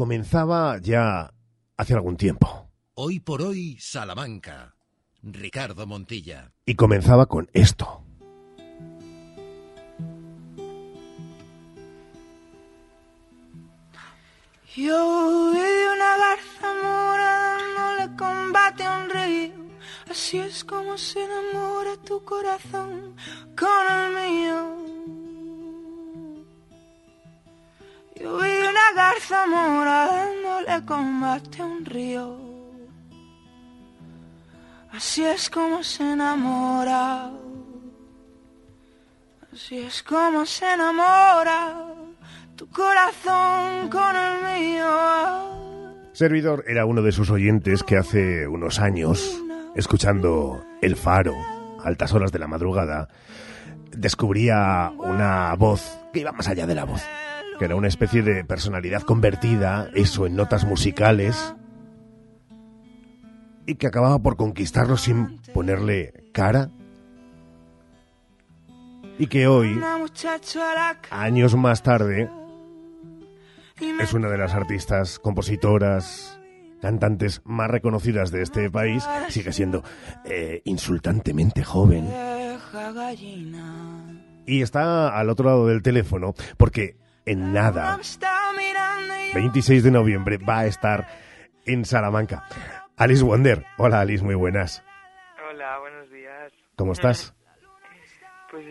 comenzaba 0.00 0.78
ya 0.80 1.30
hace 1.76 1.92
algún 1.92 2.16
tiempo. 2.16 2.70
Hoy 2.94 3.20
por 3.20 3.42
hoy, 3.42 3.76
Salamanca. 3.78 4.74
Ricardo 5.22 5.86
Montilla. 5.86 6.54
Y 6.64 6.74
comenzaba 6.74 7.26
con 7.26 7.50
esto. 7.52 8.02
Yo 14.74 15.52
vi 15.52 15.70
una 15.94 16.16
garza 16.16 16.68
mora 16.82 17.58
dándole 17.58 18.16
combate 18.16 18.84
a 18.84 18.98
un 19.00 19.10
río. 19.10 19.52
Así 20.10 20.38
es 20.38 20.64
como 20.64 20.96
se 20.96 21.22
enamora 21.22 21.98
tu 22.06 22.24
corazón 22.24 23.16
con 23.54 23.84
el 23.98 24.14
mío. 24.14 25.19
Una 28.22 28.92
garza 28.94 29.46
combate 30.84 31.62
a 31.62 31.66
un 31.66 31.84
río. 31.84 32.36
Así 34.92 35.24
es 35.24 35.48
como 35.48 35.82
se 35.82 36.12
enamora. 36.12 37.30
Así 39.52 39.78
es 39.78 40.02
como 40.02 40.44
se 40.46 40.72
enamora 40.72 41.76
tu 42.56 42.68
corazón 42.68 43.88
con 43.88 44.14
el 44.16 44.60
mío. 44.60 46.10
Servidor 46.12 46.64
era 46.66 46.86
uno 46.86 47.02
de 47.02 47.12
sus 47.12 47.30
oyentes 47.30 47.82
que 47.82 47.96
hace 47.96 48.46
unos 48.46 48.80
años, 48.80 49.40
escuchando 49.74 50.62
El 50.82 50.96
Faro, 50.96 51.34
a 51.82 51.88
altas 51.88 52.12
horas 52.12 52.32
de 52.32 52.38
la 52.38 52.46
madrugada, 52.46 53.08
descubría 53.92 54.92
una 54.98 55.54
voz 55.54 55.98
que 56.12 56.20
iba 56.20 56.32
más 56.32 56.48
allá 56.48 56.66
de 56.66 56.74
la 56.74 56.84
voz 56.84 57.02
que 57.60 57.66
era 57.66 57.76
una 57.76 57.88
especie 57.88 58.22
de 58.22 58.42
personalidad 58.42 59.02
convertida, 59.02 59.90
eso 59.92 60.24
en 60.26 60.34
notas 60.34 60.64
musicales, 60.64 61.54
y 63.66 63.74
que 63.74 63.86
acababa 63.86 64.18
por 64.18 64.38
conquistarlo 64.38 64.96
sin 64.96 65.42
ponerle 65.52 66.30
cara, 66.32 66.70
y 69.18 69.26
que 69.26 69.46
hoy, 69.46 69.78
años 71.10 71.54
más 71.54 71.82
tarde, 71.82 72.30
es 74.00 74.14
una 74.14 74.30
de 74.30 74.38
las 74.38 74.54
artistas, 74.54 75.18
compositoras, 75.18 76.40
cantantes 76.80 77.42
más 77.44 77.70
reconocidas 77.70 78.30
de 78.30 78.40
este 78.40 78.70
país, 78.70 79.06
sigue 79.28 79.52
siendo 79.52 79.84
eh, 80.24 80.62
insultantemente 80.64 81.62
joven. 81.62 82.08
Y 84.46 84.62
está 84.62 85.10
al 85.10 85.28
otro 85.28 85.44
lado 85.44 85.66
del 85.66 85.82
teléfono 85.82 86.32
porque 86.56 86.96
en 87.30 87.52
nada. 87.52 87.98
26 89.34 89.84
de 89.84 89.90
noviembre 89.92 90.38
va 90.38 90.60
a 90.60 90.66
estar 90.66 91.06
en 91.64 91.84
Salamanca. 91.84 92.44
Alice 92.96 93.22
Wonder. 93.22 93.64
Hola 93.78 94.00
Alice, 94.00 94.24
muy 94.24 94.34
buenas. 94.34 94.82
Hola, 95.48 95.78
buenos 95.78 96.10
días. 96.10 96.52
¿Cómo 96.76 96.92
estás? 96.92 97.34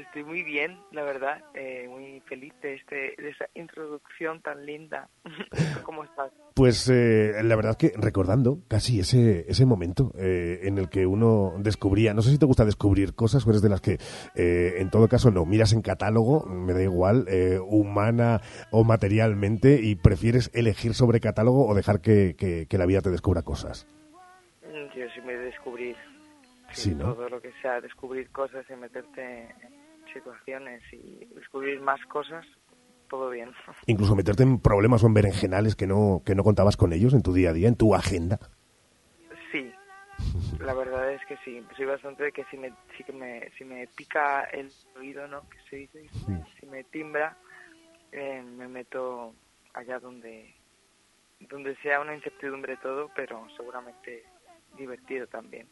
Estoy 0.09 0.23
muy 0.23 0.41
bien, 0.41 0.79
la 0.91 1.03
verdad, 1.03 1.43
eh, 1.53 1.85
muy 1.87 2.19
feliz 2.21 2.51
de, 2.63 2.73
este, 2.73 3.13
de 3.15 3.29
esa 3.29 3.45
introducción 3.53 4.41
tan 4.41 4.65
linda. 4.65 5.07
¿Cómo 5.83 6.03
estás? 6.03 6.31
Pues 6.55 6.89
eh, 6.89 7.33
la 7.43 7.55
verdad 7.55 7.77
que 7.77 7.93
recordando 7.95 8.57
casi 8.67 9.01
ese, 9.01 9.45
ese 9.47 9.67
momento 9.67 10.11
eh, 10.17 10.61
en 10.63 10.79
el 10.79 10.89
que 10.89 11.05
uno 11.05 11.53
descubría, 11.59 12.15
no 12.15 12.23
sé 12.23 12.31
si 12.31 12.39
te 12.39 12.47
gusta 12.47 12.65
descubrir 12.65 13.13
cosas 13.13 13.45
o 13.45 13.51
eres 13.51 13.61
de 13.61 13.69
las 13.69 13.81
que 13.81 13.99
en 14.33 14.89
todo 14.89 15.07
caso 15.07 15.29
no, 15.29 15.45
miras 15.45 15.73
en 15.73 15.83
catálogo, 15.83 16.43
me 16.47 16.73
da 16.73 16.81
igual, 16.81 17.27
humana 17.67 18.41
o 18.71 18.83
materialmente 18.83 19.79
y 19.79 19.93
prefieres 19.95 20.49
elegir 20.55 20.95
sobre 20.95 21.19
catálogo 21.19 21.67
o 21.67 21.75
dejar 21.75 22.01
que, 22.01 22.35
que 22.67 22.77
la 22.79 22.87
vida 22.87 23.01
te 23.01 23.11
descubra 23.11 23.43
cosas. 23.43 23.85
Yo 24.63 25.05
sí 25.13 25.21
me 25.23 25.37
descubrir 25.37 25.95
Sí, 26.71 26.93
¿no? 26.95 27.13
todo 27.13 27.29
lo 27.29 27.41
que 27.41 27.51
sea 27.61 27.81
descubrir 27.81 28.29
cosas 28.29 28.65
y 28.69 28.75
meterte 28.75 29.41
en 29.41 29.78
situaciones 30.13 30.81
y 30.91 31.25
descubrir 31.35 31.81
más 31.81 31.99
cosas, 32.07 32.45
todo 33.09 33.29
bien. 33.29 33.51
Incluso 33.87 34.15
meterte 34.15 34.43
en 34.43 34.59
problemas 34.59 35.03
o 35.03 35.07
en 35.07 35.13
berenjenales 35.13 35.75
que 35.75 35.87
no, 35.87 36.21
que 36.25 36.35
no 36.35 36.43
contabas 36.43 36.77
con 36.77 36.93
ellos 36.93 37.13
en 37.13 37.21
tu 37.21 37.33
día 37.33 37.49
a 37.49 37.53
día, 37.53 37.67
en 37.67 37.75
tu 37.75 37.95
agenda. 37.95 38.39
Sí, 39.51 39.71
la 40.59 40.73
verdad 40.73 41.11
es 41.11 41.21
que 41.27 41.37
sí. 41.43 41.63
Soy 41.75 41.85
bastante 41.85 42.23
de 42.23 42.31
que 42.31 42.45
si 42.45 42.57
me, 42.57 42.71
si 42.97 43.03
que 43.03 43.13
me, 43.13 43.49
si 43.57 43.63
me 43.63 43.87
pica 43.87 44.43
el 44.45 44.71
oído, 44.97 45.27
¿no? 45.27 45.41
Que 45.49 45.57
se 45.69 45.75
dice, 45.77 46.09
si 46.59 46.65
me 46.65 46.83
timbra, 46.85 47.37
eh, 48.11 48.41
me 48.41 48.67
meto 48.67 49.33
allá 49.73 49.99
donde, 49.99 50.53
donde 51.39 51.75
sea 51.77 52.01
una 52.01 52.15
incertidumbre 52.15 52.77
todo, 52.77 53.09
pero 53.15 53.47
seguramente 53.55 54.23
divertido 54.77 55.27
también. 55.27 55.67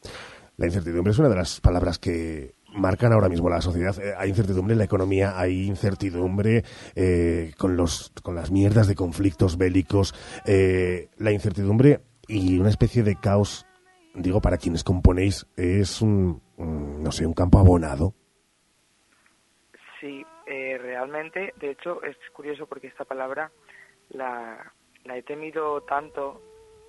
La 0.57 0.65
incertidumbre 0.65 1.11
es 1.11 1.19
una 1.19 1.29
de 1.29 1.35
las 1.35 1.61
palabras 1.61 1.99
que 1.99 2.55
marcan 2.74 3.13
ahora 3.13 3.30
mismo 3.30 3.49
la 3.49 3.61
sociedad. 3.61 3.97
Eh, 3.99 4.13
hay 4.18 4.30
incertidumbre 4.30 4.74
en 4.74 4.80
la 4.80 4.86
economía, 4.86 5.39
hay 5.39 5.65
incertidumbre 5.65 6.63
eh, 6.95 7.51
con, 7.57 7.78
los, 7.78 8.11
con 8.24 8.36
las 8.36 8.51
mierdas 8.51 8.88
de 8.88 8.95
conflictos 8.95 9.57
bélicos, 9.57 10.13
eh, 10.45 11.09
la 11.18 11.32
incertidumbre 11.32 12.01
y 12.28 12.59
una 12.59 12.70
especie 12.70 13.03
de 13.03 13.15
caos, 13.15 13.65
digo, 14.13 14.41
para 14.41 14.57
quienes 14.57 14.84
componéis, 14.84 15.47
es 15.55 16.01
un, 16.01 16.41
no 16.57 17.11
sé, 17.11 17.26
un 17.26 17.34
campo 17.34 17.59
abonado. 17.59 18.13
Sí, 19.99 20.24
realmente, 20.45 21.53
de 21.59 21.72
hecho, 21.72 22.03
es 22.03 22.15
curioso 22.34 22.68
porque 22.68 22.88
esta 22.88 23.05
palabra 23.05 23.51
la, 24.09 24.74
la 25.05 25.18
he 25.18 25.24
temido 25.24 25.82
tanto 25.82 26.41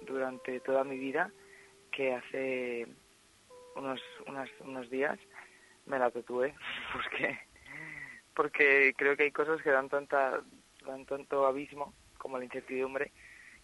durante 0.07 0.61
toda 0.61 0.85
mi 0.85 0.99
vida 0.99 1.31
que 1.91 2.15
hace 2.15 2.87
unos, 3.77 4.01
unos 4.65 4.91
días 4.91 5.19
me 5.89 5.99
la 5.99 6.11
tatué 6.11 6.55
porque 6.93 7.39
porque 8.35 8.95
creo 8.97 9.17
que 9.17 9.25
hay 9.25 9.33
cosas 9.33 9.61
que 9.63 9.71
dan 9.71 9.89
tanta 9.89 10.41
dan 10.87 11.05
tanto 11.07 11.47
abismo 11.47 11.93
como 12.19 12.39
la 12.39 12.45
incertidumbre 12.45 13.13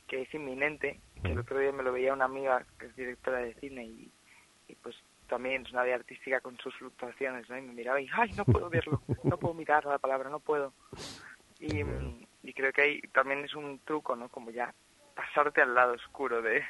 que 0.07 0.23
es 0.23 0.35
inminente. 0.35 1.01
Que 1.23 1.33
el 1.33 1.39
otro 1.39 1.59
día 1.59 1.73
me 1.73 1.83
lo 1.83 1.93
veía 1.93 2.13
una 2.13 2.27
amiga 2.27 2.65
que 2.79 2.87
es 2.87 2.97
directora 2.97 3.39
de 3.39 3.55
cine 3.55 3.85
y, 3.85 4.13
pues 4.83 4.97
también 5.29 5.65
es 5.65 5.73
una 5.73 5.83
área 5.83 5.95
artística 5.95 6.41
con 6.41 6.59
sus 6.59 6.75
fluctuaciones 6.77 7.49
¿no? 7.49 7.57
y 7.57 7.63
me 7.63 7.73
miraba 7.73 8.01
y 8.01 8.09
ay 8.13 8.33
no 8.33 8.45
puedo 8.45 8.69
verlo 8.69 9.01
no 9.23 9.39
puedo 9.39 9.55
mirar 9.55 9.87
la 9.87 9.99
palabra 9.99 10.29
no 10.29 10.41
puedo 10.41 10.75
y, 11.59 11.81
y 12.43 12.53
creo 12.53 12.73
que 12.73 12.83
ahí 12.83 13.01
también 13.13 13.43
es 13.45 13.55
un 13.55 13.79
truco 13.85 14.17
no 14.17 14.29
como 14.29 14.51
ya 14.51 14.75
pasarte 15.15 15.63
al 15.63 15.75
lado 15.75 15.95
oscuro 15.95 16.43
de 16.43 16.63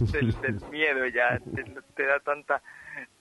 del, 0.12 0.34
miedo 0.70 1.04
ya 1.06 1.38
te 1.94 2.06
da 2.06 2.20
tanta 2.20 2.62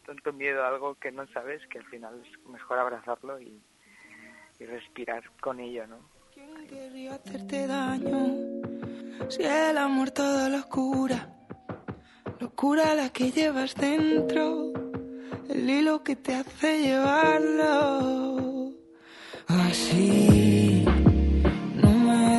tanto 0.08 0.32
miedo 0.32 0.64
a 0.64 0.70
algo 0.70 0.96
que 0.96 1.12
no 1.12 1.28
sabes 1.28 1.62
que 1.68 1.80
al 1.80 1.86
final 1.86 2.24
es 2.24 2.50
mejor 2.50 2.80
abrazarlo 2.80 3.40
y, 3.42 3.62
respirar 4.60 5.24
con 5.40 5.60
ello, 5.60 5.86
¿no? 5.86 6.00
¿Quién 6.34 6.66
querría 6.68 7.14
hacerte 7.14 7.68
daño? 7.68 8.18
Si 9.30 9.44
el 9.44 9.78
amor 9.78 10.10
todo 10.10 10.50
locura, 10.50 11.30
locura 12.40 12.96
la 12.96 13.10
que 13.10 13.30
llevas 13.30 13.76
dentro, 13.76 14.74
el 15.48 15.70
hilo 15.70 16.04
que 16.04 16.16
te 16.16 16.34
hace 16.34 16.82
llevarlo 16.82 17.97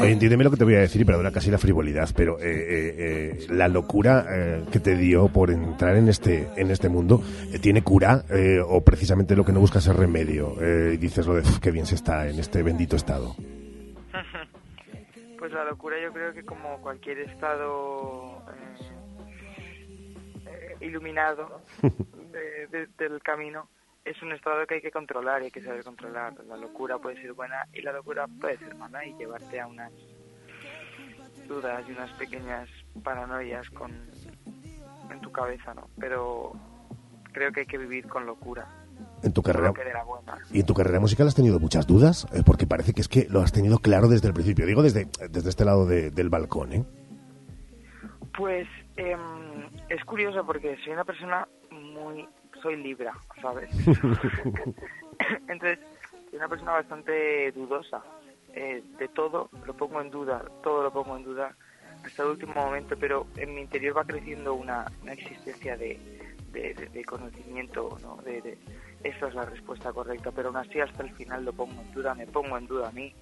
Oye, 0.08 0.14
entiéndeme 0.14 0.42
lo 0.42 0.50
que 0.50 0.56
te 0.56 0.64
voy 0.64 0.74
a 0.74 0.78
decir 0.78 1.02
y 1.02 1.04
perdona 1.04 1.30
casi 1.30 1.50
la 1.50 1.58
frivolidad, 1.58 2.08
pero 2.16 2.38
eh, 2.38 2.44
eh, 2.46 2.94
eh, 2.96 3.46
la 3.50 3.68
locura 3.68 4.24
que 4.72 4.80
te 4.80 4.96
dio 4.96 5.28
por 5.28 5.50
entrar 5.50 5.96
en 5.96 6.08
este 6.08 6.48
en 6.56 6.70
este 6.70 6.88
mundo 6.88 7.20
tiene 7.60 7.82
cura 7.82 8.24
o 8.66 8.82
precisamente 8.82 9.36
lo 9.36 9.44
que 9.44 9.52
no 9.52 9.60
buscas 9.60 9.86
es 9.86 9.94
remedio 9.94 10.54
y 10.90 10.96
dices 10.96 11.26
lo 11.26 11.34
de 11.34 11.42
qué 11.60 11.70
bien 11.70 11.84
se 11.84 11.96
está 11.96 12.26
en 12.26 12.38
este 12.38 12.62
bendito 12.62 12.96
estado. 12.96 13.36
Pues 15.38 15.52
la 15.52 15.64
locura 15.64 15.96
yo 16.02 16.10
creo 16.10 16.32
que 16.32 16.42
como 16.42 16.80
cualquier 16.80 17.18
estado 17.18 18.42
iluminado 20.80 21.60
del 22.98 23.22
camino 23.22 23.68
es 24.04 24.22
un 24.22 24.32
estado 24.32 24.66
que 24.66 24.76
hay 24.76 24.80
que 24.80 24.90
controlar 24.90 25.42
y 25.42 25.46
hay 25.46 25.50
que 25.50 25.62
saber 25.62 25.84
controlar. 25.84 26.34
La 26.46 26.56
locura 26.56 26.98
puede 26.98 27.20
ser 27.20 27.32
buena 27.32 27.66
y 27.72 27.82
la 27.82 27.92
locura 27.92 28.26
puede 28.40 28.58
ser 28.58 28.74
mala 28.74 29.04
y 29.04 29.14
llevarte 29.14 29.60
a 29.60 29.66
unas 29.66 29.92
dudas 31.46 31.84
y 31.88 31.92
unas 31.92 32.10
pequeñas 32.12 32.68
paranoias 33.02 33.68
con 33.70 33.90
en 35.10 35.20
tu 35.20 35.32
cabeza, 35.32 35.74
¿no? 35.74 35.88
Pero 35.98 36.52
creo 37.32 37.52
que 37.52 37.60
hay 37.60 37.66
que 37.66 37.78
vivir 37.78 38.06
con 38.08 38.26
locura. 38.26 38.66
En 39.22 39.32
tu 39.32 39.42
carrera 39.42 39.72
y 40.52 40.60
en 40.60 40.66
tu 40.66 40.74
carrera 40.74 40.98
musical 40.98 41.28
has 41.28 41.34
tenido 41.34 41.60
muchas 41.60 41.86
dudas, 41.86 42.26
eh, 42.32 42.42
porque 42.44 42.66
parece 42.66 42.92
que 42.92 43.00
es 43.00 43.08
que 43.08 43.26
lo 43.28 43.40
has 43.40 43.52
tenido 43.52 43.78
claro 43.78 44.08
desde 44.08 44.28
el 44.28 44.34
principio. 44.34 44.66
Digo 44.66 44.82
desde 44.82 45.06
desde 45.30 45.48
este 45.48 45.64
lado 45.64 45.86
del 45.86 46.28
balcón, 46.28 46.72
¿eh? 46.72 46.84
Pues 48.36 48.68
em, 48.96 49.68
es 49.88 50.04
curioso 50.04 50.44
porque 50.44 50.76
soy 50.84 50.92
una 50.92 51.04
persona 51.04 51.48
muy 51.70 52.28
soy 52.58 52.76
Libra, 52.76 53.12
¿sabes? 53.40 53.70
Entonces, 55.48 55.78
soy 56.30 56.38
una 56.38 56.48
persona 56.48 56.72
bastante 56.72 57.52
dudosa. 57.52 58.02
Eh, 58.54 58.82
de 58.98 59.08
todo 59.08 59.50
lo 59.66 59.74
pongo 59.74 60.00
en 60.00 60.10
duda, 60.10 60.42
todo 60.62 60.82
lo 60.82 60.90
pongo 60.92 61.16
en 61.16 61.22
duda 61.22 61.54
hasta 62.04 62.22
el 62.22 62.30
último 62.30 62.54
momento, 62.54 62.96
pero 62.98 63.26
en 63.36 63.54
mi 63.54 63.60
interior 63.60 63.96
va 63.96 64.04
creciendo 64.04 64.54
una, 64.54 64.86
existencia 65.06 65.76
de, 65.76 65.98
de, 66.52 67.04
conocimiento, 67.04 67.98
¿no? 68.00 68.16
De, 68.22 68.40
de, 68.40 68.58
esa 69.04 69.28
es 69.28 69.34
la 69.34 69.44
respuesta 69.44 69.92
correcta, 69.92 70.32
pero 70.32 70.48
aún 70.48 70.56
así 70.56 70.80
hasta 70.80 71.02
el 71.02 71.14
final 71.14 71.44
lo 71.44 71.52
pongo 71.52 71.80
en 71.80 71.92
duda, 71.92 72.14
me 72.14 72.26
pongo 72.26 72.56
en 72.56 72.66
duda 72.66 72.88
a 72.88 72.92
mí. 72.92 73.14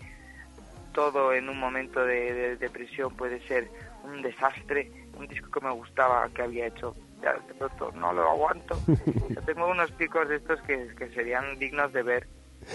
Todo 0.93 1.34
en 1.34 1.49
un 1.49 1.59
momento 1.59 2.01
de 2.05 2.57
depresión 2.57 3.14
puede 3.14 3.41
ser 3.47 3.68
un 4.05 4.22
desastre, 4.22 4.91
un 5.18 5.26
disco 5.26 5.51
que 5.51 5.66
me 5.66 5.72
gustaba, 5.72 6.28
que 6.30 6.43
había 6.43 6.66
hecho 6.66 6.95
ya 7.23 7.33
de 7.35 7.55
pronto 7.55 7.93
no 7.93 8.12
lo 8.12 8.31
aguanto. 8.31 8.77
tengo 9.47 9.69
unos 9.69 9.91
picos 9.93 10.29
de 10.29 10.37
estos 10.37 10.61
que, 10.62 10.95
que 10.97 11.09
serían 11.11 11.59
dignos 11.59 11.93
de 11.93 12.03
ver 12.03 12.29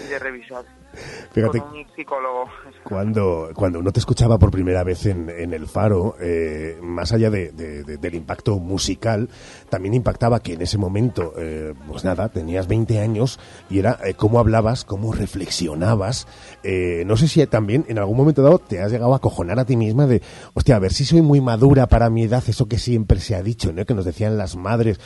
y 0.04 0.08
de 0.08 0.18
revisar. 0.18 0.64
Fíjate, 1.32 1.60
con 1.60 1.76
un 1.76 1.86
psicólogo. 1.96 2.44
Cuando, 2.84 3.50
cuando 3.54 3.78
uno 3.78 3.92
te 3.92 4.00
escuchaba 4.00 4.38
por 4.38 4.50
primera 4.50 4.84
vez 4.84 5.06
en, 5.06 5.30
en 5.30 5.54
El 5.54 5.66
Faro, 5.66 6.16
eh, 6.20 6.78
más 6.82 7.12
allá 7.12 7.30
de, 7.30 7.52
del 7.52 8.14
impacto 8.14 8.58
musical, 8.58 9.28
también 9.70 9.94
impactaba 9.94 10.40
que 10.40 10.54
en 10.54 10.62
ese 10.62 10.78
momento, 10.78 11.32
eh, 11.38 11.74
pues 11.88 12.04
nada, 12.04 12.28
tenías 12.28 12.66
20 12.68 13.00
años 13.00 13.38
y 13.70 13.78
era 13.78 13.98
eh, 14.04 14.14
cómo 14.14 14.38
hablabas, 14.38 14.84
cómo 14.84 15.12
reflexionabas. 15.12 16.26
no 16.62 17.16
sé 17.16 17.28
si 17.28 17.46
también 17.46 17.84
en 17.88 17.98
algún 17.98 18.16
momento 18.16 18.42
dado 18.42 18.58
te 18.58 18.80
has 18.80 18.92
llegado 18.92 19.14
a 19.14 19.20
cojonar 19.20 19.58
a 19.58 19.64
ti 19.64 19.76
misma 19.76 20.06
de, 20.06 20.22
hostia, 20.54 20.76
a 20.76 20.80
ver 20.80 20.92
si 20.92 21.04
soy 21.04 21.22
muy 21.22 21.40
madura 21.40 21.86
para 21.86 22.10
mi 22.10 22.24
edad, 22.24 22.42
eso 22.46 22.66
que 22.66 22.78
siempre 22.78 23.20
se 23.20 23.34
ha 23.34 23.42
dicho, 23.42 23.72
¿no? 23.72 23.84
que 23.84 23.94
nos 23.94 24.04
decían 24.04 24.36
las 24.36 24.56
madres, 24.56 25.00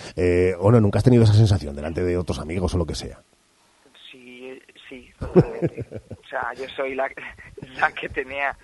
o 0.61 0.71
no, 0.71 0.81
nunca 0.81 0.99
has 0.99 1.05
tenido 1.05 1.25
esa 1.25 1.35
sensación 1.35 1.77
delante 1.77 2.03
de 2.03 2.19
otros 2.19 2.39
amigos 2.39 2.75
o 2.75 2.79
lo 2.79 2.87
que 2.87 2.95
sea. 2.95 3.21
O 5.21 6.29
sea, 6.29 6.53
yo 6.55 6.69
soy 6.69 6.95
la, 6.95 7.11
la 7.81 7.93
que 7.93 8.09
tenía 8.09 8.57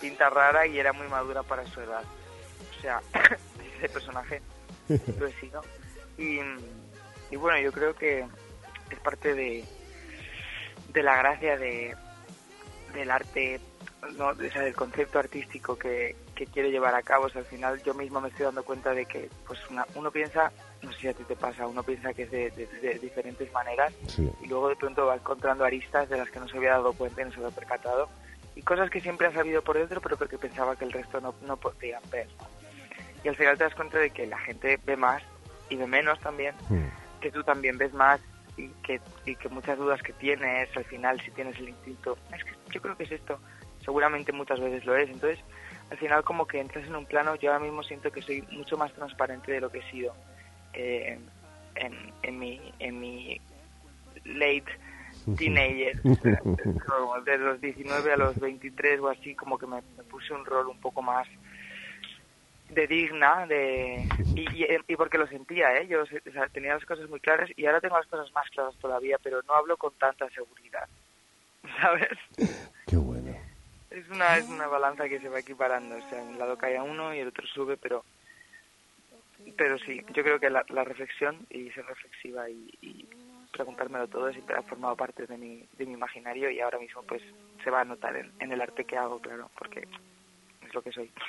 pinta 0.00 0.30
rara 0.30 0.66
y 0.66 0.78
era 0.78 0.92
muy 0.92 1.08
madura 1.08 1.42
para 1.42 1.66
su 1.66 1.80
edad. 1.80 2.02
O 2.76 2.80
sea, 2.80 3.00
ese 3.76 3.88
personaje 3.88 4.42
lo 4.88 5.26
he 5.26 5.32
sido. 5.40 5.62
Y, 6.18 6.40
y 7.30 7.36
bueno, 7.36 7.58
yo 7.58 7.72
creo 7.72 7.94
que 7.94 8.26
es 8.90 8.98
parte 9.00 9.34
de, 9.34 9.64
de 10.92 11.02
la 11.02 11.16
gracia 11.16 11.56
de, 11.56 11.94
del 12.94 13.10
arte, 13.10 13.60
¿no? 14.16 14.28
o 14.28 14.34
sea, 14.34 14.62
del 14.62 14.74
concepto 14.74 15.18
artístico 15.18 15.76
que, 15.76 16.16
que 16.36 16.46
quiere 16.46 16.70
llevar 16.70 16.94
a 16.94 17.02
cabo. 17.02 17.26
al 17.34 17.44
final 17.44 17.82
yo 17.82 17.94
mismo 17.94 18.20
me 18.20 18.28
estoy 18.28 18.44
dando 18.44 18.62
cuenta 18.62 18.94
de 18.94 19.06
que 19.06 19.28
pues 19.46 19.58
uno 19.96 20.10
piensa 20.12 20.52
no 20.82 20.92
sé 20.92 21.00
si 21.00 21.08
a 21.08 21.14
ti 21.14 21.24
te 21.24 21.34
pasa, 21.34 21.66
uno 21.66 21.82
piensa 21.82 22.12
que 22.12 22.22
es 22.22 22.30
de, 22.30 22.98
diferentes 23.00 23.52
maneras 23.52 23.92
y 24.18 24.46
luego 24.46 24.68
de 24.68 24.76
pronto 24.76 25.06
va 25.06 25.16
encontrando 25.16 25.64
aristas 25.64 26.08
de 26.08 26.18
las 26.18 26.30
que 26.30 26.38
no 26.38 26.46
se 26.46 26.58
había 26.58 26.72
dado 26.72 26.92
cuenta 26.92 27.22
y 27.22 27.24
no 27.24 27.32
se 27.32 27.38
había 27.38 27.50
percatado 27.50 28.08
y 28.54 28.62
cosas 28.62 28.90
que 28.90 29.00
siempre 29.00 29.26
ha 29.26 29.32
sabido 29.32 29.62
por 29.62 29.76
dentro 29.76 30.00
pero 30.00 30.16
porque 30.16 30.38
pensaba 30.38 30.76
que 30.76 30.84
el 30.84 30.92
resto 30.92 31.20
no, 31.20 31.34
no 31.42 31.56
podían 31.56 32.02
ver. 32.10 32.28
Y 33.24 33.28
al 33.28 33.36
final 33.36 33.58
te 33.58 33.64
das 33.64 33.74
cuenta 33.74 33.98
de 33.98 34.10
que 34.10 34.26
la 34.26 34.38
gente 34.38 34.78
ve 34.84 34.96
más 34.96 35.22
y 35.68 35.76
ve 35.76 35.86
menos 35.86 36.20
también, 36.20 36.54
que 37.20 37.32
tú 37.32 37.42
también 37.42 37.76
ves 37.76 37.92
más 37.92 38.20
y 38.56 38.68
que, 38.84 39.00
y 39.24 39.34
que 39.34 39.48
muchas 39.48 39.76
dudas 39.78 40.00
que 40.02 40.12
tienes 40.12 40.74
al 40.76 40.84
final 40.84 41.20
si 41.20 41.30
tienes 41.32 41.58
el 41.58 41.70
instinto, 41.70 42.16
es 42.32 42.44
que 42.44 42.52
yo 42.70 42.80
creo 42.80 42.96
que 42.96 43.04
es 43.04 43.12
esto, 43.12 43.40
seguramente 43.84 44.32
muchas 44.32 44.60
veces 44.60 44.84
lo 44.84 44.94
es, 44.96 45.10
entonces 45.10 45.40
al 45.90 45.98
final 45.98 46.24
como 46.24 46.46
que 46.46 46.60
entras 46.60 46.86
en 46.86 46.96
un 46.96 47.06
plano, 47.06 47.36
yo 47.36 47.52
ahora 47.52 47.64
mismo 47.64 47.82
siento 47.82 48.10
que 48.10 48.22
soy 48.22 48.42
mucho 48.50 48.76
más 48.76 48.92
transparente 48.92 49.52
de 49.52 49.60
lo 49.60 49.70
que 49.70 49.78
he 49.78 49.90
sido 49.90 50.14
eh, 50.72 51.18
en, 51.76 52.12
en, 52.22 52.38
mi, 52.38 52.60
en 52.78 53.00
mi 53.00 53.40
late 54.24 54.66
teenager, 55.36 56.00
de 57.24 57.38
los 57.38 57.60
19 57.60 58.12
a 58.12 58.16
los 58.16 58.38
23 58.38 59.00
o 59.00 59.08
así, 59.08 59.34
como 59.34 59.58
que 59.58 59.66
me, 59.66 59.82
puse 60.10 60.32
un 60.32 60.44
rol 60.44 60.68
un 60.68 60.80
poco 60.80 61.02
más 61.02 61.26
de 62.70 62.86
digna 62.88 63.46
de 63.46 64.08
y, 64.34 64.64
y, 64.88 64.96
porque 64.96 65.18
lo 65.18 65.28
sentía 65.28 65.76
eh 65.76 65.86
yo 65.86 66.02
tenía 66.52 66.74
las 66.74 66.84
cosas 66.84 67.08
muy 67.08 67.20
claras 67.20 67.48
y 67.56 67.64
ahora 67.64 67.80
tengo 67.80 67.96
las 67.96 68.08
cosas 68.08 68.28
más 68.32 68.50
claras 68.50 68.74
todavía 68.80 69.18
pero 69.22 69.40
no 69.46 69.54
hablo 69.54 69.76
con 69.76 69.92
tanta 69.94 70.28
seguridad 70.30 70.88
sabes 71.80 72.18
qué 72.88 72.96
bueno 72.96 73.15
es 73.98 74.08
una 74.10 74.36
es 74.36 74.48
una 74.48 74.66
balanza 74.66 75.08
que 75.08 75.20
se 75.20 75.28
va 75.28 75.40
equiparando 75.40 75.96
o 75.96 76.08
sea 76.08 76.22
un 76.22 76.38
lado 76.38 76.56
cae 76.58 76.76
a 76.76 76.82
uno 76.82 77.14
y 77.14 77.20
el 77.20 77.28
otro 77.28 77.46
sube 77.46 77.76
pero 77.76 78.04
pero 79.56 79.78
sí, 79.78 80.02
yo 80.12 80.22
creo 80.22 80.40
que 80.40 80.50
la, 80.50 80.62
reflexión 80.84 81.46
y 81.50 81.70
ser 81.70 81.86
reflexiva 81.86 82.48
y, 82.50 83.08
preguntármelo 83.52 84.06
todo 84.08 84.30
siempre 84.32 84.56
ha 84.56 84.62
formado 84.62 84.96
parte 84.96 85.26
de 85.26 85.38
mi, 85.38 85.66
de 85.78 85.86
mi 85.86 85.94
imaginario 85.94 86.50
y 86.50 86.60
ahora 86.60 86.78
mismo 86.78 87.02
pues 87.04 87.22
se 87.64 87.70
va 87.70 87.80
a 87.80 87.84
notar 87.84 88.14
en, 88.16 88.30
en 88.38 88.52
el 88.52 88.60
arte 88.60 88.84
que 88.84 88.98
hago, 88.98 89.18
claro, 89.18 89.50
porque 89.58 89.88
es 90.66 90.74
lo 90.74 90.82
que 90.82 90.92
soy. 90.92 91.10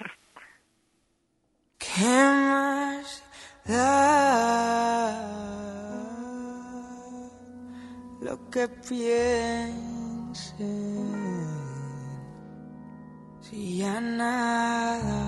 Lo 8.20 8.50
que 8.50 8.68
piense. 8.90 10.56
Si 13.50 13.78
ya 13.78 14.02
nada 14.02 15.24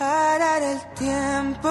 parar 0.00 0.62
el 0.62 0.78
tiempo. 0.94 1.68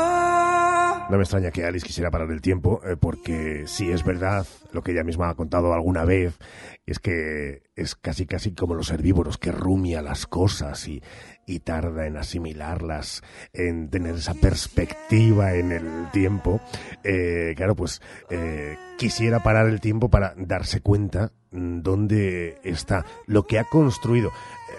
No 1.09 1.17
me 1.17 1.23
extraña 1.23 1.49
que 1.49 1.65
Alice 1.65 1.85
quisiera 1.85 2.11
parar 2.11 2.29
el 2.29 2.41
tiempo, 2.41 2.79
eh, 2.85 2.95
porque 2.95 3.63
si 3.65 3.91
es 3.91 4.03
verdad 4.03 4.45
lo 4.71 4.83
que 4.83 4.91
ella 4.91 5.03
misma 5.03 5.29
ha 5.29 5.33
contado 5.33 5.73
alguna 5.73 6.05
vez, 6.05 6.37
es 6.85 6.99
que 6.99 7.63
es 7.75 7.95
casi 7.95 8.27
casi 8.27 8.53
como 8.53 8.75
los 8.75 8.91
herbívoros, 8.91 9.39
que 9.39 9.51
rumia 9.51 10.03
las 10.03 10.27
cosas 10.27 10.87
y, 10.87 11.01
y 11.47 11.61
tarda 11.61 12.05
en 12.05 12.17
asimilarlas, 12.17 13.23
en 13.51 13.89
tener 13.89 14.13
esa 14.15 14.35
perspectiva 14.35 15.55
en 15.55 15.71
el 15.71 16.11
tiempo. 16.11 16.61
Eh, 17.03 17.55
claro, 17.57 17.75
pues 17.75 17.99
eh, 18.29 18.77
quisiera 18.99 19.41
parar 19.41 19.67
el 19.67 19.81
tiempo 19.81 20.09
para 20.09 20.35
darse 20.37 20.81
cuenta 20.81 21.31
mm, 21.49 21.81
dónde 21.81 22.59
está 22.63 23.03
lo 23.25 23.47
que 23.47 23.57
ha 23.57 23.63
construido 23.63 24.31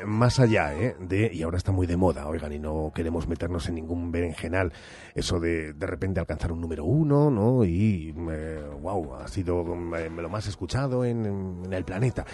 más 0.05 0.40
allá 0.40 0.74
¿eh? 0.74 0.97
de, 1.01 1.31
y 1.32 1.43
ahora 1.43 1.59
está 1.59 1.72
muy 1.72 1.86
de 1.86 1.97
moda, 1.97 2.27
oigan, 2.27 2.52
y 2.52 2.59
no 2.59 2.93
queremos 2.94 3.28
meternos 3.28 3.68
en 3.68 3.77
ningún 3.77 4.10
berenjenal, 4.12 4.72
eso 5.14 5.40
de 5.40 5.72
de 5.72 5.86
repente 5.86 6.20
alcanzar 6.20 6.52
un 6.52 6.60
número 6.60 6.85
uno, 6.85 7.31
¿no? 7.31 7.64
Y, 7.64 8.12
wow, 8.12 9.16
ha 9.16 9.28
sido 9.28 9.62
lo 9.64 10.28
más 10.28 10.47
escuchado 10.47 11.05
en, 11.05 11.27
en 11.64 11.72
el 11.72 11.85
planeta 11.85 12.24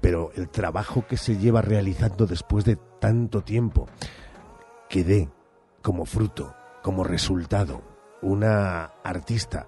pero 0.00 0.30
el 0.34 0.48
trabajo 0.48 1.06
que 1.06 1.16
se 1.16 1.36
lleva 1.36 1.60
realizando 1.62 2.26
después 2.26 2.64
de 2.64 2.76
tanto 2.98 3.42
tiempo, 3.42 3.86
que 4.88 5.04
dé 5.04 5.28
como 5.82 6.06
fruto, 6.06 6.54
como 6.82 7.04
resultado, 7.04 7.82
una 8.22 8.84
artista 9.04 9.66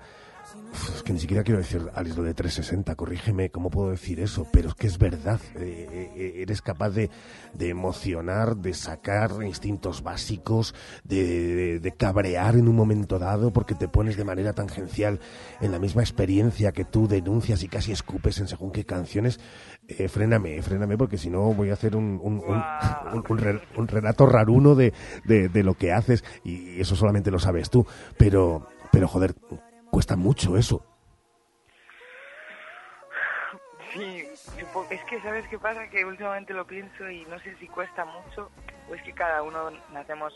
es 0.73 1.03
que 1.03 1.13
ni 1.13 1.21
siquiera 1.21 1.43
quiero 1.43 1.59
decir 1.59 1.83
Alice 1.95 2.17
lo 2.17 2.23
de 2.23 2.35
360, 2.35 2.95
corrígeme 2.95 3.51
cómo 3.51 3.71
puedo 3.71 3.91
decir 3.91 4.21
eso, 4.21 4.47
pero 4.53 4.71
es 4.71 4.75
que 4.75 4.87
es 4.87 4.99
verdad. 4.99 5.41
Eh, 5.57 6.11
eh, 6.17 6.33
eres 6.37 6.63
capaz 6.63 6.91
de, 6.91 7.11
de, 7.53 7.69
emocionar, 7.69 8.57
de 8.57 8.75
sacar 8.75 9.31
instintos 9.45 10.03
básicos, 10.03 10.75
de, 11.05 11.79
de, 11.81 11.93
cabrear 11.93 12.57
en 12.57 12.69
un 12.69 12.77
momento 12.77 13.19
dado 13.19 13.53
porque 13.53 13.75
te 13.75 13.89
pones 13.89 14.17
de 14.17 14.25
manera 14.25 14.55
tangencial 14.55 15.21
en 15.61 15.73
la 15.73 15.79
misma 15.79 16.03
experiencia 16.03 16.73
que 16.73 16.85
tú 16.85 17.07
denuncias 17.07 17.63
y 17.63 17.69
casi 17.69 17.93
escupes 17.93 18.39
en 18.41 18.49
según 18.49 18.73
qué 18.73 18.85
canciones. 18.85 19.41
Eh, 19.89 20.09
fréname, 20.09 20.63
fréname, 20.63 20.97
porque 20.97 21.19
si 21.19 21.29
no 21.29 21.53
voy 21.53 21.71
a 21.71 21.75
hacer 21.75 21.97
un, 21.97 22.19
un, 22.23 22.41
un, 22.41 23.25
un 23.77 23.89
relato 23.89 24.27
raruno 24.27 24.75
de, 24.75 24.93
de 25.25 25.63
lo 25.63 25.75
que 25.75 25.93
haces 25.93 26.25
y 26.45 26.81
eso 26.81 26.97
solamente 26.97 27.31
lo 27.31 27.39
sabes 27.39 27.69
tú. 27.69 27.87
Pero, 28.17 28.67
pero 28.91 29.09
joder, 29.09 29.35
cuesta 29.93 30.17
mucho 30.17 30.57
eso. 30.57 30.83
Sí, 33.93 34.25
es 34.91 35.05
que 35.05 35.21
sabes 35.21 35.47
qué 35.49 35.59
pasa, 35.59 35.87
que 35.91 36.03
últimamente 36.07 36.55
lo 36.55 36.67
pienso 36.67 37.11
y 37.11 37.27
no 37.27 37.39
sé 37.41 37.55
si 37.57 37.69
cuesta 37.69 38.07
mucho 38.07 38.51
o 38.89 38.95
es 38.95 39.03
que 39.03 39.13
cada 39.13 39.43
uno 39.43 39.71
nacemos 39.93 40.33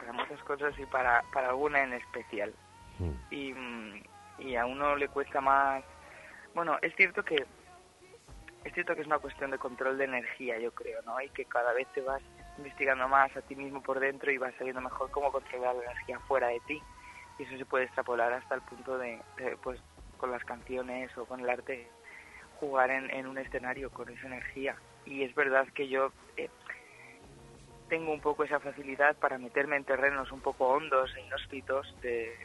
para 0.00 0.12
muchas 0.12 0.42
cosas 0.42 0.76
y 0.76 0.84
para, 0.86 1.22
para 1.32 1.50
alguna 1.50 1.84
en 1.84 1.92
especial. 1.92 2.52
Mm. 2.98 3.12
Y, 3.30 3.54
y 4.40 4.56
a 4.56 4.66
uno 4.66 4.96
le 4.96 5.06
cuesta 5.06 5.40
más... 5.40 5.84
Bueno, 6.52 6.78
es 6.82 6.92
cierto 6.96 7.24
que 7.24 7.36
es 8.64 8.74
cierto 8.74 8.96
que 8.96 9.02
es 9.02 9.06
una 9.06 9.20
cuestión 9.20 9.52
de 9.52 9.58
control 9.58 9.96
de 9.98 10.04
energía, 10.04 10.58
yo 10.58 10.72
creo, 10.72 11.00
¿no? 11.02 11.20
Y 11.20 11.30
que 11.30 11.44
cada 11.44 11.72
vez 11.74 11.86
te 11.94 12.00
vas 12.00 12.20
investigando 12.58 13.06
más 13.06 13.34
a 13.36 13.42
ti 13.42 13.54
mismo 13.54 13.80
por 13.80 14.00
dentro 14.00 14.32
y 14.32 14.38
vas 14.38 14.52
sabiendo 14.58 14.80
mejor 14.80 15.12
cómo 15.12 15.30
controlar 15.30 15.76
la 15.76 15.84
energía 15.84 16.18
fuera 16.26 16.48
de 16.48 16.58
ti 16.66 16.82
y 17.38 17.44
eso 17.44 17.56
se 17.56 17.64
puede 17.64 17.84
extrapolar 17.84 18.32
hasta 18.32 18.54
el 18.54 18.62
punto 18.62 18.98
de, 18.98 19.20
pues 19.62 19.80
con 20.18 20.30
las 20.30 20.44
canciones 20.44 21.16
o 21.16 21.24
con 21.24 21.40
el 21.40 21.48
arte 21.48 21.88
jugar 22.58 22.90
en, 22.90 23.26
un 23.26 23.38
escenario 23.38 23.90
con 23.90 24.08
esa 24.08 24.26
energía. 24.26 24.76
Y 25.06 25.22
es 25.22 25.34
verdad 25.34 25.66
que 25.74 25.88
yo 25.88 26.12
eh, 26.36 26.50
tengo 27.88 28.12
un 28.12 28.20
poco 28.20 28.44
esa 28.44 28.58
facilidad 28.58 29.16
para 29.16 29.38
meterme 29.38 29.76
en 29.76 29.84
terrenos 29.84 30.32
un 30.32 30.40
poco 30.40 30.68
hondos 30.68 31.14
e 31.16 31.20
inhóspitos 31.22 31.94
de, 32.02 32.36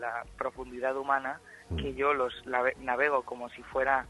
la 0.00 0.24
profundidad 0.36 0.96
humana 0.96 1.40
que 1.76 1.94
yo 1.94 2.12
los 2.12 2.34
navego 2.78 3.22
como 3.22 3.48
si 3.50 3.62
fuera 3.62 4.06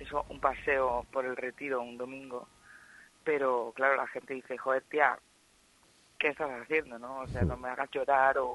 eso 0.00 0.24
un 0.30 0.40
paseo 0.40 1.06
por 1.12 1.26
el 1.26 1.36
retiro 1.36 1.80
un 1.80 1.96
domingo. 1.96 2.48
Pero 3.22 3.72
claro 3.76 3.96
la 3.96 4.08
gente 4.08 4.34
dice 4.34 4.58
joder 4.58 4.82
tía 4.84 5.18
qué 6.22 6.28
estás 6.28 6.50
haciendo, 6.62 7.00
¿no? 7.00 7.22
O 7.22 7.26
sea, 7.26 7.42
no 7.42 7.56
me 7.56 7.68
hagas 7.68 7.90
llorar 7.90 8.38
o, 8.38 8.46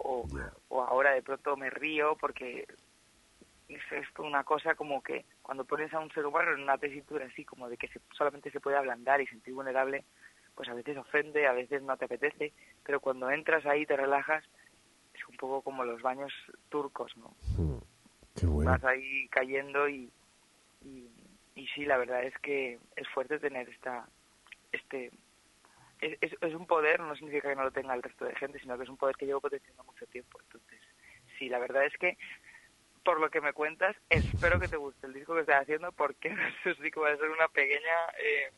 o, 0.69 0.81
ahora 0.81 1.11
de 1.11 1.21
pronto 1.21 1.57
me 1.57 1.69
río 1.69 2.15
porque 2.15 2.65
es, 3.67 3.81
es, 3.91 4.07
una 4.19 4.45
cosa 4.45 4.75
como 4.75 5.03
que 5.03 5.25
cuando 5.41 5.65
pones 5.65 5.93
a 5.93 5.99
un 5.99 6.09
ser 6.11 6.25
humano 6.25 6.53
en 6.53 6.61
una 6.61 6.77
tesitura 6.77 7.25
así 7.25 7.43
como 7.43 7.67
de 7.67 7.75
que 7.75 7.89
solamente 8.17 8.51
se 8.51 8.61
puede 8.61 8.77
ablandar 8.77 9.19
y 9.19 9.27
sentir 9.27 9.53
vulnerable, 9.53 10.05
pues 10.55 10.69
a 10.69 10.73
veces 10.73 10.95
ofende, 10.95 11.45
a 11.45 11.51
veces 11.51 11.81
no 11.81 11.97
te 11.97 12.05
apetece, 12.05 12.53
pero 12.85 13.01
cuando 13.01 13.29
entras 13.29 13.65
ahí 13.65 13.85
te 13.85 13.97
relajas, 13.97 14.45
es 15.13 15.27
un 15.27 15.35
poco 15.35 15.61
como 15.61 15.83
los 15.83 16.01
baños 16.01 16.31
turcos, 16.69 17.17
¿no? 17.17 17.35
Mm, 17.57 17.79
qué 18.33 18.45
bueno. 18.45 18.71
Vas 18.71 18.83
ahí 18.85 19.27
cayendo 19.27 19.89
y, 19.89 20.09
y, 20.85 21.09
y 21.53 21.67
sí, 21.75 21.83
la 21.83 21.97
verdad 21.97 22.23
es 22.23 22.37
que 22.37 22.79
es 22.95 23.09
fuerte 23.09 23.39
tener 23.39 23.67
esta 23.67 24.07
este 24.71 25.11
es, 26.01 26.33
es, 26.41 26.53
un 26.53 26.65
poder, 26.65 26.99
no 26.99 27.15
significa 27.15 27.49
que 27.49 27.55
no 27.55 27.63
lo 27.63 27.71
tenga 27.71 27.93
el 27.93 28.03
resto 28.03 28.25
de 28.25 28.35
gente, 28.35 28.59
sino 28.59 28.77
que 28.77 28.83
es 28.83 28.89
un 28.89 28.97
poder 28.97 29.15
que 29.15 29.25
llevo 29.25 29.41
potenciando 29.41 29.83
mucho 29.83 30.05
tiempo. 30.07 30.39
Entonces, 30.43 30.79
sí, 31.37 31.49
la 31.49 31.59
verdad 31.59 31.85
es 31.85 31.97
que, 31.97 32.17
por 33.03 33.19
lo 33.19 33.29
que 33.29 33.41
me 33.41 33.53
cuentas, 33.53 33.95
espero 34.09 34.59
que 34.59 34.67
te 34.67 34.77
guste 34.77 35.07
el 35.07 35.13
disco 35.13 35.33
que 35.33 35.41
estás 35.41 35.61
haciendo, 35.61 35.91
porque 35.91 36.29
eso 36.65 36.81
sí 36.81 36.91
que 36.91 36.99
va 36.99 37.11
a 37.11 37.17
ser 37.17 37.29
una 37.29 37.47
pequeña... 37.47 37.95
Eh, 38.21 38.51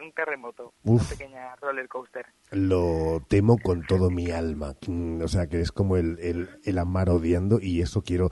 un 0.00 0.12
terremoto, 0.12 0.72
una 0.84 1.02
pequeña 1.02 1.56
roller 1.56 1.88
coaster. 1.88 2.24
Lo 2.52 3.20
temo 3.28 3.58
con 3.58 3.84
todo 3.84 4.10
mi 4.10 4.30
alma. 4.30 4.74
Mm, 4.86 5.20
o 5.22 5.26
sea, 5.26 5.48
que 5.48 5.60
es 5.60 5.72
como 5.72 5.96
el, 5.96 6.20
el, 6.20 6.48
el 6.64 6.78
amar 6.78 7.10
odiando 7.10 7.58
y 7.60 7.80
eso 7.80 8.02
quiero 8.02 8.30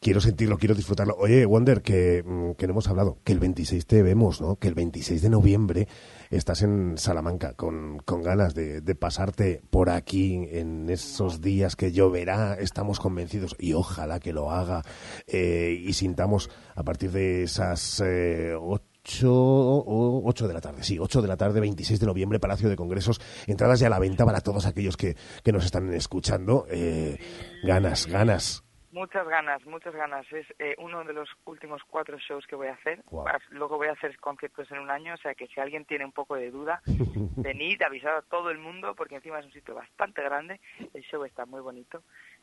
quiero 0.00 0.20
sentirlo, 0.20 0.58
quiero 0.58 0.74
disfrutarlo. 0.74 1.14
Oye, 1.16 1.44
Wonder, 1.44 1.82
que, 1.82 2.22
mm, 2.24 2.52
que 2.52 2.66
no 2.66 2.72
hemos 2.72 2.88
hablado, 2.88 3.18
que 3.24 3.32
el 3.32 3.38
26 3.38 3.86
te 3.86 4.02
vemos, 4.02 4.40
¿no? 4.40 4.56
Que 4.56 4.68
el 4.68 4.74
26 4.74 5.22
de 5.22 5.30
noviembre 5.30 5.88
estás 6.30 6.62
en 6.62 6.96
Salamanca 6.96 7.54
con, 7.54 7.98
con 7.98 8.22
ganas 8.22 8.54
de, 8.54 8.80
de, 8.80 8.94
pasarte 8.94 9.62
por 9.70 9.90
aquí 9.90 10.48
en 10.50 10.88
esos 10.88 11.40
días 11.40 11.76
que 11.76 11.92
lloverá, 11.92 12.54
estamos 12.54 13.00
convencidos 13.00 13.56
y 13.58 13.72
ojalá 13.72 14.20
que 14.20 14.32
lo 14.32 14.50
haga 14.50 14.82
eh, 15.26 15.76
y 15.84 15.92
sintamos 15.92 16.50
a 16.74 16.84
partir 16.84 17.10
de 17.10 17.42
esas 17.42 18.00
eh, 18.04 18.54
8, 18.54 18.84
8 19.26 20.48
de 20.48 20.54
la 20.54 20.60
tarde, 20.60 20.84
sí, 20.84 20.98
8 20.98 21.20
de 21.20 21.28
la 21.28 21.36
tarde, 21.36 21.60
26 21.60 21.98
de 21.98 22.06
noviembre, 22.06 22.38
Palacio 22.38 22.68
de 22.68 22.76
Congresos, 22.76 23.20
entradas 23.46 23.80
ya 23.80 23.88
a 23.88 23.90
la 23.90 23.98
venta 23.98 24.24
para 24.24 24.40
todos 24.40 24.66
aquellos 24.66 24.96
que, 24.96 25.16
que 25.42 25.52
nos 25.52 25.64
están 25.64 25.92
escuchando. 25.92 26.66
Eh, 26.70 27.18
ganas, 27.64 28.06
ganas. 28.06 28.62
Muchas 28.92 29.26
ganas, 29.28 29.64
muchas 29.66 29.94
ganas. 29.94 30.26
Es 30.32 30.46
eh, 30.58 30.74
uno 30.78 31.04
de 31.04 31.12
los 31.12 31.28
últimos 31.44 31.80
cuatro 31.84 32.18
shows 32.18 32.44
que 32.46 32.56
voy 32.56 32.66
a 32.66 32.74
hacer. 32.74 33.04
Luego 33.50 33.76
voy 33.76 33.86
a 33.86 33.92
hacer 33.92 34.18
conciertos 34.18 34.68
en 34.72 34.80
un 34.80 34.90
año, 34.90 35.14
o 35.14 35.16
sea 35.16 35.34
que 35.34 35.46
si 35.46 35.60
alguien 35.60 35.84
tiene 35.84 36.04
un 36.04 36.10
poco 36.10 36.34
de 36.34 36.50
duda, 36.50 36.82
venid, 37.36 37.80
avisad 37.82 38.16
a 38.16 38.22
todo 38.22 38.50
el 38.50 38.58
mundo, 38.58 38.94
porque 38.96 39.14
encima 39.14 39.38
es 39.38 39.46
un 39.46 39.52
sitio 39.52 39.76
bastante 39.76 40.22
grande, 40.22 40.60
el 40.92 41.02
show 41.04 41.24
está 41.24 41.46
muy 41.46 41.60
bonito. 41.60 42.02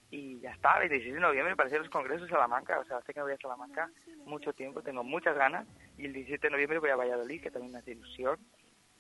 Y 0.10 0.40
ya 0.40 0.52
está, 0.52 0.80
26 0.80 1.16
de 1.16 1.20
noviembre 1.20 1.58
para 1.58 1.68
hacer 1.68 1.82
los 1.82 1.90
congresos 1.90 2.30
Salamanca, 2.30 2.80
o 2.80 2.86
sea, 2.86 3.02
sé 3.02 3.14
que 3.14 3.22
voy 3.22 3.34
a 3.34 3.38
Salamanca 3.38 3.92
mucho 4.26 4.54
tiempo, 4.54 4.82
tengo 4.82 5.04
muchas 5.04 5.36
ganas, 5.36 5.68
y 5.98 6.06
el 6.06 6.14
17 6.14 6.48
de 6.48 6.52
noviembre 6.52 6.80
voy 6.80 6.92
a 6.92 6.96
Valladolid, 6.96 7.42
que 7.42 7.52
también 7.52 7.74
me 7.74 7.80
hace 7.80 7.92
ilusión, 7.92 8.40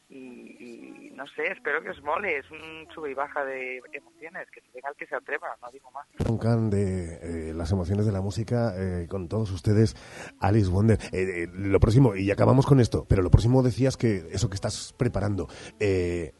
y, 0.09 1.11
no 1.15 1.25
sé, 1.27 1.51
espero 1.51 1.81
que 1.81 1.89
os 1.89 2.01
mole, 2.03 2.37
es 2.37 2.45
un 2.49 2.87
sube 2.93 3.11
y 3.11 3.13
baja 3.13 3.43
de 3.43 3.81
emociones, 3.91 4.47
que 4.51 4.61
se 4.61 4.67
venga 4.73 4.89
el 4.89 4.95
que 4.95 5.05
se 5.05 5.15
atreva, 5.15 5.47
no 5.61 5.69
digo 5.71 5.91
más. 5.91 6.07
Un 6.29 6.69
de 6.69 7.49
eh, 7.49 7.53
las 7.53 7.71
emociones 7.71 8.05
de 8.05 8.11
la 8.11 8.21
música 8.21 8.73
eh, 8.77 9.07
con 9.09 9.27
todos 9.27 9.51
ustedes, 9.51 9.95
Alice 10.39 10.69
Wonder. 10.69 10.99
Eh, 11.11 11.47
lo 11.51 11.79
próximo, 11.79 12.15
y 12.15 12.31
acabamos 12.31 12.65
con 12.65 12.79
esto, 12.79 13.05
pero 13.09 13.21
lo 13.21 13.31
próximo 13.31 13.63
decías 13.63 13.97
que 13.97 14.27
eso 14.31 14.49
que 14.49 14.55
estás 14.55 14.93
preparando, 14.97 15.47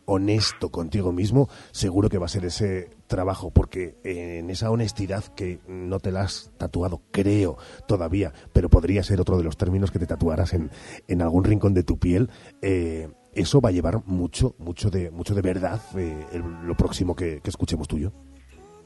honesto 0.06 0.70
contigo 0.70 1.12
mismo, 1.12 1.50
seguro 1.72 2.10
que 2.10 2.18
va 2.18 2.28
a 2.28 2.30
ser 2.30 2.46
ese 2.46 2.90
trabajo, 3.08 3.52
porque 3.52 3.98
en 4.04 4.50
esa 4.50 4.70
honestidad 4.70 5.24
que 5.36 5.60
no 5.68 6.00
te 6.00 6.12
la 6.12 6.22
has 6.22 6.52
tatuado, 6.58 7.02
creo 7.12 7.58
todavía, 7.88 8.34
pero 8.54 8.70
podría 8.70 9.04
ser 9.04 9.20
otro 9.20 9.38
de 9.38 9.44
los 9.44 9.58
términos 9.58 9.92
que 9.92 10.00
te 10.00 10.08
tatuaras 10.08 10.54
en, 10.54 10.72
en 11.08 11.22
algún 11.22 11.44
rincón 11.44 11.74
de 11.74 11.84
tu 11.84 11.98
piel, 11.98 12.30
eh, 12.62 13.10
eso 13.38 13.62
va 13.62 13.70
a 13.70 13.72
llevar 13.72 14.02
mucho, 14.06 14.56
mucho 14.58 14.90
de, 14.90 15.12
mucho 15.12 15.34
de 15.34 15.42
verdad 15.42 15.80
eh, 15.96 16.42
lo 16.64 16.76
próximo 16.76 17.16
que, 17.16 17.40
que 17.42 17.50
escuchemos 17.50 17.88
tuyo. 17.88 18.12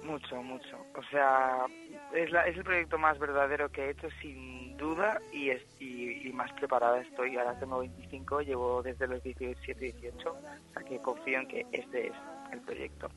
Mucho, 0.04 0.42
mucho. 0.44 0.78
O 0.96 1.04
sea, 1.10 1.66
es, 2.14 2.30
la, 2.32 2.46
es 2.48 2.58
el 2.58 2.64
proyecto 2.64 2.98
más 2.98 3.18
verdadero 3.18 3.72
que 3.72 3.86
he 3.86 3.90
hecho 3.92 4.08
sin 4.22 4.76
duda 4.78 5.20
y, 5.32 5.50
es, 5.50 5.62
y, 5.80 6.28
y 6.28 6.34
más 6.34 6.52
preparada 6.54 7.00
estoy. 7.00 7.38
Ahora 7.38 7.58
tengo 7.60 7.80
25, 7.80 8.42
llevo 8.42 8.84
desde 8.84 9.08
los 9.08 9.24
17, 9.24 9.80
18, 9.80 10.30
o 10.30 10.74
sea 10.74 10.84
que 10.84 11.00
confío 11.00 11.40
en 11.40 11.48
que 11.48 11.66
este 11.72 12.08
es 12.08 12.14
el 12.52 12.60
proyecto. 12.62 13.10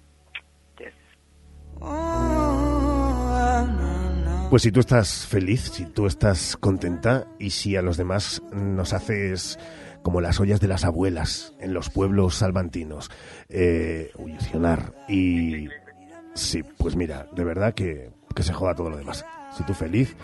Yes. 0.79 0.95
Pues 4.51 4.63
si 4.63 4.71
tú 4.71 4.81
estás 4.81 5.27
feliz, 5.27 5.63
si 5.63 5.87
tú 5.87 6.07
estás 6.07 6.57
contenta 6.57 7.27
y 7.41 7.51
si 7.51 7.75
a 7.77 7.83
los 7.83 7.97
demás 7.97 8.41
nos 8.53 8.93
haces 8.93 9.59
como 10.05 10.21
las 10.21 10.39
ollas 10.39 10.61
de 10.61 10.69
las 10.69 10.85
abuelas 10.85 11.55
en 11.59 11.75
los 11.75 11.91
pueblos 11.91 12.37
salmantinos, 12.37 13.11
eh, 13.49 14.13
y... 15.09 15.69
Sí, 16.35 16.63
pues 16.79 16.95
mira, 16.95 17.27
de 17.33 17.45
verdad 17.45 17.75
que, 17.75 18.11
que 18.35 18.43
se 18.43 18.53
joda 18.53 18.75
todo 18.75 18.91
lo 18.91 18.97
demás. 18.97 19.25
Si 19.57 19.63
tú 19.65 19.73
feliz, 19.73 20.17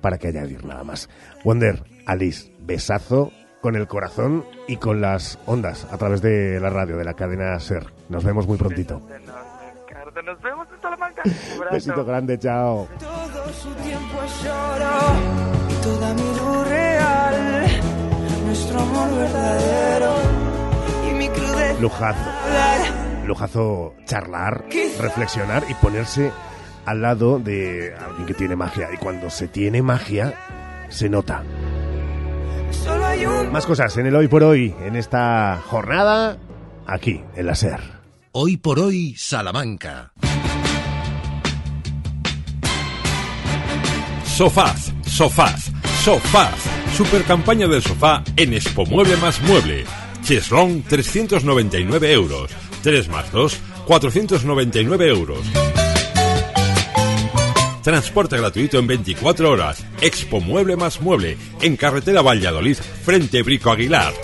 para 0.00 0.16
que 0.16 0.28
añadir 0.28 0.64
nada 0.64 0.84
más. 0.84 1.10
Wonder, 1.44 1.82
Alice, 2.06 2.52
besazo 2.60 3.32
con 3.60 3.74
el 3.76 3.88
corazón 3.88 4.44
y 4.68 4.76
con 4.76 5.00
las 5.00 5.38
ondas 5.46 5.86
a 5.90 5.98
través 5.98 6.22
de 6.22 6.60
la 6.60 6.70
radio, 6.70 6.96
de 6.96 7.04
la 7.04 7.14
cadena 7.14 7.58
SER. 7.58 7.92
Nos 8.08 8.24
vemos 8.24 8.46
muy 8.46 8.56
prontito. 8.56 9.02
Ricardo, 9.88 10.22
nos 10.22 10.40
vemos 10.40 10.68
en 10.74 10.80
Salamanca. 10.80 11.22
Un 11.24 11.56
abrazo. 11.56 11.74
Besito 11.74 12.04
grande, 12.04 12.38
chao. 12.38 12.88
Todo 12.98 13.52
su 13.52 13.74
tiempo 13.82 14.22
es 14.24 14.46
oro 14.46 14.90
y 15.68 15.82
toda 15.82 16.14
mi. 16.14 16.63
Nuestro 18.74 18.80
amor 18.80 19.18
verdadero 19.18 20.14
y 21.08 21.14
mi 21.14 21.28
crudeza. 21.28 21.80
Lujazo. 21.80 22.30
Lujazo 23.24 23.94
charlar, 24.04 24.64
reflexionar 25.00 25.64
y 25.68 25.74
ponerse 25.74 26.32
al 26.84 27.00
lado 27.00 27.38
de 27.38 27.94
alguien 27.94 28.26
que 28.26 28.34
tiene 28.34 28.56
magia. 28.56 28.88
Y 28.92 28.96
cuando 28.96 29.30
se 29.30 29.46
tiene 29.46 29.80
magia, 29.80 30.34
se 30.88 31.08
nota. 31.08 31.44
Solo 32.70 33.06
hay 33.06 33.24
un 33.24 33.52
Más 33.52 33.64
cosas 33.64 33.96
en 33.96 34.06
el 34.06 34.16
hoy 34.16 34.26
por 34.26 34.42
hoy, 34.42 34.74
en 34.82 34.96
esta 34.96 35.62
jornada, 35.68 36.38
aquí, 36.86 37.22
en 37.36 37.46
la 37.46 37.54
SER. 37.54 37.80
Hoy 38.32 38.56
por 38.56 38.80
hoy, 38.80 39.14
Salamanca. 39.16 40.12
Sofaz, 44.24 44.92
Sofaz, 45.06 45.70
Sofaz. 46.02 46.83
Super 46.96 47.24
campaña 47.24 47.66
del 47.66 47.82
sofá 47.82 48.22
en 48.36 48.54
Expo 48.54 48.86
Mueble 48.86 49.16
más 49.16 49.40
Mueble. 49.42 49.84
Cheslong 50.22 50.84
399 50.84 52.12
euros. 52.12 52.52
3 52.84 53.08
más 53.08 53.32
2, 53.32 53.56
499 53.84 55.08
euros. 55.08 55.40
Transporte 57.82 58.36
gratuito 58.36 58.78
en 58.78 58.86
24 58.86 59.50
horas. 59.50 59.84
Expo 60.00 60.40
Mueble 60.40 60.76
más 60.76 61.00
Mueble. 61.00 61.36
En 61.60 61.76
carretera 61.76 62.22
Valladolid, 62.22 62.76
frente 62.76 63.42
Brico 63.42 63.72
Aguilar. 63.72 64.14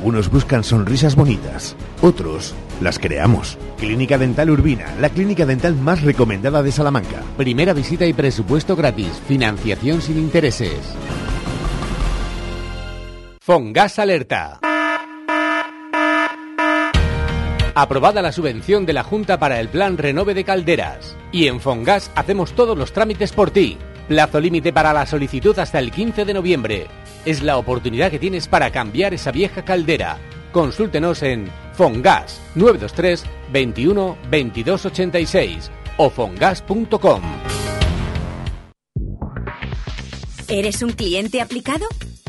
Algunos 0.00 0.30
buscan 0.30 0.64
sonrisas 0.64 1.14
bonitas, 1.14 1.76
otros 2.00 2.54
las 2.80 2.98
creamos. 2.98 3.58
Clínica 3.76 4.16
Dental 4.16 4.48
Urbina, 4.48 4.94
la 4.98 5.10
clínica 5.10 5.44
dental 5.44 5.76
más 5.76 6.00
recomendada 6.00 6.62
de 6.62 6.72
Salamanca. 6.72 7.22
Primera 7.36 7.74
visita 7.74 8.06
y 8.06 8.14
presupuesto 8.14 8.74
gratis. 8.76 9.20
Financiación 9.28 10.00
sin 10.00 10.16
intereses. 10.16 10.96
Fongas 13.42 13.98
Alerta. 13.98 14.60
Aprobada 17.74 18.22
la 18.22 18.32
subvención 18.32 18.86
de 18.86 18.94
la 18.94 19.02
Junta 19.02 19.38
para 19.38 19.60
el 19.60 19.68
Plan 19.68 19.98
Renove 19.98 20.32
de 20.32 20.44
Calderas. 20.44 21.14
Y 21.30 21.46
en 21.46 21.60
Fongas 21.60 22.10
hacemos 22.14 22.52
todos 22.52 22.78
los 22.78 22.94
trámites 22.94 23.32
por 23.32 23.50
ti. 23.50 23.76
Plazo 24.10 24.40
límite 24.40 24.72
para 24.72 24.92
la 24.92 25.06
solicitud 25.06 25.56
hasta 25.60 25.78
el 25.78 25.92
15 25.92 26.24
de 26.24 26.34
noviembre. 26.34 26.88
Es 27.24 27.44
la 27.44 27.58
oportunidad 27.58 28.10
que 28.10 28.18
tienes 28.18 28.48
para 28.48 28.72
cambiar 28.72 29.14
esa 29.14 29.30
vieja 29.30 29.64
caldera. 29.64 30.18
Consúltenos 30.50 31.22
en 31.22 31.48
Fongas 31.74 32.40
923 32.56 33.24
21 33.52 34.18
22 34.28 34.86
86 34.86 35.70
o 35.96 36.10
fongas.com. 36.10 37.22
¿Eres 40.48 40.82
un 40.82 40.90
cliente 40.90 41.40
aplicado? 41.40 41.86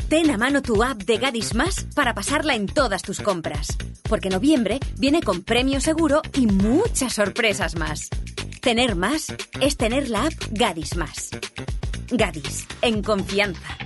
Ten 0.08 0.30
a 0.30 0.38
mano 0.38 0.62
tu 0.62 0.84
app 0.84 1.02
de 1.02 1.18
Gadis 1.18 1.56
Más 1.56 1.84
para 1.96 2.14
pasarla 2.14 2.54
en 2.54 2.66
todas 2.66 3.02
tus 3.02 3.20
compras. 3.20 3.76
Porque 4.08 4.30
noviembre 4.30 4.78
viene 5.00 5.20
con 5.20 5.42
premio 5.42 5.80
seguro 5.80 6.22
y 6.34 6.46
muchas 6.46 7.14
sorpresas 7.14 7.74
más. 7.74 8.08
Tener 8.62 8.94
más 8.94 9.26
es 9.60 9.76
tener 9.76 10.08
la 10.08 10.26
app 10.26 10.34
Gadis 10.52 10.96
Más. 10.96 11.30
Gadis, 12.12 12.68
en 12.80 13.02
confianza. 13.02 13.76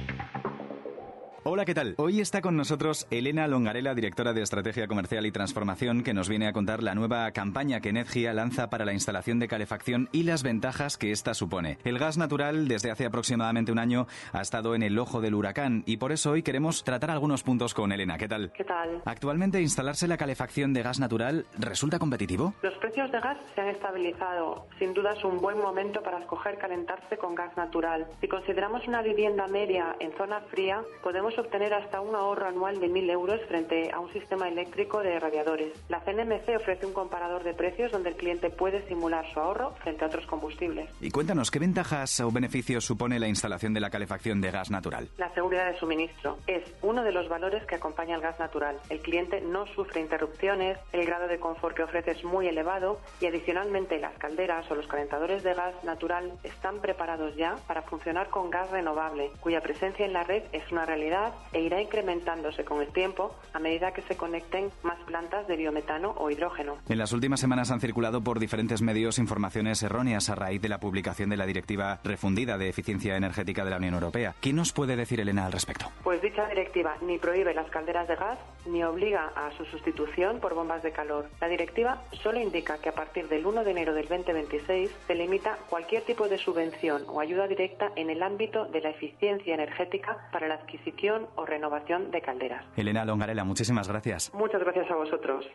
Hola, 1.48 1.64
¿qué 1.64 1.74
tal? 1.74 1.94
Hoy 1.98 2.20
está 2.20 2.40
con 2.40 2.56
nosotros 2.56 3.06
Elena 3.08 3.46
Longarela, 3.46 3.94
directora 3.94 4.32
de 4.32 4.42
Estrategia 4.42 4.88
Comercial 4.88 5.26
y 5.26 5.30
Transformación, 5.30 6.02
que 6.02 6.12
nos 6.12 6.28
viene 6.28 6.48
a 6.48 6.52
contar 6.52 6.82
la 6.82 6.96
nueva 6.96 7.30
campaña 7.30 7.78
que 7.78 7.88
Energía 7.88 8.32
lanza 8.32 8.68
para 8.68 8.84
la 8.84 8.92
instalación 8.92 9.38
de 9.38 9.46
calefacción 9.46 10.08
y 10.10 10.24
las 10.24 10.42
ventajas 10.42 10.98
que 10.98 11.12
esta 11.12 11.34
supone. 11.34 11.78
El 11.84 12.00
gas 12.00 12.18
natural, 12.18 12.66
desde 12.66 12.90
hace 12.90 13.06
aproximadamente 13.06 13.70
un 13.70 13.78
año, 13.78 14.08
ha 14.32 14.40
estado 14.40 14.74
en 14.74 14.82
el 14.82 14.98
ojo 14.98 15.20
del 15.20 15.36
huracán 15.36 15.84
y 15.86 15.98
por 15.98 16.10
eso 16.10 16.32
hoy 16.32 16.42
queremos 16.42 16.82
tratar 16.82 17.12
algunos 17.12 17.44
puntos 17.44 17.74
con 17.74 17.92
Elena. 17.92 18.18
¿Qué 18.18 18.26
tal? 18.26 18.50
¿Qué 18.50 18.64
tal? 18.64 19.02
Actualmente, 19.04 19.62
instalarse 19.62 20.08
la 20.08 20.16
calefacción 20.16 20.72
de 20.72 20.82
gas 20.82 20.98
natural 20.98 21.46
resulta 21.60 22.00
competitivo. 22.00 22.54
Los 22.62 22.74
precios 22.78 23.12
de 23.12 23.20
gas 23.20 23.38
se 23.54 23.60
han 23.60 23.68
estabilizado. 23.68 24.66
Sin 24.80 24.92
duda 24.94 25.12
es 25.12 25.22
un 25.22 25.40
buen 25.40 25.58
momento 25.60 26.02
para 26.02 26.18
escoger 26.18 26.58
calentarse 26.58 27.16
con 27.16 27.36
gas 27.36 27.56
natural. 27.56 28.04
Si 28.20 28.26
consideramos 28.26 28.88
una 28.88 29.00
vivienda 29.00 29.46
media 29.46 29.94
en 30.00 30.10
zona 30.16 30.40
fría, 30.50 30.82
podemos 31.04 31.35
obtener 31.38 31.74
hasta 31.74 32.00
un 32.00 32.14
ahorro 32.14 32.46
anual 32.46 32.80
de 32.80 32.88
1.000 32.88 33.10
euros 33.10 33.40
frente 33.48 33.90
a 33.92 34.00
un 34.00 34.12
sistema 34.12 34.48
eléctrico 34.48 35.00
de 35.00 35.18
radiadores. 35.18 35.72
La 35.88 36.00
CNMC 36.00 36.56
ofrece 36.56 36.86
un 36.86 36.92
comparador 36.92 37.44
de 37.44 37.54
precios 37.54 37.92
donde 37.92 38.10
el 38.10 38.16
cliente 38.16 38.50
puede 38.50 38.86
simular 38.88 39.24
su 39.32 39.40
ahorro 39.40 39.74
frente 39.82 40.04
a 40.04 40.08
otros 40.08 40.26
combustibles. 40.26 40.88
Y 41.00 41.10
cuéntanos, 41.10 41.50
¿qué 41.50 41.58
ventajas 41.58 42.20
o 42.20 42.30
beneficios 42.30 42.84
supone 42.84 43.18
la 43.18 43.28
instalación 43.28 43.74
de 43.74 43.80
la 43.80 43.90
calefacción 43.90 44.40
de 44.40 44.50
gas 44.50 44.70
natural? 44.70 45.08
La 45.18 45.32
seguridad 45.34 45.70
de 45.70 45.78
suministro 45.78 46.38
es 46.46 46.62
uno 46.82 47.02
de 47.02 47.12
los 47.12 47.28
valores 47.28 47.64
que 47.66 47.76
acompaña 47.76 48.16
al 48.16 48.20
gas 48.20 48.38
natural. 48.38 48.78
El 48.88 49.00
cliente 49.00 49.40
no 49.40 49.66
sufre 49.68 50.00
interrupciones, 50.00 50.78
el 50.92 51.06
grado 51.06 51.28
de 51.28 51.38
confort 51.38 51.76
que 51.76 51.82
ofrece 51.82 52.12
es 52.12 52.24
muy 52.24 52.46
elevado 52.48 53.00
y 53.20 53.26
adicionalmente 53.26 53.98
las 53.98 54.16
calderas 54.18 54.70
o 54.70 54.74
los 54.74 54.86
calentadores 54.86 55.42
de 55.42 55.54
gas 55.54 55.74
natural 55.84 56.32
están 56.42 56.80
preparados 56.80 57.36
ya 57.36 57.56
para 57.66 57.82
funcionar 57.82 58.28
con 58.28 58.50
gas 58.50 58.70
renovable, 58.70 59.30
cuya 59.40 59.60
presencia 59.60 60.06
en 60.06 60.12
la 60.12 60.22
red 60.22 60.42
es 60.52 60.70
una 60.72 60.86
realidad 60.86 61.25
e 61.52 61.60
irá 61.60 61.80
incrementándose 61.80 62.64
con 62.64 62.80
el 62.80 62.88
tiempo 62.88 63.34
a 63.52 63.58
medida 63.58 63.92
que 63.92 64.02
se 64.02 64.16
conecten 64.16 64.70
más 64.82 64.98
plantas 65.06 65.46
de 65.46 65.56
biometano 65.56 66.14
o 66.18 66.30
hidrógeno. 66.30 66.76
En 66.88 66.98
las 66.98 67.12
últimas 67.12 67.40
semanas 67.40 67.70
han 67.70 67.80
circulado 67.80 68.22
por 68.22 68.38
diferentes 68.38 68.82
medios 68.82 69.18
informaciones 69.18 69.82
erróneas 69.82 70.30
a 70.30 70.34
raíz 70.34 70.60
de 70.60 70.68
la 70.68 70.78
publicación 70.78 71.30
de 71.30 71.36
la 71.36 71.46
Directiva 71.46 72.00
refundida 72.04 72.58
de 72.58 72.68
eficiencia 72.68 73.16
energética 73.16 73.64
de 73.64 73.70
la 73.70 73.76
Unión 73.76 73.94
Europea. 73.94 74.34
¿Qué 74.40 74.52
nos 74.52 74.72
puede 74.72 74.96
decir 74.96 75.20
Elena 75.20 75.46
al 75.46 75.52
respecto? 75.52 75.86
Pues 76.02 76.20
dicha 76.22 76.46
directiva 76.48 76.96
ni 77.02 77.18
prohíbe 77.18 77.54
las 77.54 77.70
calderas 77.70 78.08
de 78.08 78.16
gas 78.16 78.38
ni 78.66 78.82
obliga 78.82 79.32
a 79.36 79.50
su 79.56 79.64
sustitución 79.66 80.40
por 80.40 80.54
bombas 80.54 80.82
de 80.82 80.92
calor. 80.92 81.28
La 81.40 81.48
directiva 81.48 82.02
solo 82.22 82.40
indica 82.40 82.78
que 82.78 82.88
a 82.88 82.94
partir 82.94 83.28
del 83.28 83.46
1 83.46 83.64
de 83.64 83.70
enero 83.70 83.94
del 83.94 84.08
2026 84.08 84.90
se 85.06 85.14
limita 85.14 85.58
cualquier 85.68 86.02
tipo 86.02 86.28
de 86.28 86.38
subvención 86.38 87.04
o 87.08 87.20
ayuda 87.20 87.46
directa 87.46 87.92
en 87.96 88.10
el 88.10 88.22
ámbito 88.22 88.66
de 88.66 88.80
la 88.80 88.90
eficiencia 88.90 89.54
energética 89.54 90.28
para 90.32 90.48
la 90.48 90.54
adquisición 90.54 91.05
o 91.36 91.46
renovación 91.46 92.10
de 92.10 92.20
calderas. 92.20 92.64
Elena 92.76 93.04
Longarela, 93.04 93.44
muchísimas 93.44 93.88
gracias. 93.88 94.32
Muchas 94.34 94.60
gracias 94.60 94.90
a 94.90 94.96
vosotros. 94.96 95.46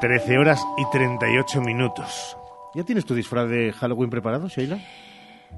Trece 0.00 0.36
horas 0.36 0.60
y 0.76 0.84
38 0.90 1.60
minutos. 1.60 2.36
¿Ya 2.74 2.82
tienes 2.82 3.04
tu 3.04 3.14
disfraz 3.14 3.48
de 3.48 3.72
Halloween 3.72 4.10
preparado, 4.10 4.48
Sheila? 4.48 4.80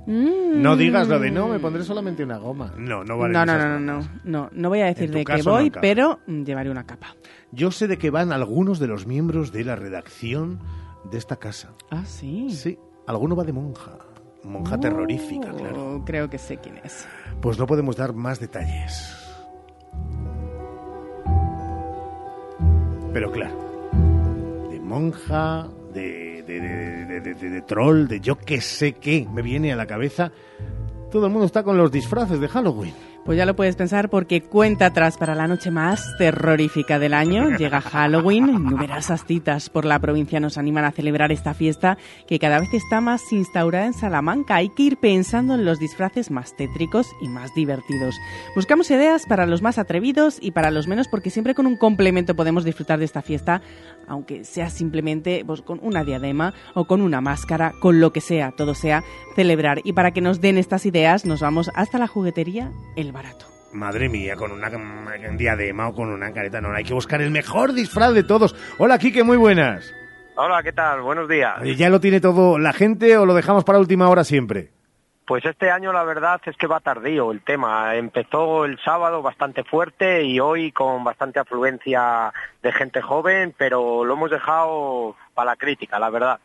Mm. 0.07 0.61
No 0.61 0.77
digas 0.77 1.09
lo 1.09 1.19
de 1.19 1.31
no, 1.31 1.49
me 1.49 1.59
pondré 1.59 1.83
solamente 1.83 2.23
una 2.23 2.39
goma. 2.39 2.75
No, 2.77 3.05
no 3.05 3.17
vale 3.19 3.33
No, 3.33 3.47
no, 3.47 3.59
no, 3.59 3.79
no, 3.79 3.81
no, 3.81 4.09
no, 4.25 4.51
no 4.53 4.69
voy 4.69 4.81
a 4.81 4.87
decir 4.87 5.11
de 5.11 5.25
qué 5.25 5.39
no 5.39 5.51
voy, 5.53 5.71
pero 5.71 6.21
mm, 6.27 6.43
llevaré 6.43 6.71
una 6.71 6.85
capa. 6.85 7.17
Yo 7.53 7.71
sé 7.71 7.87
de 7.89 7.97
qué 7.99 8.11
van 8.11 8.33
algunos 8.33 8.79
de 8.79 8.87
los 8.87 9.07
miembros 9.07 9.53
de 9.53 9.65
la 9.65 9.77
redacción 9.77 10.61
de 11.11 11.19
esta 11.19 11.37
casa. 11.37 11.73
Ah, 11.91 12.05
sí. 12.05 12.51
Sí, 12.51 12.79
alguno 13.07 13.35
va 13.37 13.45
de 13.45 13.53
monja. 13.53 13.93
Monja 14.43 14.79
terrorífica, 14.79 15.51
Oh, 15.53 15.57
claro. 15.57 16.03
Creo 16.05 16.29
que 16.29 16.37
sé 16.37 16.59
quién 16.59 16.79
es. 16.85 17.09
Pues 17.41 17.59
no 17.59 17.67
podemos 17.67 17.97
dar 17.97 18.13
más 18.13 18.41
detalles. 18.41 19.17
Pero 23.13 23.31
claro, 23.31 23.57
de 24.71 24.81
monja, 24.81 25.69
de, 25.95 26.24
de, 26.47 27.21
de, 27.21 27.35
de, 27.35 27.63
troll, 27.63 28.07
de 28.07 28.21
yo 28.21 28.37
que 28.37 28.61
sé 28.61 28.93
qué, 28.95 29.27
me 29.33 29.43
viene 29.43 29.73
a 29.73 29.77
la 29.77 29.87
cabeza. 29.87 30.33
Todo 31.11 31.27
el 31.27 31.33
mundo 31.33 31.47
está 31.47 31.63
con 31.63 31.77
los 31.77 31.91
disfraces 31.91 32.41
de 32.41 32.49
Halloween. 32.49 32.95
Pues 33.25 33.39
ya 33.39 33.47
lo 33.47 33.57
puedes 33.57 33.75
pensar 33.75 34.11
porque 34.11 34.43
cuenta 34.43 34.85
atrás 34.85 35.17
para 35.17 35.35
la 35.35 35.49
noche 35.49 35.71
más 35.71 36.15
terrorífica 36.19 36.99
del 36.99 37.15
año. 37.15 37.57
Llega 37.57 37.81
Halloween, 37.81 38.53
numerosas 38.65 39.25
citas 39.25 39.71
por 39.71 39.87
la 39.87 39.99
provincia 39.99 40.41
nos 40.41 40.59
animan 40.59 40.85
a 40.85 40.93
celebrar 40.93 41.33
esta 41.33 41.55
fiesta 41.55 41.97
que 42.27 42.39
cada 42.39 42.61
vez 42.61 42.75
está 42.75 43.01
más 43.01 43.33
instaurada 43.33 43.87
en 43.87 43.95
Salamanca. 43.95 44.57
Hay 44.57 44.69
que 44.69 44.83
ir 44.83 44.99
pensando 44.99 45.55
en 45.55 45.65
los 45.65 45.79
disfraces 45.79 46.31
más 46.31 46.55
tétricos 46.55 47.07
y 47.23 47.29
más 47.29 47.55
divertidos. 47.55 48.15
Buscamos 48.55 48.91
ideas 48.91 49.25
para 49.27 49.47
los 49.47 49.63
más 49.63 49.79
atrevidos 49.79 50.37
y 50.43 50.51
para 50.51 50.71
los 50.71 50.87
menos 50.87 51.09
porque 51.09 51.31
siempre 51.31 51.55
con 51.55 51.67
un 51.67 51.79
complemento 51.79 52.37
podemos 52.37 52.63
disfrutar 52.63 52.99
de 52.99 53.07
esta 53.07 53.23
fiesta, 53.23 53.63
aunque 54.07 54.45
sea 54.45 54.69
simplemente 54.69 55.45
pues, 55.47 55.63
con 55.63 55.81
una 55.83 56.05
diadema 56.05 56.53
o 56.75 56.85
con 56.85 57.01
una 57.01 57.23
máscara, 57.23 57.73
con 57.81 58.01
lo 58.01 58.13
que 58.13 58.21
sea, 58.21 58.53
todo 58.53 58.75
sea 58.75 59.03
celebrar. 59.35 59.81
Y 59.83 59.95
para 59.95 60.11
que 60.11 60.21
nos 60.21 60.43
den 60.43 60.59
estas 60.59 60.85
ideas 60.85 61.25
nos 61.25 61.41
vamos 61.41 61.71
hasta 61.75 61.99
la 61.99 62.07
juguetería 62.07 62.71
El 62.97 63.14
barato. 63.15 63.47
Madre 63.73 64.09
mía, 64.09 64.37
con 64.37 64.53
una 64.53 64.71
diadema 65.37 65.89
o 65.89 65.95
con 65.95 66.11
una 66.11 66.33
careta, 66.33 66.61
no, 66.61 66.73
hay 66.73 66.85
que 66.85 66.93
buscar 66.93 67.23
el 67.23 67.31
mejor 67.31 67.73
disfraz 67.73 68.13
de 68.13 68.23
todos. 68.23 68.55
Hola, 68.79 68.99
Kike, 68.99 69.25
muy 69.25 69.37
buenas. 69.37 69.93
Hola, 70.37 70.63
¿qué 70.63 70.73
tal? 70.73 71.01
Buenos 71.01 71.29
días. 71.29 71.57
¿Ya 71.77 71.89
lo 71.89 72.01
tiene 72.01 72.21
todo 72.21 72.59
la 72.59 72.73
gente 72.73 73.17
o 73.17 73.25
lo 73.25 73.35
dejamos 73.35 73.65
para 73.65 73.79
última 73.79 74.09
hora 74.09 74.25
siempre? 74.25 74.71
Pues 75.27 75.45
este 75.45 75.71
año 75.71 75.93
la 75.93 76.05
verdad 76.05 76.41
es 76.45 76.57
que 76.57 76.67
va 76.67 76.81
tardío 76.81 77.33
el 77.33 77.41
tema. 77.41 77.97
Empezó 77.97 78.65
el 78.67 78.79
sábado 78.85 79.23
bastante 79.23 79.65
fuerte 79.65 80.23
y 80.23 80.39
hoy 80.39 80.71
con 80.71 81.03
bastante 81.03 81.41
afluencia 81.41 82.33
de 82.63 82.73
gente 82.73 83.01
joven, 83.01 83.55
pero 83.57 84.05
lo 84.05 84.15
hemos 84.15 84.31
dejado 84.31 85.17
para 85.35 85.53
la 85.53 85.57
crítica, 85.57 85.99
la 85.99 86.11
verdad. 86.11 86.41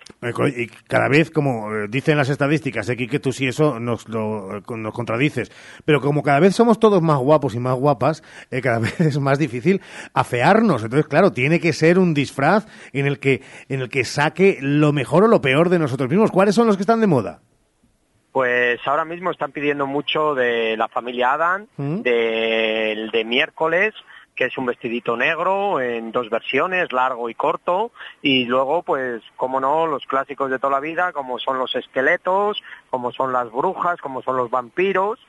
Y 0.56 0.68
cada 0.88 1.08
vez, 1.08 1.32
como 1.32 1.74
eh, 1.74 1.88
dicen 1.88 2.18
las 2.18 2.30
estadísticas, 2.30 2.90
aquí 2.90 3.08
que 3.08 3.20
tú 3.20 3.32
sí 3.32 3.48
eso 3.48 3.80
nos, 3.80 4.10
lo, 4.10 4.62
nos 4.68 4.94
contradices, 4.94 5.52
pero 5.86 6.02
como 6.02 6.24
cada 6.24 6.40
vez 6.40 6.56
somos 6.56 6.80
todos 6.80 7.02
más 7.02 7.20
guapos 7.20 7.56
y 7.56 7.60
más 7.60 7.76
guapas, 7.76 8.24
eh, 8.52 8.62
cada 8.62 8.80
vez 8.80 9.00
es 9.00 9.20
más 9.20 9.40
difícil 9.40 9.82
afearnos. 10.14 10.84
Entonces, 10.84 11.08
claro, 11.08 11.32
tiene 11.32 11.60
que 11.60 11.74
ser 11.74 12.00
un 12.00 12.14
disfraz 12.14 12.66
en 12.92 13.06
el 13.06 13.20
que, 13.20 13.42
en 13.70 13.82
el 13.82 13.90
que 13.90 14.04
saque 14.04 14.58
lo 14.62 14.92
mejor 14.92 15.24
o 15.24 15.28
lo 15.28 15.42
peor 15.42 15.70
de 15.70 15.80
nosotros 15.80 16.10
mismos. 16.10 16.32
¿Cuáles 16.32 16.56
son 16.56 16.68
los 16.68 16.76
que 16.76 16.84
están 16.84 17.02
de 17.02 17.08
moda? 17.08 17.42
Pues 18.32 18.80
ahora 18.86 19.06
mismo 19.06 19.32
están 19.32 19.52
pidiendo 19.52 19.88
mucho 19.88 20.36
de 20.36 20.78
la 20.78 20.88
familia 20.88 21.34
Adam, 21.34 21.66
¿Mm? 21.78 22.02
del 22.02 23.10
de 23.10 23.26
miércoles, 23.26 23.94
que 24.40 24.46
es 24.46 24.58
un 24.58 24.68
vestidito 24.68 25.18
negro 25.18 25.82
en 25.82 26.14
dos 26.14 26.30
versiones, 26.30 26.94
largo 26.94 27.30
y 27.30 27.36
corto, 27.36 27.92
y 28.22 28.46
luego, 28.46 28.84
pues, 28.84 29.22
como 29.36 29.60
no, 29.60 29.86
los 29.86 30.06
clásicos 30.06 30.50
de 30.50 30.60
toda 30.60 30.72
la 30.72 30.80
vida, 30.80 31.12
como 31.12 31.40
son 31.40 31.60
los 31.60 31.76
esqueletos, 31.76 32.64
como 32.90 33.12
son 33.12 33.34
las 33.34 33.52
brujas, 33.52 34.00
como 34.00 34.22
son 34.22 34.38
los 34.38 34.50
vampiros. 34.50 35.20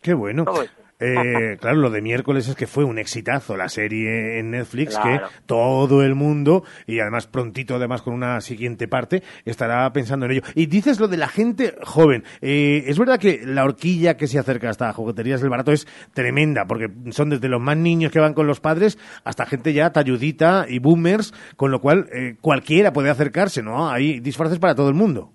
Qué 0.00 0.14
bueno. 0.14 0.46
Todo 0.46 0.62
eso. 0.62 0.72
Eh, 1.00 1.56
claro, 1.60 1.78
lo 1.78 1.90
de 1.90 2.02
miércoles 2.02 2.48
es 2.48 2.54
que 2.54 2.66
fue 2.66 2.84
un 2.84 2.98
exitazo 2.98 3.56
la 3.56 3.68
serie 3.68 4.38
en 4.38 4.50
Netflix 4.50 4.96
Claro. 4.98 5.28
que 5.28 5.34
todo 5.46 6.02
el 6.02 6.14
mundo, 6.14 6.62
y 6.86 7.00
además 7.00 7.26
prontito, 7.26 7.76
además 7.76 8.02
con 8.02 8.14
una 8.14 8.40
siguiente 8.40 8.86
parte, 8.86 9.22
estará 9.44 9.90
pensando 9.92 10.26
en 10.26 10.32
ello. 10.32 10.42
Y 10.54 10.66
dices 10.66 11.00
lo 11.00 11.08
de 11.08 11.16
la 11.16 11.28
gente 11.28 11.74
joven. 11.82 12.24
Eh, 12.40 12.84
es 12.86 12.98
verdad 12.98 13.18
que 13.18 13.40
la 13.44 13.64
horquilla 13.64 14.16
que 14.16 14.26
se 14.26 14.38
acerca 14.38 14.68
hasta 14.68 14.92
jugueterías 14.92 15.40
del 15.40 15.50
barato 15.50 15.72
es 15.72 15.86
tremenda, 16.12 16.66
porque 16.66 16.90
son 17.10 17.30
desde 17.30 17.48
los 17.48 17.60
más 17.60 17.76
niños 17.76 18.12
que 18.12 18.20
van 18.20 18.34
con 18.34 18.46
los 18.46 18.60
padres 18.60 18.98
hasta 19.24 19.46
gente 19.46 19.72
ya 19.72 19.90
talludita 19.92 20.66
y 20.68 20.78
boomers, 20.78 21.32
con 21.56 21.70
lo 21.70 21.80
cual 21.80 22.08
eh, 22.12 22.36
cualquiera 22.40 22.92
puede 22.92 23.10
acercarse, 23.10 23.62
¿no? 23.62 23.88
Hay 23.90 24.20
disfraces 24.20 24.58
para 24.58 24.74
todo 24.74 24.88
el 24.88 24.94
mundo. 24.94 25.32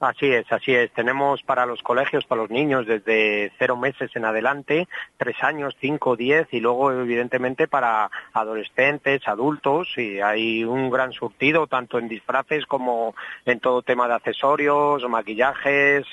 Así 0.00 0.26
es, 0.26 0.50
así 0.52 0.72
es. 0.72 0.92
Tenemos 0.92 1.42
para 1.42 1.66
los 1.66 1.82
colegios, 1.82 2.24
para 2.24 2.42
los 2.42 2.50
niños, 2.50 2.86
desde 2.86 3.50
cero 3.58 3.76
meses 3.76 4.14
en 4.14 4.24
adelante, 4.24 4.86
tres 5.16 5.42
años, 5.42 5.76
cinco, 5.80 6.14
diez, 6.14 6.46
y 6.52 6.60
luego, 6.60 6.92
evidentemente, 6.92 7.66
para 7.66 8.08
adolescentes, 8.32 9.26
adultos, 9.26 9.88
y 9.96 10.20
hay 10.20 10.62
un 10.62 10.88
gran 10.88 11.12
surtido, 11.12 11.66
tanto 11.66 11.98
en 11.98 12.08
disfraces 12.08 12.64
como 12.66 13.16
en 13.44 13.58
todo 13.58 13.82
tema 13.82 14.06
de 14.06 14.14
accesorios, 14.14 15.02
maquillajes. 15.08 16.06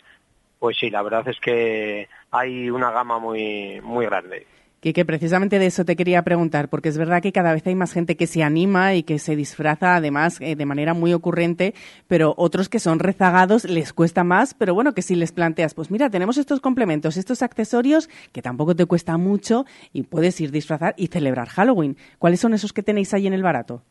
Pues 0.57 0.77
sí, 0.79 0.89
la 0.89 1.03
verdad 1.03 1.27
es 1.27 1.39
que 1.39 2.09
hay 2.31 2.71
una 2.71 2.89
gama 2.89 3.19
muy, 3.19 3.81
muy 3.81 4.05
grande. 4.07 4.47
Que, 4.85 4.93
que 4.93 5.03
precisamente 5.03 5.57
de 5.57 5.65
eso 5.65 5.83
te 5.83 5.95
quería 5.95 6.21
preguntar, 6.21 6.69
porque 6.69 6.89
es 6.89 6.97
verdad 6.99 7.19
que 7.19 7.31
cada 7.31 7.53
vez 7.53 7.65
hay 7.65 7.73
más 7.73 7.91
gente 7.91 8.15
que 8.15 8.27
se 8.27 8.43
anima 8.43 8.93
y 8.93 9.01
que 9.01 9.17
se 9.17 9.35
disfraza 9.35 9.95
además 9.95 10.37
eh, 10.41 10.55
de 10.55 10.65
manera 10.67 10.93
muy 10.93 11.11
ocurrente, 11.11 11.73
pero 12.05 12.35
otros 12.37 12.69
que 12.69 12.77
son 12.77 12.99
rezagados 12.99 13.63
les 13.63 13.93
cuesta 13.93 14.23
más, 14.23 14.53
pero 14.53 14.75
bueno, 14.75 14.93
que 14.93 15.01
si 15.01 15.15
les 15.15 15.31
planteas, 15.31 15.73
pues 15.73 15.89
mira, 15.89 16.11
tenemos 16.11 16.37
estos 16.37 16.59
complementos, 16.59 17.17
estos 17.17 17.41
accesorios, 17.41 18.11
que 18.31 18.43
tampoco 18.43 18.75
te 18.75 18.85
cuesta 18.85 19.17
mucho 19.17 19.65
y 19.91 20.03
puedes 20.03 20.39
ir 20.39 20.51
disfrazar 20.51 20.93
y 20.99 21.07
celebrar 21.07 21.47
Halloween. 21.47 21.97
¿Cuáles 22.19 22.39
son 22.39 22.53
esos 22.53 22.71
que 22.71 22.83
tenéis 22.83 23.11
ahí 23.15 23.25
en 23.25 23.33
el 23.33 23.41
barato? 23.41 23.81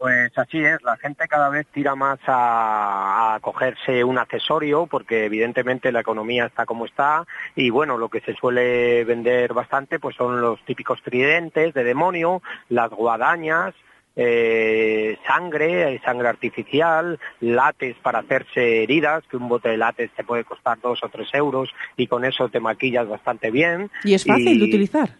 Pues 0.00 0.32
así 0.38 0.56
es, 0.56 0.82
la 0.82 0.96
gente 0.96 1.28
cada 1.28 1.50
vez 1.50 1.66
tira 1.74 1.94
más 1.94 2.18
a, 2.26 3.34
a 3.34 3.40
cogerse 3.40 4.02
un 4.02 4.16
accesorio 4.16 4.86
porque 4.86 5.26
evidentemente 5.26 5.92
la 5.92 6.00
economía 6.00 6.46
está 6.46 6.64
como 6.64 6.86
está 6.86 7.26
y 7.54 7.68
bueno, 7.68 7.98
lo 7.98 8.08
que 8.08 8.22
se 8.22 8.34
suele 8.34 9.04
vender 9.04 9.52
bastante 9.52 9.98
pues 9.98 10.16
son 10.16 10.40
los 10.40 10.58
típicos 10.64 11.02
tridentes 11.02 11.74
de 11.74 11.84
demonio, 11.84 12.40
las 12.70 12.88
guadañas, 12.88 13.74
eh, 14.16 15.18
sangre, 15.26 15.94
eh, 15.94 16.00
sangre 16.02 16.28
artificial, 16.28 17.20
látex 17.40 17.98
para 17.98 18.20
hacerse 18.20 18.82
heridas, 18.82 19.22
que 19.30 19.36
un 19.36 19.50
bote 19.50 19.68
de 19.68 19.76
látex 19.76 20.14
te 20.14 20.24
puede 20.24 20.44
costar 20.44 20.80
dos 20.80 21.04
o 21.04 21.10
tres 21.10 21.28
euros 21.34 21.68
y 21.98 22.06
con 22.06 22.24
eso 22.24 22.48
te 22.48 22.58
maquillas 22.58 23.06
bastante 23.06 23.50
bien. 23.50 23.90
Y 24.04 24.14
es 24.14 24.24
fácil 24.24 24.60
de 24.60 24.64
utilizar. 24.64 25.10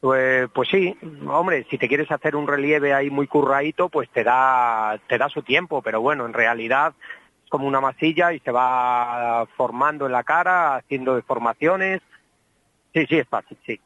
Pues, 0.00 0.48
pues 0.54 0.68
sí, 0.70 0.96
hombre, 1.28 1.66
si 1.70 1.76
te 1.76 1.86
quieres 1.86 2.10
hacer 2.10 2.34
un 2.34 2.48
relieve 2.48 2.94
ahí 2.94 3.10
muy 3.10 3.26
curradito, 3.26 3.90
pues 3.90 4.08
te 4.08 4.24
da, 4.24 4.98
te 5.06 5.18
da 5.18 5.28
su 5.28 5.42
tiempo, 5.42 5.82
pero 5.82 6.00
bueno, 6.00 6.24
en 6.24 6.32
realidad 6.32 6.94
es 7.44 7.50
como 7.50 7.66
una 7.68 7.82
masilla 7.82 8.32
y 8.32 8.40
se 8.40 8.50
va 8.50 9.46
formando 9.58 10.06
en 10.06 10.12
la 10.12 10.24
cara, 10.24 10.76
haciendo 10.76 11.16
deformaciones. 11.16 12.00
Sí, 12.94 13.04
sí, 13.06 13.18
es 13.18 13.28
fácil, 13.28 13.58
sí. 13.66 13.78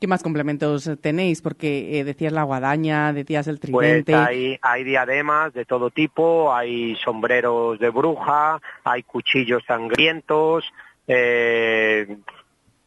¿Qué 0.00 0.06
más 0.06 0.22
complementos 0.22 0.90
tenéis? 1.00 1.42
Porque 1.42 1.98
eh, 1.98 2.04
decías 2.04 2.32
la 2.32 2.42
guadaña, 2.44 3.12
decías 3.12 3.46
el 3.46 3.58
Pues 3.58 4.04
tridente. 4.04 4.14
hay, 4.14 4.58
hay 4.62 4.84
diademas 4.84 5.52
de 5.54 5.64
todo 5.64 5.90
tipo, 5.90 6.52
hay 6.54 6.96
sombreros 7.04 7.78
de 7.78 7.88
bruja, 7.90 8.60
hay 8.84 9.02
cuchillos 9.04 9.62
sangrientos, 9.64 10.64
eh, 11.06 12.16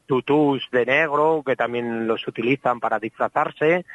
tutús 0.06 0.64
de 0.72 0.86
negro 0.86 1.44
que 1.46 1.56
también 1.56 2.08
los 2.08 2.28
utilizan 2.28 2.80
para 2.80 3.00
disfrazarse. 3.00 3.86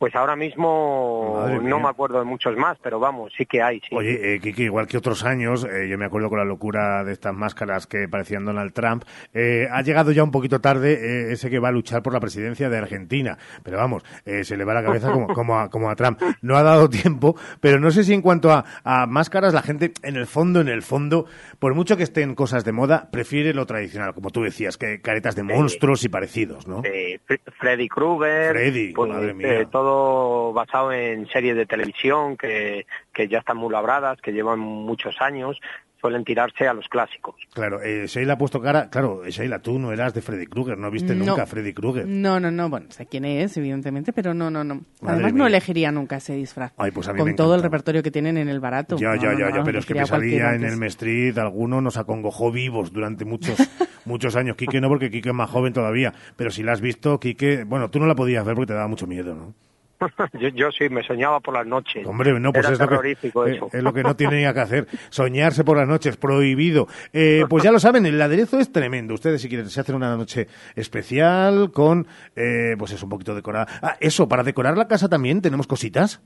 Pues 0.00 0.14
ahora 0.16 0.34
mismo 0.34 1.44
no 1.68 1.78
me 1.78 1.88
acuerdo 1.90 2.18
de 2.20 2.24
muchos 2.24 2.56
más, 2.56 2.78
pero 2.82 2.98
vamos, 2.98 3.34
sí 3.36 3.44
que 3.44 3.60
hay, 3.60 3.80
sí. 3.80 3.94
Oye, 3.94 4.34
eh, 4.36 4.40
Kiki, 4.40 4.62
igual 4.64 4.86
que 4.86 4.96
otros 4.96 5.24
años, 5.26 5.64
eh, 5.64 5.88
yo 5.90 5.98
me 5.98 6.06
acuerdo 6.06 6.30
con 6.30 6.38
la 6.38 6.44
locura 6.46 7.04
de 7.04 7.12
estas 7.12 7.34
máscaras 7.34 7.86
que 7.86 8.08
parecían 8.08 8.46
Donald 8.46 8.72
Trump, 8.72 9.04
eh, 9.34 9.66
ha 9.70 9.82
llegado 9.82 10.10
ya 10.10 10.24
un 10.24 10.30
poquito 10.30 10.58
tarde 10.58 10.94
eh, 10.94 11.32
ese 11.32 11.50
que 11.50 11.58
va 11.58 11.68
a 11.68 11.72
luchar 11.72 12.02
por 12.02 12.14
la 12.14 12.20
presidencia 12.20 12.70
de 12.70 12.78
Argentina. 12.78 13.36
Pero 13.62 13.76
vamos, 13.76 14.02
se 14.24 14.56
le 14.56 14.64
va 14.64 14.72
la 14.72 14.82
cabeza 14.82 15.12
como, 15.12 15.26
como, 15.34 15.58
a, 15.60 15.68
como 15.68 15.90
a 15.90 15.96
Trump. 15.96 16.18
No 16.40 16.56
ha 16.56 16.62
dado 16.62 16.88
tiempo, 16.88 17.36
pero 17.60 17.78
no 17.78 17.90
sé 17.90 18.02
si 18.02 18.14
en 18.14 18.22
cuanto 18.22 18.50
a, 18.52 18.64
a 18.84 19.04
máscaras, 19.06 19.52
la 19.52 19.60
gente, 19.60 19.92
en 20.02 20.16
el 20.16 20.26
fondo, 20.26 20.62
en 20.62 20.68
el 20.68 20.80
fondo, 20.80 21.26
por 21.58 21.74
mucho 21.74 21.98
que 21.98 22.04
estén 22.04 22.34
cosas 22.34 22.64
de 22.64 22.72
moda, 22.72 23.10
prefiere 23.12 23.52
lo 23.52 23.66
tradicional, 23.66 24.14
como 24.14 24.30
tú 24.30 24.40
decías, 24.44 24.78
que 24.78 25.02
caretas 25.02 25.36
de 25.36 25.42
monstruos 25.42 26.02
y 26.04 26.08
parecidos, 26.08 26.66
¿no? 26.66 26.80
Fre- 27.28 27.40
Freddy 27.58 27.86
Krueger, 27.86 28.52
Freddy, 28.52 28.92
pues, 28.94 29.10
madre 29.12 29.34
mía. 29.34 29.60
eh, 29.60 29.66
todo 29.90 30.52
basado 30.52 30.92
en 30.92 31.26
series 31.28 31.56
de 31.56 31.66
televisión 31.66 32.36
que, 32.36 32.86
que 33.12 33.28
ya 33.28 33.38
están 33.38 33.56
muy 33.56 33.72
labradas, 33.72 34.20
que 34.20 34.32
llevan 34.32 34.58
muchos 34.60 35.16
años, 35.20 35.58
suelen 36.00 36.24
tirarse 36.24 36.66
a 36.66 36.72
los 36.72 36.88
clásicos. 36.88 37.34
Claro, 37.52 37.82
eh, 37.82 38.06
Sheila 38.06 38.32
ha 38.34 38.38
puesto 38.38 38.60
cara, 38.62 38.88
claro, 38.88 39.22
Sheila, 39.28 39.58
tú 39.58 39.78
no 39.78 39.92
eras 39.92 40.14
de 40.14 40.22
Freddy 40.22 40.46
Krueger, 40.46 40.78
no 40.78 40.90
viste 40.90 41.14
No. 41.14 41.26
nunca 41.26 41.42
a 41.42 41.46
Freddy 41.46 41.74
Krueger. 41.74 42.06
No, 42.06 42.40
no, 42.40 42.50
no, 42.50 42.70
bueno, 42.70 42.86
sé 42.90 43.04
quién 43.06 43.26
es, 43.26 43.54
evidentemente, 43.58 44.12
pero 44.14 44.32
no, 44.32 44.50
no, 44.50 44.64
no. 44.64 44.76
Madre 45.02 45.14
Además, 45.16 45.34
no 45.34 45.46
elegiría 45.46 45.92
nunca 45.92 46.16
ese 46.16 46.34
disfraz. 46.34 46.72
Ay, 46.78 46.90
pues 46.90 47.06
a 47.08 47.12
mí 47.12 47.18
con 47.18 47.28
me 47.28 47.34
todo 47.34 47.54
el 47.54 47.62
repertorio 47.62 48.02
que 48.02 48.10
tienen 48.10 48.38
en 48.38 48.48
el 48.48 48.60
barato. 48.60 48.96
Ya, 48.96 49.14
No, 49.14 49.22
ya, 49.22 49.32
no, 49.32 49.56
ya, 49.56 49.62
pero 49.62 49.78
es 49.80 49.84
que 49.86 49.94
pesadilla 49.94 50.54
en 50.54 50.64
el 50.64 50.78
Mestrid, 50.78 51.36
alguno 51.38 51.82
nos 51.82 51.98
acongojó 51.98 52.50
vivos 52.50 52.92
durante 52.94 53.26
muchos, 53.26 53.58
muchos 54.06 54.36
años. 54.36 54.56
Quique 54.56 54.80
no, 54.80 54.88
porque 54.88 55.10
Quique 55.10 55.28
es 55.28 55.34
más 55.34 55.50
joven 55.50 55.74
todavía, 55.74 56.14
pero 56.36 56.50
si 56.50 56.62
la 56.62 56.72
has 56.72 56.80
visto, 56.80 57.20
Quique, 57.20 57.64
bueno, 57.64 57.90
tú 57.90 58.00
no 58.00 58.06
la 58.06 58.14
podías 58.14 58.42
ver 58.46 58.54
porque 58.54 58.68
te 58.68 58.74
daba 58.74 58.88
mucho 58.88 59.06
miedo, 59.06 59.34
¿no? 59.34 59.52
yo, 60.34 60.48
yo 60.48 60.70
sí, 60.72 60.88
me 60.88 61.02
soñaba 61.02 61.40
por 61.40 61.54
las 61.54 61.66
noches. 61.66 62.06
Hombre, 62.06 62.38
no, 62.38 62.52
pues 62.52 62.66
Era 62.66 62.74
es 62.74 62.80
lo, 62.80 63.00
que, 63.00 63.10
eh, 63.10 63.16
eso. 63.22 63.70
es 63.72 63.82
lo 63.82 63.92
que 63.92 64.02
no 64.02 64.10
ni 64.18 64.52
que 64.52 64.60
hacer. 64.60 64.86
Soñarse 65.10 65.64
por 65.64 65.76
las 65.76 65.88
noches, 65.88 66.16
prohibido. 66.16 66.86
Eh, 67.12 67.44
pues 67.48 67.64
ya 67.64 67.72
lo 67.72 67.78
saben, 67.80 68.06
el 68.06 68.20
aderezo 68.20 68.58
es 68.58 68.72
tremendo. 68.72 69.14
Ustedes, 69.14 69.42
si 69.42 69.48
quieren, 69.48 69.68
se 69.68 69.80
hacen 69.80 69.94
una 69.94 70.16
noche 70.16 70.48
especial 70.74 71.70
con, 71.72 72.06
eh, 72.36 72.74
pues 72.78 72.92
es 72.92 73.02
un 73.02 73.08
poquito 73.08 73.34
decorada. 73.34 73.66
Ah, 73.82 73.96
eso, 74.00 74.28
para 74.28 74.42
decorar 74.42 74.76
la 74.76 74.88
casa 74.88 75.08
también 75.08 75.42
tenemos 75.42 75.66
cositas. 75.66 76.22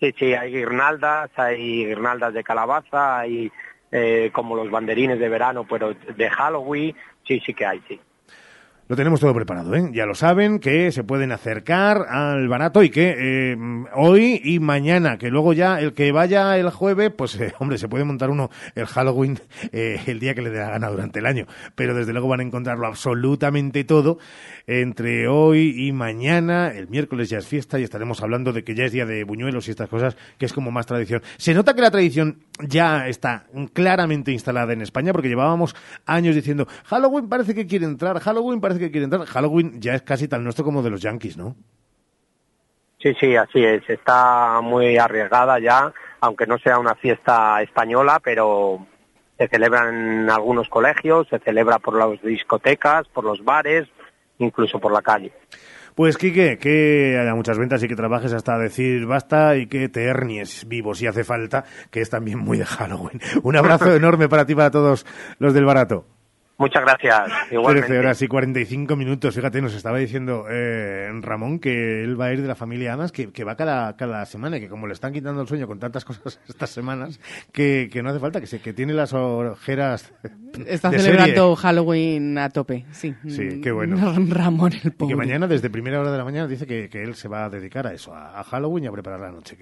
Sí, 0.00 0.14
sí, 0.18 0.34
hay 0.34 0.52
guirnaldas, 0.52 1.30
hay 1.36 1.86
guirnaldas 1.86 2.34
de 2.34 2.44
calabaza, 2.44 3.20
hay 3.20 3.50
eh, 3.90 4.30
como 4.32 4.54
los 4.54 4.70
banderines 4.70 5.18
de 5.18 5.28
verano, 5.28 5.66
pero 5.68 5.94
de 5.94 6.30
Halloween, 6.30 6.94
sí, 7.26 7.40
sí 7.44 7.54
que 7.54 7.64
hay, 7.64 7.80
sí. 7.88 7.98
Lo 8.88 8.94
tenemos 8.94 9.18
todo 9.18 9.34
preparado, 9.34 9.74
¿eh? 9.74 9.90
Ya 9.92 10.06
lo 10.06 10.14
saben, 10.14 10.60
que 10.60 10.92
se 10.92 11.02
pueden 11.02 11.32
acercar 11.32 12.06
al 12.08 12.46
barato 12.46 12.84
y 12.84 12.90
que 12.90 13.16
eh, 13.18 13.56
hoy 13.96 14.40
y 14.44 14.60
mañana, 14.60 15.18
que 15.18 15.28
luego 15.28 15.52
ya 15.52 15.80
el 15.80 15.92
que 15.92 16.12
vaya 16.12 16.56
el 16.56 16.70
jueves, 16.70 17.10
pues 17.10 17.34
eh, 17.40 17.52
hombre, 17.58 17.78
se 17.78 17.88
puede 17.88 18.04
montar 18.04 18.30
uno 18.30 18.48
el 18.76 18.86
Halloween 18.86 19.40
eh, 19.72 20.00
el 20.06 20.20
día 20.20 20.36
que 20.36 20.42
le 20.42 20.50
dé 20.50 20.60
la 20.60 20.70
gana 20.70 20.88
durante 20.88 21.18
el 21.18 21.26
año. 21.26 21.46
Pero 21.74 21.94
desde 21.94 22.12
luego 22.12 22.28
van 22.28 22.38
a 22.38 22.42
encontrarlo 22.44 22.86
absolutamente 22.86 23.82
todo 23.82 24.18
entre 24.68 25.26
hoy 25.26 25.88
y 25.88 25.90
mañana. 25.90 26.68
El 26.68 26.86
miércoles 26.86 27.28
ya 27.28 27.38
es 27.38 27.46
fiesta 27.48 27.80
y 27.80 27.82
estaremos 27.82 28.22
hablando 28.22 28.52
de 28.52 28.62
que 28.62 28.76
ya 28.76 28.84
es 28.84 28.92
día 28.92 29.04
de 29.04 29.24
buñuelos 29.24 29.66
y 29.66 29.72
estas 29.72 29.88
cosas, 29.88 30.16
que 30.38 30.46
es 30.46 30.52
como 30.52 30.70
más 30.70 30.86
tradición. 30.86 31.22
Se 31.38 31.54
nota 31.54 31.74
que 31.74 31.80
la 31.80 31.90
tradición 31.90 32.38
ya 32.60 33.08
está 33.08 33.46
claramente 33.72 34.30
instalada 34.30 34.72
en 34.72 34.80
España 34.80 35.12
porque 35.12 35.28
llevábamos 35.28 35.74
años 36.06 36.36
diciendo 36.36 36.68
Halloween 36.84 37.28
parece 37.28 37.54
que 37.54 37.66
quiere 37.66 37.84
entrar, 37.84 38.20
Halloween 38.20 38.60
parece 38.60 38.75
que 38.78 38.90
quiere 38.90 39.04
entrar. 39.04 39.24
Halloween 39.26 39.80
ya 39.80 39.94
es 39.94 40.02
casi 40.02 40.28
tan 40.28 40.44
nuestro 40.44 40.64
como 40.64 40.82
de 40.82 40.90
los 40.90 41.00
Yankees, 41.00 41.36
¿no? 41.36 41.56
Sí, 42.98 43.14
sí, 43.20 43.36
así 43.36 43.64
es. 43.64 43.88
Está 43.88 44.60
muy 44.62 44.96
arriesgada 44.98 45.58
ya, 45.58 45.92
aunque 46.20 46.46
no 46.46 46.58
sea 46.58 46.78
una 46.78 46.94
fiesta 46.94 47.62
española, 47.62 48.20
pero 48.22 48.86
se 49.38 49.48
celebra 49.48 49.88
en 49.88 50.30
algunos 50.30 50.68
colegios, 50.68 51.28
se 51.28 51.38
celebra 51.38 51.78
por 51.78 51.96
las 51.96 52.20
discotecas, 52.22 53.06
por 53.08 53.24
los 53.24 53.44
bares, 53.44 53.86
incluso 54.38 54.78
por 54.78 54.92
la 54.92 55.02
calle. 55.02 55.32
Pues 55.94 56.18
Quique, 56.18 56.58
que 56.58 57.18
haya 57.18 57.34
muchas 57.34 57.58
ventas 57.58 57.82
y 57.82 57.88
que 57.88 57.96
trabajes 57.96 58.32
hasta 58.32 58.58
decir 58.58 59.06
basta 59.06 59.56
y 59.56 59.66
que 59.66 59.88
te 59.88 60.04
hernies 60.04 60.68
vivo 60.68 60.94
si 60.94 61.06
hace 61.06 61.24
falta, 61.24 61.64
que 61.90 62.02
es 62.02 62.10
también 62.10 62.38
muy 62.38 62.58
de 62.58 62.66
Halloween. 62.66 63.20
Un 63.42 63.56
abrazo 63.56 63.94
enorme 63.96 64.28
para 64.28 64.44
ti 64.44 64.52
y 64.52 64.56
para 64.56 64.70
todos 64.70 65.06
los 65.38 65.54
del 65.54 65.64
barato. 65.64 66.04
Muchas 66.58 66.82
gracias. 66.82 67.30
Igualmente. 67.50 67.88
13 67.88 67.98
horas 67.98 68.22
y 68.22 68.28
45 68.28 68.96
minutos. 68.96 69.34
Fíjate, 69.34 69.60
nos 69.60 69.74
estaba 69.74 69.98
diciendo 69.98 70.46
eh, 70.50 71.10
Ramón 71.20 71.58
que 71.58 72.02
él 72.02 72.18
va 72.18 72.26
a 72.26 72.32
ir 72.32 72.40
de 72.40 72.48
la 72.48 72.54
familia 72.54 72.94
Amas, 72.94 73.12
que, 73.12 73.30
que 73.30 73.44
va 73.44 73.56
cada, 73.56 73.94
cada 73.96 74.24
semana 74.24 74.56
y 74.56 74.60
que 74.60 74.68
como 74.68 74.86
le 74.86 74.94
están 74.94 75.12
quitando 75.12 75.42
el 75.42 75.48
sueño 75.48 75.66
con 75.66 75.78
tantas 75.78 76.04
cosas 76.04 76.40
estas 76.48 76.70
semanas, 76.70 77.20
que, 77.52 77.90
que 77.92 78.02
no 78.02 78.08
hace 78.08 78.20
falta, 78.20 78.40
que, 78.40 78.46
se, 78.46 78.60
que 78.60 78.72
tiene 78.72 78.94
las 78.94 79.12
ojeras. 79.12 80.14
Está 80.66 80.88
de 80.88 80.98
celebrando 80.98 81.54
Halloween 81.56 82.38
a 82.38 82.48
tope, 82.48 82.86
sí. 82.90 83.14
Sí, 83.28 83.60
qué 83.60 83.70
bueno. 83.70 83.96
Ramón, 84.28 84.72
el 84.72 84.88
Y 84.88 84.90
pobre. 84.90 85.12
que 85.12 85.16
mañana, 85.16 85.46
desde 85.46 85.68
primera 85.68 86.00
hora 86.00 86.10
de 86.10 86.18
la 86.18 86.24
mañana, 86.24 86.48
dice 86.48 86.66
que, 86.66 86.88
que 86.88 87.02
él 87.02 87.14
se 87.16 87.28
va 87.28 87.44
a 87.44 87.50
dedicar 87.50 87.86
a 87.86 87.92
eso, 87.92 88.14
a, 88.14 88.40
a 88.40 88.44
Halloween 88.44 88.84
y 88.84 88.86
a 88.86 88.92
preparar 88.92 89.20
la 89.20 89.30
noche. 89.30 89.56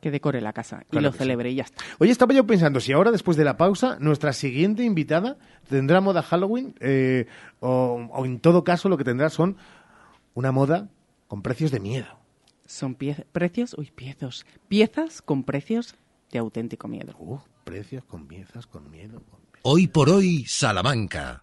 Que- 0.00 0.10
decore 0.10 0.40
la 0.40 0.52
casa 0.52 0.82
y 0.86 0.90
Claro 0.90 1.06
lo 1.06 1.12
que 1.12 1.18
sí. 1.18 1.24
celebre 1.24 1.50
y 1.50 1.54
ya 1.56 1.64
está. 1.64 1.82
Oye, 1.98 2.10
estaba 2.10 2.32
yo 2.34 2.46
pensando, 2.46 2.80
si 2.80 2.92
ahora 2.92 3.10
después 3.10 3.36
de 3.36 3.44
la 3.44 3.56
pausa, 3.56 3.96
nuestra 4.00 4.32
siguiente 4.32 4.82
invitada 4.84 5.36
tendrá 5.68 6.00
moda 6.00 6.22
Halloween, 6.22 6.74
eh, 6.80 7.26
o, 7.60 8.08
o 8.12 8.24
en 8.24 8.40
todo 8.40 8.64
caso 8.64 8.88
lo 8.88 8.96
que 8.96 9.04
tendrá 9.04 9.28
son 9.30 9.56
una 10.34 10.52
moda 10.52 10.88
con 11.28 11.42
precios 11.42 11.70
de 11.70 11.80
miedo. 11.80 12.06
Son 12.66 12.96
pie- 12.96 13.24
precios, 13.32 13.74
uy, 13.76 13.90
piezos, 13.94 14.46
piezas 14.68 15.22
con 15.22 15.42
precios 15.44 15.96
de 16.32 16.38
auténtico 16.38 16.86
miedo. 16.88 17.14
precios 17.64 18.04
con 18.04 18.26
piezas 18.26 18.66
con 18.66 18.90
miedo. 18.90 19.22
Hoy 19.62 19.86
por 19.88 20.08
hoy, 20.08 20.44
Salamanca. 20.46 21.42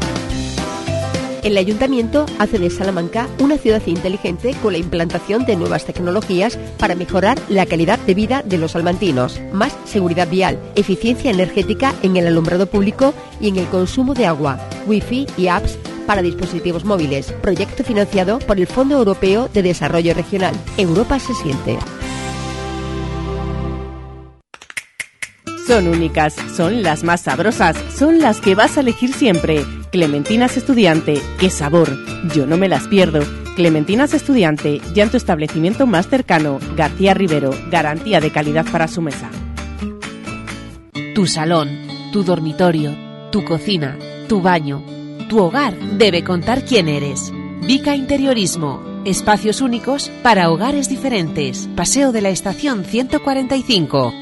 El 1.43 1.57
Ayuntamiento 1.57 2.27
hace 2.37 2.59
de 2.59 2.69
Salamanca 2.69 3.27
una 3.39 3.57
ciudad 3.57 3.81
inteligente 3.87 4.53
con 4.61 4.73
la 4.73 4.79
implantación 4.79 5.43
de 5.45 5.55
nuevas 5.55 5.85
tecnologías 5.85 6.57
para 6.77 6.93
mejorar 6.93 7.39
la 7.49 7.65
calidad 7.65 7.97
de 7.97 8.13
vida 8.13 8.43
de 8.45 8.59
los 8.59 8.73
salmantinos, 8.73 9.41
más 9.51 9.75
seguridad 9.85 10.29
vial, 10.29 10.59
eficiencia 10.75 11.31
energética 11.31 11.95
en 12.03 12.15
el 12.15 12.27
alumbrado 12.27 12.67
público 12.67 13.15
y 13.39 13.47
en 13.47 13.57
el 13.57 13.65
consumo 13.67 14.13
de 14.13 14.27
agua, 14.27 14.59
wifi 14.85 15.25
y 15.35 15.47
apps 15.47 15.79
para 16.05 16.21
dispositivos 16.21 16.85
móviles, 16.85 17.31
proyecto 17.41 17.83
financiado 17.83 18.37
por 18.37 18.59
el 18.59 18.67
Fondo 18.67 18.97
Europeo 18.97 19.49
de 19.51 19.63
Desarrollo 19.63 20.13
Regional. 20.13 20.53
Europa 20.77 21.17
se 21.17 21.33
siente. 21.33 21.79
Son 25.65 25.87
únicas, 25.87 26.35
son 26.55 26.83
las 26.83 27.03
más 27.03 27.21
sabrosas, 27.21 27.77
son 27.97 28.19
las 28.19 28.41
que 28.41 28.53
vas 28.53 28.77
a 28.77 28.81
elegir 28.81 29.13
siempre. 29.13 29.65
Clementinas 29.91 30.55
Estudiante, 30.55 31.21
qué 31.37 31.49
sabor, 31.49 31.89
yo 32.33 32.45
no 32.45 32.55
me 32.55 32.69
las 32.69 32.87
pierdo. 32.87 33.19
Clementinas 33.57 34.13
Estudiante, 34.13 34.79
ya 34.93 35.03
en 35.03 35.09
tu 35.09 35.17
establecimiento 35.17 35.85
más 35.85 36.07
cercano, 36.07 36.59
García 36.77 37.13
Rivero, 37.13 37.51
garantía 37.69 38.21
de 38.21 38.31
calidad 38.31 38.65
para 38.71 38.87
su 38.87 39.01
mesa. 39.01 39.29
Tu 41.13 41.27
salón, 41.27 41.69
tu 42.13 42.23
dormitorio, 42.23 42.95
tu 43.33 43.43
cocina, 43.43 43.97
tu 44.29 44.41
baño, 44.41 44.81
tu 45.27 45.39
hogar 45.39 45.77
debe 45.97 46.23
contar 46.23 46.63
quién 46.63 46.87
eres. 46.87 47.33
Vica 47.67 47.93
Interiorismo, 47.93 49.01
espacios 49.03 49.59
únicos 49.59 50.09
para 50.23 50.51
hogares 50.51 50.87
diferentes. 50.87 51.67
Paseo 51.75 52.13
de 52.13 52.21
la 52.21 52.29
Estación 52.29 52.85
145. 52.85 54.20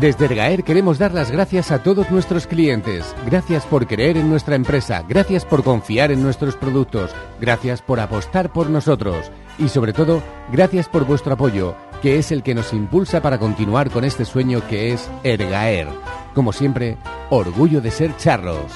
Desde 0.00 0.24
Ergaer 0.24 0.64
queremos 0.64 0.98
dar 0.98 1.12
las 1.12 1.30
gracias 1.30 1.70
a 1.70 1.82
todos 1.82 2.10
nuestros 2.10 2.46
clientes. 2.46 3.14
Gracias 3.26 3.66
por 3.66 3.86
creer 3.86 4.16
en 4.16 4.30
nuestra 4.30 4.56
empresa, 4.56 5.04
gracias 5.06 5.44
por 5.44 5.62
confiar 5.62 6.10
en 6.10 6.22
nuestros 6.22 6.56
productos, 6.56 7.10
gracias 7.38 7.82
por 7.82 8.00
apostar 8.00 8.50
por 8.50 8.70
nosotros 8.70 9.30
y 9.58 9.68
sobre 9.68 9.92
todo, 9.92 10.22
gracias 10.50 10.88
por 10.88 11.04
vuestro 11.04 11.34
apoyo, 11.34 11.74
que 12.00 12.18
es 12.18 12.32
el 12.32 12.42
que 12.42 12.54
nos 12.54 12.72
impulsa 12.72 13.20
para 13.20 13.38
continuar 13.38 13.90
con 13.90 14.04
este 14.04 14.24
sueño 14.24 14.66
que 14.68 14.94
es 14.94 15.10
Ergaer. 15.22 15.88
Como 16.34 16.54
siempre, 16.54 16.96
orgullo 17.28 17.82
de 17.82 17.90
ser 17.90 18.16
charros. 18.16 18.72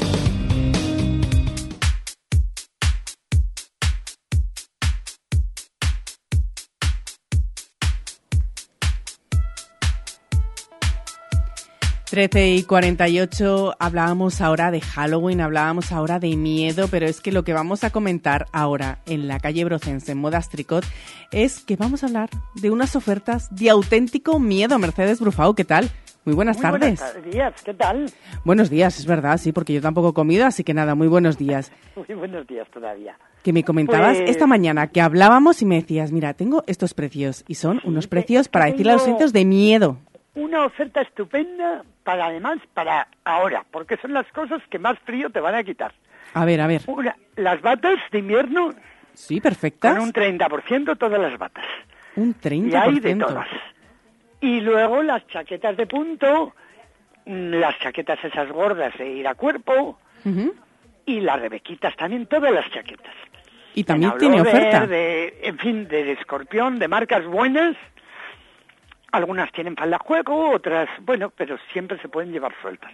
Trece 12.14 12.54
y 12.54 12.62
48 12.62 13.74
hablábamos 13.80 14.40
ahora 14.40 14.70
de 14.70 14.80
Halloween, 14.80 15.40
hablábamos 15.40 15.90
ahora 15.90 16.20
de 16.20 16.36
miedo, 16.36 16.86
pero 16.88 17.06
es 17.06 17.20
que 17.20 17.32
lo 17.32 17.42
que 17.42 17.52
vamos 17.52 17.82
a 17.82 17.90
comentar 17.90 18.46
ahora 18.52 19.00
en 19.06 19.26
la 19.26 19.40
calle 19.40 19.64
Brocense, 19.64 20.12
en 20.12 20.18
Modas 20.18 20.48
Tricot, 20.48 20.84
es 21.32 21.58
que 21.64 21.74
vamos 21.74 22.04
a 22.04 22.06
hablar 22.06 22.30
de 22.54 22.70
unas 22.70 22.94
ofertas 22.94 23.52
de 23.52 23.68
auténtico 23.68 24.38
miedo. 24.38 24.78
Mercedes 24.78 25.18
Brufau, 25.18 25.56
¿qué 25.56 25.64
tal? 25.64 25.90
Muy 26.24 26.36
buenas 26.36 26.58
Muy 26.58 26.62
tardes. 26.62 27.00
Buenos 27.00 27.32
días, 27.34 27.62
¿qué 27.64 27.74
tal? 27.74 28.06
Buenos 28.44 28.70
días, 28.70 29.00
es 29.00 29.06
verdad, 29.06 29.36
sí, 29.38 29.50
porque 29.50 29.72
yo 29.72 29.80
tampoco 29.82 30.10
he 30.10 30.14
comido, 30.14 30.46
así 30.46 30.62
que 30.62 30.72
nada, 30.72 30.94
muy 30.94 31.08
buenos 31.08 31.36
días. 31.36 31.72
Muy 31.96 32.16
buenos 32.16 32.46
días 32.46 32.68
todavía. 32.72 33.18
Que 33.42 33.52
me 33.52 33.64
comentabas 33.64 34.18
Pues- 34.18 34.30
esta 34.30 34.46
mañana 34.46 34.86
que 34.86 35.00
hablábamos 35.00 35.62
y 35.62 35.66
me 35.66 35.80
decías, 35.80 36.12
mira, 36.12 36.34
tengo 36.34 36.62
estos 36.68 36.94
precios 36.94 37.44
y 37.48 37.56
son 37.56 37.80
unos 37.84 38.06
precios 38.06 38.46
para 38.46 38.66
decirle 38.66 38.92
a 38.92 38.98
los 38.98 39.32
de 39.32 39.44
miedo. 39.44 39.98
Una 40.34 40.64
oferta 40.64 41.00
estupenda 41.00 41.82
para 42.02 42.26
además 42.26 42.58
para 42.74 43.06
ahora, 43.24 43.64
porque 43.70 43.96
son 43.98 44.12
las 44.12 44.26
cosas 44.32 44.60
que 44.68 44.78
más 44.78 44.98
frío 45.00 45.30
te 45.30 45.40
van 45.40 45.54
a 45.54 45.62
quitar. 45.62 45.92
A 46.34 46.44
ver, 46.44 46.60
a 46.60 46.66
ver. 46.66 46.82
Una, 46.86 47.16
las 47.36 47.60
batas 47.62 47.98
de 48.10 48.18
invierno 48.18 48.74
Sí, 49.12 49.40
perfectas. 49.40 49.94
con 49.94 50.02
un 50.04 50.12
30% 50.12 50.98
todas 50.98 51.20
las 51.20 51.38
batas. 51.38 51.64
Un 52.16 52.34
Y 52.42 52.74
hay 52.74 52.98
de 53.00 53.14
30%. 53.16 53.26
todas. 53.26 53.48
Y 54.40 54.60
luego 54.60 55.02
las 55.02 55.26
chaquetas 55.28 55.76
de 55.76 55.86
punto 55.86 56.52
las 57.26 57.78
chaquetas 57.78 58.22
esas 58.24 58.50
gordas 58.50 58.92
de 58.98 59.08
ir 59.10 59.26
a 59.26 59.34
cuerpo 59.34 59.98
y 61.06 61.20
las 61.20 61.40
rebequitas 61.40 61.94
también, 61.96 62.26
todas 62.26 62.52
las 62.52 62.70
chaquetas. 62.70 63.14
Y 63.74 63.84
también 63.84 64.12
tiene 64.18 64.40
oferta. 64.40 64.86
De, 64.86 65.40
en 65.42 65.58
fin, 65.58 65.88
de 65.88 66.12
escorpión, 66.12 66.78
de 66.78 66.88
marcas 66.88 67.24
buenas. 67.24 67.76
Algunas 69.14 69.50
tienen 69.52 69.76
falda 69.76 69.98
juego, 69.98 70.50
otras, 70.50 70.88
bueno, 71.02 71.32
pero 71.36 71.56
siempre 71.72 71.98
se 72.00 72.08
pueden 72.08 72.32
llevar 72.32 72.52
sueltas. 72.60 72.90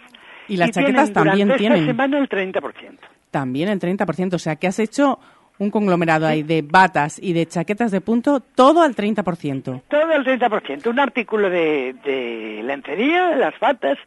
Y 0.49 0.57
las 0.57 0.71
tienen 0.71 0.93
chaquetas 0.95 1.13
también 1.13 1.49
durante 1.49 1.59
tienen. 1.59 1.79
Esta 1.81 1.91
semana 1.93 2.19
el 2.19 2.29
30%. 2.29 2.99
También 3.31 3.69
el 3.69 3.79
30%. 3.81 4.35
O 4.35 4.39
sea, 4.39 4.57
que 4.57 4.67
has 4.67 4.79
hecho 4.79 5.19
un 5.59 5.71
conglomerado 5.71 6.27
ahí 6.27 6.43
de 6.43 6.63
batas 6.63 7.19
y 7.23 7.33
de 7.35 7.47
chaquetas 7.47 7.91
de 7.91 8.01
punto, 8.01 8.41
todo 8.41 8.83
al 8.83 8.97
30%. 8.97 9.83
Todo 9.89 10.13
el 10.13 10.25
30%. 10.25 10.87
Un 10.89 10.99
artículo 10.99 11.51
de, 11.51 11.95
de 12.05 12.63
lencería, 12.65 13.37
las 13.37 13.59
batas, 13.61 13.99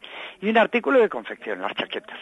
y 0.42 0.48
un 0.50 0.58
artículo 0.58 0.98
de 1.00 1.08
confección, 1.08 1.62
las 1.62 1.72
chaquetas. 1.74 2.18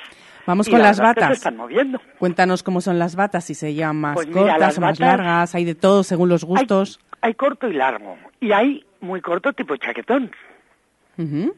Vamos 0.47 0.69
Y 0.69 0.71
con 0.73 0.81
la 0.81 0.89
las 0.89 0.97
es 0.99 1.01
que 1.01 1.07
se 1.07 1.21
batas. 1.21 1.37
están 1.39 1.57
moviendo. 1.57 2.01
Cuéntanos 2.19 2.63
cómo 2.63 2.81
son 2.81 2.99
las 2.99 3.17
batas, 3.17 3.45
si 3.45 3.55
se 3.55 3.75
llaman 3.75 3.97
más 3.97 4.15
Pues 4.17 4.27
cortas 4.29 4.59
las 4.59 4.79
o 4.79 4.81
más 4.83 4.99
batas- 4.99 5.17
largas, 5.19 5.55
hay 5.55 5.65
de 5.65 5.75
todo 5.77 6.03
según 6.05 6.29
los 6.29 6.45
gustos. 6.45 7.01
Hay 7.23 7.35
corto 7.35 7.69
y 7.69 7.73
largo. 7.75 8.19
Y 8.41 8.53
hay 8.53 8.85
muy 9.03 9.21
corto 9.21 9.53
tipo 9.53 9.77
chaquetón, 9.77 10.31
Ujú. 11.19 11.55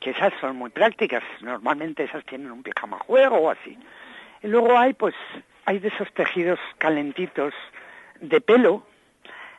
que 0.00 0.10
esas 0.10 0.32
son 0.40 0.56
muy 0.56 0.70
prácticas. 0.70 1.22
Normalmente 1.40 2.02
esas 2.04 2.24
tienen 2.24 2.50
un 2.50 2.62
pijama 2.62 2.98
juego 2.98 3.36
o 3.36 3.50
así. 3.50 3.78
Y 4.42 4.48
luego 4.48 4.76
hay, 4.76 4.92
pues, 4.94 5.14
hay 5.64 5.78
de 5.78 5.88
esos 5.88 6.12
tejidos 6.12 6.58
calentitos 6.78 7.54
de 8.20 8.40
pelo, 8.40 8.84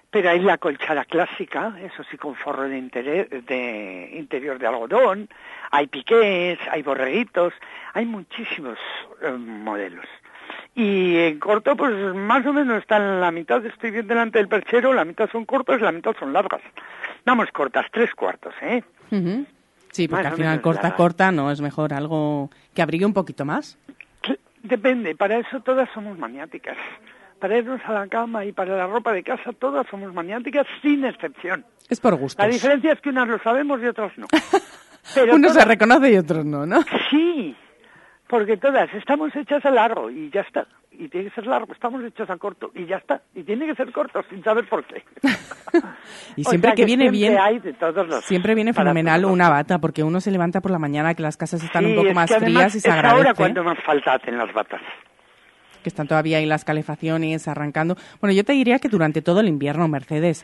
pero 0.10 0.30
hay 0.30 0.40
la 0.40 0.58
colchada 0.58 1.06
clásica, 1.06 1.76
eso 1.82 2.04
sí 2.10 2.18
con 2.18 2.34
forro 2.36 2.64
de, 2.64 2.78
intere- 2.80 3.28
de 3.30 4.10
interior 4.14 4.58
de 4.58 4.68
algodón, 4.68 5.30
hay 5.72 5.88
piqués, 5.88 6.58
hay 6.72 6.82
borreguitos, 6.82 7.54
hay 7.94 8.06
muchísimos 8.06 8.78
eh, 9.22 9.32
modelos. 9.32 10.06
Y 10.80 11.18
en 11.18 11.40
corto, 11.40 11.76
pues 11.76 11.92
más 12.14 12.46
o 12.46 12.54
menos 12.54 12.78
están 12.78 13.20
la 13.20 13.32
mitad, 13.32 13.66
estoy 13.66 13.90
bien 13.90 14.06
delante 14.06 14.38
del 14.38 14.48
perchero, 14.48 14.94
la 14.94 15.06
mitad 15.06 15.28
son 15.32 15.44
cortas 15.44 15.80
y 15.80 15.84
la 15.84 15.92
mitad 15.92 16.16
son 16.20 16.32
largas. 16.32 16.62
Vamos, 17.26 17.50
cortas, 17.52 17.88
tres 17.92 18.14
cuartos, 18.14 18.54
¿eh? 18.62 18.84
Sí, 19.90 20.08
porque 20.08 20.24
Más 20.24 20.34
al 20.34 20.38
final 20.38 20.62
corta, 20.62 20.94
corta, 20.94 21.32
no 21.32 21.50
es 21.50 21.62
mejor 21.62 21.96
algo 21.96 22.52
que 22.76 22.84
abrigue 22.84 23.08
un 23.08 23.14
poquito 23.14 23.44
más. 23.44 23.80
Depende, 24.62 25.16
para 25.16 25.40
eso 25.40 25.62
todas 25.62 25.90
somos 25.96 26.16
maniáticas. 26.20 26.78
Para 27.40 27.58
irnos 27.58 27.82
a 27.84 27.94
la 27.94 28.08
cama 28.08 28.46
y 28.46 28.52
para 28.52 28.78
la 28.78 28.86
ropa 28.86 29.14
de 29.14 29.24
casa, 29.24 29.54
todas 29.54 29.88
somos 29.90 30.14
maniáticas 30.14 30.68
sin 30.84 31.06
excepción. 31.06 31.66
Es 31.90 32.00
por 32.00 32.16
gustos. 32.18 32.46
La 32.46 32.52
diferencia 32.52 32.92
es 32.92 33.02
que 33.02 33.10
unas 33.10 33.28
lo 33.28 33.40
sabemos 33.40 33.82
y 33.82 33.88
otras 33.88 34.16
no. 34.16 34.28
Pero 35.16 35.34
Unos 35.34 35.54
se 35.54 35.66
reconoce 35.66 36.12
y 36.12 36.18
otros 36.18 36.46
no, 36.46 36.68
¿no? 36.68 36.82
Sí, 37.10 37.56
porque 38.30 38.58
todas 38.58 38.94
estamos 38.94 39.36
hechas 39.36 39.66
a 39.66 39.72
largo 39.72 40.10
y 40.10 40.30
ya 40.30 40.42
está. 40.42 40.68
Y 41.00 41.10
tiene 41.10 41.30
que 41.30 41.36
ser 41.36 41.46
largo, 41.46 41.72
estamos 41.74 42.04
hechos 42.04 42.28
a 42.30 42.38
corto 42.38 42.72
y 42.74 42.86
ya 42.88 42.98
está. 42.98 43.22
Y 43.36 43.44
tiene 43.44 43.68
que 43.68 43.76
ser 43.76 43.92
corto 43.92 44.20
sin 44.30 44.44
saber 44.44 44.68
por 44.68 44.84
qué. 44.86 45.04
Y 46.36 46.42
O 46.46 46.50
siempre 46.50 46.70
sea 46.70 46.76
que 46.76 46.86
viene 46.86 47.04
siempre 47.10 47.18
bien, 47.20 47.38
hay 47.40 47.60
de 47.60 47.74
todos 47.74 48.08
los 48.08 48.24
siempre 48.26 48.56
viene 48.56 48.74
fenomenal 48.74 49.26
una 49.26 49.50
bata, 49.50 49.80
porque 49.80 50.04
uno 50.04 50.20
se 50.22 50.32
levanta 50.32 50.62
por 50.62 50.72
la 50.72 50.80
mañana 50.80 51.14
que 51.14 51.22
las 51.22 51.38
casas 51.38 51.64
están 51.64 51.86
un 51.86 51.92
Sí, 51.92 51.98
poco 51.98 52.08
es 52.10 52.16
más 52.16 52.32
que 52.32 52.40
frías 52.40 52.76
y 52.76 52.80
se 52.80 52.88
es 52.90 52.94
agradece. 52.94 53.18
ahora 53.18 53.34
cuando 53.36 53.64
más 53.64 53.78
falta 53.86 54.14
hacen 54.14 54.38
las 54.38 54.52
batas. 54.54 54.82
que 55.84 55.90
están 55.90 56.08
todavía 56.08 56.38
ahí 56.40 56.46
las 56.46 56.66
calefacciones 56.66 57.48
arrancando. 57.48 57.96
Bueno, 58.20 58.34
yo 58.36 58.44
te 58.44 58.54
diría 58.54 58.80
que 58.80 58.90
durante 58.90 59.22
todo 59.22 59.40
el 59.42 59.48
invierno, 59.48 59.88
Mercedes. 59.88 60.44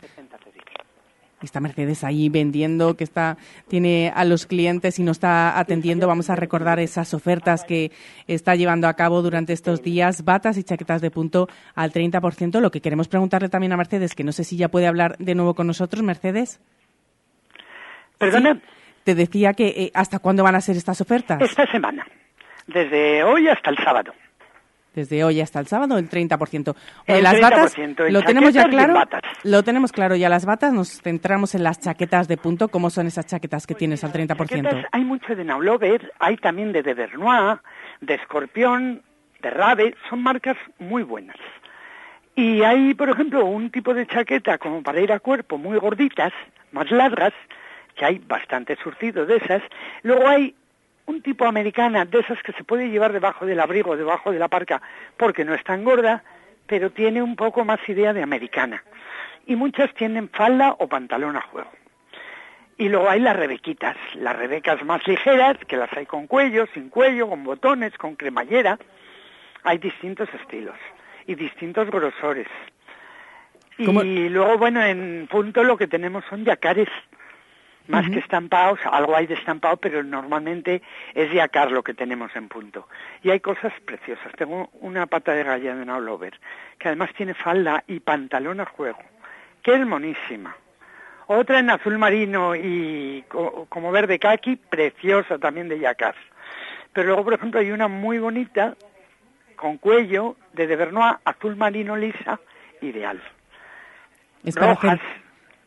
Está 1.44 1.60
Mercedes 1.60 2.04
ahí 2.04 2.28
vendiendo, 2.28 2.96
que 2.96 3.04
está 3.04 3.36
tiene 3.68 4.12
a 4.14 4.24
los 4.24 4.46
clientes 4.46 4.98
y 4.98 5.02
no 5.02 5.12
está 5.12 5.58
atendiendo. 5.58 6.06
Vamos 6.06 6.30
a 6.30 6.36
recordar 6.36 6.80
esas 6.80 7.14
ofertas 7.14 7.64
que 7.64 7.92
está 8.26 8.54
llevando 8.54 8.88
a 8.88 8.94
cabo 8.94 9.22
durante 9.22 9.52
estos 9.52 9.82
días, 9.82 10.24
batas 10.24 10.56
y 10.56 10.64
chaquetas 10.64 11.00
de 11.00 11.10
punto 11.10 11.48
al 11.74 11.92
30%. 11.92 12.60
Lo 12.60 12.70
que 12.70 12.80
queremos 12.80 13.08
preguntarle 13.08 13.48
también 13.48 13.72
a 13.72 13.76
Mercedes, 13.76 14.14
que 14.14 14.24
no 14.24 14.32
sé 14.32 14.44
si 14.44 14.56
ya 14.56 14.68
puede 14.68 14.86
hablar 14.86 15.16
de 15.18 15.34
nuevo 15.34 15.54
con 15.54 15.66
nosotros, 15.66 16.02
Mercedes. 16.02 16.60
¿Perdona? 18.18 18.60
Te 19.04 19.14
decía 19.14 19.52
que 19.52 19.68
eh, 19.68 19.90
hasta 19.94 20.18
cuándo 20.18 20.42
van 20.42 20.54
a 20.54 20.60
ser 20.60 20.76
estas 20.76 21.00
ofertas. 21.00 21.40
Esta 21.42 21.66
semana, 21.70 22.06
desde 22.66 23.22
hoy 23.22 23.48
hasta 23.48 23.70
el 23.70 23.76
sábado. 23.76 24.12
Desde 24.94 25.24
hoy 25.24 25.40
hasta 25.40 25.60
el 25.60 25.66
sábado, 25.66 25.98
el 25.98 26.08
30%. 26.08 26.70
Oye, 26.70 27.18
El 27.18 27.24
las 27.24 27.40
batas, 27.40 27.76
30% 27.76 28.06
en 28.06 28.12
lo 28.12 28.22
tenemos 28.22 28.54
ya 28.54 28.64
claro. 28.64 28.94
batas. 28.94 29.22
Lo 29.42 29.62
tenemos 29.62 29.92
claro 29.92 30.14
ya 30.16 30.28
las 30.28 30.46
batas. 30.46 30.72
Nos 30.72 31.00
centramos 31.02 31.54
en 31.54 31.64
las 31.64 31.80
chaquetas 31.80 32.28
de 32.28 32.36
punto. 32.36 32.68
¿Cómo 32.68 32.90
son 32.90 33.06
esas 33.06 33.26
chaquetas 33.26 33.66
que 33.66 33.74
tienes 33.74 34.04
al 34.04 34.12
30%? 34.12 34.36
Chaquetas, 34.36 34.86
hay 34.92 35.04
mucho 35.04 35.34
de 35.34 35.44
Naulover, 35.44 36.12
hay 36.18 36.36
también 36.36 36.72
de 36.72 36.82
De 36.82 36.94
Vernois, 36.94 37.58
de 38.00 38.14
Escorpión, 38.14 39.02
de 39.42 39.50
Rabe, 39.50 39.94
son 40.08 40.22
marcas 40.22 40.56
muy 40.78 41.02
buenas. 41.02 41.36
Y 42.36 42.62
hay, 42.62 42.94
por 42.94 43.08
ejemplo, 43.08 43.44
un 43.44 43.70
tipo 43.70 43.94
de 43.94 44.06
chaqueta 44.06 44.58
como 44.58 44.82
para 44.82 45.00
ir 45.00 45.12
a 45.12 45.20
cuerpo, 45.20 45.58
muy 45.58 45.78
gorditas, 45.78 46.32
más 46.72 46.90
largas, 46.90 47.32
que 47.94 48.04
hay 48.04 48.18
bastante 48.18 48.76
surcido 48.76 49.24
de 49.26 49.36
esas. 49.36 49.62
Luego 50.02 50.26
hay 50.26 50.54
un 51.06 51.22
tipo 51.22 51.44
americana 51.44 52.04
de 52.04 52.20
esas 52.20 52.42
que 52.42 52.52
se 52.52 52.64
puede 52.64 52.88
llevar 52.88 53.12
debajo 53.12 53.46
del 53.46 53.60
abrigo, 53.60 53.96
debajo 53.96 54.32
de 54.32 54.38
la 54.38 54.48
parca, 54.48 54.80
porque 55.16 55.44
no 55.44 55.54
es 55.54 55.62
tan 55.64 55.84
gorda, 55.84 56.24
pero 56.66 56.90
tiene 56.90 57.22
un 57.22 57.36
poco 57.36 57.64
más 57.64 57.80
idea 57.88 58.12
de 58.12 58.22
americana. 58.22 58.82
Y 59.46 59.56
muchas 59.56 59.92
tienen 59.94 60.30
falda 60.30 60.74
o 60.78 60.88
pantalón 60.88 61.36
a 61.36 61.42
juego. 61.42 61.70
Y 62.76 62.88
luego 62.88 63.08
hay 63.08 63.20
las 63.20 63.36
rebequitas, 63.36 63.96
las 64.14 64.36
rebecas 64.36 64.84
más 64.84 65.06
ligeras, 65.06 65.58
que 65.68 65.76
las 65.76 65.92
hay 65.92 66.06
con 66.06 66.26
cuello, 66.26 66.66
sin 66.74 66.88
cuello, 66.88 67.28
con 67.28 67.44
botones, 67.44 67.96
con 67.98 68.16
cremallera. 68.16 68.78
Hay 69.62 69.78
distintos 69.78 70.28
estilos 70.34 70.76
y 71.26 71.34
distintos 71.34 71.90
grosores. 71.90 72.48
Y 73.76 74.28
luego, 74.28 74.56
bueno, 74.56 74.82
en 74.84 75.26
punto 75.30 75.62
lo 75.64 75.76
que 75.76 75.86
tenemos 75.86 76.24
son 76.28 76.44
yacares, 76.44 76.88
más 77.88 78.08
que 78.08 78.18
estampados, 78.18 78.78
algo 78.90 79.14
hay 79.14 79.26
de 79.26 79.34
estampado, 79.34 79.76
pero 79.76 80.02
normalmente 80.02 80.80
es 81.14 81.30
yacar 81.32 81.70
lo 81.70 81.82
que 81.82 81.92
tenemos 81.94 82.34
en 82.34 82.48
punto. 82.48 82.88
Y 83.22 83.30
hay 83.30 83.40
cosas 83.40 83.72
preciosas. 83.84 84.32
Tengo 84.36 84.70
una 84.80 85.06
pata 85.06 85.32
de 85.32 85.44
galla 85.44 85.74
de 85.74 85.84
Naulover, 85.84 86.38
que 86.78 86.88
además 86.88 87.10
tiene 87.14 87.34
falda 87.34 87.84
y 87.86 88.00
pantalón 88.00 88.60
a 88.60 88.64
juego, 88.64 88.98
que 89.62 89.74
es 89.74 89.86
monísima. 89.86 90.56
Otra 91.26 91.58
en 91.58 91.70
azul 91.70 91.98
marino 91.98 92.54
y 92.54 93.24
co- 93.28 93.66
como 93.68 93.90
verde 93.92 94.18
kaki, 94.18 94.56
preciosa 94.56 95.38
también 95.38 95.68
de 95.68 95.78
yacar. 95.78 96.14
Pero 96.92 97.08
luego, 97.08 97.24
por 97.24 97.34
ejemplo, 97.34 97.60
hay 97.60 97.70
una 97.70 97.88
muy 97.88 98.18
bonita 98.18 98.76
con 99.56 99.78
cuello 99.78 100.36
de 100.52 100.66
De 100.66 100.76
Vernois, 100.76 101.16
azul 101.24 101.56
marino 101.56 101.96
lisa, 101.96 102.38
ideal. 102.80 103.20
Es 104.44 104.54
Rojas, 104.54 105.00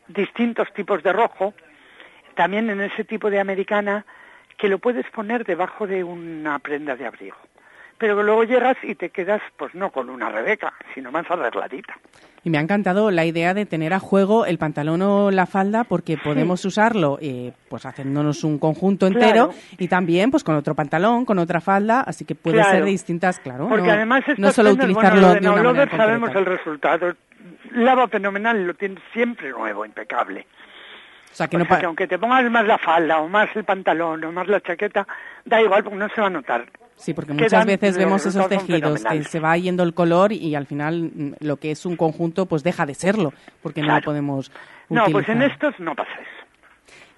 distintos 0.06 0.72
tipos 0.72 1.02
de 1.02 1.12
rojo, 1.12 1.54
también 2.38 2.70
en 2.70 2.80
ese 2.80 3.02
tipo 3.02 3.30
de 3.30 3.40
americana 3.40 4.06
que 4.56 4.68
lo 4.68 4.78
puedes 4.78 5.04
poner 5.10 5.44
debajo 5.44 5.88
de 5.88 6.04
una 6.04 6.58
prenda 6.60 6.94
de 6.94 7.04
abrigo. 7.04 7.36
Pero 7.98 8.22
luego 8.22 8.44
llegas 8.44 8.76
y 8.84 8.94
te 8.94 9.10
quedas, 9.10 9.42
pues 9.56 9.74
no 9.74 9.90
con 9.90 10.08
una 10.08 10.28
rebeca, 10.28 10.72
sino 10.94 11.10
más 11.10 11.28
arregladita. 11.28 11.98
Y 12.44 12.50
me 12.50 12.58
ha 12.58 12.60
encantado 12.60 13.10
la 13.10 13.24
idea 13.24 13.54
de 13.54 13.66
tener 13.66 13.92
a 13.92 13.98
juego 13.98 14.46
el 14.46 14.56
pantalón 14.56 15.02
o 15.02 15.32
la 15.32 15.46
falda 15.46 15.82
porque 15.82 16.16
podemos 16.16 16.64
usarlo 16.64 17.18
eh, 17.20 17.50
pues 17.68 17.84
haciéndonos 17.86 18.44
un 18.44 18.60
conjunto 18.60 19.08
entero 19.08 19.48
Claro. 19.48 19.54
y 19.78 19.88
también 19.88 20.30
pues 20.30 20.44
con 20.44 20.54
otro 20.54 20.76
pantalón, 20.76 21.24
con 21.24 21.40
otra 21.40 21.60
falda, 21.60 22.02
así 22.02 22.24
que 22.24 22.36
puede 22.36 22.58
Claro. 22.58 22.70
ser 22.70 22.84
de 22.84 22.90
distintas, 22.90 23.40
claro. 23.40 23.68
Porque 23.68 23.88
no, 23.88 23.92
además 23.94 24.22
no 24.36 24.52
solo 24.52 24.70
utilizarlo 24.70 25.20
bueno, 25.20 25.34
de 25.34 25.40
de 25.40 25.48
una 25.50 25.62
manera 25.72 25.96
sabemos 25.96 26.30
el 26.36 26.46
resultado. 26.46 27.12
Lava 27.72 28.06
fenomenal, 28.06 28.64
lo 28.64 28.74
tienes 28.74 29.02
siempre 29.12 29.50
nuevo, 29.50 29.84
impecable. 29.84 30.46
O 31.30 31.34
sea, 31.38 31.46
que 31.46 31.56
O 31.56 31.60
no 31.60 31.66
sea, 31.66 31.78
que 31.78 31.86
aunque 31.86 32.06
te 32.08 32.18
pongas 32.18 32.50
más 32.50 32.66
la 32.66 32.78
falda 32.78 33.18
o 33.20 33.28
más 33.28 33.48
el 33.54 33.64
pantalón 33.64 34.24
o 34.24 34.32
más 34.32 34.48
la 34.48 34.60
chaqueta, 34.60 35.06
da 35.44 35.60
igual 35.62 35.84
porque 35.84 35.98
no 35.98 36.08
se 36.08 36.20
va 36.20 36.26
a 36.26 36.30
notar. 36.30 36.66
Sí, 36.96 37.14
porque 37.14 37.32
muchas 37.32 37.64
veces 37.64 37.96
vemos 37.96 38.26
esos 38.26 38.48
tejidos 38.48 39.04
que 39.04 39.22
se 39.22 39.38
va 39.38 39.56
yendo 39.56 39.84
el 39.84 39.94
color 39.94 40.32
y 40.32 40.56
al 40.56 40.66
final 40.66 41.12
mm, 41.14 41.34
lo 41.40 41.56
que 41.58 41.70
es 41.70 41.86
un 41.86 41.94
conjunto 41.96 42.46
pues 42.46 42.64
deja 42.64 42.86
de 42.86 42.94
serlo 42.94 43.32
porque 43.62 43.80
no 43.82 43.86
lo 43.88 43.92
Claro. 43.94 44.04
podemos 44.06 44.50
No, 44.88 45.02
utilizar. 45.04 45.12
pues 45.12 45.28
en 45.28 45.42
estos 45.42 45.78
no 45.78 45.94
pasa 45.94 46.10
eso. 46.14 46.30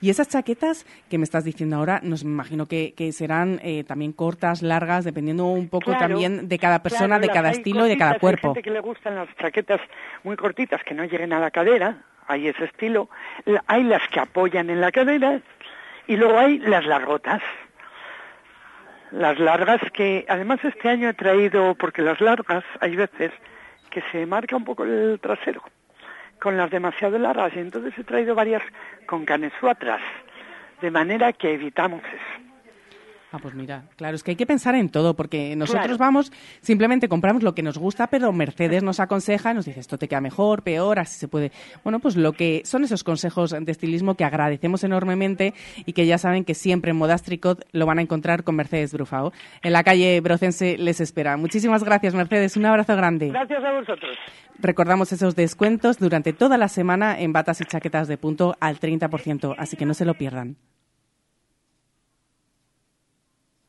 Y 0.02 0.08
esas 0.10 0.28
chaquetas 0.28 0.86
que 1.10 1.18
me 1.18 1.24
estás 1.24 1.44
diciendo 1.44 1.76
ahora, 1.76 2.00
nos 2.02 2.22
imagino 2.22 2.64
que, 2.66 2.94
que 2.96 3.12
serán 3.12 3.60
eh, 3.62 3.84
también 3.84 4.12
cortas, 4.12 4.62
largas, 4.62 5.04
dependiendo 5.04 5.44
un 5.46 5.68
poco 5.68 5.92
Claro, 5.92 6.00
también 6.08 6.48
de 6.48 6.58
cada 6.58 6.82
persona, 6.82 7.16
claro, 7.18 7.20
de 7.22 7.28
cada 7.28 7.50
estilo 7.50 7.86
y 7.86 7.90
de 7.90 7.98
cada 7.98 8.12
cortitas, 8.12 8.20
cuerpo. 8.20 8.48
Hay 8.48 8.54
gente 8.54 8.62
que 8.62 8.70
le 8.70 8.80
gustan 8.80 9.14
las 9.14 9.28
chaquetas 9.36 9.80
muy 10.24 10.36
cortitas 10.36 10.80
que 10.84 10.94
no 10.94 11.04
lleguen 11.04 11.34
a 11.34 11.38
la 11.40 11.50
cadera, 11.50 11.98
hay 12.30 12.48
ese 12.48 12.64
estilo. 12.64 13.08
Hay 13.66 13.82
las 13.82 14.06
que 14.08 14.20
apoyan 14.20 14.70
en 14.70 14.80
la 14.80 14.92
cadera 14.92 15.40
y 16.06 16.16
luego 16.16 16.38
hay 16.38 16.58
las 16.58 16.86
largotas. 16.86 17.42
Las 19.10 19.38
largas 19.38 19.80
que 19.92 20.24
además 20.28 20.60
este 20.62 20.88
año 20.88 21.08
he 21.08 21.14
traído, 21.14 21.74
porque 21.74 22.02
las 22.02 22.20
largas 22.20 22.64
hay 22.80 22.94
veces 22.94 23.32
que 23.90 24.02
se 24.12 24.24
marca 24.24 24.56
un 24.56 24.64
poco 24.64 24.84
el 24.84 25.18
trasero 25.20 25.62
con 26.40 26.56
las 26.56 26.70
demasiado 26.70 27.18
largas 27.18 27.52
y 27.54 27.58
entonces 27.58 27.92
he 27.98 28.04
traído 28.04 28.34
varias 28.34 28.62
con 29.06 29.24
canesú 29.24 29.68
atrás, 29.68 30.00
de 30.80 30.90
manera 30.90 31.32
que 31.32 31.52
evitamos 31.52 32.02
eso. 32.04 32.49
Ah, 33.32 33.38
pues 33.40 33.54
mira, 33.54 33.84
claro, 33.96 34.16
es 34.16 34.24
que 34.24 34.32
hay 34.32 34.36
que 34.36 34.44
pensar 34.46 34.74
en 34.74 34.88
todo, 34.88 35.14
porque 35.14 35.54
nosotros 35.54 35.84
Claro. 35.84 35.98
vamos, 35.98 36.32
simplemente 36.62 37.08
compramos 37.08 37.44
lo 37.44 37.54
que 37.54 37.62
nos 37.62 37.78
gusta, 37.78 38.08
pero 38.08 38.32
Mercedes 38.32 38.82
nos 38.82 38.98
aconseja, 38.98 39.54
nos 39.54 39.66
dice 39.66 39.78
esto 39.78 39.98
te 39.98 40.08
queda 40.08 40.20
mejor, 40.20 40.62
peor, 40.62 40.98
así 40.98 41.16
se 41.18 41.28
puede. 41.28 41.52
Bueno, 41.84 42.00
pues 42.00 42.16
lo 42.16 42.32
que 42.32 42.62
son 42.64 42.82
esos 42.82 43.04
consejos 43.04 43.50
de 43.52 43.70
estilismo 43.70 44.16
que 44.16 44.24
agradecemos 44.24 44.82
enormemente 44.82 45.54
y 45.86 45.92
que 45.92 46.06
ya 46.06 46.18
saben 46.18 46.44
que 46.44 46.54
siempre 46.54 46.90
en 46.90 46.96
Modas 46.96 47.22
Tricot 47.22 47.64
lo 47.70 47.86
van 47.86 48.00
a 48.00 48.02
encontrar 48.02 48.42
con 48.42 48.56
Mercedes 48.56 48.92
Brufao. 48.92 49.32
En 49.62 49.72
la 49.74 49.84
calle 49.84 50.20
Brocense 50.20 50.76
les 50.76 51.00
espera. 51.00 51.36
Muchísimas 51.36 51.84
gracias, 51.84 52.14
Mercedes. 52.14 52.56
Un 52.56 52.66
abrazo 52.66 52.96
grande. 52.96 53.28
Gracias 53.28 53.62
a 53.62 53.70
vosotros. 53.72 54.16
Recordamos 54.58 55.12
esos 55.12 55.36
descuentos 55.36 55.98
durante 55.98 56.32
toda 56.32 56.58
la 56.58 56.68
semana 56.68 57.20
en 57.20 57.32
batas 57.32 57.60
y 57.60 57.64
chaquetas 57.64 58.08
de 58.08 58.18
punto 58.18 58.56
al 58.60 58.80
30%, 58.80 59.54
así 59.56 59.76
que 59.76 59.86
no 59.86 59.94
se 59.94 60.04
lo 60.04 60.14
pierdan. 60.14 60.56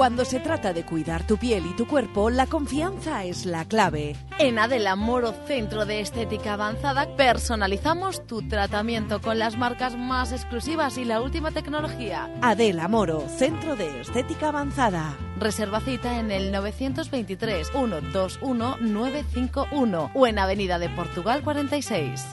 Cuando 0.00 0.24
se 0.24 0.40
trata 0.40 0.72
de 0.72 0.82
cuidar 0.82 1.26
tu 1.26 1.36
piel 1.36 1.66
y 1.66 1.76
tu 1.76 1.86
cuerpo, 1.86 2.30
la 2.30 2.46
confianza 2.46 3.26
es 3.26 3.44
la 3.44 3.66
clave. 3.66 4.16
En 4.38 4.58
Adela 4.58 4.96
Moro 4.96 5.34
Centro 5.46 5.84
de 5.84 6.00
Estética 6.00 6.54
Avanzada 6.54 7.14
personalizamos 7.16 8.26
tu 8.26 8.40
tratamiento 8.48 9.20
con 9.20 9.38
las 9.38 9.58
marcas 9.58 9.98
más 9.98 10.32
exclusivas 10.32 10.96
y 10.96 11.04
la 11.04 11.20
última 11.20 11.50
tecnología. 11.50 12.30
Adela 12.40 12.88
Moro, 12.88 13.28
Centro 13.28 13.76
de 13.76 14.00
Estética 14.00 14.48
Avanzada. 14.48 15.18
Reserva 15.38 15.82
cita 15.82 16.18
en 16.18 16.30
el 16.30 16.50
923 16.50 17.70
121 17.70 18.78
951 18.80 20.12
o 20.14 20.26
en 20.26 20.38
Avenida 20.38 20.78
de 20.78 20.88
Portugal 20.88 21.42
46. 21.42 22.24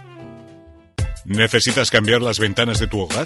¿Necesitas 1.26 1.92
cambiar 1.92 2.22
las 2.22 2.40
ventanas 2.40 2.80
de 2.80 2.88
tu 2.88 3.02
hogar? 3.02 3.26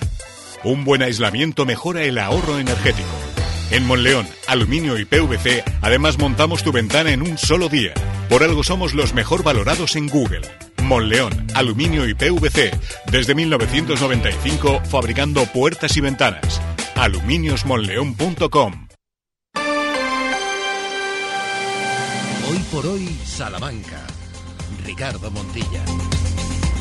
Un 0.63 0.83
buen 0.83 1.03
aislamiento 1.03 1.67
mejora 1.67 2.01
el 2.01 2.17
ahorro 2.17 2.57
energético. 2.57 3.40
En 3.71 3.87
Monleón, 3.87 4.27
Aluminio 4.47 4.99
y 4.99 5.05
PVC, 5.05 5.63
además 5.81 6.19
montamos 6.19 6.61
tu 6.61 6.73
ventana 6.73 7.13
en 7.13 7.21
un 7.21 7.37
solo 7.37 7.69
día. 7.69 7.93
Por 8.27 8.43
algo 8.43 8.63
somos 8.63 8.93
los 8.93 9.13
mejor 9.13 9.43
valorados 9.43 9.95
en 9.95 10.09
Google. 10.09 10.41
Monleón, 10.83 11.47
Aluminio 11.55 12.05
y 12.05 12.13
PVC, 12.13 12.77
desde 13.09 13.33
1995 13.33 14.81
fabricando 14.83 15.45
puertas 15.45 15.95
y 15.95 16.01
ventanas. 16.01 16.61
aluminiosmonleón.com 16.95 18.87
Hoy 22.49 22.59
por 22.73 22.85
hoy, 22.87 23.07
Salamanca. 23.23 24.05
Ricardo 24.85 25.31
Montilla. 25.31 25.81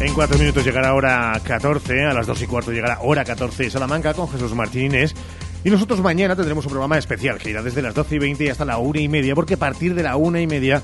En 0.00 0.12
cuatro 0.12 0.38
minutos 0.38 0.64
llegará 0.64 0.94
hora 0.94 1.40
14, 1.44 2.06
a 2.06 2.14
las 2.14 2.26
dos 2.26 2.42
y 2.42 2.48
cuarto 2.48 2.72
llegará 2.72 2.98
hora 3.02 3.24
14 3.24 3.70
Salamanca 3.70 4.12
con 4.12 4.28
Jesús 4.28 4.54
Martínez. 4.54 5.14
Y 5.62 5.68
nosotros 5.68 6.00
mañana 6.00 6.34
tendremos 6.34 6.64
un 6.64 6.70
programa 6.70 6.96
especial 6.96 7.38
que 7.38 7.50
irá 7.50 7.62
desde 7.62 7.82
las 7.82 7.94
12 7.94 8.14
y 8.14 8.18
20 8.18 8.44
y 8.44 8.48
hasta 8.48 8.64
la 8.64 8.78
una 8.78 9.00
y 9.00 9.08
media, 9.08 9.34
porque 9.34 9.54
a 9.54 9.58
partir 9.58 9.94
de 9.94 10.02
la 10.02 10.16
una 10.16 10.40
y 10.40 10.46
media 10.46 10.82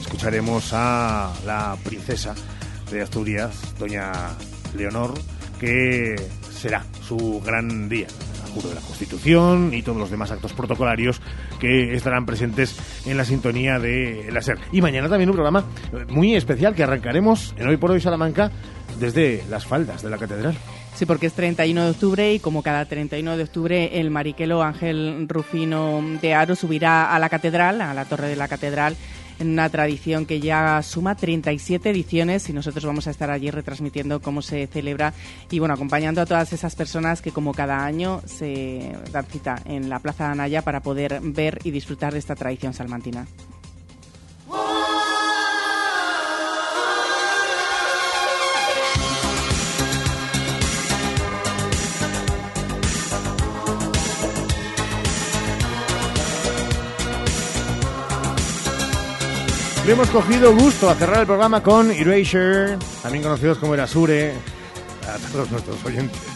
escucharemos 0.00 0.70
a 0.72 1.34
la 1.44 1.76
princesa 1.84 2.34
de 2.90 3.02
Asturias, 3.02 3.74
doña 3.78 4.12
Leonor, 4.74 5.12
que 5.60 6.16
será 6.50 6.84
su 7.02 7.42
gran 7.44 7.88
día. 7.88 8.06
de 8.56 8.74
la 8.74 8.80
Constitución 8.80 9.74
y 9.74 9.82
todos 9.82 9.98
los 9.98 10.10
demás 10.10 10.30
actos 10.30 10.54
protocolarios 10.54 11.20
que 11.60 11.94
estarán 11.94 12.24
presentes 12.24 12.74
en 13.04 13.18
la 13.18 13.26
sintonía 13.26 13.78
de 13.78 14.30
la 14.32 14.40
SER. 14.40 14.58
Y 14.72 14.80
mañana 14.80 15.10
también 15.10 15.28
un 15.28 15.36
programa 15.36 15.66
muy 16.08 16.34
especial 16.34 16.74
que 16.74 16.82
arrancaremos 16.82 17.54
en 17.58 17.68
Hoy 17.68 17.76
por 17.76 17.90
Hoy 17.90 18.00
Salamanca 18.00 18.50
desde 18.98 19.44
las 19.50 19.66
faldas 19.66 20.02
de 20.02 20.08
la 20.08 20.16
catedral. 20.16 20.56
Sí, 20.96 21.04
porque 21.04 21.26
es 21.26 21.34
31 21.34 21.84
de 21.84 21.90
octubre 21.90 22.32
y 22.32 22.38
como 22.38 22.62
cada 22.62 22.86
31 22.86 23.36
de 23.36 23.42
octubre 23.42 24.00
el 24.00 24.08
mariquelo 24.10 24.62
Ángel 24.62 25.26
Rufino 25.28 26.02
de 26.22 26.32
Aro 26.32 26.56
subirá 26.56 27.14
a 27.14 27.18
la 27.18 27.28
catedral, 27.28 27.82
a 27.82 27.92
la 27.92 28.06
torre 28.06 28.28
de 28.28 28.36
la 28.36 28.48
catedral, 28.48 28.96
en 29.38 29.50
una 29.50 29.68
tradición 29.68 30.24
que 30.24 30.40
ya 30.40 30.82
suma 30.82 31.14
37 31.14 31.90
ediciones 31.90 32.48
y 32.48 32.54
nosotros 32.54 32.86
vamos 32.86 33.06
a 33.08 33.10
estar 33.10 33.30
allí 33.30 33.50
retransmitiendo 33.50 34.22
cómo 34.22 34.40
se 34.40 34.66
celebra 34.68 35.12
y 35.50 35.58
bueno, 35.58 35.74
acompañando 35.74 36.22
a 36.22 36.26
todas 36.26 36.54
esas 36.54 36.74
personas 36.74 37.20
que 37.20 37.30
como 37.30 37.52
cada 37.52 37.84
año 37.84 38.22
se 38.24 38.96
dan 39.12 39.26
cita 39.26 39.60
en 39.66 39.90
la 39.90 39.98
Plaza 39.98 40.24
de 40.24 40.32
Anaya 40.32 40.62
para 40.62 40.80
poder 40.80 41.20
ver 41.22 41.58
y 41.62 41.72
disfrutar 41.72 42.14
de 42.14 42.20
esta 42.20 42.36
tradición 42.36 42.72
salmantina. 42.72 43.26
Le 59.86 59.92
hemos 59.92 60.10
cogido 60.10 60.52
gusto 60.52 60.90
a 60.90 60.96
cerrar 60.96 61.20
el 61.20 61.26
programa 61.26 61.62
con 61.62 61.92
Erasure, 61.92 62.76
también 63.04 63.22
conocidos 63.22 63.56
como 63.58 63.74
Erasure, 63.74 64.32
a 65.08 65.16
todos 65.30 65.48
nuestros 65.48 65.84
oyentes. 65.84 66.35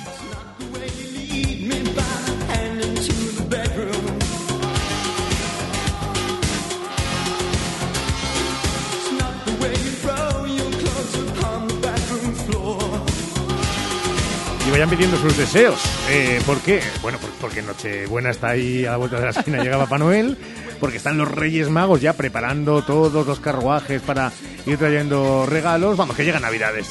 Y 14.70 14.72
vayan 14.72 14.88
pidiendo 14.88 15.16
sus 15.18 15.36
deseos. 15.36 15.80
Eh, 16.08 16.40
¿Por 16.46 16.58
qué? 16.60 16.80
Bueno, 17.02 17.18
por- 17.18 17.30
porque 17.40 17.60
Nochebuena 17.62 18.30
está 18.30 18.50
ahí 18.50 18.84
a 18.86 18.92
la 18.92 18.96
vuelta 18.98 19.18
de 19.18 19.24
la 19.24 19.30
esquina, 19.30 19.58
llega 19.64 19.78
Papá 19.78 19.98
Noel, 19.98 20.38
porque 20.78 20.98
están 20.98 21.18
los 21.18 21.28
Reyes 21.28 21.68
Magos 21.68 22.00
ya 22.00 22.12
preparando 22.12 22.82
todos 22.82 23.26
los 23.26 23.40
carruajes 23.40 24.00
para 24.00 24.30
ir 24.66 24.78
trayendo 24.78 25.44
regalos. 25.46 25.96
Vamos, 25.96 26.14
que 26.16 26.24
llegan 26.24 26.42
Navidades. 26.42 26.86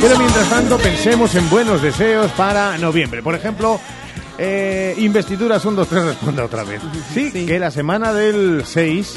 Pero 0.00 0.18
mientras 0.18 0.48
tanto, 0.50 0.78
pensemos 0.78 1.34
en 1.34 1.48
buenos 1.48 1.82
deseos 1.82 2.30
para 2.32 2.76
noviembre. 2.78 3.22
Por 3.22 3.34
ejemplo, 3.34 3.80
eh, 4.38 4.94
investiduras 4.98 5.64
1, 5.64 5.76
2, 5.76 5.88
3, 5.88 6.04
responda 6.04 6.44
otra 6.44 6.64
vez. 6.64 6.80
Sí, 7.14 7.30
que 7.46 7.58
la 7.58 7.70
semana 7.70 8.12
del 8.12 8.62
6 8.66 9.14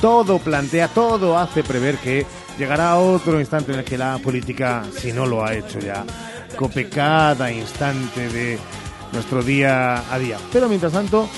todo 0.00 0.38
plantea, 0.38 0.88
todo 0.88 1.38
hace 1.38 1.62
prever 1.62 1.96
que 1.98 2.26
llegará 2.58 2.96
otro 2.96 3.40
instante 3.40 3.72
en 3.72 3.78
el 3.80 3.84
que 3.84 3.98
la 3.98 4.18
política, 4.18 4.84
si 4.96 5.12
no 5.12 5.26
lo 5.26 5.44
ha 5.44 5.54
hecho 5.54 5.78
ya, 5.78 6.04
cope 6.56 6.88
cada 6.88 7.50
instante 7.50 8.28
de 8.28 8.58
nuestro 9.12 9.42
día 9.42 10.02
a 10.12 10.18
día. 10.18 10.38
Pero 10.52 10.68
mientras 10.68 10.92
tanto, 10.92 11.28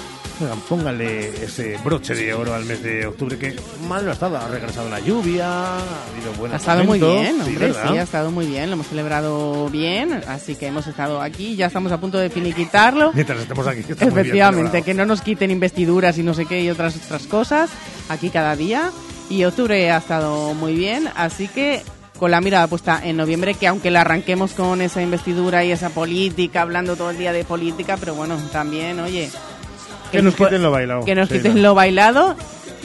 oigan, 0.40 0.60
pónganle 0.68 1.28
ese 1.44 1.78
broche 1.84 2.14
de 2.14 2.32
oro 2.34 2.54
al 2.54 2.64
mes 2.64 2.82
de 2.82 3.06
octubre 3.06 3.36
que 3.38 3.56
mal 3.88 4.04
no 4.04 4.10
ha 4.10 4.14
estado. 4.14 4.36
Ha 4.36 4.48
regresado 4.48 4.88
la 4.90 5.00
lluvia, 5.00 5.46
ha 5.76 5.78
habido 6.12 6.32
buenos 6.38 6.54
Ha 6.54 6.56
estado 6.58 6.84
muy 6.84 6.98
momentos. 6.98 7.20
bien, 7.20 7.36
Sí, 7.36 7.50
hombre, 7.50 7.66
¿verdad? 7.68 7.90
sí, 7.92 7.98
ha 7.98 8.02
estado 8.02 8.30
muy 8.30 8.46
bien, 8.46 8.66
lo 8.68 8.74
hemos 8.74 8.86
celebrado 8.88 9.68
bien, 9.70 10.22
así 10.28 10.54
que 10.56 10.66
hemos 10.66 10.86
estado 10.86 11.20
aquí, 11.22 11.56
ya 11.56 11.66
estamos 11.66 11.92
a 11.92 11.98
punto 12.00 12.18
de 12.18 12.28
finiquitarlo. 12.30 13.12
Mientras 13.14 13.40
estemos 13.40 13.66
aquí, 13.66 13.80
muy 13.88 13.94
bien 13.94 14.08
Efectivamente, 14.08 14.82
que 14.82 14.94
no 14.94 15.06
nos 15.06 15.20
quiten 15.22 15.50
investiduras 15.50 16.16
y 16.18 16.22
no 16.22 16.34
sé 16.34 16.44
qué 16.46 16.60
y 16.62 16.70
otras 16.70 16.96
otras 16.96 17.26
cosas, 17.26 17.70
aquí 18.10 18.28
cada 18.30 18.54
día. 18.56 18.90
Y 19.28 19.44
octubre 19.44 19.90
ha 19.90 19.98
estado 19.98 20.54
muy 20.54 20.74
bien, 20.74 21.08
así 21.16 21.48
que 21.48 21.82
con 22.18 22.30
la 22.30 22.40
mirada 22.40 22.66
puesta 22.66 23.00
en 23.04 23.16
noviembre, 23.16 23.54
que 23.54 23.66
aunque 23.66 23.90
la 23.90 24.02
arranquemos 24.02 24.52
con 24.52 24.80
esa 24.80 25.02
investidura 25.02 25.64
y 25.64 25.72
esa 25.72 25.90
política, 25.90 26.62
hablando 26.62 26.96
todo 26.96 27.10
el 27.10 27.18
día 27.18 27.32
de 27.32 27.44
política, 27.44 27.96
pero 27.98 28.14
bueno, 28.14 28.36
también, 28.52 29.00
oye... 29.00 29.30
Que 30.12 30.22
nos 30.22 30.34
quiten 30.36 30.62
lo 30.62 30.70
bailado. 30.70 31.04
Que 31.04 31.14
nos 31.14 31.28
quiten 31.28 31.62
lo 31.62 31.74
bailado 31.74 32.36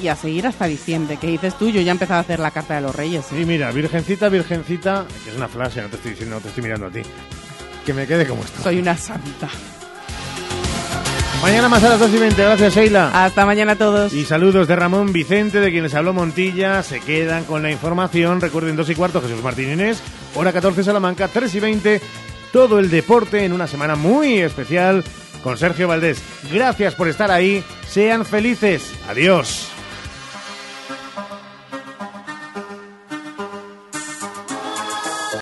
y 0.02 0.08
a 0.08 0.16
seguir 0.16 0.48
hasta 0.48 0.66
diciembre. 0.66 1.18
¿Qué 1.22 1.28
dices 1.28 1.56
tú? 1.58 1.70
Yo 1.70 1.80
ya 1.82 1.92
he 1.92 1.94
empezado 1.94 2.18
a 2.18 2.22
hacer 2.22 2.40
la 2.40 2.52
carta 2.52 2.76
de 2.76 2.82
los 2.82 2.96
reyes. 2.96 3.26
Sí, 3.30 3.46
mira, 3.46 3.72
virgencita, 3.72 4.28
virgencita, 4.28 5.06
que 5.24 5.30
es 5.30 5.36
una 5.38 5.48
frase, 5.48 5.82
no 5.82 5.90
te 5.90 5.98
estoy 5.98 6.12
diciendo, 6.12 6.38
no 6.38 6.42
te 6.42 6.50
estoy 6.50 6.64
mirando 6.64 6.88
a 6.88 6.90
ti. 6.90 7.02
que 7.86 7.94
me 7.94 8.08
quede 8.08 8.26
como 8.26 8.44
esto. 8.44 8.64
Soy 8.64 8.80
una 8.80 8.98
santa. 8.98 9.50
Mañana 11.42 11.70
más 11.70 11.84
a 11.84 11.90
las 11.90 12.00
2 12.00 12.14
y 12.14 12.18
20. 12.18 12.44
Gracias, 12.44 12.76
Sheila. 12.76 13.26
Hasta 13.26 13.48
mañana 13.48 13.72
a 13.72 13.76
todos. 13.76 14.14
Y 14.14 14.26
saludos 14.26 14.68
de 14.68 14.76
Ramón 14.76 15.12
Vicente, 15.12 15.60
de 15.60 15.72
quienes 15.72 15.96
habló 15.96 16.14
Montilla. 16.14 16.84
Se 16.84 17.00
quedan 17.00 17.46
con 17.46 17.64
la 17.64 17.72
información. 17.72 18.40
Recuerden, 18.40 18.76
2 18.76 18.90
y 18.92 18.96
cuarto, 18.96 19.22
Jesús 19.22 19.42
Martín 19.42 19.72
Inés. 19.72 20.04
Hora 20.36 20.54
14, 20.54 20.84
Salamanca, 20.84 21.28
3 21.28 21.56
y 21.56 21.60
20. 21.60 22.02
Todo 22.54 22.78
el 22.78 22.92
deporte 22.92 23.44
en 23.44 23.54
una 23.54 23.66
semana 23.66 23.96
muy 23.96 24.40
especial 24.40 25.04
con 25.42 25.58
Sergio 25.58 25.88
Valdés. 25.88 26.22
Gracias 26.52 26.94
por 26.94 27.08
estar 27.08 27.32
ahí. 27.32 27.64
Sean 27.88 28.24
felices. 28.24 28.94
Adiós. 29.10 29.72